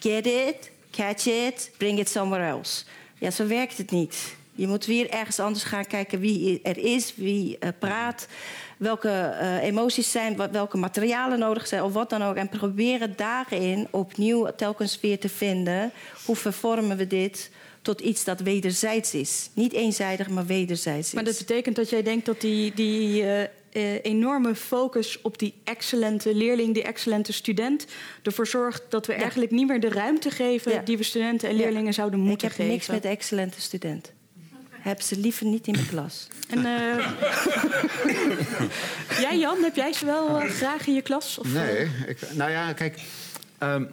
Get 0.00 0.26
it, 0.26 0.70
catch 0.90 1.26
it, 1.26 1.70
bring 1.76 1.98
it 1.98 2.08
somewhere 2.08 2.44
else. 2.44 2.84
Ja, 3.18 3.30
zo 3.30 3.46
werkt 3.46 3.78
het 3.78 3.90
niet. 3.90 4.36
Je 4.54 4.66
moet 4.66 4.86
weer 4.86 5.10
ergens 5.10 5.40
anders 5.40 5.64
gaan 5.64 5.86
kijken 5.86 6.20
wie 6.20 6.60
er 6.62 6.78
is, 6.78 7.14
wie 7.16 7.56
uh, 7.60 7.68
praat 7.78 8.26
welke 8.76 9.08
uh, 9.08 9.62
emoties 9.62 10.10
zijn, 10.10 10.36
welke 10.52 10.76
materialen 10.76 11.38
nodig 11.38 11.66
zijn 11.66 11.82
of 11.82 11.92
wat 11.92 12.10
dan 12.10 12.22
ook. 12.22 12.36
En 12.36 12.48
proberen 12.48 13.12
daarin 13.16 13.88
opnieuw 13.90 14.50
telkens 14.56 15.00
weer 15.00 15.18
te 15.18 15.28
vinden 15.28 15.92
hoe 16.24 16.36
vervormen 16.36 16.96
we 16.96 17.06
dit 17.06 17.50
tot 17.82 18.00
iets 18.00 18.24
dat 18.24 18.40
wederzijds 18.40 19.14
is. 19.14 19.50
Niet 19.54 19.72
eenzijdig, 19.72 20.28
maar 20.28 20.46
wederzijds 20.46 21.06
is. 21.06 21.14
Maar 21.14 21.24
dat 21.24 21.38
betekent 21.38 21.76
dat 21.76 21.90
jij 21.90 22.02
denkt 22.02 22.26
dat 22.26 22.40
die, 22.40 22.74
die 22.74 23.22
uh, 23.22 23.94
enorme 24.02 24.54
focus 24.54 25.20
op 25.22 25.38
die 25.38 25.54
excellente 25.64 26.34
leerling, 26.34 26.74
die 26.74 26.82
excellente 26.82 27.32
student, 27.32 27.86
ervoor 28.22 28.46
zorgt 28.46 28.82
dat 28.88 29.06
we 29.06 29.12
eigenlijk 29.12 29.50
niet 29.50 29.66
meer 29.66 29.80
de 29.80 29.88
ruimte 29.88 30.30
geven 30.30 30.84
die 30.84 30.96
we 30.96 31.02
studenten 31.02 31.48
en 31.48 31.56
leerlingen 31.56 31.94
zouden 31.94 32.20
moeten 32.20 32.50
geven. 32.50 32.64
Ik 32.64 32.70
heb 32.70 32.78
niks 32.78 32.88
met 32.88 33.02
de 33.02 33.08
excellente 33.08 33.60
student 33.60 34.12
heb 34.80 35.00
ze 35.00 35.16
liever 35.16 35.46
niet 35.46 35.66
in 35.66 35.72
mijn 35.72 35.88
klas. 35.88 36.28
En 36.48 36.58
uh, 36.58 37.10
jij 39.24 39.38
Jan, 39.38 39.62
heb 39.62 39.76
jij 39.76 39.92
ze 39.92 40.04
wel 40.04 40.42
uh, 40.42 40.50
graag 40.50 40.86
in 40.86 40.94
je 40.94 41.02
klas? 41.02 41.38
Of, 41.38 41.52
nee, 41.52 41.76
eh? 41.76 42.08
ik, 42.08 42.18
nou 42.32 42.50
ja, 42.50 42.72
kijk, 42.72 43.00
um, 43.62 43.88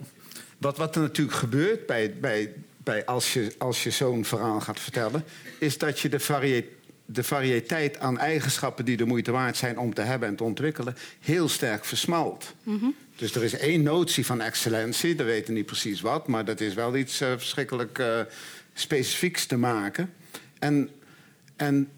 wat, 0.58 0.76
wat 0.76 0.94
er 0.94 1.00
natuurlijk 1.00 1.36
gebeurt 1.36 1.86
bij, 1.86 2.14
bij, 2.20 2.52
bij 2.76 3.04
als 3.04 3.32
je, 3.32 3.54
als 3.58 3.82
je 3.82 3.90
zo'n 3.90 4.24
verhaal 4.24 4.60
gaat 4.60 4.80
vertellen, 4.80 5.24
is 5.58 5.78
dat 5.78 6.00
je 6.00 6.08
de 6.08 6.20
variëteit 6.20 6.76
de 7.10 7.24
variëteit 7.24 7.98
aan 7.98 8.18
eigenschappen 8.18 8.84
die 8.84 8.96
de 8.96 9.04
moeite 9.04 9.30
waard 9.30 9.56
zijn 9.56 9.78
om 9.78 9.94
te 9.94 10.00
hebben 10.00 10.28
en 10.28 10.36
te 10.36 10.44
ontwikkelen, 10.44 10.96
heel 11.20 11.48
sterk 11.48 11.84
versmalt. 11.84 12.54
Mm 12.62 12.78
-hmm. 12.78 12.94
Dus 13.16 13.34
er 13.34 13.44
is 13.44 13.56
één 13.56 13.82
notie 13.82 14.26
van 14.26 14.40
excellentie, 14.40 15.16
we 15.16 15.22
weten 15.22 15.54
niet 15.54 15.66
precies 15.66 16.00
wat, 16.00 16.26
maar 16.26 16.44
dat 16.44 16.60
is 16.60 16.74
wel 16.74 16.96
iets 16.96 17.20
uh, 17.20 17.28
verschrikkelijk 17.28 17.98
uh, 17.98 18.20
specifieks 18.74 19.46
te 19.46 19.56
maken. 19.56 20.12
En, 20.58 20.90
en 21.56 21.90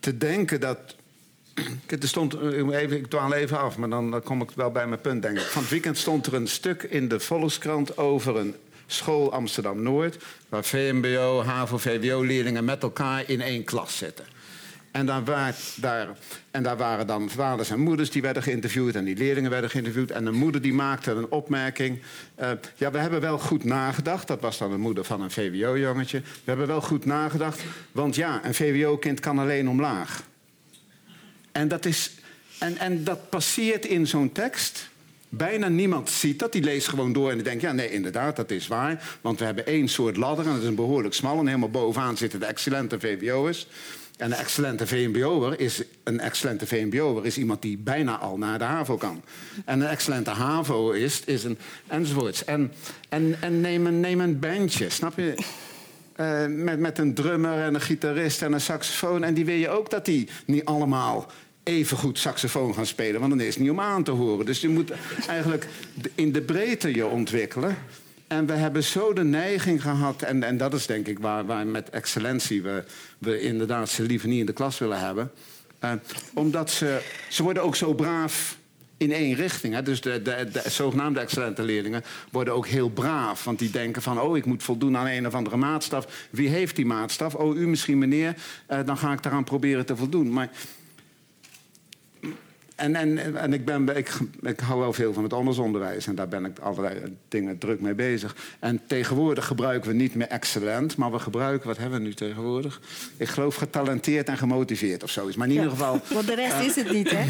te 0.00 0.16
denken 0.16 0.60
dat. 0.60 0.78
Er 1.86 2.08
stond, 2.08 2.40
even, 2.42 2.96
ik 2.96 3.06
dwaal 3.06 3.34
even 3.34 3.58
af, 3.58 3.76
maar 3.76 3.88
dan, 3.88 4.10
dan 4.10 4.22
kom 4.22 4.42
ik 4.42 4.50
wel 4.50 4.70
bij 4.70 4.86
mijn 4.86 5.00
punt, 5.00 5.22
denk 5.22 5.38
ik. 5.38 5.44
Van 5.44 5.62
het 5.62 5.70
weekend 5.70 5.98
stond 5.98 6.26
er 6.26 6.34
een 6.34 6.48
stuk 6.48 6.82
in 6.82 7.08
de 7.08 7.20
Volkskrant 7.20 7.98
over 7.98 8.36
een 8.36 8.54
school 8.86 9.32
Amsterdam-Noord... 9.32 10.24
waar 10.48 10.64
VMBO, 10.64 11.42
HAVO, 11.42 11.78
VWO-leerlingen 11.78 12.64
met 12.64 12.82
elkaar 12.82 13.24
in 13.26 13.40
één 13.40 13.64
klas 13.64 13.96
zitten. 13.96 14.24
En, 14.90 15.06
daar, 15.06 16.08
en 16.50 16.62
daar 16.62 16.76
waren 16.76 17.06
dan 17.06 17.30
vaders 17.30 17.70
en 17.70 17.80
moeders 17.80 18.10
die 18.10 18.22
werden 18.22 18.42
geïnterviewd... 18.42 18.94
en 18.94 19.04
die 19.04 19.16
leerlingen 19.16 19.50
werden 19.50 19.70
geïnterviewd. 19.70 20.10
En 20.10 20.24
de 20.24 20.30
moeder 20.30 20.62
die 20.62 20.72
maakte 20.72 21.10
een 21.10 21.30
opmerking. 21.30 21.98
Uh, 22.40 22.50
ja, 22.76 22.90
we 22.90 22.98
hebben 22.98 23.20
wel 23.20 23.38
goed 23.38 23.64
nagedacht. 23.64 24.28
Dat 24.28 24.40
was 24.40 24.58
dan 24.58 24.70
de 24.70 24.76
moeder 24.76 25.04
van 25.04 25.20
een 25.20 25.30
VWO-jongetje. 25.30 26.18
We 26.20 26.44
hebben 26.44 26.66
wel 26.66 26.80
goed 26.80 27.04
nagedacht. 27.04 27.62
Want 27.92 28.14
ja, 28.14 28.44
een 28.44 28.54
VWO-kind 28.54 29.20
kan 29.20 29.38
alleen 29.38 29.68
omlaag. 29.68 30.22
En 31.52 31.68
dat, 31.68 31.84
is, 31.84 32.10
en, 32.58 32.78
en 32.78 33.04
dat 33.04 33.30
passeert 33.30 33.86
in 33.86 34.06
zo'n 34.06 34.32
tekst... 34.32 34.88
Bijna 35.32 35.68
niemand 35.68 36.10
ziet 36.10 36.38
dat. 36.38 36.52
Die 36.52 36.62
leest 36.62 36.88
gewoon 36.88 37.12
door 37.12 37.28
en 37.28 37.34
die 37.34 37.44
denkt... 37.44 37.62
ja, 37.62 37.72
nee, 37.72 37.90
inderdaad, 37.90 38.36
dat 38.36 38.50
is 38.50 38.68
waar. 38.68 39.18
Want 39.20 39.38
we 39.38 39.44
hebben 39.44 39.66
één 39.66 39.88
soort 39.88 40.16
ladder 40.16 40.46
en 40.46 40.52
dat 40.52 40.62
is 40.62 40.68
een 40.68 40.74
behoorlijk 40.74 41.14
smal... 41.14 41.38
en 41.38 41.46
helemaal 41.46 41.70
bovenaan 41.70 42.16
zitten 42.16 42.40
de 42.40 42.46
excellente 42.46 43.00
VWO'ers. 43.00 43.66
En 44.20 44.32
een 44.32 44.38
excellente 44.38 44.86
VMBO'er 44.86 45.60
is 45.60 45.82
een 46.04 46.20
excellente 46.20 46.66
VMBO'er 46.66 47.26
is 47.26 47.38
iemand 47.38 47.62
die 47.62 47.78
bijna 47.78 48.18
al 48.18 48.38
naar 48.38 48.58
de 48.58 48.64
HAVO 48.64 48.96
kan. 48.96 49.22
En 49.64 49.80
een 49.80 49.88
excellente 49.88 50.30
HAVO 50.30 50.90
is, 50.90 51.22
is 51.24 51.44
een 51.44 51.58
enzovoorts. 51.86 52.44
En, 52.44 52.72
en, 53.08 53.36
en 53.40 53.60
neem, 53.60 53.86
een, 53.86 54.00
neem 54.00 54.20
een 54.20 54.38
bandje, 54.38 54.90
snap 54.90 55.16
je? 55.16 55.34
Uh, 56.16 56.46
met, 56.46 56.78
met 56.78 56.98
een 56.98 57.14
drummer 57.14 57.58
en 57.58 57.74
een 57.74 57.80
gitarist 57.80 58.42
en 58.42 58.52
een 58.52 58.60
saxofoon. 58.60 59.24
En 59.24 59.34
die 59.34 59.44
wil 59.44 59.54
je 59.54 59.68
ook 59.68 59.90
dat 59.90 60.04
die 60.04 60.28
niet 60.44 60.64
allemaal 60.64 61.30
even 61.62 61.96
goed 61.96 62.18
saxofoon 62.18 62.74
gaan 62.74 62.86
spelen. 62.86 63.20
Want 63.20 63.32
dan 63.32 63.40
is 63.40 63.54
het 63.54 63.62
niet 63.62 63.70
om 63.70 63.80
aan 63.80 64.02
te 64.02 64.10
horen. 64.10 64.46
Dus 64.46 64.60
je 64.60 64.68
moet 64.68 64.92
eigenlijk 65.28 65.66
in 66.14 66.32
de 66.32 66.42
breedte 66.42 66.94
je 66.94 67.06
ontwikkelen. 67.06 67.76
En 68.30 68.46
we 68.46 68.52
hebben 68.52 68.84
zo 68.84 69.12
de 69.12 69.24
neiging 69.24 69.82
gehad, 69.82 70.22
en, 70.22 70.42
en 70.42 70.56
dat 70.56 70.74
is 70.74 70.86
denk 70.86 71.06
ik 71.06 71.18
waar, 71.18 71.46
waar 71.46 71.66
met 71.66 71.90
excellentie 71.90 72.62
we, 72.62 72.84
we 73.18 73.40
inderdaad 73.40 73.88
ze 73.88 74.02
liever 74.02 74.28
niet 74.28 74.40
in 74.40 74.46
de 74.46 74.52
klas 74.52 74.78
willen 74.78 75.00
hebben. 75.00 75.30
Uh, 75.84 75.92
omdat 76.34 76.70
ze, 76.70 77.00
ze 77.28 77.42
worden 77.42 77.62
ook 77.62 77.76
zo 77.76 77.94
braaf 77.94 78.58
in 78.96 79.12
één 79.12 79.34
richting. 79.34 79.74
Hè. 79.74 79.82
Dus 79.82 80.00
de, 80.00 80.22
de, 80.22 80.48
de, 80.52 80.62
zogenaamde 80.66 81.20
excellente 81.20 81.62
leerlingen 81.62 82.02
worden 82.30 82.54
ook 82.54 82.66
heel 82.66 82.90
braaf. 82.90 83.44
Want 83.44 83.58
die 83.58 83.70
denken 83.70 84.02
van, 84.02 84.20
oh, 84.20 84.36
ik 84.36 84.44
moet 84.44 84.62
voldoen 84.62 84.96
aan 84.96 85.06
een 85.06 85.26
of 85.26 85.34
andere 85.34 85.56
maatstaf. 85.56 86.28
Wie 86.30 86.48
heeft 86.48 86.76
die 86.76 86.86
maatstaf? 86.86 87.34
Oh, 87.34 87.56
u 87.56 87.68
misschien, 87.68 87.98
meneer. 87.98 88.34
Uh, 88.70 88.78
dan 88.84 88.98
ga 88.98 89.12
ik 89.12 89.22
daaraan 89.22 89.44
proberen 89.44 89.86
te 89.86 89.96
voldoen. 89.96 90.32
Maar 90.32 90.50
en, 92.80 92.96
en, 92.96 93.36
en 93.36 93.52
ik, 93.52 93.64
ben, 93.64 93.96
ik, 93.96 94.12
ik 94.42 94.60
hou 94.60 94.80
wel 94.80 94.92
veel 94.92 95.12
van 95.12 95.22
het 95.22 95.32
onderwijs 95.32 96.06
en 96.06 96.14
daar 96.14 96.28
ben 96.28 96.44
ik 96.44 96.58
allerlei 96.58 97.16
dingen 97.28 97.58
druk 97.58 97.80
mee 97.80 97.94
bezig. 97.94 98.36
En 98.58 98.80
tegenwoordig 98.86 99.46
gebruiken 99.46 99.90
we 99.90 99.96
niet 99.96 100.14
meer 100.14 100.26
excellent, 100.26 100.96
maar 100.96 101.12
we 101.12 101.18
gebruiken, 101.18 101.68
wat 101.68 101.76
hebben 101.76 101.98
we 101.98 102.04
nu 102.04 102.14
tegenwoordig? 102.14 102.80
Ik 103.16 103.28
geloof 103.28 103.54
getalenteerd 103.54 104.28
en 104.28 104.36
gemotiveerd 104.36 105.02
of 105.02 105.10
zoiets. 105.10 105.36
Maar 105.36 105.46
in 105.46 105.52
ieder 105.52 105.70
geval. 105.70 106.00
Want 106.08 106.26
de 106.26 106.34
rest 106.34 106.60
is 106.60 106.76
het 106.76 106.92
niet, 106.92 107.10
hè? 107.10 107.24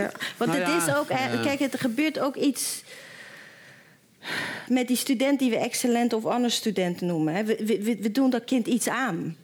ja. 0.00 0.10
Want 0.36 0.50
Nou 0.50 0.62
het 0.62 0.68
ja, 0.68 0.86
is 0.86 0.94
ook, 0.94 1.08
eh, 1.08 1.42
kijk, 1.42 1.60
er 1.60 1.78
gebeurt 1.78 2.18
ook 2.18 2.36
iets 2.36 2.82
met 4.68 4.88
die 4.88 4.96
student 4.96 5.38
die 5.38 5.50
we 5.50 5.56
excellent 5.56 6.12
of 6.12 6.24
andere 6.24 6.54
studenten 6.54 7.06
noemen. 7.06 7.34
Hè. 7.34 7.44
We, 7.44 7.80
we, 7.82 7.96
we 8.00 8.10
doen 8.10 8.30
dat 8.30 8.44
kind 8.44 8.66
iets 8.66 8.88
aan, 8.88 9.36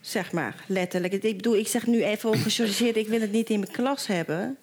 zeg 0.00 0.32
maar, 0.32 0.64
letterlijk. 0.66 1.12
Ik 1.12 1.36
bedoel, 1.36 1.56
ik 1.56 1.68
zeg 1.68 1.86
nu 1.86 2.04
even 2.04 2.30
ongechargeerd, 2.30 2.96
ik 2.96 3.08
wil 3.08 3.20
het 3.20 3.32
niet 3.32 3.50
in 3.50 3.60
mijn 3.60 3.72
klas 3.72 4.06
hebben. 4.06 4.56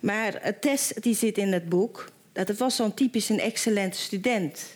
Maar 0.00 0.34
eh, 0.34 0.52
Tess, 0.60 0.88
die 0.92 1.14
zit 1.14 1.38
in 1.38 1.52
het 1.52 1.68
boek, 1.68 2.10
dat 2.32 2.48
het 2.48 2.58
was 2.58 2.76
zo'n 2.76 2.94
typisch 2.94 3.28
een 3.28 3.40
excellente 3.40 3.98
student. 3.98 4.66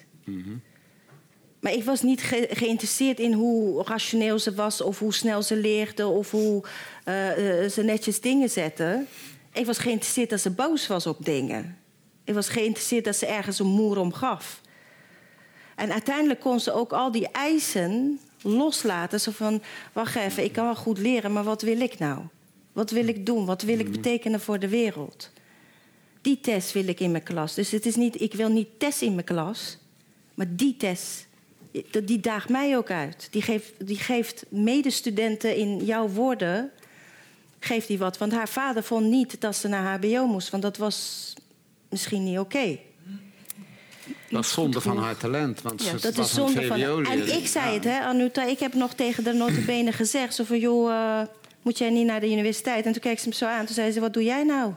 Maar 1.61 1.73
ik 1.73 1.85
was 1.85 2.03
niet 2.03 2.23
ge- 2.23 2.49
geïnteresseerd 2.51 3.19
in 3.21 3.33
hoe 3.33 3.85
rationeel 3.85 4.39
ze 4.39 4.55
was... 4.55 4.81
of 4.81 4.99
hoe 4.99 5.15
snel 5.15 5.43
ze 5.43 5.57
leerde 5.57 6.07
of 6.07 6.31
hoe 6.31 6.65
eh, 7.05 7.63
eh, 7.65 7.71
ze 7.71 7.83
netjes 7.83 8.21
dingen 8.21 8.51
zette. 8.51 9.05
Ik 9.53 9.67
was 9.67 9.79
geïnteresseerd 9.79 10.31
dat 10.31 10.41
ze 10.41 10.51
boos 10.51 10.87
was 10.87 11.07
op 11.07 11.25
dingen. 11.25 11.79
Ik 12.25 12.35
was 12.35 12.49
geïnteresseerd 12.49 13.05
dat 13.05 13.17
ze 13.17 13.27
ergens 13.27 13.59
een 13.59 13.67
moer 13.67 13.99
om 13.99 14.13
gaf. 14.13 14.61
En 15.77 15.93
uiteindelijk 15.93 16.41
kon 16.41 16.61
ze 16.61 16.73
ook 16.73 16.93
al 16.93 17.11
die 17.13 17.29
eisen 17.33 18.21
loslaten. 18.45 19.21
Zo 19.21 19.31
van, 19.31 19.63
wacht 19.93 20.17
even, 20.17 20.45
ik 20.45 20.53
kan 20.53 20.65
wel 20.65 20.77
goed 20.77 20.99
leren, 20.99 21.33
maar 21.33 21.45
wat 21.45 21.63
wil 21.63 21.81
ik 21.81 21.99
nou? 21.99 22.21
Wat 22.73 22.91
wil 22.91 23.09
ik 23.09 23.27
doen? 23.27 23.45
Wat 23.45 23.63
wil 23.63 23.79
ik 23.79 23.91
betekenen 23.91 24.41
voor 24.41 24.59
de 24.59 24.69
wereld? 24.69 25.31
Die 26.21 26.41
test 26.41 26.73
wil 26.73 26.89
ik 26.89 27.01
in 27.01 27.11
mijn 27.11 27.23
klas. 27.23 27.55
Dus 27.55 27.71
het 27.71 27.87
is 27.87 27.97
niet, 27.97 28.21
ik 28.21 28.35
wil 28.35 28.49
niet 28.49 28.69
test 28.79 29.03
in 29.03 29.15
mijn 29.15 29.27
klas, 29.27 29.79
maar 30.35 30.47
die 30.51 30.77
test, 30.77 31.27
die 31.71 32.05
die 32.05 32.21
daagt 32.21 32.49
mij 32.49 32.77
ook 32.77 32.91
uit. 32.91 33.29
Die 33.31 33.43
geeft, 33.43 33.87
die 33.87 33.99
geeft 33.99 34.45
medestudenten 34.49 35.57
in 35.57 35.85
jouw 35.85 36.09
woorden, 36.09 36.71
geeft 37.59 37.89
die 37.89 37.99
wat. 37.99 38.19
Want 38.19 38.33
haar 38.33 38.49
vader 38.49 38.83
vond 38.83 39.07
niet 39.07 39.41
dat 39.41 39.57
ze 39.57 39.69
naar 39.69 39.99
HBO 39.99 40.27
moest, 40.27 40.51
want 40.51 40.63
dat 40.63 40.77
was 40.77 41.33
misschien 41.89 42.25
niet 42.25 42.39
oké. 42.39 42.79
Dat 44.35 44.45
is 44.45 44.53
zonde 44.53 44.81
van 44.81 44.99
haar 44.99 45.17
talent. 45.17 45.63
Want 45.63 45.83
Ja, 45.85 45.91
ze 45.91 46.01
Dat 46.01 46.15
was 46.15 46.27
is 46.29 46.35
zonde 46.35 46.61
een 46.63 46.67
van. 46.67 47.07
En 47.07 47.37
ik 47.37 47.47
zei 47.47 47.67
Ja. 47.69 47.73
het, 47.75 47.85
hè, 47.85 48.01
Anuta. 48.01 48.45
Ik 48.45 48.59
heb 48.59 48.75
nog 48.75 48.95
tegen 48.95 49.25
de 49.25 49.33
notabene 49.33 49.93
gezegd: 50.03 50.35
zo 50.35 50.45
van, 50.45 50.59
joh, 50.59 50.93
eh, 50.93 51.27
moet 51.63 51.79
jij 51.79 51.91
niet 51.91 52.07
naar 52.07 52.21
de 52.21 52.31
universiteit? 52.31 52.87
En 52.87 52.93
toen 52.93 53.01
keek 53.01 53.19
ze 53.19 53.29
me 53.29 53.35
zo 53.35 53.47
aan. 53.47 53.65
Toen 53.67 53.75
zei 53.75 53.91
ze: 53.93 54.01
Wat 54.01 54.13
doe 54.13 54.25
jij 54.25 54.45
nou? 54.45 54.73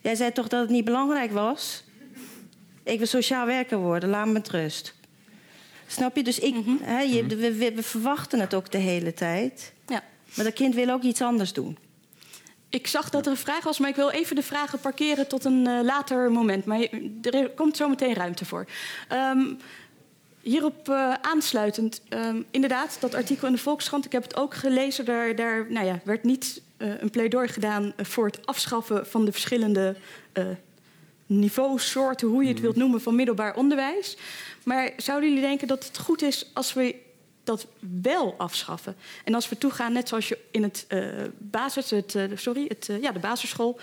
Jij 0.00 0.14
zei 0.14 0.32
toch 0.32 0.48
dat 0.48 0.60
het 0.60 0.70
niet 0.70 0.84
belangrijk 0.84 1.32
was? 1.32 1.84
Ik 2.84 2.98
wil 2.98 3.06
sociaal 3.06 3.46
werker 3.46 3.78
worden, 3.78 4.08
laat 4.08 4.26
me 4.26 4.32
met 4.32 4.48
rust. 4.50 4.94
Snap 5.86 6.16
je? 6.16 6.22
Dus 6.22 6.38
ik, 6.38 6.54
hè, 6.82 7.00
je, 7.00 7.26
we, 7.26 7.36
we- 7.56 7.72
we 7.74 7.82
verwachten 7.82 8.40
het 8.40 8.54
ook 8.54 8.70
de 8.72 8.78
hele 8.78 9.14
tijd. 9.14 9.72
Ja. 9.88 10.02
Maar 10.34 10.44
dat 10.44 10.54
kind 10.54 10.74
wil 10.74 10.88
ook 10.90 11.02
iets 11.02 11.20
anders 11.22 11.52
doen. 11.52 11.78
Ik 12.72 12.86
zag 12.86 13.10
dat 13.10 13.26
er 13.26 13.32
een 13.32 13.38
vraag 13.38 13.64
was, 13.64 13.78
maar 13.78 13.88
ik 13.88 13.96
wil 13.96 14.10
even 14.10 14.36
de 14.36 14.42
vragen 14.42 14.80
parkeren 14.80 15.28
tot 15.28 15.44
een 15.44 15.66
eh, 15.66 15.82
later 15.82 16.32
moment. 16.32 16.64
Maar 16.64 16.88
er 17.22 17.50
komt 17.50 17.76
zo 17.76 17.88
meteen 17.88 18.14
ruimte 18.14 18.44
voor. 18.44 18.66
Ehm, 19.08 19.54
hierop 20.40 20.88
eh, 20.88 21.12
aansluitend, 21.12 22.02
ehm, 22.08 22.42
inderdaad, 22.50 22.96
dat 23.00 23.14
artikel 23.14 23.46
in 23.46 23.52
de 23.52 23.58
Volkskrant, 23.58 24.04
ik 24.04 24.12
heb 24.12 24.22
het 24.22 24.36
ook 24.36 24.54
gelezen. 24.54 25.04
Daar, 25.04 25.36
daar 25.36 25.66
nou 25.68 25.86
ja, 25.86 26.00
werd 26.04 26.24
niet 26.24 26.62
eh, 26.76 27.00
een 27.00 27.10
pleidooi 27.10 27.48
gedaan 27.48 27.92
voor 27.96 28.26
het 28.26 28.46
afschaffen 28.46 29.06
van 29.06 29.24
de 29.24 29.32
verschillende 29.32 29.96
eh 30.32 30.46
niveausoorten, 31.26 32.28
hoe 32.28 32.42
je 32.42 32.48
het 32.48 32.60
wilt 32.60 32.76
noemen, 32.76 33.00
van 33.00 33.14
middelbaar 33.14 33.56
onderwijs. 33.56 34.16
Maar 34.64 34.90
zouden 34.96 35.28
jullie 35.28 35.44
denken 35.44 35.68
dat 35.68 35.84
het 35.84 35.98
goed 35.98 36.22
is 36.22 36.50
als 36.52 36.72
we 36.72 36.94
dat 37.44 37.66
wel 38.02 38.34
afschaffen? 38.38 38.96
En 39.24 39.34
als 39.34 39.48
we 39.48 39.58
toegaan, 39.58 39.92
net 39.92 40.08
zoals 40.08 40.28
je 40.28 40.38
in 40.50 40.62
het 40.62 40.84
eh, 40.88 41.06
basis, 41.38 41.90
het, 41.90 42.14
eh, 42.14 42.24
sorry, 42.34 42.64
het, 42.68 42.88
eh, 42.88 43.02
ja, 43.02 43.12
de 43.12 43.18
basisschool, 43.18 43.78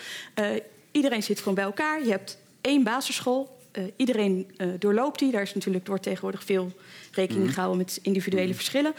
iedereen 0.92 1.24
zit 1.24 1.40
gewoon 1.40 1.54
bij 1.54 1.64
elkaar. 1.64 2.04
Je 2.04 2.12
hebt 2.12 2.38
één 2.62 2.84
basisschool. 2.84 3.58
iedereen 3.96 4.52
doorloopt 4.80 5.20
die. 5.20 5.32
Daar 5.32 5.42
is 5.42 5.54
natuurlijk 5.54 5.86
door 5.86 6.00
tegenwoordig 6.00 6.44
veel 6.44 6.72
rekening 7.12 7.54
gehouden 7.54 7.78
met 7.78 8.00
individuele 8.02 8.54
verschillen. 8.54 8.94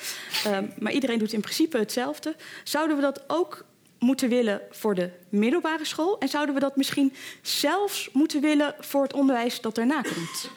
Ehm, 0.45 0.67
maar 0.79 0.93
iedereen 0.93 1.19
doet 1.19 1.33
in 1.33 1.41
principe 1.41 1.79
hetzelfde. 1.79 2.37
Zouden 2.65 2.97
we 2.97 3.03
dat 3.03 3.25
ook 3.27 3.65
moeten 3.99 4.29
willen 4.29 4.61
voor 4.71 4.95
de 4.95 5.11
middelbare 5.29 5.85
school? 5.85 6.19
En 6.19 6.29
zouden 6.29 6.55
we 6.55 6.61
dat 6.61 6.77
misschien 6.77 7.13
zelfs 7.43 8.09
moeten 8.13 8.41
willen 8.41 8.75
voor 8.79 9.03
het 9.03 9.13
onderwijs 9.13 9.61
dat 9.61 9.75
daarna 9.75 10.03
komt? 10.03 10.51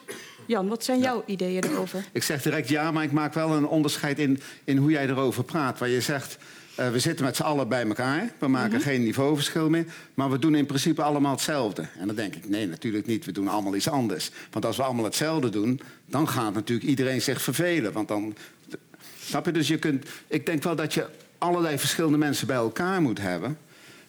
Jan, 0.46 0.68
wat 0.68 0.84
zijn 0.84 1.00
jouw 1.00 1.22
ideeën 1.26 1.64
erover? 1.64 2.04
Ik 2.12 2.22
zeg 2.22 2.42
direct 2.42 2.68
ja, 2.68 2.90
maar 2.90 3.04
ik 3.04 3.12
maak 3.12 3.34
wel 3.34 3.52
een 3.52 3.66
onderscheid 3.66 4.18
in, 4.18 4.40
in 4.64 4.76
hoe 4.76 4.90
jij 4.90 5.08
erover 5.08 5.44
praat. 5.44 5.78
Waar 5.78 5.88
je 5.88 6.00
zegt, 6.00 6.38
eh, 6.74 6.90
we 6.90 6.98
zitten 6.98 7.24
met 7.24 7.36
z'n 7.36 7.42
allen 7.42 7.68
bij 7.68 7.86
elkaar. 7.86 8.32
We 8.38 8.48
maken 8.48 8.80
geen 8.80 9.02
niveauverschil 9.02 9.68
meer. 9.68 9.84
Maar 10.14 10.30
we 10.30 10.38
doen 10.38 10.54
in 10.54 10.66
principe 10.66 11.02
allemaal 11.02 11.32
hetzelfde. 11.32 11.86
En 11.98 12.06
dan 12.06 12.16
denk 12.16 12.34
ik, 12.34 12.48
nee, 12.48 12.66
natuurlijk 12.66 13.06
niet. 13.06 13.24
We 13.24 13.32
doen 13.32 13.48
allemaal 13.48 13.74
iets 13.74 13.88
anders. 13.88 14.30
Want 14.50 14.64
als 14.64 14.76
we 14.76 14.82
allemaal 14.82 15.04
hetzelfde 15.04 15.48
doen... 15.48 15.80
dan 16.06 16.28
gaat 16.28 16.54
natuurlijk 16.54 16.88
iedereen 16.88 17.22
zich 17.22 17.42
vervelen. 17.42 17.92
Want 17.92 18.08
dan... 18.08 18.34
Snap 19.20 19.46
je? 19.46 19.52
Dus 19.52 19.68
je 19.68 19.78
kunt... 19.78 20.06
Ik 20.26 20.46
denk 20.46 20.62
wel 20.62 20.76
dat 20.76 20.94
je 20.94 21.06
allerlei 21.38 21.78
verschillende 21.78 22.18
mensen 22.18 22.46
bij 22.46 22.56
elkaar 22.56 23.02
moet 23.02 23.20
hebben... 23.20 23.58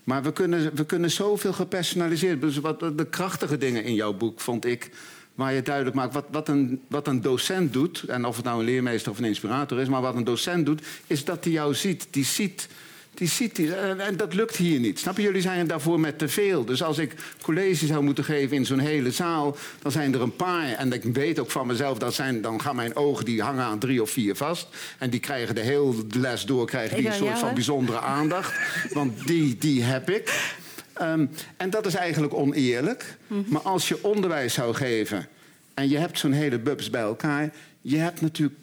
Maar 0.05 0.23
we 0.23 0.33
kunnen, 0.33 0.75
we 0.75 0.85
kunnen 0.85 1.11
zoveel 1.11 1.53
gepersonaliseerd. 1.53 2.41
Dus 2.41 2.57
wat 2.57 2.79
de 2.79 3.07
krachtige 3.09 3.57
dingen 3.57 3.83
in 3.83 3.93
jouw 3.93 4.13
boek 4.13 4.39
vond 4.39 4.65
ik. 4.65 4.89
Waar 5.35 5.53
je 5.53 5.61
duidelijk 5.61 5.95
maakt 5.95 6.13
wat, 6.13 6.25
wat, 6.31 6.47
een, 6.47 6.81
wat 6.87 7.07
een 7.07 7.21
docent 7.21 7.73
doet. 7.73 8.03
En 8.03 8.25
of 8.25 8.35
het 8.35 8.45
nou 8.45 8.59
een 8.59 8.65
leermeester 8.65 9.11
of 9.11 9.17
een 9.17 9.25
inspirator 9.25 9.79
is. 9.79 9.87
Maar 9.87 10.01
wat 10.01 10.15
een 10.15 10.23
docent 10.23 10.65
doet, 10.65 10.81
is 11.07 11.25
dat 11.25 11.43
hij 11.43 11.53
jou 11.53 11.73
ziet. 11.73 12.07
Die 12.09 12.25
ziet. 12.25 12.67
Die 13.15 13.27
ziet 13.27 13.55
die, 13.55 13.75
en 13.75 14.17
dat 14.17 14.33
lukt 14.33 14.55
hier 14.55 14.79
niet. 14.79 14.99
Snap 14.99 15.17
je? 15.17 15.23
Jullie 15.23 15.41
zijn 15.41 15.67
daarvoor 15.67 15.99
met 15.99 16.17
te 16.17 16.27
veel. 16.27 16.65
Dus 16.65 16.83
als 16.83 16.97
ik 16.97 17.13
college 17.41 17.85
zou 17.85 18.03
moeten 18.03 18.23
geven 18.23 18.57
in 18.57 18.65
zo'n 18.65 18.79
hele 18.79 19.11
zaal, 19.11 19.57
dan 19.81 19.91
zijn 19.91 20.13
er 20.13 20.21
een 20.21 20.35
paar. 20.35 20.71
En 20.71 20.93
ik 20.93 21.03
weet 21.03 21.39
ook 21.39 21.51
van 21.51 21.67
mezelf, 21.67 21.97
dat 21.97 22.13
zijn, 22.13 22.41
dan 22.41 22.61
gaan 22.61 22.75
mijn 22.75 22.95
ogen 22.95 23.25
die 23.25 23.41
hangen 23.41 23.63
aan 23.63 23.79
drie 23.79 24.01
of 24.01 24.09
vier 24.09 24.35
vast. 24.35 24.67
En 24.97 25.09
die 25.09 25.19
krijgen 25.19 25.55
de 25.55 25.61
hele 25.61 25.93
les 26.09 26.45
door, 26.45 26.65
krijgen 26.65 26.97
die 26.97 27.05
een 27.05 27.13
soort 27.13 27.29
jou, 27.29 27.39
van 27.39 27.53
bijzondere 27.53 27.99
aandacht. 27.99 28.53
Want 28.93 29.27
die, 29.27 29.57
die 29.57 29.83
heb 29.83 30.09
ik. 30.09 30.55
Ehm, 30.95 31.25
en 31.57 31.69
dat 31.69 31.85
is 31.85 31.95
eigenlijk 31.95 32.33
oneerlijk. 32.33 33.17
Maar 33.45 33.61
als 33.61 33.87
je 33.87 34.03
onderwijs 34.03 34.53
zou 34.53 34.73
geven 34.73 35.27
en 35.73 35.89
je 35.89 35.97
hebt 35.97 36.19
zo'n 36.19 36.31
hele 36.31 36.59
bubs 36.59 36.89
bij 36.89 37.01
elkaar, 37.01 37.53
je 37.81 37.97
hebt 37.97 38.21
natuurlijk 38.21 38.59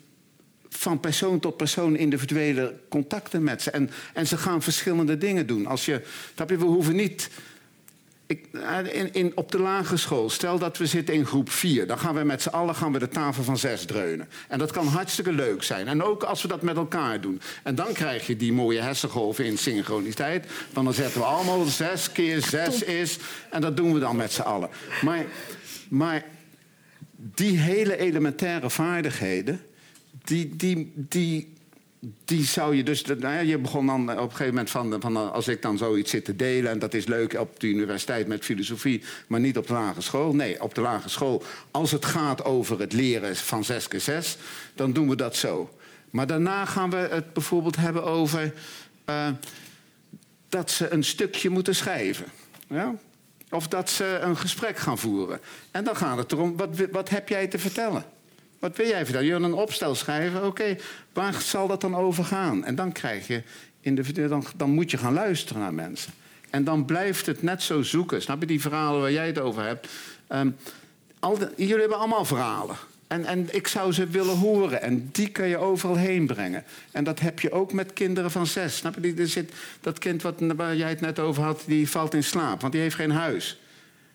van 0.68 1.00
persoon 1.00 1.40
tot 1.40 1.56
persoon 1.56 1.96
individuele 1.96 2.74
contacten 2.88 3.42
met 3.42 3.62
ze. 3.62 3.70
En, 3.70 3.90
en 4.14 4.26
ze 4.26 4.36
gaan 4.36 4.62
verschillende 4.62 5.18
dingen 5.18 5.46
doen. 5.46 5.66
Als 5.66 5.84
je, 5.84 6.00
we 6.46 6.54
hoeven 6.54 6.96
niet. 6.96 7.30
Ik, 8.26 8.46
eh, 8.52 8.78
in, 9.00 9.12
in, 9.12 9.32
op 9.34 9.52
de 9.52 9.58
lagere 9.58 9.96
school, 9.96 10.30
stel 10.30 10.58
dat 10.58 10.76
we 10.76 10.86
zitten 10.86 11.14
in 11.14 11.26
groep 11.26 11.50
4... 11.50 11.86
dan 11.86 11.98
gaan 11.98 12.14
we 12.14 12.24
met 12.24 12.42
z'n 12.42 12.48
allen 12.48 12.74
gaan 12.74 12.92
we 12.92 12.98
de 12.98 13.08
tafel 13.08 13.42
van 13.42 13.58
zes 13.58 13.84
dreunen. 13.84 14.28
En 14.48 14.58
dat 14.58 14.72
kan 14.72 14.86
hartstikke 14.86 15.32
leuk 15.32 15.62
zijn. 15.62 15.88
En 15.88 16.02
ook 16.02 16.22
als 16.22 16.42
we 16.42 16.48
dat 16.48 16.62
met 16.62 16.76
elkaar 16.76 17.20
doen. 17.20 17.40
En 17.62 17.74
dan 17.74 17.92
krijg 17.92 18.26
je 18.26 18.36
die 18.36 18.52
mooie 18.52 18.80
hersengolven 18.80 19.44
in 19.44 19.58
synchroniteit. 19.58 20.46
Want 20.72 20.86
dan 20.86 20.94
zetten 20.94 21.20
we 21.20 21.26
allemaal 21.26 21.64
zes 21.64 22.12
keer 22.12 22.42
zes 22.42 22.82
is. 22.82 23.18
En 23.50 23.60
dat 23.60 23.76
doen 23.76 23.92
we 23.92 24.00
dan 24.00 24.16
met 24.16 24.32
z'n 24.32 24.40
allen. 24.40 24.68
Maar, 25.02 25.24
maar 25.88 26.24
die 27.16 27.58
hele 27.58 27.96
elementaire 27.96 28.70
vaardigheden... 28.70 29.60
die, 30.24 30.56
die, 30.56 30.92
die, 30.94 31.51
die 32.24 32.44
zou 32.44 32.76
je 32.76 32.82
dus... 32.82 33.04
Nou 33.04 33.20
ja, 33.20 33.38
je 33.38 33.58
begon 33.58 33.86
dan 33.86 34.10
op 34.10 34.16
een 34.16 34.30
gegeven 34.30 34.46
moment 34.46 34.70
van, 34.70 35.00
van... 35.00 35.32
als 35.32 35.48
ik 35.48 35.62
dan 35.62 35.78
zoiets 35.78 36.10
zit 36.10 36.24
te 36.24 36.36
delen... 36.36 36.70
en 36.70 36.78
dat 36.78 36.94
is 36.94 37.06
leuk 37.06 37.34
op 37.34 37.60
de 37.60 37.66
universiteit 37.66 38.26
met 38.26 38.44
filosofie... 38.44 39.02
maar 39.26 39.40
niet 39.40 39.58
op 39.58 39.66
de 39.66 39.72
lagere 39.72 40.00
school. 40.00 40.34
Nee, 40.34 40.62
op 40.62 40.74
de 40.74 40.80
lagere 40.80 41.08
school... 41.08 41.42
als 41.70 41.90
het 41.90 42.04
gaat 42.04 42.44
over 42.44 42.80
het 42.80 42.92
leren 42.92 43.36
van 43.36 43.64
6 43.64 43.88
keer 43.88 44.00
6... 44.00 44.36
dan 44.74 44.92
doen 44.92 45.08
we 45.08 45.16
dat 45.16 45.36
zo. 45.36 45.70
Maar 46.10 46.26
daarna 46.26 46.64
gaan 46.64 46.90
we 46.90 46.96
het 46.96 47.32
bijvoorbeeld 47.32 47.76
hebben 47.76 48.04
over... 48.04 48.54
eh, 49.04 49.28
dat 50.48 50.70
ze 50.70 50.92
een 50.92 51.04
stukje 51.04 51.50
moeten 51.50 51.74
schrijven. 51.74 52.26
Ja? 52.68 52.94
Of 53.50 53.68
dat 53.68 53.90
ze 53.90 54.18
een 54.22 54.36
gesprek 54.36 54.78
gaan 54.78 54.98
voeren. 54.98 55.40
En 55.70 55.84
dan 55.84 55.96
gaat 55.96 56.16
het 56.16 56.32
erom, 56.32 56.56
wat, 56.56 56.68
wat 56.90 57.08
heb 57.08 57.28
jij 57.28 57.46
te 57.46 57.58
vertellen? 57.58 58.04
Wat 58.62 58.76
wil 58.76 58.86
jij 58.86 59.04
vertellen? 59.04 59.26
Je 59.26 59.38
wil 59.38 59.44
een 59.44 59.54
opstel 59.54 59.94
schrijven, 59.94 60.46
oké, 60.46 60.76
waar 61.12 61.40
zal 61.40 61.66
dat 61.66 61.80
dan 61.80 61.96
over 61.96 62.24
gaan? 62.24 62.64
En 62.64 62.74
dan 62.74 62.92
krijg 62.92 63.26
je, 63.26 63.42
individueel, 63.80 64.28
dan, 64.28 64.44
dan 64.56 64.70
moet 64.70 64.90
je 64.90 64.98
gaan 64.98 65.12
luisteren 65.12 65.62
naar 65.62 65.74
mensen. 65.74 66.12
En 66.50 66.64
dan 66.64 66.84
blijft 66.84 67.26
het 67.26 67.42
net 67.42 67.62
zo 67.62 67.82
zoeken. 67.82 68.22
Snap 68.22 68.40
je 68.40 68.46
die 68.46 68.60
verhalen 68.60 69.00
waar 69.00 69.12
jij 69.12 69.26
het 69.26 69.38
over 69.38 69.64
hebt? 69.64 69.88
Ehm, 70.26 70.50
al 71.18 71.38
jullie 71.56 71.78
hebben 71.78 71.98
allemaal 71.98 72.24
verhalen. 72.24 72.76
En, 73.06 73.24
en 73.24 73.54
ik 73.54 73.66
zou 73.66 73.92
ze 73.92 74.06
willen 74.06 74.36
horen. 74.36 74.82
En 74.82 75.08
die 75.12 75.28
kun 75.28 75.46
je 75.46 75.56
overal 75.56 75.96
heen 75.96 76.26
brengen. 76.26 76.64
En 76.90 77.04
dat 77.04 77.20
heb 77.20 77.40
je 77.40 77.52
ook 77.52 77.72
met 77.72 77.92
kinderen 77.92 78.30
van 78.30 78.46
zes. 78.46 78.76
Snap 78.76 78.94
je? 78.94 79.14
Die- 79.14 79.26
zit, 79.26 79.52
dat 79.80 79.98
kind 79.98 80.22
wat, 80.22 80.34
waar 80.56 80.76
jij 80.76 80.88
het 80.88 81.00
net 81.00 81.18
over 81.18 81.42
had, 81.42 81.62
die 81.66 81.90
valt 81.90 82.14
in 82.14 82.24
slaap. 82.24 82.60
Want 82.60 82.72
die 82.72 82.82
heeft 82.82 82.94
geen 82.96 83.10
huis. 83.10 83.60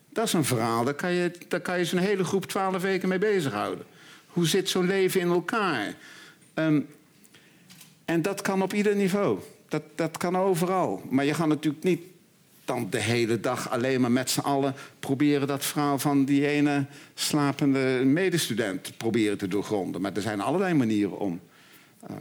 Dat 0.09 0.25
is 0.25 0.33
een 0.33 0.45
verhaal. 0.45 0.83
Daar 0.83 0.93
kan 0.93 1.11
je, 1.11 1.31
daar 1.47 1.61
kan 1.61 1.77
je 1.77 1.85
zo'n 1.85 1.99
hele 1.99 2.23
groep 2.23 2.45
twaalf 2.45 2.81
weken 2.81 3.09
mee 3.09 3.19
bezighouden. 3.19 3.85
Hoe 4.37 4.47
zit 4.47 4.69
zo'n 4.69 4.85
leven 4.85 5.21
in 5.21 5.27
elkaar? 5.27 5.95
Ehm, 6.53 6.81
en 8.05 8.21
dat 8.21 8.41
kan 8.41 8.61
op 8.61 8.73
ieder 8.73 8.95
niveau. 8.95 9.39
Dat, 9.67 9.83
dat 9.95 10.17
kan 10.17 10.37
overal. 10.37 11.01
Maar 11.09 11.25
je 11.25 11.33
gaat 11.33 11.47
natuurlijk 11.47 11.83
niet 11.83 12.01
dan 12.65 12.89
de 12.89 13.01
hele 13.01 13.39
dag 13.39 13.69
alleen 13.69 14.01
maar 14.01 14.11
met 14.11 14.29
z'n 14.29 14.39
allen 14.39 14.73
proberen 14.99 15.47
dat 15.47 15.65
verhaal 15.65 15.99
van 15.99 16.25
die 16.25 16.47
ene 16.47 16.85
slapende 17.13 18.01
medestudent 18.05 18.97
proberen 18.97 19.37
te 19.37 19.47
doorgronden. 19.47 20.01
Maar 20.01 20.13
er 20.13 20.21
zijn 20.21 20.41
allerlei 20.41 20.73
manieren 20.73 21.19
om. 21.19 21.39
Eh, 21.99 22.15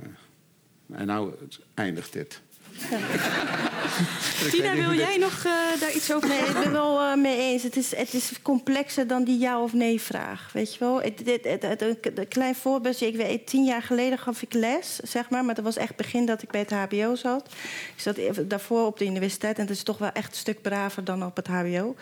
en 0.93 1.07
nou 1.07 1.33
eindigt 1.75 2.13
dit. 2.13 2.41
Tina, 4.51 4.75
wil 4.75 4.93
jij 4.93 5.17
nog 5.17 5.45
eh, 5.45 5.81
daar 5.81 5.93
iets 5.95 6.13
over 6.13 6.29
Nee, 6.29 6.39
ik 6.39 6.45
zeggen? 6.45 6.63
ben 6.63 6.73
wel 6.73 7.01
eh, 7.01 7.15
mee 7.17 7.37
eens. 7.39 7.63
Het 7.63 7.77
is, 7.77 7.97
het 7.97 8.15
is 8.15 8.31
complexer 8.43 9.07
dan 9.07 9.25
die 9.25 9.39
ja 9.39 9.63
of 9.63 9.73
nee 9.73 10.01
vraag. 10.01 10.51
Weet 10.53 10.73
je 10.73 10.79
wel? 10.79 11.01
Het, 11.03 11.23
het, 11.25 11.45
het, 11.63 11.81
het- 11.81 12.19
een 12.19 12.29
klein 12.29 12.55
voorbeeldje. 12.55 13.07
Ik 13.07 13.17
weet, 13.17 13.47
tien 13.47 13.65
jaar 13.65 13.83
geleden 13.83 14.19
gaf 14.19 14.43
ik 14.43 14.53
les, 14.55 14.97
zeg 15.03 15.31
maar. 15.31 15.45
Maar 15.45 15.55
dat 15.55 15.65
was 15.65 15.77
echt 15.77 15.97
begin 15.97 16.27
dat 16.27 16.43
ik 16.43 16.51
bij 16.51 16.61
het 16.61 16.71
HBO 16.71 17.15
zat. 17.15 17.47
Ik 17.97 18.03
zat 18.03 18.19
daarvoor 18.51 18.87
op 18.87 18.99
de 18.99 19.05
universiteit. 19.07 19.59
En 19.59 19.67
dat 19.67 19.77
is 19.77 19.83
toch 19.83 19.99
wel 19.99 20.11
echt 20.13 20.31
een 20.31 20.37
stuk 20.39 20.63
braver 20.63 21.05
dan 21.05 21.25
op 21.25 21.37
het 21.37 21.47
HBO. 21.47 21.95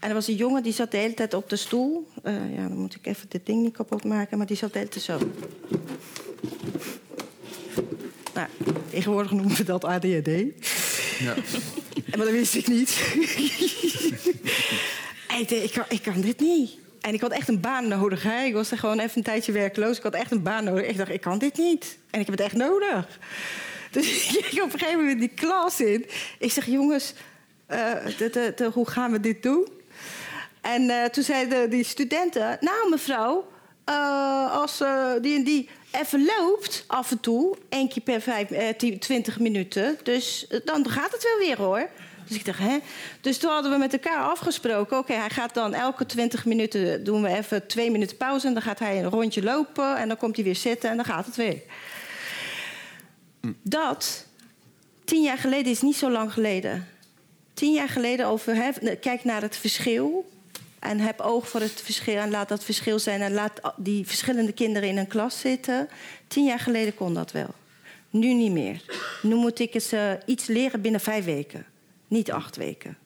En 0.00 0.08
er 0.08 0.14
was 0.14 0.28
een 0.28 0.34
jongen 0.34 0.62
die 0.62 0.72
zat 0.72 0.90
de 0.90 0.96
hele 0.96 1.14
tijd 1.14 1.34
op 1.34 1.48
de 1.50 1.56
stoel. 1.56 2.06
Eh, 2.22 2.54
ja, 2.54 2.62
dan 2.68 2.76
moet 2.78 2.94
ik 2.94 3.06
even 3.06 3.26
dit 3.28 3.46
ding 3.46 3.62
niet 3.62 3.76
kapot 3.76 4.04
maken. 4.04 4.38
Maar 4.38 4.46
die 4.46 4.56
zat 4.56 4.72
de 4.72 4.78
hele 4.78 4.90
tijd 4.90 5.04
zo. 5.04 5.18
Nou, 8.58 8.76
tegenwoordig 8.90 9.30
noemen 9.32 9.56
we 9.56 9.64
dat 9.64 9.84
ADHD. 9.84 10.28
Ja. 11.18 11.34
Maar 12.16 12.26
dat 12.26 12.30
wist 12.30 12.54
ik 12.54 12.66
niet. 12.68 13.00
En 15.28 15.38
ik, 15.40 15.48
dacht, 15.48 15.62
ik, 15.62 15.72
kan, 15.72 15.84
ik 15.88 16.02
kan 16.02 16.20
dit 16.20 16.40
niet. 16.40 16.70
En 17.00 17.14
ik 17.14 17.20
had 17.20 17.30
echt 17.32 17.48
een 17.48 17.60
baan 17.60 17.88
nodig. 17.88 18.22
Hè? 18.22 18.42
Ik 18.44 18.52
was 18.54 18.70
er 18.70 18.78
gewoon 18.78 18.98
even 18.98 19.16
een 19.16 19.22
tijdje 19.22 19.52
werkloos. 19.52 19.96
Ik 19.96 20.02
had 20.02 20.14
echt 20.14 20.30
een 20.30 20.42
baan 20.42 20.64
nodig. 20.64 20.86
Ik 20.86 20.96
dacht, 20.96 21.10
ik 21.10 21.20
kan 21.20 21.38
dit 21.38 21.56
niet. 21.56 21.98
En 22.10 22.20
ik 22.20 22.26
heb 22.26 22.36
het 22.36 22.44
echt 22.46 22.56
nodig. 22.56 23.18
Dus 23.90 24.06
ik 24.38 24.44
ging 24.44 24.62
op 24.62 24.72
een 24.72 24.78
gegeven 24.78 25.00
moment 25.00 25.18
die 25.18 25.28
klas 25.34 25.80
in. 25.80 26.06
Ik 26.38 26.52
zeg, 26.52 26.66
jongens, 26.66 27.14
eh, 27.66 27.92
de- 28.18 28.30
de- 28.30 28.52
de- 28.56 28.70
hoe 28.72 28.90
gaan 28.90 29.12
we 29.12 29.20
dit 29.20 29.42
doen? 29.42 29.68
En 30.60 30.90
eh, 30.90 31.04
toen 31.04 31.22
zeiden 31.24 31.70
die 31.70 31.84
studenten... 31.84 32.58
Nou, 32.60 32.90
mevrouw, 32.90 33.48
eh, 33.84 34.52
als 34.52 34.78
die 35.22 35.36
en 35.36 35.44
die 35.44 35.68
even 35.90 36.24
loopt 36.24 36.84
af 36.86 37.10
en 37.10 37.20
toe... 37.20 37.56
één 37.68 37.88
keer 37.88 38.02
per 38.02 38.20
vijf, 38.20 38.50
eh, 38.50 38.68
tien- 38.76 38.98
twintig 38.98 39.38
minuten... 39.38 39.98
dus 40.02 40.46
eh, 40.46 40.60
dan 40.64 40.88
gaat 40.88 41.12
het 41.12 41.22
wel 41.22 41.38
weer, 41.38 41.56
hoor. 41.56 41.88
Dus 42.28 42.36
ik 42.36 42.44
dacht, 42.44 42.58
hè? 42.58 42.78
Dus 43.20 43.38
toen 43.38 43.50
hadden 43.50 43.70
we 43.72 43.78
met 43.78 43.92
elkaar 43.92 44.22
afgesproken... 44.22 44.98
oké, 44.98 45.12
hij 45.12 45.30
gaat 45.30 45.54
dan 45.54 45.74
elke 45.74 46.06
twintig 46.06 46.44
minuten... 46.44 47.04
doen 47.04 47.22
we 47.22 47.28
even 47.28 47.66
twee 47.66 47.90
minuten 47.90 48.16
pauze... 48.16 48.46
en 48.46 48.52
dan 48.52 48.62
gaat 48.62 48.78
hij 48.78 48.98
een 48.98 49.10
rondje 49.10 49.42
lopen... 49.42 49.96
en 49.96 50.08
dan 50.08 50.16
komt 50.16 50.36
hij 50.36 50.44
weer 50.44 50.56
zitten 50.56 50.90
en 50.90 50.96
dan 50.96 51.04
gaat 51.04 51.26
het 51.26 51.36
weer. 51.36 51.62
Dat, 53.62 54.26
tien 55.04 55.22
jaar 55.22 55.38
geleden 55.38 55.72
is 55.72 55.80
niet 55.80 55.96
zo 55.96 56.10
lang 56.10 56.32
geleden. 56.32 56.88
Tien 57.54 57.72
jaar 57.72 57.88
geleden 57.88 58.26
over, 58.26 58.54
hè, 58.54 58.96
kijk 58.96 59.24
naar 59.24 59.42
het 59.42 59.56
verschil. 59.56 60.30
En 60.80 60.98
heb 61.00 61.20
oog 61.20 61.48
voor 61.48 61.60
het 61.60 61.80
verschil 61.84 62.16
en 62.16 62.30
laat 62.30 62.48
dat 62.48 62.64
verschil 62.64 62.98
zijn. 62.98 63.20
En 63.20 63.32
laat 63.32 63.60
die 63.76 64.06
verschillende 64.06 64.52
kinderen 64.52 64.88
in 64.88 64.96
een 64.98 65.06
klas 65.06 65.40
zitten. 65.40 65.88
Tien 66.28 66.44
jaar 66.44 66.58
geleden 66.58 66.94
kon 66.94 67.14
dat 67.14 67.32
wel. 67.32 67.54
Nu 68.10 68.32
niet 68.34 68.52
meer. 68.52 68.82
Nu 69.22 69.34
moet 69.34 69.58
ik 69.58 69.80
ze 69.80 70.18
iets 70.26 70.46
leren 70.46 70.80
binnen 70.80 71.00
vijf 71.00 71.24
weken. 71.24 71.66
Niet 72.08 72.32
acht 72.32 72.56
weken. 72.56 72.96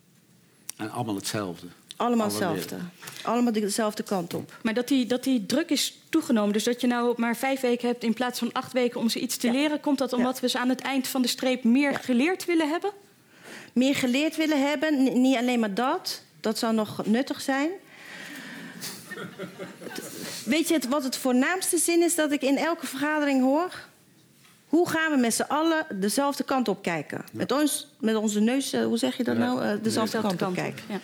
En 0.76 0.90
allemaal 0.90 1.14
hetzelfde. 1.14 1.66
Allemaal 1.96 2.26
Alle 2.30 2.34
hetzelfde. 2.38 2.76
Allemaal 3.22 3.52
dezelfde 3.52 4.02
kant 4.02 4.34
op. 4.34 4.58
Maar 4.62 4.74
dat 4.74 4.88
die, 4.88 5.06
dat 5.06 5.24
die 5.24 5.46
druk 5.46 5.70
is 5.70 5.98
toegenomen. 6.08 6.52
Dus 6.52 6.64
dat 6.64 6.80
je 6.80 6.86
nou 6.86 7.14
maar 7.16 7.36
vijf 7.36 7.60
weken 7.60 7.88
hebt 7.88 8.04
in 8.04 8.14
plaats 8.14 8.38
van 8.38 8.52
acht 8.52 8.72
weken 8.72 9.00
om 9.00 9.08
ze 9.08 9.18
iets 9.20 9.36
te 9.36 9.46
Ja. 9.46 9.52
leren. 9.52 9.80
Komt 9.80 9.98
dat 9.98 10.12
omdat 10.12 10.40
we 10.40 10.48
ze 10.48 10.58
aan 10.58 10.68
het 10.68 10.80
eind 10.80 11.06
van 11.08 11.22
de 11.22 11.28
streep 11.28 11.64
meer 11.64 11.90
Ja. 11.90 11.98
geleerd 11.98 12.44
willen 12.44 12.68
hebben? 12.68 12.90
meer 13.72 13.94
geleerd 13.94 14.36
willen 14.36 14.68
hebben. 14.68 15.02
N- 15.02 15.20
niet 15.20 15.36
alleen 15.36 15.60
maar 15.60 15.74
dat. 15.74 16.22
Dat 16.44 16.58
zou 16.58 16.74
nog 16.74 17.06
nuttig 17.06 17.40
zijn. 17.40 17.70
Weet 20.44 20.68
je 20.68 20.74
het, 20.74 20.88
wat 20.88 21.02
het 21.04 21.16
voornaamste 21.16 21.78
zin 21.78 22.02
is 22.02 22.14
dat 22.14 22.32
ik 22.32 22.42
in 22.42 22.56
elke 22.56 22.86
vergadering 22.86 23.42
hoor? 23.42 23.72
Hoe 24.68 24.88
gaan 24.88 25.10
we 25.12 25.16
met 25.18 25.34
z'n 25.34 25.42
allen 25.42 25.86
dezelfde 25.94 26.44
kant 26.44 26.68
op 26.68 26.82
kijken? 26.82 27.24
Met, 27.32 27.52
ons, 27.52 27.94
met 28.00 28.14
onze 28.16 28.40
neus, 28.40 28.72
eh, 28.72 28.84
hoe 28.84 28.98
zeg 28.98 29.16
je 29.16 29.24
dat 29.24 29.36
Ja. 29.36 29.40
nou? 29.44 29.56
Eh, 29.56 29.62
dezelfde 29.62 29.82
Dezelfde 29.82 30.20
kant 30.20 30.42
op 30.42 30.54
kijken. 30.54 30.84
Ja. 30.88 31.00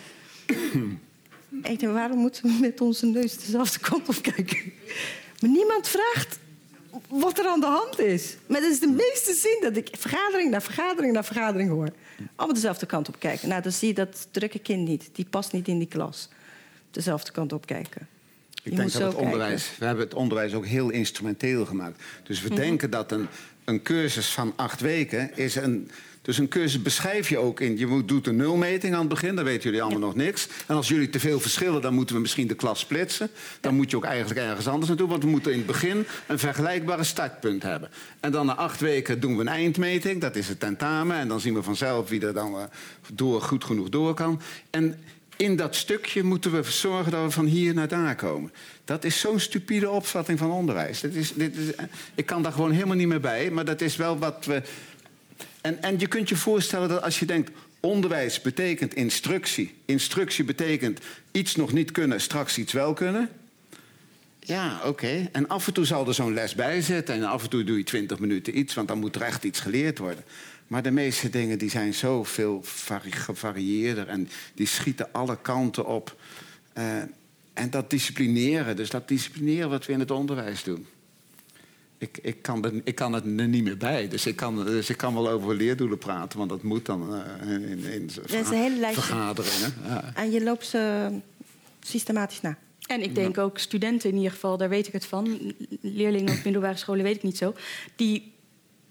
Ik 1.71 1.79
denk, 1.79 1.93
waarom 1.93 2.17
moeten 2.17 2.43
we 2.43 2.57
met 2.59 2.81
onze 2.81 3.05
neus 3.05 3.37
dezelfde 3.37 3.79
kant 3.79 4.09
op 4.09 4.21
kijken? 4.21 4.73
Maar 5.39 5.49
niemand 5.49 5.87
vraagt 5.87 6.39
wat 7.07 7.39
er 7.39 7.47
aan 7.47 7.59
de 7.59 7.65
hand 7.65 7.99
is. 7.99 8.35
Maar 8.47 8.61
dat 8.61 8.71
is 8.71 8.79
de 8.79 8.87
meeste 8.87 9.33
zin 9.33 9.57
dat 9.61 9.75
ik 9.77 9.89
vergadering 9.97 10.51
na 10.51 10.61
vergadering 10.61 11.13
na 11.13 11.23
vergadering 11.23 11.69
hoor. 11.69 11.89
Allemaal 12.35 12.55
dezelfde 12.55 12.85
kant 12.85 13.07
op 13.07 13.15
kijken. 13.19 13.49
Nou, 13.49 13.61
dan 13.61 13.71
zie 13.71 13.87
je 13.87 13.93
dat 13.93 14.27
drukke 14.31 14.59
kind 14.59 14.87
niet. 14.87 15.09
Die 15.13 15.25
past 15.29 15.51
niet 15.51 15.67
in 15.67 15.77
die 15.77 15.87
klas. 15.87 16.29
Dezelfde 16.91 17.31
kant 17.31 17.53
op 17.53 17.65
kijken. 17.65 18.07
Ik 18.63 18.71
Je 18.71 18.75
denk 18.77 18.91
dat 18.91 19.01
het 19.01 19.13
onderwijs, 19.15 19.61
kijken. 19.61 19.79
we 19.79 19.85
hebben 19.85 20.03
het 20.05 20.13
onderwijs 20.13 20.53
ook 20.53 20.65
heel 20.65 20.89
instrumenteel 20.89 21.65
gemaakt. 21.65 22.01
Dus 22.23 22.41
we 22.41 22.47
Mhm. 22.47 22.57
denken 22.57 22.89
dat 22.89 23.11
een, 23.11 23.27
een 23.65 23.81
cursus 23.81 24.27
van 24.31 24.53
acht 24.55 24.81
weken 24.81 25.37
is 25.37 25.55
een. 25.55 25.91
Dus 26.31 26.39
een 26.39 26.47
cursus 26.47 26.81
beschrijf 26.81 27.29
je 27.29 27.37
ook 27.37 27.59
in. 27.59 27.77
Je 27.77 27.87
moet, 27.87 28.07
doet 28.07 28.27
een 28.27 28.35
nulmeting 28.35 28.93
aan 28.93 28.99
het 28.99 29.09
begin, 29.09 29.35
dan 29.35 29.43
weten 29.43 29.63
jullie 29.63 29.81
allemaal 29.81 29.99
nog 29.99 30.15
niks. 30.15 30.47
En 30.67 30.75
als 30.75 30.87
jullie 30.87 31.09
te 31.09 31.19
veel 31.19 31.39
verschillen, 31.39 31.81
dan 31.81 31.93
moeten 31.93 32.15
we 32.15 32.21
misschien 32.21 32.47
de 32.47 32.55
klas 32.55 32.79
splitsen. 32.79 33.29
Dan 33.61 33.75
moet 33.75 33.91
je 33.91 33.97
ook 33.97 34.03
eigenlijk 34.03 34.39
ergens 34.39 34.67
anders 34.67 34.87
naartoe. 34.87 35.07
Want 35.07 35.23
we 35.23 35.29
moeten 35.29 35.51
in 35.51 35.57
het 35.57 35.67
begin 35.67 36.05
een 36.27 36.39
vergelijkbare 36.39 37.03
startpunt 37.03 37.63
hebben. 37.63 37.89
En 38.19 38.31
dan 38.31 38.45
na 38.45 38.55
acht 38.55 38.79
weken 38.79 39.19
doen 39.19 39.35
we 39.35 39.41
een 39.41 39.47
eindmeting, 39.47 40.21
dat 40.21 40.35
is 40.35 40.47
het 40.47 40.59
tentamen. 40.59 41.17
En 41.17 41.27
dan 41.27 41.39
zien 41.39 41.53
we 41.53 41.63
vanzelf 41.63 42.09
wie 42.09 42.25
er 42.25 42.33
dan 42.33 42.55
eh, 42.55 42.63
door, 43.13 43.41
goed 43.41 43.63
genoeg 43.63 43.89
door 43.89 44.13
kan. 44.13 44.41
En 44.69 44.99
in 45.35 45.55
dat 45.55 45.75
stukje 45.75 46.23
moeten 46.23 46.51
we 46.51 46.63
zorgen 46.63 47.11
dat 47.11 47.23
we 47.23 47.31
van 47.31 47.45
hier 47.45 47.73
naar 47.73 47.87
daar 47.87 48.15
komen. 48.15 48.51
Dat 48.85 49.03
is 49.03 49.19
zo'n 49.19 49.39
stupide 49.39 49.89
opvatting 49.89 50.39
van 50.39 50.51
onderwijs. 50.51 50.99
Dit 50.99 51.15
is, 51.15 51.33
dit 51.33 51.57
is, 51.57 51.73
ik 52.15 52.25
kan 52.25 52.43
daar 52.43 52.51
gewoon 52.51 52.71
helemaal 52.71 52.95
niet 52.95 53.07
meer 53.07 53.19
bij, 53.19 53.51
maar 53.51 53.65
dat 53.65 53.81
is 53.81 53.95
wel 53.95 54.17
wat 54.17 54.45
we. 54.45 54.61
En, 55.61 55.81
en 55.81 55.99
je 55.99 56.07
kunt 56.07 56.29
je 56.29 56.35
voorstellen 56.35 56.89
dat 56.89 57.01
als 57.01 57.19
je 57.19 57.25
denkt. 57.25 57.51
Onderwijs 57.79 58.41
betekent 58.41 58.93
instructie. 58.93 59.73
Instructie 59.85 60.43
betekent 60.43 60.99
iets 61.31 61.55
nog 61.55 61.73
niet 61.73 61.91
kunnen, 61.91 62.21
straks 62.21 62.57
iets 62.57 62.73
wel 62.73 62.93
kunnen. 62.93 63.29
Ja, 64.39 64.81
oké. 64.85 65.29
En 65.31 65.47
af 65.47 65.67
en 65.67 65.73
toe 65.73 65.85
zal 65.85 66.07
er 66.07 66.13
zo'n 66.13 66.33
les 66.33 66.55
bij 66.55 66.81
zitten. 66.81 67.15
En 67.15 67.23
af 67.23 67.43
en 67.43 67.49
toe 67.49 67.63
doe 67.63 67.77
je 67.77 67.83
20 67.83 68.19
minuten 68.19 68.57
iets, 68.57 68.73
want 68.73 68.87
dan 68.87 68.99
moet 68.99 69.15
er 69.15 69.21
echt 69.21 69.43
iets 69.43 69.59
geleerd 69.59 69.97
worden. 69.97 70.23
Maar 70.67 70.83
de 70.83 70.91
meeste 70.91 71.29
dingen 71.29 71.57
die 71.57 71.69
zijn 71.69 71.93
zoveel 71.93 72.59
vari- 72.63 73.11
gevarieerder. 73.11 74.07
En 74.07 74.29
die 74.53 74.67
schieten 74.67 75.13
alle 75.13 75.37
kanten 75.41 75.85
op. 75.85 76.15
Eh, 76.73 76.97
en 77.53 77.69
dat 77.69 77.89
disciplineren, 77.89 78.75
dus 78.75 78.89
dat 78.89 79.07
disciplineren 79.07 79.69
wat 79.69 79.85
we 79.85 79.93
in 79.93 79.99
het 79.99 80.11
onderwijs 80.11 80.63
doen. 80.63 80.87
Ik, 82.01 82.17
ik, 82.21 82.41
kan, 82.41 82.65
er, 82.65 82.71
ik 82.83 82.95
kan 82.95 83.13
het 83.13 83.23
er 83.23 83.47
niet 83.47 83.63
meer 83.63 83.77
bij. 83.77 84.07
Dus 84.07 84.25
ik 84.25 84.35
kan, 84.35 84.65
dus 84.65 84.89
ik 84.89 84.97
kan 84.97 85.13
wel 85.13 85.29
over 85.29 85.55
leerdoelen 85.55 85.97
praten, 85.97 86.37
want 86.37 86.49
dat 86.49 86.63
moet 86.63 86.85
dan 86.85 87.15
eh, 87.15 87.49
in, 87.51 87.83
in 87.85 88.05
is 88.05 88.49
een 88.49 88.53
hele 88.53 88.79
lijstje. 88.79 89.01
vergaderingen. 89.01 89.73
Ja. 89.87 90.11
En 90.15 90.31
je 90.31 90.43
loopt 90.43 90.65
ze 90.65 91.07
systematisch 91.81 92.41
na. 92.41 92.57
En 92.87 93.01
ik 93.03 93.15
denk 93.15 93.37
ook 93.37 93.57
studenten 93.57 94.09
in 94.09 94.15
ieder 94.15 94.31
geval, 94.31 94.57
daar 94.57 94.69
weet 94.69 94.87
ik 94.87 94.93
het 94.93 95.05
van. 95.05 95.53
Leerlingen 95.81 96.33
op 96.37 96.43
middelbare 96.43 96.77
scholen 96.77 97.03
weet 97.03 97.15
ik 97.15 97.23
niet 97.23 97.37
zo. 97.37 97.53
Die 97.95 98.33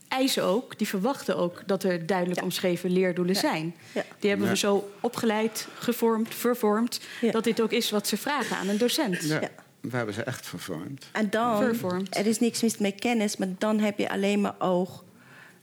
eisen 0.09 0.45
ook, 0.45 0.79
die 0.79 0.89
verwachten 0.89 1.37
ook 1.37 1.63
dat 1.67 1.83
er 1.85 2.07
duidelijk 2.07 2.39
Ja. 2.39 2.45
omschreven 2.45 2.91
leerdoelen 2.91 3.37
zijn. 3.37 3.75
Ja. 3.95 4.05
Die 4.19 4.29
hebben 4.31 4.47
Ja. 4.47 4.53
we 4.53 4.59
zo 4.59 4.91
opgeleid, 5.01 5.69
gevormd, 5.79 6.35
vervormd... 6.35 7.01
Ja. 7.21 7.31
dat 7.31 7.45
dit 7.45 7.61
ook 7.61 7.73
is 7.73 7.91
wat 7.91 8.07
ze 8.09 8.17
vragen 8.17 8.57
aan 8.57 8.69
een 8.69 8.79
docent. 8.79 9.23
Ja, 9.23 9.41
Ja. 9.41 9.51
We 9.81 9.97
hebben 9.97 10.15
ze 10.15 10.23
echt 10.23 10.47
vervormd. 10.47 11.07
En 11.13 11.31
dan, 11.31 11.57
Vervormd. 11.57 12.17
er 12.17 12.27
is 12.27 12.39
niks 12.41 12.63
mis 12.63 12.79
met 12.79 12.95
kennis, 12.95 13.37
maar 13.37 13.49
dan 13.59 13.79
heb 13.79 13.99
je 13.99 14.11
alleen 14.11 14.41
maar 14.41 14.55
oog. 14.59 15.05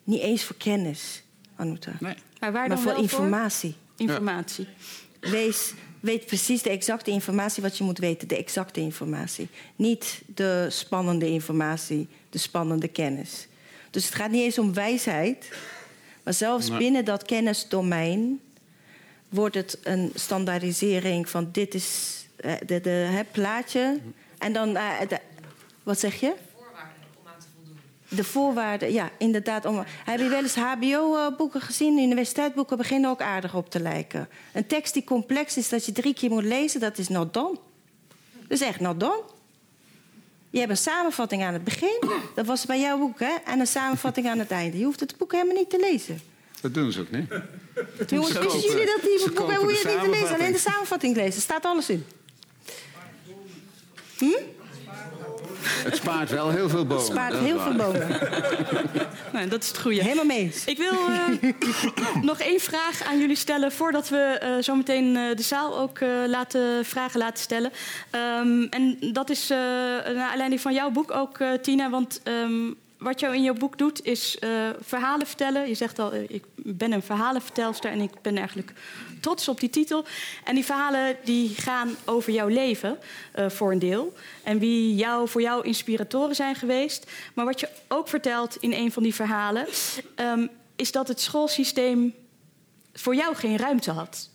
Niet 0.03 0.21
eens 0.21 0.43
voor 0.43 0.55
kennis, 0.55 1.23
Anouta. 1.55 1.91
Nee. 1.99 2.15
Maar 2.39 2.51
waar 2.51 2.67
Maar 2.67 2.77
voor 2.77 2.91
wel 2.91 3.01
informatie. 3.01 3.75
Informatie. 3.97 4.67
Wees, 5.19 5.73
weet 5.99 6.25
precies 6.25 6.61
de 6.61 6.69
exacte 6.69 7.11
informatie 7.11 7.63
wat 7.63 7.77
je 7.77 7.83
moet 7.83 7.97
weten. 7.97 8.27
De 8.27 8.37
exacte 8.37 8.79
informatie. 8.79 9.47
Niet 9.75 10.21
de 10.25 10.67
spannende 10.69 11.29
informatie, 11.29 12.07
de 12.29 12.37
spannende 12.37 12.87
kennis. 12.87 13.47
Dus 13.91 14.05
het 14.05 14.15
gaat 14.15 14.31
niet 14.31 14.43
eens 14.43 14.59
om 14.59 14.73
wijsheid. 14.73 15.49
Maar 16.23 16.33
zelfs 16.33 16.69
Nee. 16.69 16.77
binnen 16.77 17.05
dat 17.05 17.23
kennisdomein 17.23 18.39
wordt 19.29 19.55
het 19.55 19.79
een 19.83 20.11
standaardisering 20.15 21.29
van 21.29 21.49
dit 21.51 21.73
is 21.73 22.16
de, 22.65 22.81
de, 22.81 22.89
het 22.89 23.31
plaatje. 23.31 23.99
En 24.37 24.53
dan, 24.53 24.75
eh, 24.75 24.99
de- 25.09 25.19
wat 25.83 25.99
zeg 25.99 26.19
je? 26.19 26.33
De 28.09 28.23
voorwaarden, 28.23 28.93
ja, 28.93 29.09
inderdaad. 29.17 29.65
Om, 29.65 29.83
heb 29.87 30.19
je 30.19 30.27
wel 30.27 30.41
eens 30.43 30.55
HBO-boeken 30.55 31.61
gezien? 31.61 31.97
Universiteitsboeken 31.97 32.77
beginnen 32.77 33.09
ook 33.09 33.21
aardig 33.21 33.55
op 33.55 33.69
te 33.69 33.79
lijken. 33.79 34.29
Een 34.53 34.67
tekst 34.67 34.93
die 34.93 35.03
complex 35.03 35.57
is, 35.57 35.69
dat 35.69 35.85
je 35.85 35.91
drie 35.91 36.13
keer 36.13 36.29
moet 36.29 36.43
lezen, 36.43 36.79
dat 36.79 36.97
is 36.97 37.07
not 37.07 37.33
done. 37.33 37.57
Dat 38.31 38.59
is 38.59 38.61
echt 38.61 38.79
not 38.79 38.99
done. 38.99 39.21
Je 40.49 40.59
hebt 40.59 40.71
een 40.71 40.77
samenvatting 40.77 41.43
aan 41.43 41.53
het 41.53 41.63
begin, 41.63 42.03
dat 42.35 42.45
was 42.45 42.65
bij 42.65 42.79
jouw 42.79 42.97
boek, 42.97 43.19
hè? 43.19 43.33
En 43.45 43.59
een 43.59 43.67
samenvatting 43.67 44.27
aan 44.27 44.39
het 44.39 44.51
einde. 44.51 44.77
Je 44.77 44.85
hoeft 44.85 44.99
het 44.99 45.17
boek 45.17 45.31
helemaal 45.31 45.55
niet 45.55 45.69
te 45.69 45.79
lezen. 45.79 46.19
Dat 46.61 46.73
doen 46.73 46.91
ze 46.91 46.99
ook 47.01 47.11
niet. 47.11 47.29
Jongens, 48.07 48.33
wisten 48.33 48.61
jullie 48.61 48.85
dat 48.85 49.01
die 49.01 49.19
boek 49.25 49.35
kopen 49.35 49.55
hoe 49.55 49.67
de 49.67 49.73
je 49.73 49.87
het 49.87 50.01
niet 50.01 50.03
te 50.03 50.09
lezen? 50.19 50.35
Alleen 50.35 50.51
de 50.51 50.57
samenvatting 50.57 51.15
lezen, 51.15 51.35
er 51.35 51.41
staat 51.41 51.65
alles 51.65 51.89
in. 51.89 52.05
Het 55.83 55.95
spaart 55.95 56.29
wel 56.29 56.49
heel 56.49 56.69
veel 56.69 56.85
bomen. 56.85 57.03
Het 57.03 57.11
spaart 57.13 57.37
heel 57.37 57.59
veel 57.59 57.73
bomen. 57.75 58.07
Nou, 59.33 59.49
dat 59.49 59.63
is 59.63 59.67
het 59.67 59.77
goede. 59.79 60.03
Helemaal 60.03 60.25
mee 60.25 60.39
eens. 60.39 60.65
Ik 60.65 60.77
wil 60.77 60.91
eh, 60.91 62.21
nog 62.21 62.39
één 62.39 62.59
vraag 62.59 63.03
aan 63.03 63.19
jullie 63.19 63.35
stellen 63.35 63.71
voordat 63.71 64.09
we 64.09 64.17
eh, 64.17 64.51
zometeen 64.59 65.15
eh, 65.15 65.35
de 65.35 65.41
zaal 65.43 65.77
ook 65.77 65.99
eh, 65.99 66.09
laten, 66.27 66.85
vragen 66.85 67.19
laten 67.19 67.43
stellen. 67.43 67.71
Ehm, 68.09 68.61
en 68.69 68.97
dat 69.13 69.29
is 69.29 69.49
eh 69.49 69.57
naar 70.15 70.29
aanleiding 70.29 70.61
van 70.61 70.73
jouw 70.73 70.89
boek 70.91 71.11
ook, 71.11 71.39
eh, 71.39 71.51
Tina. 71.61 71.89
Want 71.89 72.21
ehm, 72.23 72.71
wat 72.97 73.19
jou 73.19 73.35
in 73.35 73.43
jouw 73.43 73.53
boek 73.53 73.77
doet 73.77 74.05
is 74.05 74.39
eh, 74.39 74.49
verhalen 74.81 75.27
vertellen. 75.27 75.67
Je 75.67 75.73
zegt 75.75 75.99
al, 75.99 76.13
ik 76.27 76.43
ben 76.75 76.91
een 76.91 77.01
verhalenvertelster 77.01 77.91
en 77.91 78.01
ik 78.01 78.21
ben 78.21 78.37
eigenlijk 78.37 78.73
trots 79.21 79.47
op 79.47 79.59
die 79.59 79.69
titel. 79.69 80.05
En 80.43 80.55
die 80.55 80.65
verhalen 80.65 81.17
die 81.23 81.49
gaan 81.49 81.95
over 82.05 82.33
jouw 82.33 82.47
leven 82.47 82.97
eh, 83.31 83.49
voor 83.49 83.71
een 83.71 83.79
deel. 83.79 84.13
En 84.43 84.59
wie 84.59 84.95
jou, 84.95 85.29
voor 85.29 85.41
jou 85.41 85.65
inspiratoren 85.65 86.35
zijn 86.35 86.55
geweest. 86.55 87.11
Maar 87.33 87.45
wat 87.45 87.59
je 87.59 87.69
ook 87.87 88.07
vertelt 88.07 88.55
in 88.55 88.73
een 88.73 88.91
van 88.91 89.03
die 89.03 89.15
verhalen... 89.15 89.67
ehm, 90.15 90.47
is 90.75 90.91
dat 90.91 91.07
het 91.07 91.21
schoolsysteem 91.21 92.13
voor 92.93 93.15
jou 93.15 93.35
geen 93.35 93.57
ruimte 93.57 93.91
had. 93.91 94.29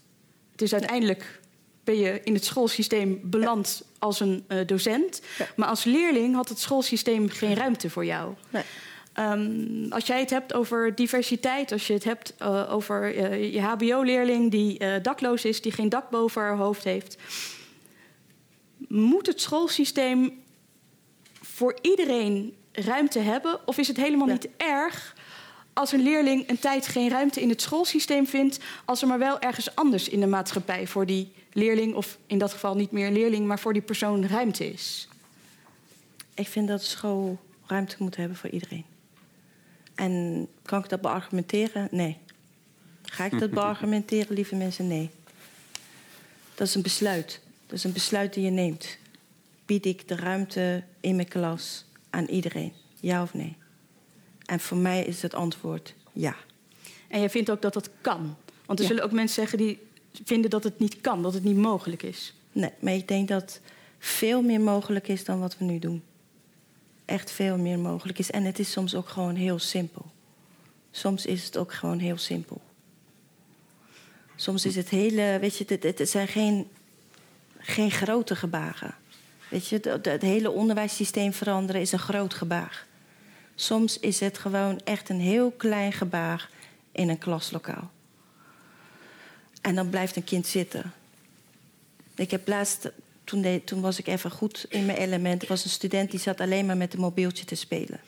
Het 0.53 0.63
is 0.63 0.73
uiteindelijk 0.73 1.41
ben 1.85 1.99
je 1.99 2.21
in 2.25 2.35
het 2.35 2.45
schoolsysteem 2.45 3.21
beland 3.23 3.83
als 3.99 4.21
een 4.21 4.45
eh, 4.49 4.67
docent. 4.67 5.21
Ja. 5.39 5.49
Maar 5.57 5.69
als 5.69 5.85
leerling 5.85 6.35
had 6.35 6.49
het 6.49 6.59
schoolsysteem 6.59 7.29
geen 7.29 7.55
ruimte 7.55 7.91
voor 7.91 8.05
jou. 8.05 8.35
Nee. 8.51 8.63
Ehm, 9.13 9.87
als 9.91 10.07
jij 10.07 10.21
het 10.21 10.31
hebt 10.31 10.55
over 10.55 10.95
diversiteit, 10.95 11.73
als 11.73 11.87
je 11.87 11.93
het 11.93 12.05
hebt 12.05 12.35
eh, 12.39 12.73
over 12.73 13.17
eh, 13.17 13.53
je 13.55 13.61
HBO-leerling 13.61 14.51
die 14.51 14.79
eh, 14.79 15.03
dakloos 15.03 15.45
is, 15.45 15.61
die 15.61 15.73
geen 15.73 15.89
dak 15.89 16.11
boven 16.11 16.43
haar 16.43 16.57
hoofd 16.57 16.85
heeft, 16.85 17.17
moet 18.89 19.27
het 19.27 19.41
schoolsysteem 19.41 20.43
voor 21.43 21.79
iedereen 21.83 22.57
ruimte 22.73 23.19
hebben? 23.19 23.61
Of 23.67 23.79
is 23.79 23.89
het 23.89 23.97
helemaal 23.97 24.27
Ja. 24.27 24.33
niet 24.33 24.49
erg 24.57 25.15
als 25.73 25.93
een 25.93 26.03
leerling 26.03 26.49
een 26.49 26.59
tijd 26.59 26.87
geen 26.87 27.09
ruimte 27.09 27.41
in 27.41 27.49
het 27.49 27.63
schoolsysteem 27.63 28.27
vindt, 28.27 28.59
als 28.85 29.03
er 29.03 29.09
maar 29.09 29.19
wel 29.19 29.41
ergens 29.41 29.75
anders 29.75 30.09
in 30.09 30.21
de 30.21 30.27
maatschappij 30.27 30.87
voor 30.87 31.07
die 31.07 31.33
leerling, 31.53 31.95
of 31.95 32.19
in 32.27 32.39
dat 32.39 32.53
geval 32.53 32.75
niet 32.77 32.91
meer 32.91 33.11
leerling, 33.11 33.47
maar 33.47 33.59
voor 33.59 33.73
die 33.73 33.83
persoon 33.83 34.27
ruimte 34.27 34.73
is? 34.73 35.09
Ik 36.35 36.49
vind 36.49 36.69
dat 36.69 36.83
school 36.83 37.39
ruimte 37.67 37.97
moet 37.99 38.17
hebben 38.17 38.37
voor 38.37 38.51
iedereen. 38.51 38.85
En 39.95 40.47
kan 40.63 40.83
ik 40.85 40.89
dat 40.89 41.01
beargumenteren? 41.01 41.89
Nee. 41.91 42.19
Ga 43.03 43.25
ik 43.25 43.39
dat 43.39 43.51
beargumenteren, 43.61 44.35
lieve 44.35 44.55
mensen? 44.55 44.87
Nee. 44.89 45.11
Dat 46.55 46.67
is 46.69 46.75
een 46.75 46.83
besluit. 46.83 47.41
Dat 47.67 47.77
is 47.79 47.85
een 47.85 47.93
besluit 47.93 48.35
die 48.35 48.45
je 48.45 48.51
neemt. 48.51 48.99
Bied 49.67 49.87
ik 49.87 50.09
de 50.09 50.17
ruimte 50.17 50.83
in 51.01 51.17
mijn 51.17 51.29
klas 51.29 51.85
aan 52.11 52.25
iedereen? 52.27 52.73
Ja 53.01 53.23
of 53.23 53.35
nee? 53.35 53.57
En 54.47 54.61
voor 54.61 54.77
mij 54.79 55.05
is 55.05 55.23
het 55.23 55.35
antwoord 55.35 55.95
ja. 56.13 56.35
En 57.09 57.19
jij 57.21 57.31
vindt 57.31 57.51
ook 57.51 57.63
dat 57.63 57.73
dat 57.73 57.91
kan. 58.01 58.37
Want 58.67 58.79
er 58.79 58.85
Ja. 58.85 58.91
zullen 58.91 59.05
ook 59.05 59.13
mensen 59.13 59.35
zeggen 59.35 59.59
die 59.59 59.79
vinden 60.25 60.51
dat 60.51 60.65
het 60.65 60.79
niet 60.79 61.01
kan, 61.01 61.23
dat 61.23 61.35
het 61.35 61.45
niet 61.45 61.57
mogelijk 61.57 62.03
is. 62.03 62.35
Nee, 62.53 62.71
maar 62.81 62.93
ik 62.93 63.09
denk 63.09 63.29
dat 63.29 63.61
veel 63.99 64.43
meer 64.43 64.61
mogelijk 64.61 65.09
is 65.09 65.25
dan 65.25 65.41
wat 65.41 65.59
we 65.59 65.65
nu 65.65 65.79
doen. 65.79 66.03
Echt 67.05 67.31
veel 67.31 67.59
meer 67.59 67.79
mogelijk 67.79 68.19
is. 68.19 68.31
En 68.31 68.45
het 68.45 68.59
is 68.59 68.71
soms 68.71 68.95
ook 68.95 69.09
gewoon 69.09 69.35
heel 69.35 69.59
simpel. 69.59 70.11
Soms 70.91 71.27
is 71.27 71.45
het 71.45 71.57
ook 71.57 71.73
gewoon 71.73 71.99
heel 71.99 72.19
simpel. 72.19 72.61
Soms 74.37 74.65
is 74.65 74.77
het 74.77 74.89
hele, 74.89 75.39
weet 75.41 75.57
je, 75.57 75.79
het, 75.81 76.11
zijn 76.11 76.29
geen, 76.29 76.69
geen 77.59 77.91
grote 77.91 78.37
gebaren. 78.37 78.95
Weet 79.49 79.69
je, 79.69 79.81
het, 79.83 80.05
het 80.05 80.23
hele 80.23 80.51
onderwijssysteem 80.51 81.33
veranderen 81.33 81.81
is 81.81 81.93
een 81.93 81.99
groot 81.99 82.35
gebaar. 82.35 82.87
Soms 83.55 83.99
is 83.99 84.21
het 84.21 84.39
gewoon 84.39 84.81
echt 84.85 85.09
een 85.09 85.21
heel 85.21 85.51
klein 85.51 85.93
gebaar 85.93 86.51
in 86.93 87.09
een 87.09 87.19
klaslokaal. 87.19 87.91
En 89.61 89.75
dan 89.75 89.89
blijft 89.89 90.17
een 90.17 90.25
kind 90.25 90.47
zitten. 90.47 90.93
Ik 92.15 92.31
heb 92.31 92.49
laatst, 92.49 92.91
toen, 93.33 93.65
toen 93.65 93.81
was 93.81 93.99
ik 93.99 94.07
even 94.07 94.31
goed 94.31 94.67
in 94.69 94.87
mijn 94.87 94.99
element. 94.99 95.43
Er 95.43 95.49
was 95.49 95.65
een 95.65 95.71
student 95.71 96.11
die 96.11 96.21
zat 96.21 96.41
alleen 96.41 96.67
maar 96.67 96.77
met 96.77 96.95
een 96.95 97.01
mobieltje 97.01 97.45
te 97.45 97.55
spelen. 97.55 98.01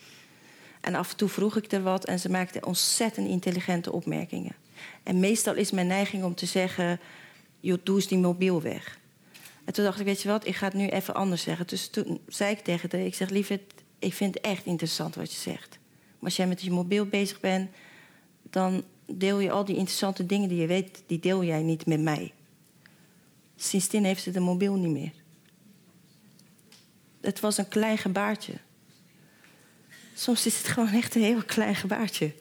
En 0.80 0.94
af 0.94 1.10
en 1.10 1.16
toe 1.16 1.28
vroeg 1.28 1.56
ik 1.56 1.72
er 1.72 1.82
wat 1.82 2.04
en 2.04 2.18
ze 2.18 2.30
maakte 2.30 2.66
ontzettend 2.66 3.28
intelligente 3.28 3.92
opmerkingen. 3.92 4.54
En 5.02 5.20
meestal 5.20 5.54
is 5.54 5.70
mijn 5.70 5.86
neiging 5.86 6.24
om 6.24 6.34
te 6.34 6.46
zeggen: 6.46 7.00
joh, 7.60 7.78
doe 7.82 7.96
eens 7.96 8.06
die 8.06 8.18
mobiel 8.18 8.62
weg. 8.62 8.98
En 9.64 9.72
toen 9.72 9.84
dacht 9.84 9.98
ik: 10.00 10.06
weet 10.06 10.22
je 10.22 10.28
wat, 10.28 10.46
ik 10.46 10.56
ga 10.56 10.66
het 10.66 10.74
nu 10.74 10.88
even 10.88 11.14
anders 11.14 11.42
zeggen. 11.42 11.66
Dus 11.66 11.88
toen 11.88 12.20
zei 12.28 12.50
ik 12.50 12.60
tegen 12.60 12.88
haar: 12.92 13.00
ik 13.00 13.14
zeg 13.14 13.30
liever, 13.30 13.60
ik 13.98 14.14
vind 14.14 14.34
het 14.34 14.44
echt 14.44 14.66
interessant 14.66 15.14
wat 15.14 15.32
je 15.32 15.38
zegt. 15.38 15.78
Maar 16.18 16.24
als 16.24 16.36
jij 16.36 16.46
met 16.46 16.62
je 16.62 16.70
mobiel 16.70 17.06
bezig 17.06 17.40
bent, 17.40 17.70
dan 18.50 18.84
deel 19.06 19.38
je 19.38 19.50
al 19.50 19.64
die 19.64 19.76
interessante 19.76 20.26
dingen 20.26 20.48
die 20.48 20.60
je 20.60 20.66
weet, 20.66 21.02
die 21.06 21.18
deel 21.18 21.44
jij 21.44 21.62
niet 21.62 21.86
met 21.86 22.00
mij. 22.00 22.32
Sindsdien 23.56 24.04
heeft 24.04 24.22
ze 24.22 24.30
de 24.30 24.40
mobiel 24.40 24.74
niet 24.74 24.92
meer. 24.92 25.12
Het 27.20 27.40
was 27.40 27.58
een 27.58 27.68
klein 27.68 27.98
gebaartje. 27.98 28.52
Soms 30.14 30.46
is 30.46 30.58
het 30.58 30.68
gewoon 30.68 30.92
echt 30.92 31.14
een 31.14 31.22
heel 31.22 31.42
klein 31.44 31.74
gebaartje. 31.74 32.32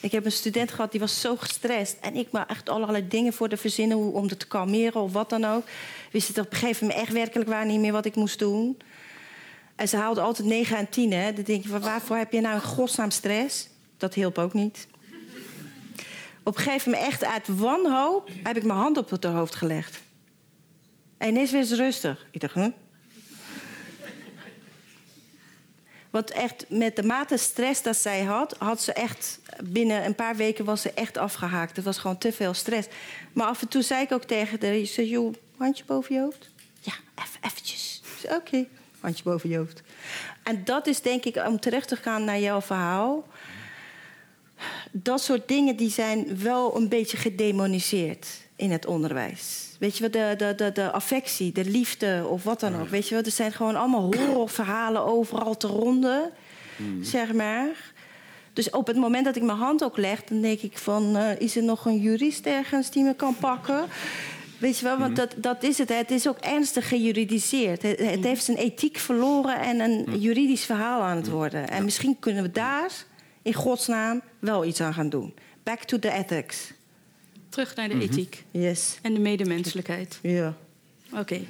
Ik 0.00 0.12
heb 0.12 0.24
een 0.24 0.32
student 0.32 0.70
gehad 0.70 0.90
die 0.90 1.00
was 1.00 1.20
zo 1.20 1.36
gestrest. 1.36 1.96
En 2.00 2.16
ik 2.16 2.30
maar 2.30 2.46
echt 2.46 2.68
allerlei 2.68 3.08
dingen 3.08 3.32
voor 3.32 3.48
de 3.48 3.56
verzinnen 3.56 3.98
om 3.98 4.28
het 4.28 4.38
te 4.38 4.46
kalmeren 4.46 5.00
of 5.00 5.12
wat 5.12 5.30
dan 5.30 5.44
ook. 5.44 5.64
Wist 6.12 6.28
het 6.28 6.38
op 6.38 6.52
een 6.52 6.58
gegeven 6.58 6.86
moment 6.86 7.04
echt 7.04 7.12
werkelijk 7.12 7.48
waar 7.48 7.66
niet 7.66 7.80
meer 7.80 7.92
wat 7.92 8.04
ik 8.04 8.14
moest 8.14 8.38
doen. 8.38 8.76
En 9.76 9.88
ze 9.88 9.96
haalde 9.96 10.20
altijd 10.20 10.48
9 10.48 10.76
en 10.76 10.88
10. 10.88 11.12
Hè. 11.12 11.32
Dan 11.32 11.44
denk 11.44 11.62
je, 11.62 11.78
waarvoor 11.78 12.16
heb 12.16 12.32
je 12.32 12.40
nou 12.40 12.54
in 12.54 12.62
godsnaam 12.62 13.10
stress? 13.10 13.68
Dat 13.96 14.14
hielp 14.14 14.38
ook 14.38 14.52
niet. 14.52 14.86
Op 16.42 16.56
een 16.56 16.62
gegeven 16.62 16.90
moment 16.90 17.08
echt 17.08 17.24
uit 17.24 17.48
wanhoop 17.48 18.30
heb 18.42 18.56
ik 18.56 18.64
mijn 18.64 18.78
hand 18.78 18.96
op 18.96 19.10
het 19.10 19.24
hoofd 19.24 19.54
gelegd. 19.54 20.00
En 21.18 21.28
ineens 21.28 21.50
weer 21.50 21.64
ze 21.64 21.76
rustig. 21.76 22.26
Ik 22.30 22.40
dacht? 22.40 22.54
Want 26.10 26.30
echt 26.30 26.64
met 26.68 26.96
de 26.96 27.02
mate 27.02 27.36
stress 27.36 27.82
dat 27.82 27.96
zij 27.96 28.22
had, 28.22 28.56
had 28.58 28.82
ze 28.82 28.92
echt 28.92 29.40
binnen 29.64 30.04
een 30.04 30.14
paar 30.14 30.36
weken 30.36 30.64
was 30.64 30.82
ze 30.82 30.92
echt 30.92 31.16
afgehaakt. 31.16 31.76
Het 31.76 31.84
was 31.84 31.98
gewoon 31.98 32.18
te 32.18 32.32
veel 32.32 32.54
stress. 32.54 32.88
Maar 33.32 33.46
af 33.46 33.62
en 33.62 33.68
toe 33.68 33.82
zei 33.82 34.02
ik 34.02 34.12
ook 34.12 34.24
tegen 34.24 34.58
haar, 34.60 34.86
zei, 34.86 35.08
joh, 35.08 35.34
handje 35.56 35.84
boven 35.84 36.14
je 36.14 36.20
hoofd? 36.20 36.50
Ja, 36.80 36.92
even, 37.14 37.40
eventjes. 37.40 38.02
Oké, 38.30 38.66
handje 39.00 39.22
boven 39.22 39.48
je 39.48 39.56
hoofd. 39.56 39.82
En 40.42 40.64
dat 40.64 40.86
is 40.86 41.00
denk 41.00 41.24
ik, 41.24 41.36
om 41.36 41.60
terug 41.60 41.86
te 41.86 41.96
gaan 41.96 42.24
naar 42.24 42.40
jouw 42.40 42.60
verhaal. 42.60 43.28
Dat 44.92 45.22
soort 45.22 45.48
dingen 45.48 45.76
die 45.76 45.90
zijn 45.90 46.42
wel 46.42 46.76
een 46.76 46.88
beetje 46.88 47.16
gedemoniseerd 47.16 48.26
in 48.56 48.70
het 48.70 48.86
onderwijs. 48.86 49.65
Weet 49.78 49.96
je 49.96 50.02
wat, 50.02 50.12
de, 50.12 50.34
de, 50.36 50.54
de, 50.56 50.72
de 50.72 50.90
affectie, 50.90 51.52
de 51.52 51.64
liefde 51.64 52.26
of 52.28 52.44
wat 52.44 52.60
dan 52.60 52.80
ook. 52.80 52.88
Weet 52.88 53.08
je 53.08 53.14
wat, 53.14 53.26
er 53.26 53.32
zijn 53.32 53.52
gewoon 53.52 53.76
allemaal 53.76 54.14
horrorverhalen 54.14 55.04
overal 55.06 55.56
te 55.56 55.66
ronden, 55.66 56.30
zeg 57.00 57.32
maar. 57.32 57.92
Dus 58.52 58.70
op 58.70 58.86
het 58.86 58.96
moment 58.96 59.24
dat 59.24 59.36
ik 59.36 59.42
mijn 59.42 59.58
hand 59.58 59.84
ook 59.84 59.96
leg, 59.96 60.24
dan 60.24 60.40
denk 60.40 60.60
ik 60.60 60.78
van... 60.78 61.16
eh, 61.16 61.40
is 61.40 61.56
er 61.56 61.62
nog 61.62 61.84
een 61.84 61.98
jurist 61.98 62.46
ergens 62.46 62.90
die 62.90 63.02
me 63.04 63.14
kan 63.14 63.36
pakken? 63.40 63.84
Weet 64.58 64.78
je 64.78 64.84
wel, 64.84 64.98
want 64.98 65.16
dat, 65.16 65.34
dat 65.36 65.62
is 65.62 65.78
het. 65.78 65.88
hè. 65.88 65.94
Het 65.94 66.10
is 66.10 66.28
ook 66.28 66.38
ernstig 66.38 66.88
gejuridiseerd. 66.88 67.82
Het, 67.82 67.98
het 67.98 68.24
heeft 68.24 68.44
zijn 68.44 68.56
ethiek 68.56 68.96
verloren 68.96 69.60
en 69.60 69.80
een 69.80 70.20
juridisch 70.20 70.64
verhaal 70.64 71.02
aan 71.02 71.16
het 71.16 71.28
worden. 71.28 71.68
En 71.68 71.84
misschien 71.84 72.18
kunnen 72.18 72.42
we 72.42 72.50
daar 72.50 72.90
in 73.42 73.54
godsnaam 73.54 74.20
wel 74.38 74.64
iets 74.64 74.80
aan 74.80 74.94
gaan 74.94 75.08
doen. 75.08 75.34
Back 75.62 75.82
to 75.82 75.98
the 75.98 76.10
ethics. 76.12 76.72
Terug 77.56 77.74
naar 77.74 77.88
de 77.88 78.00
ethiek 78.00 78.44
Yes. 78.50 78.98
en 79.02 79.14
de 79.14 79.20
medemenselijkheid. 79.20 80.18
Ja. 80.22 80.54
Oké. 81.12 81.40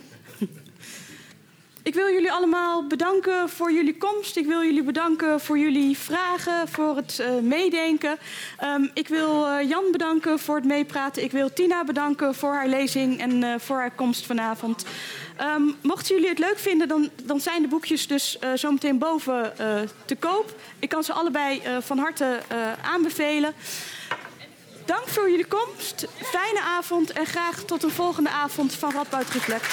ik 1.82 1.94
wil 1.94 2.12
jullie 2.12 2.32
allemaal 2.32 2.86
bedanken 2.86 3.48
voor 3.48 3.72
jullie 3.72 3.96
komst. 3.96 4.36
Ik 4.36 4.46
wil 4.46 4.64
jullie 4.64 4.82
bedanken 4.82 5.40
voor 5.40 5.58
jullie 5.58 5.98
vragen, 5.98 6.68
voor 6.68 6.96
het 6.96 7.18
uh, 7.20 7.40
meedenken. 7.42 8.18
Um, 8.64 8.90
ik 8.94 9.08
wil 9.08 9.48
uh, 9.48 9.68
Jan 9.68 9.84
bedanken 9.92 10.38
voor 10.38 10.56
het 10.56 10.64
meepraten. 10.64 11.22
Ik 11.22 11.32
wil 11.32 11.52
Tina 11.52 11.84
bedanken 11.84 12.34
voor 12.34 12.52
haar 12.52 12.68
lezing 12.68 13.20
en 13.20 13.42
uh, 13.42 13.54
voor 13.58 13.76
haar 13.76 13.94
komst 13.94 14.26
vanavond. 14.26 14.84
Um, 15.40 15.74
mochten 15.82 16.14
jullie 16.14 16.30
het 16.30 16.38
leuk 16.38 16.58
vinden, 16.58 16.88
dan, 16.88 17.10
dan 17.24 17.40
zijn 17.40 17.62
de 17.62 17.68
boekjes 17.68 18.06
dus 18.06 18.38
zometeen 18.54 18.98
boven 18.98 19.52
te 20.04 20.16
koop. 20.16 20.60
Ik 20.78 20.88
kan 20.88 21.04
ze 21.04 21.12
allebei 21.12 21.62
van 21.80 21.98
harte 21.98 22.40
aanbevelen. 22.82 23.54
Dank 24.86 25.08
voor 25.08 25.30
jullie 25.30 25.46
komst. 25.46 26.06
Fijne 26.22 26.60
avond 26.60 27.12
en 27.12 27.26
graag 27.26 27.62
tot 27.64 27.82
een 27.82 27.90
volgende 27.90 28.30
avond 28.30 28.74
van 28.74 28.92
Radboud 28.92 29.30
Reflect. 29.30 29.66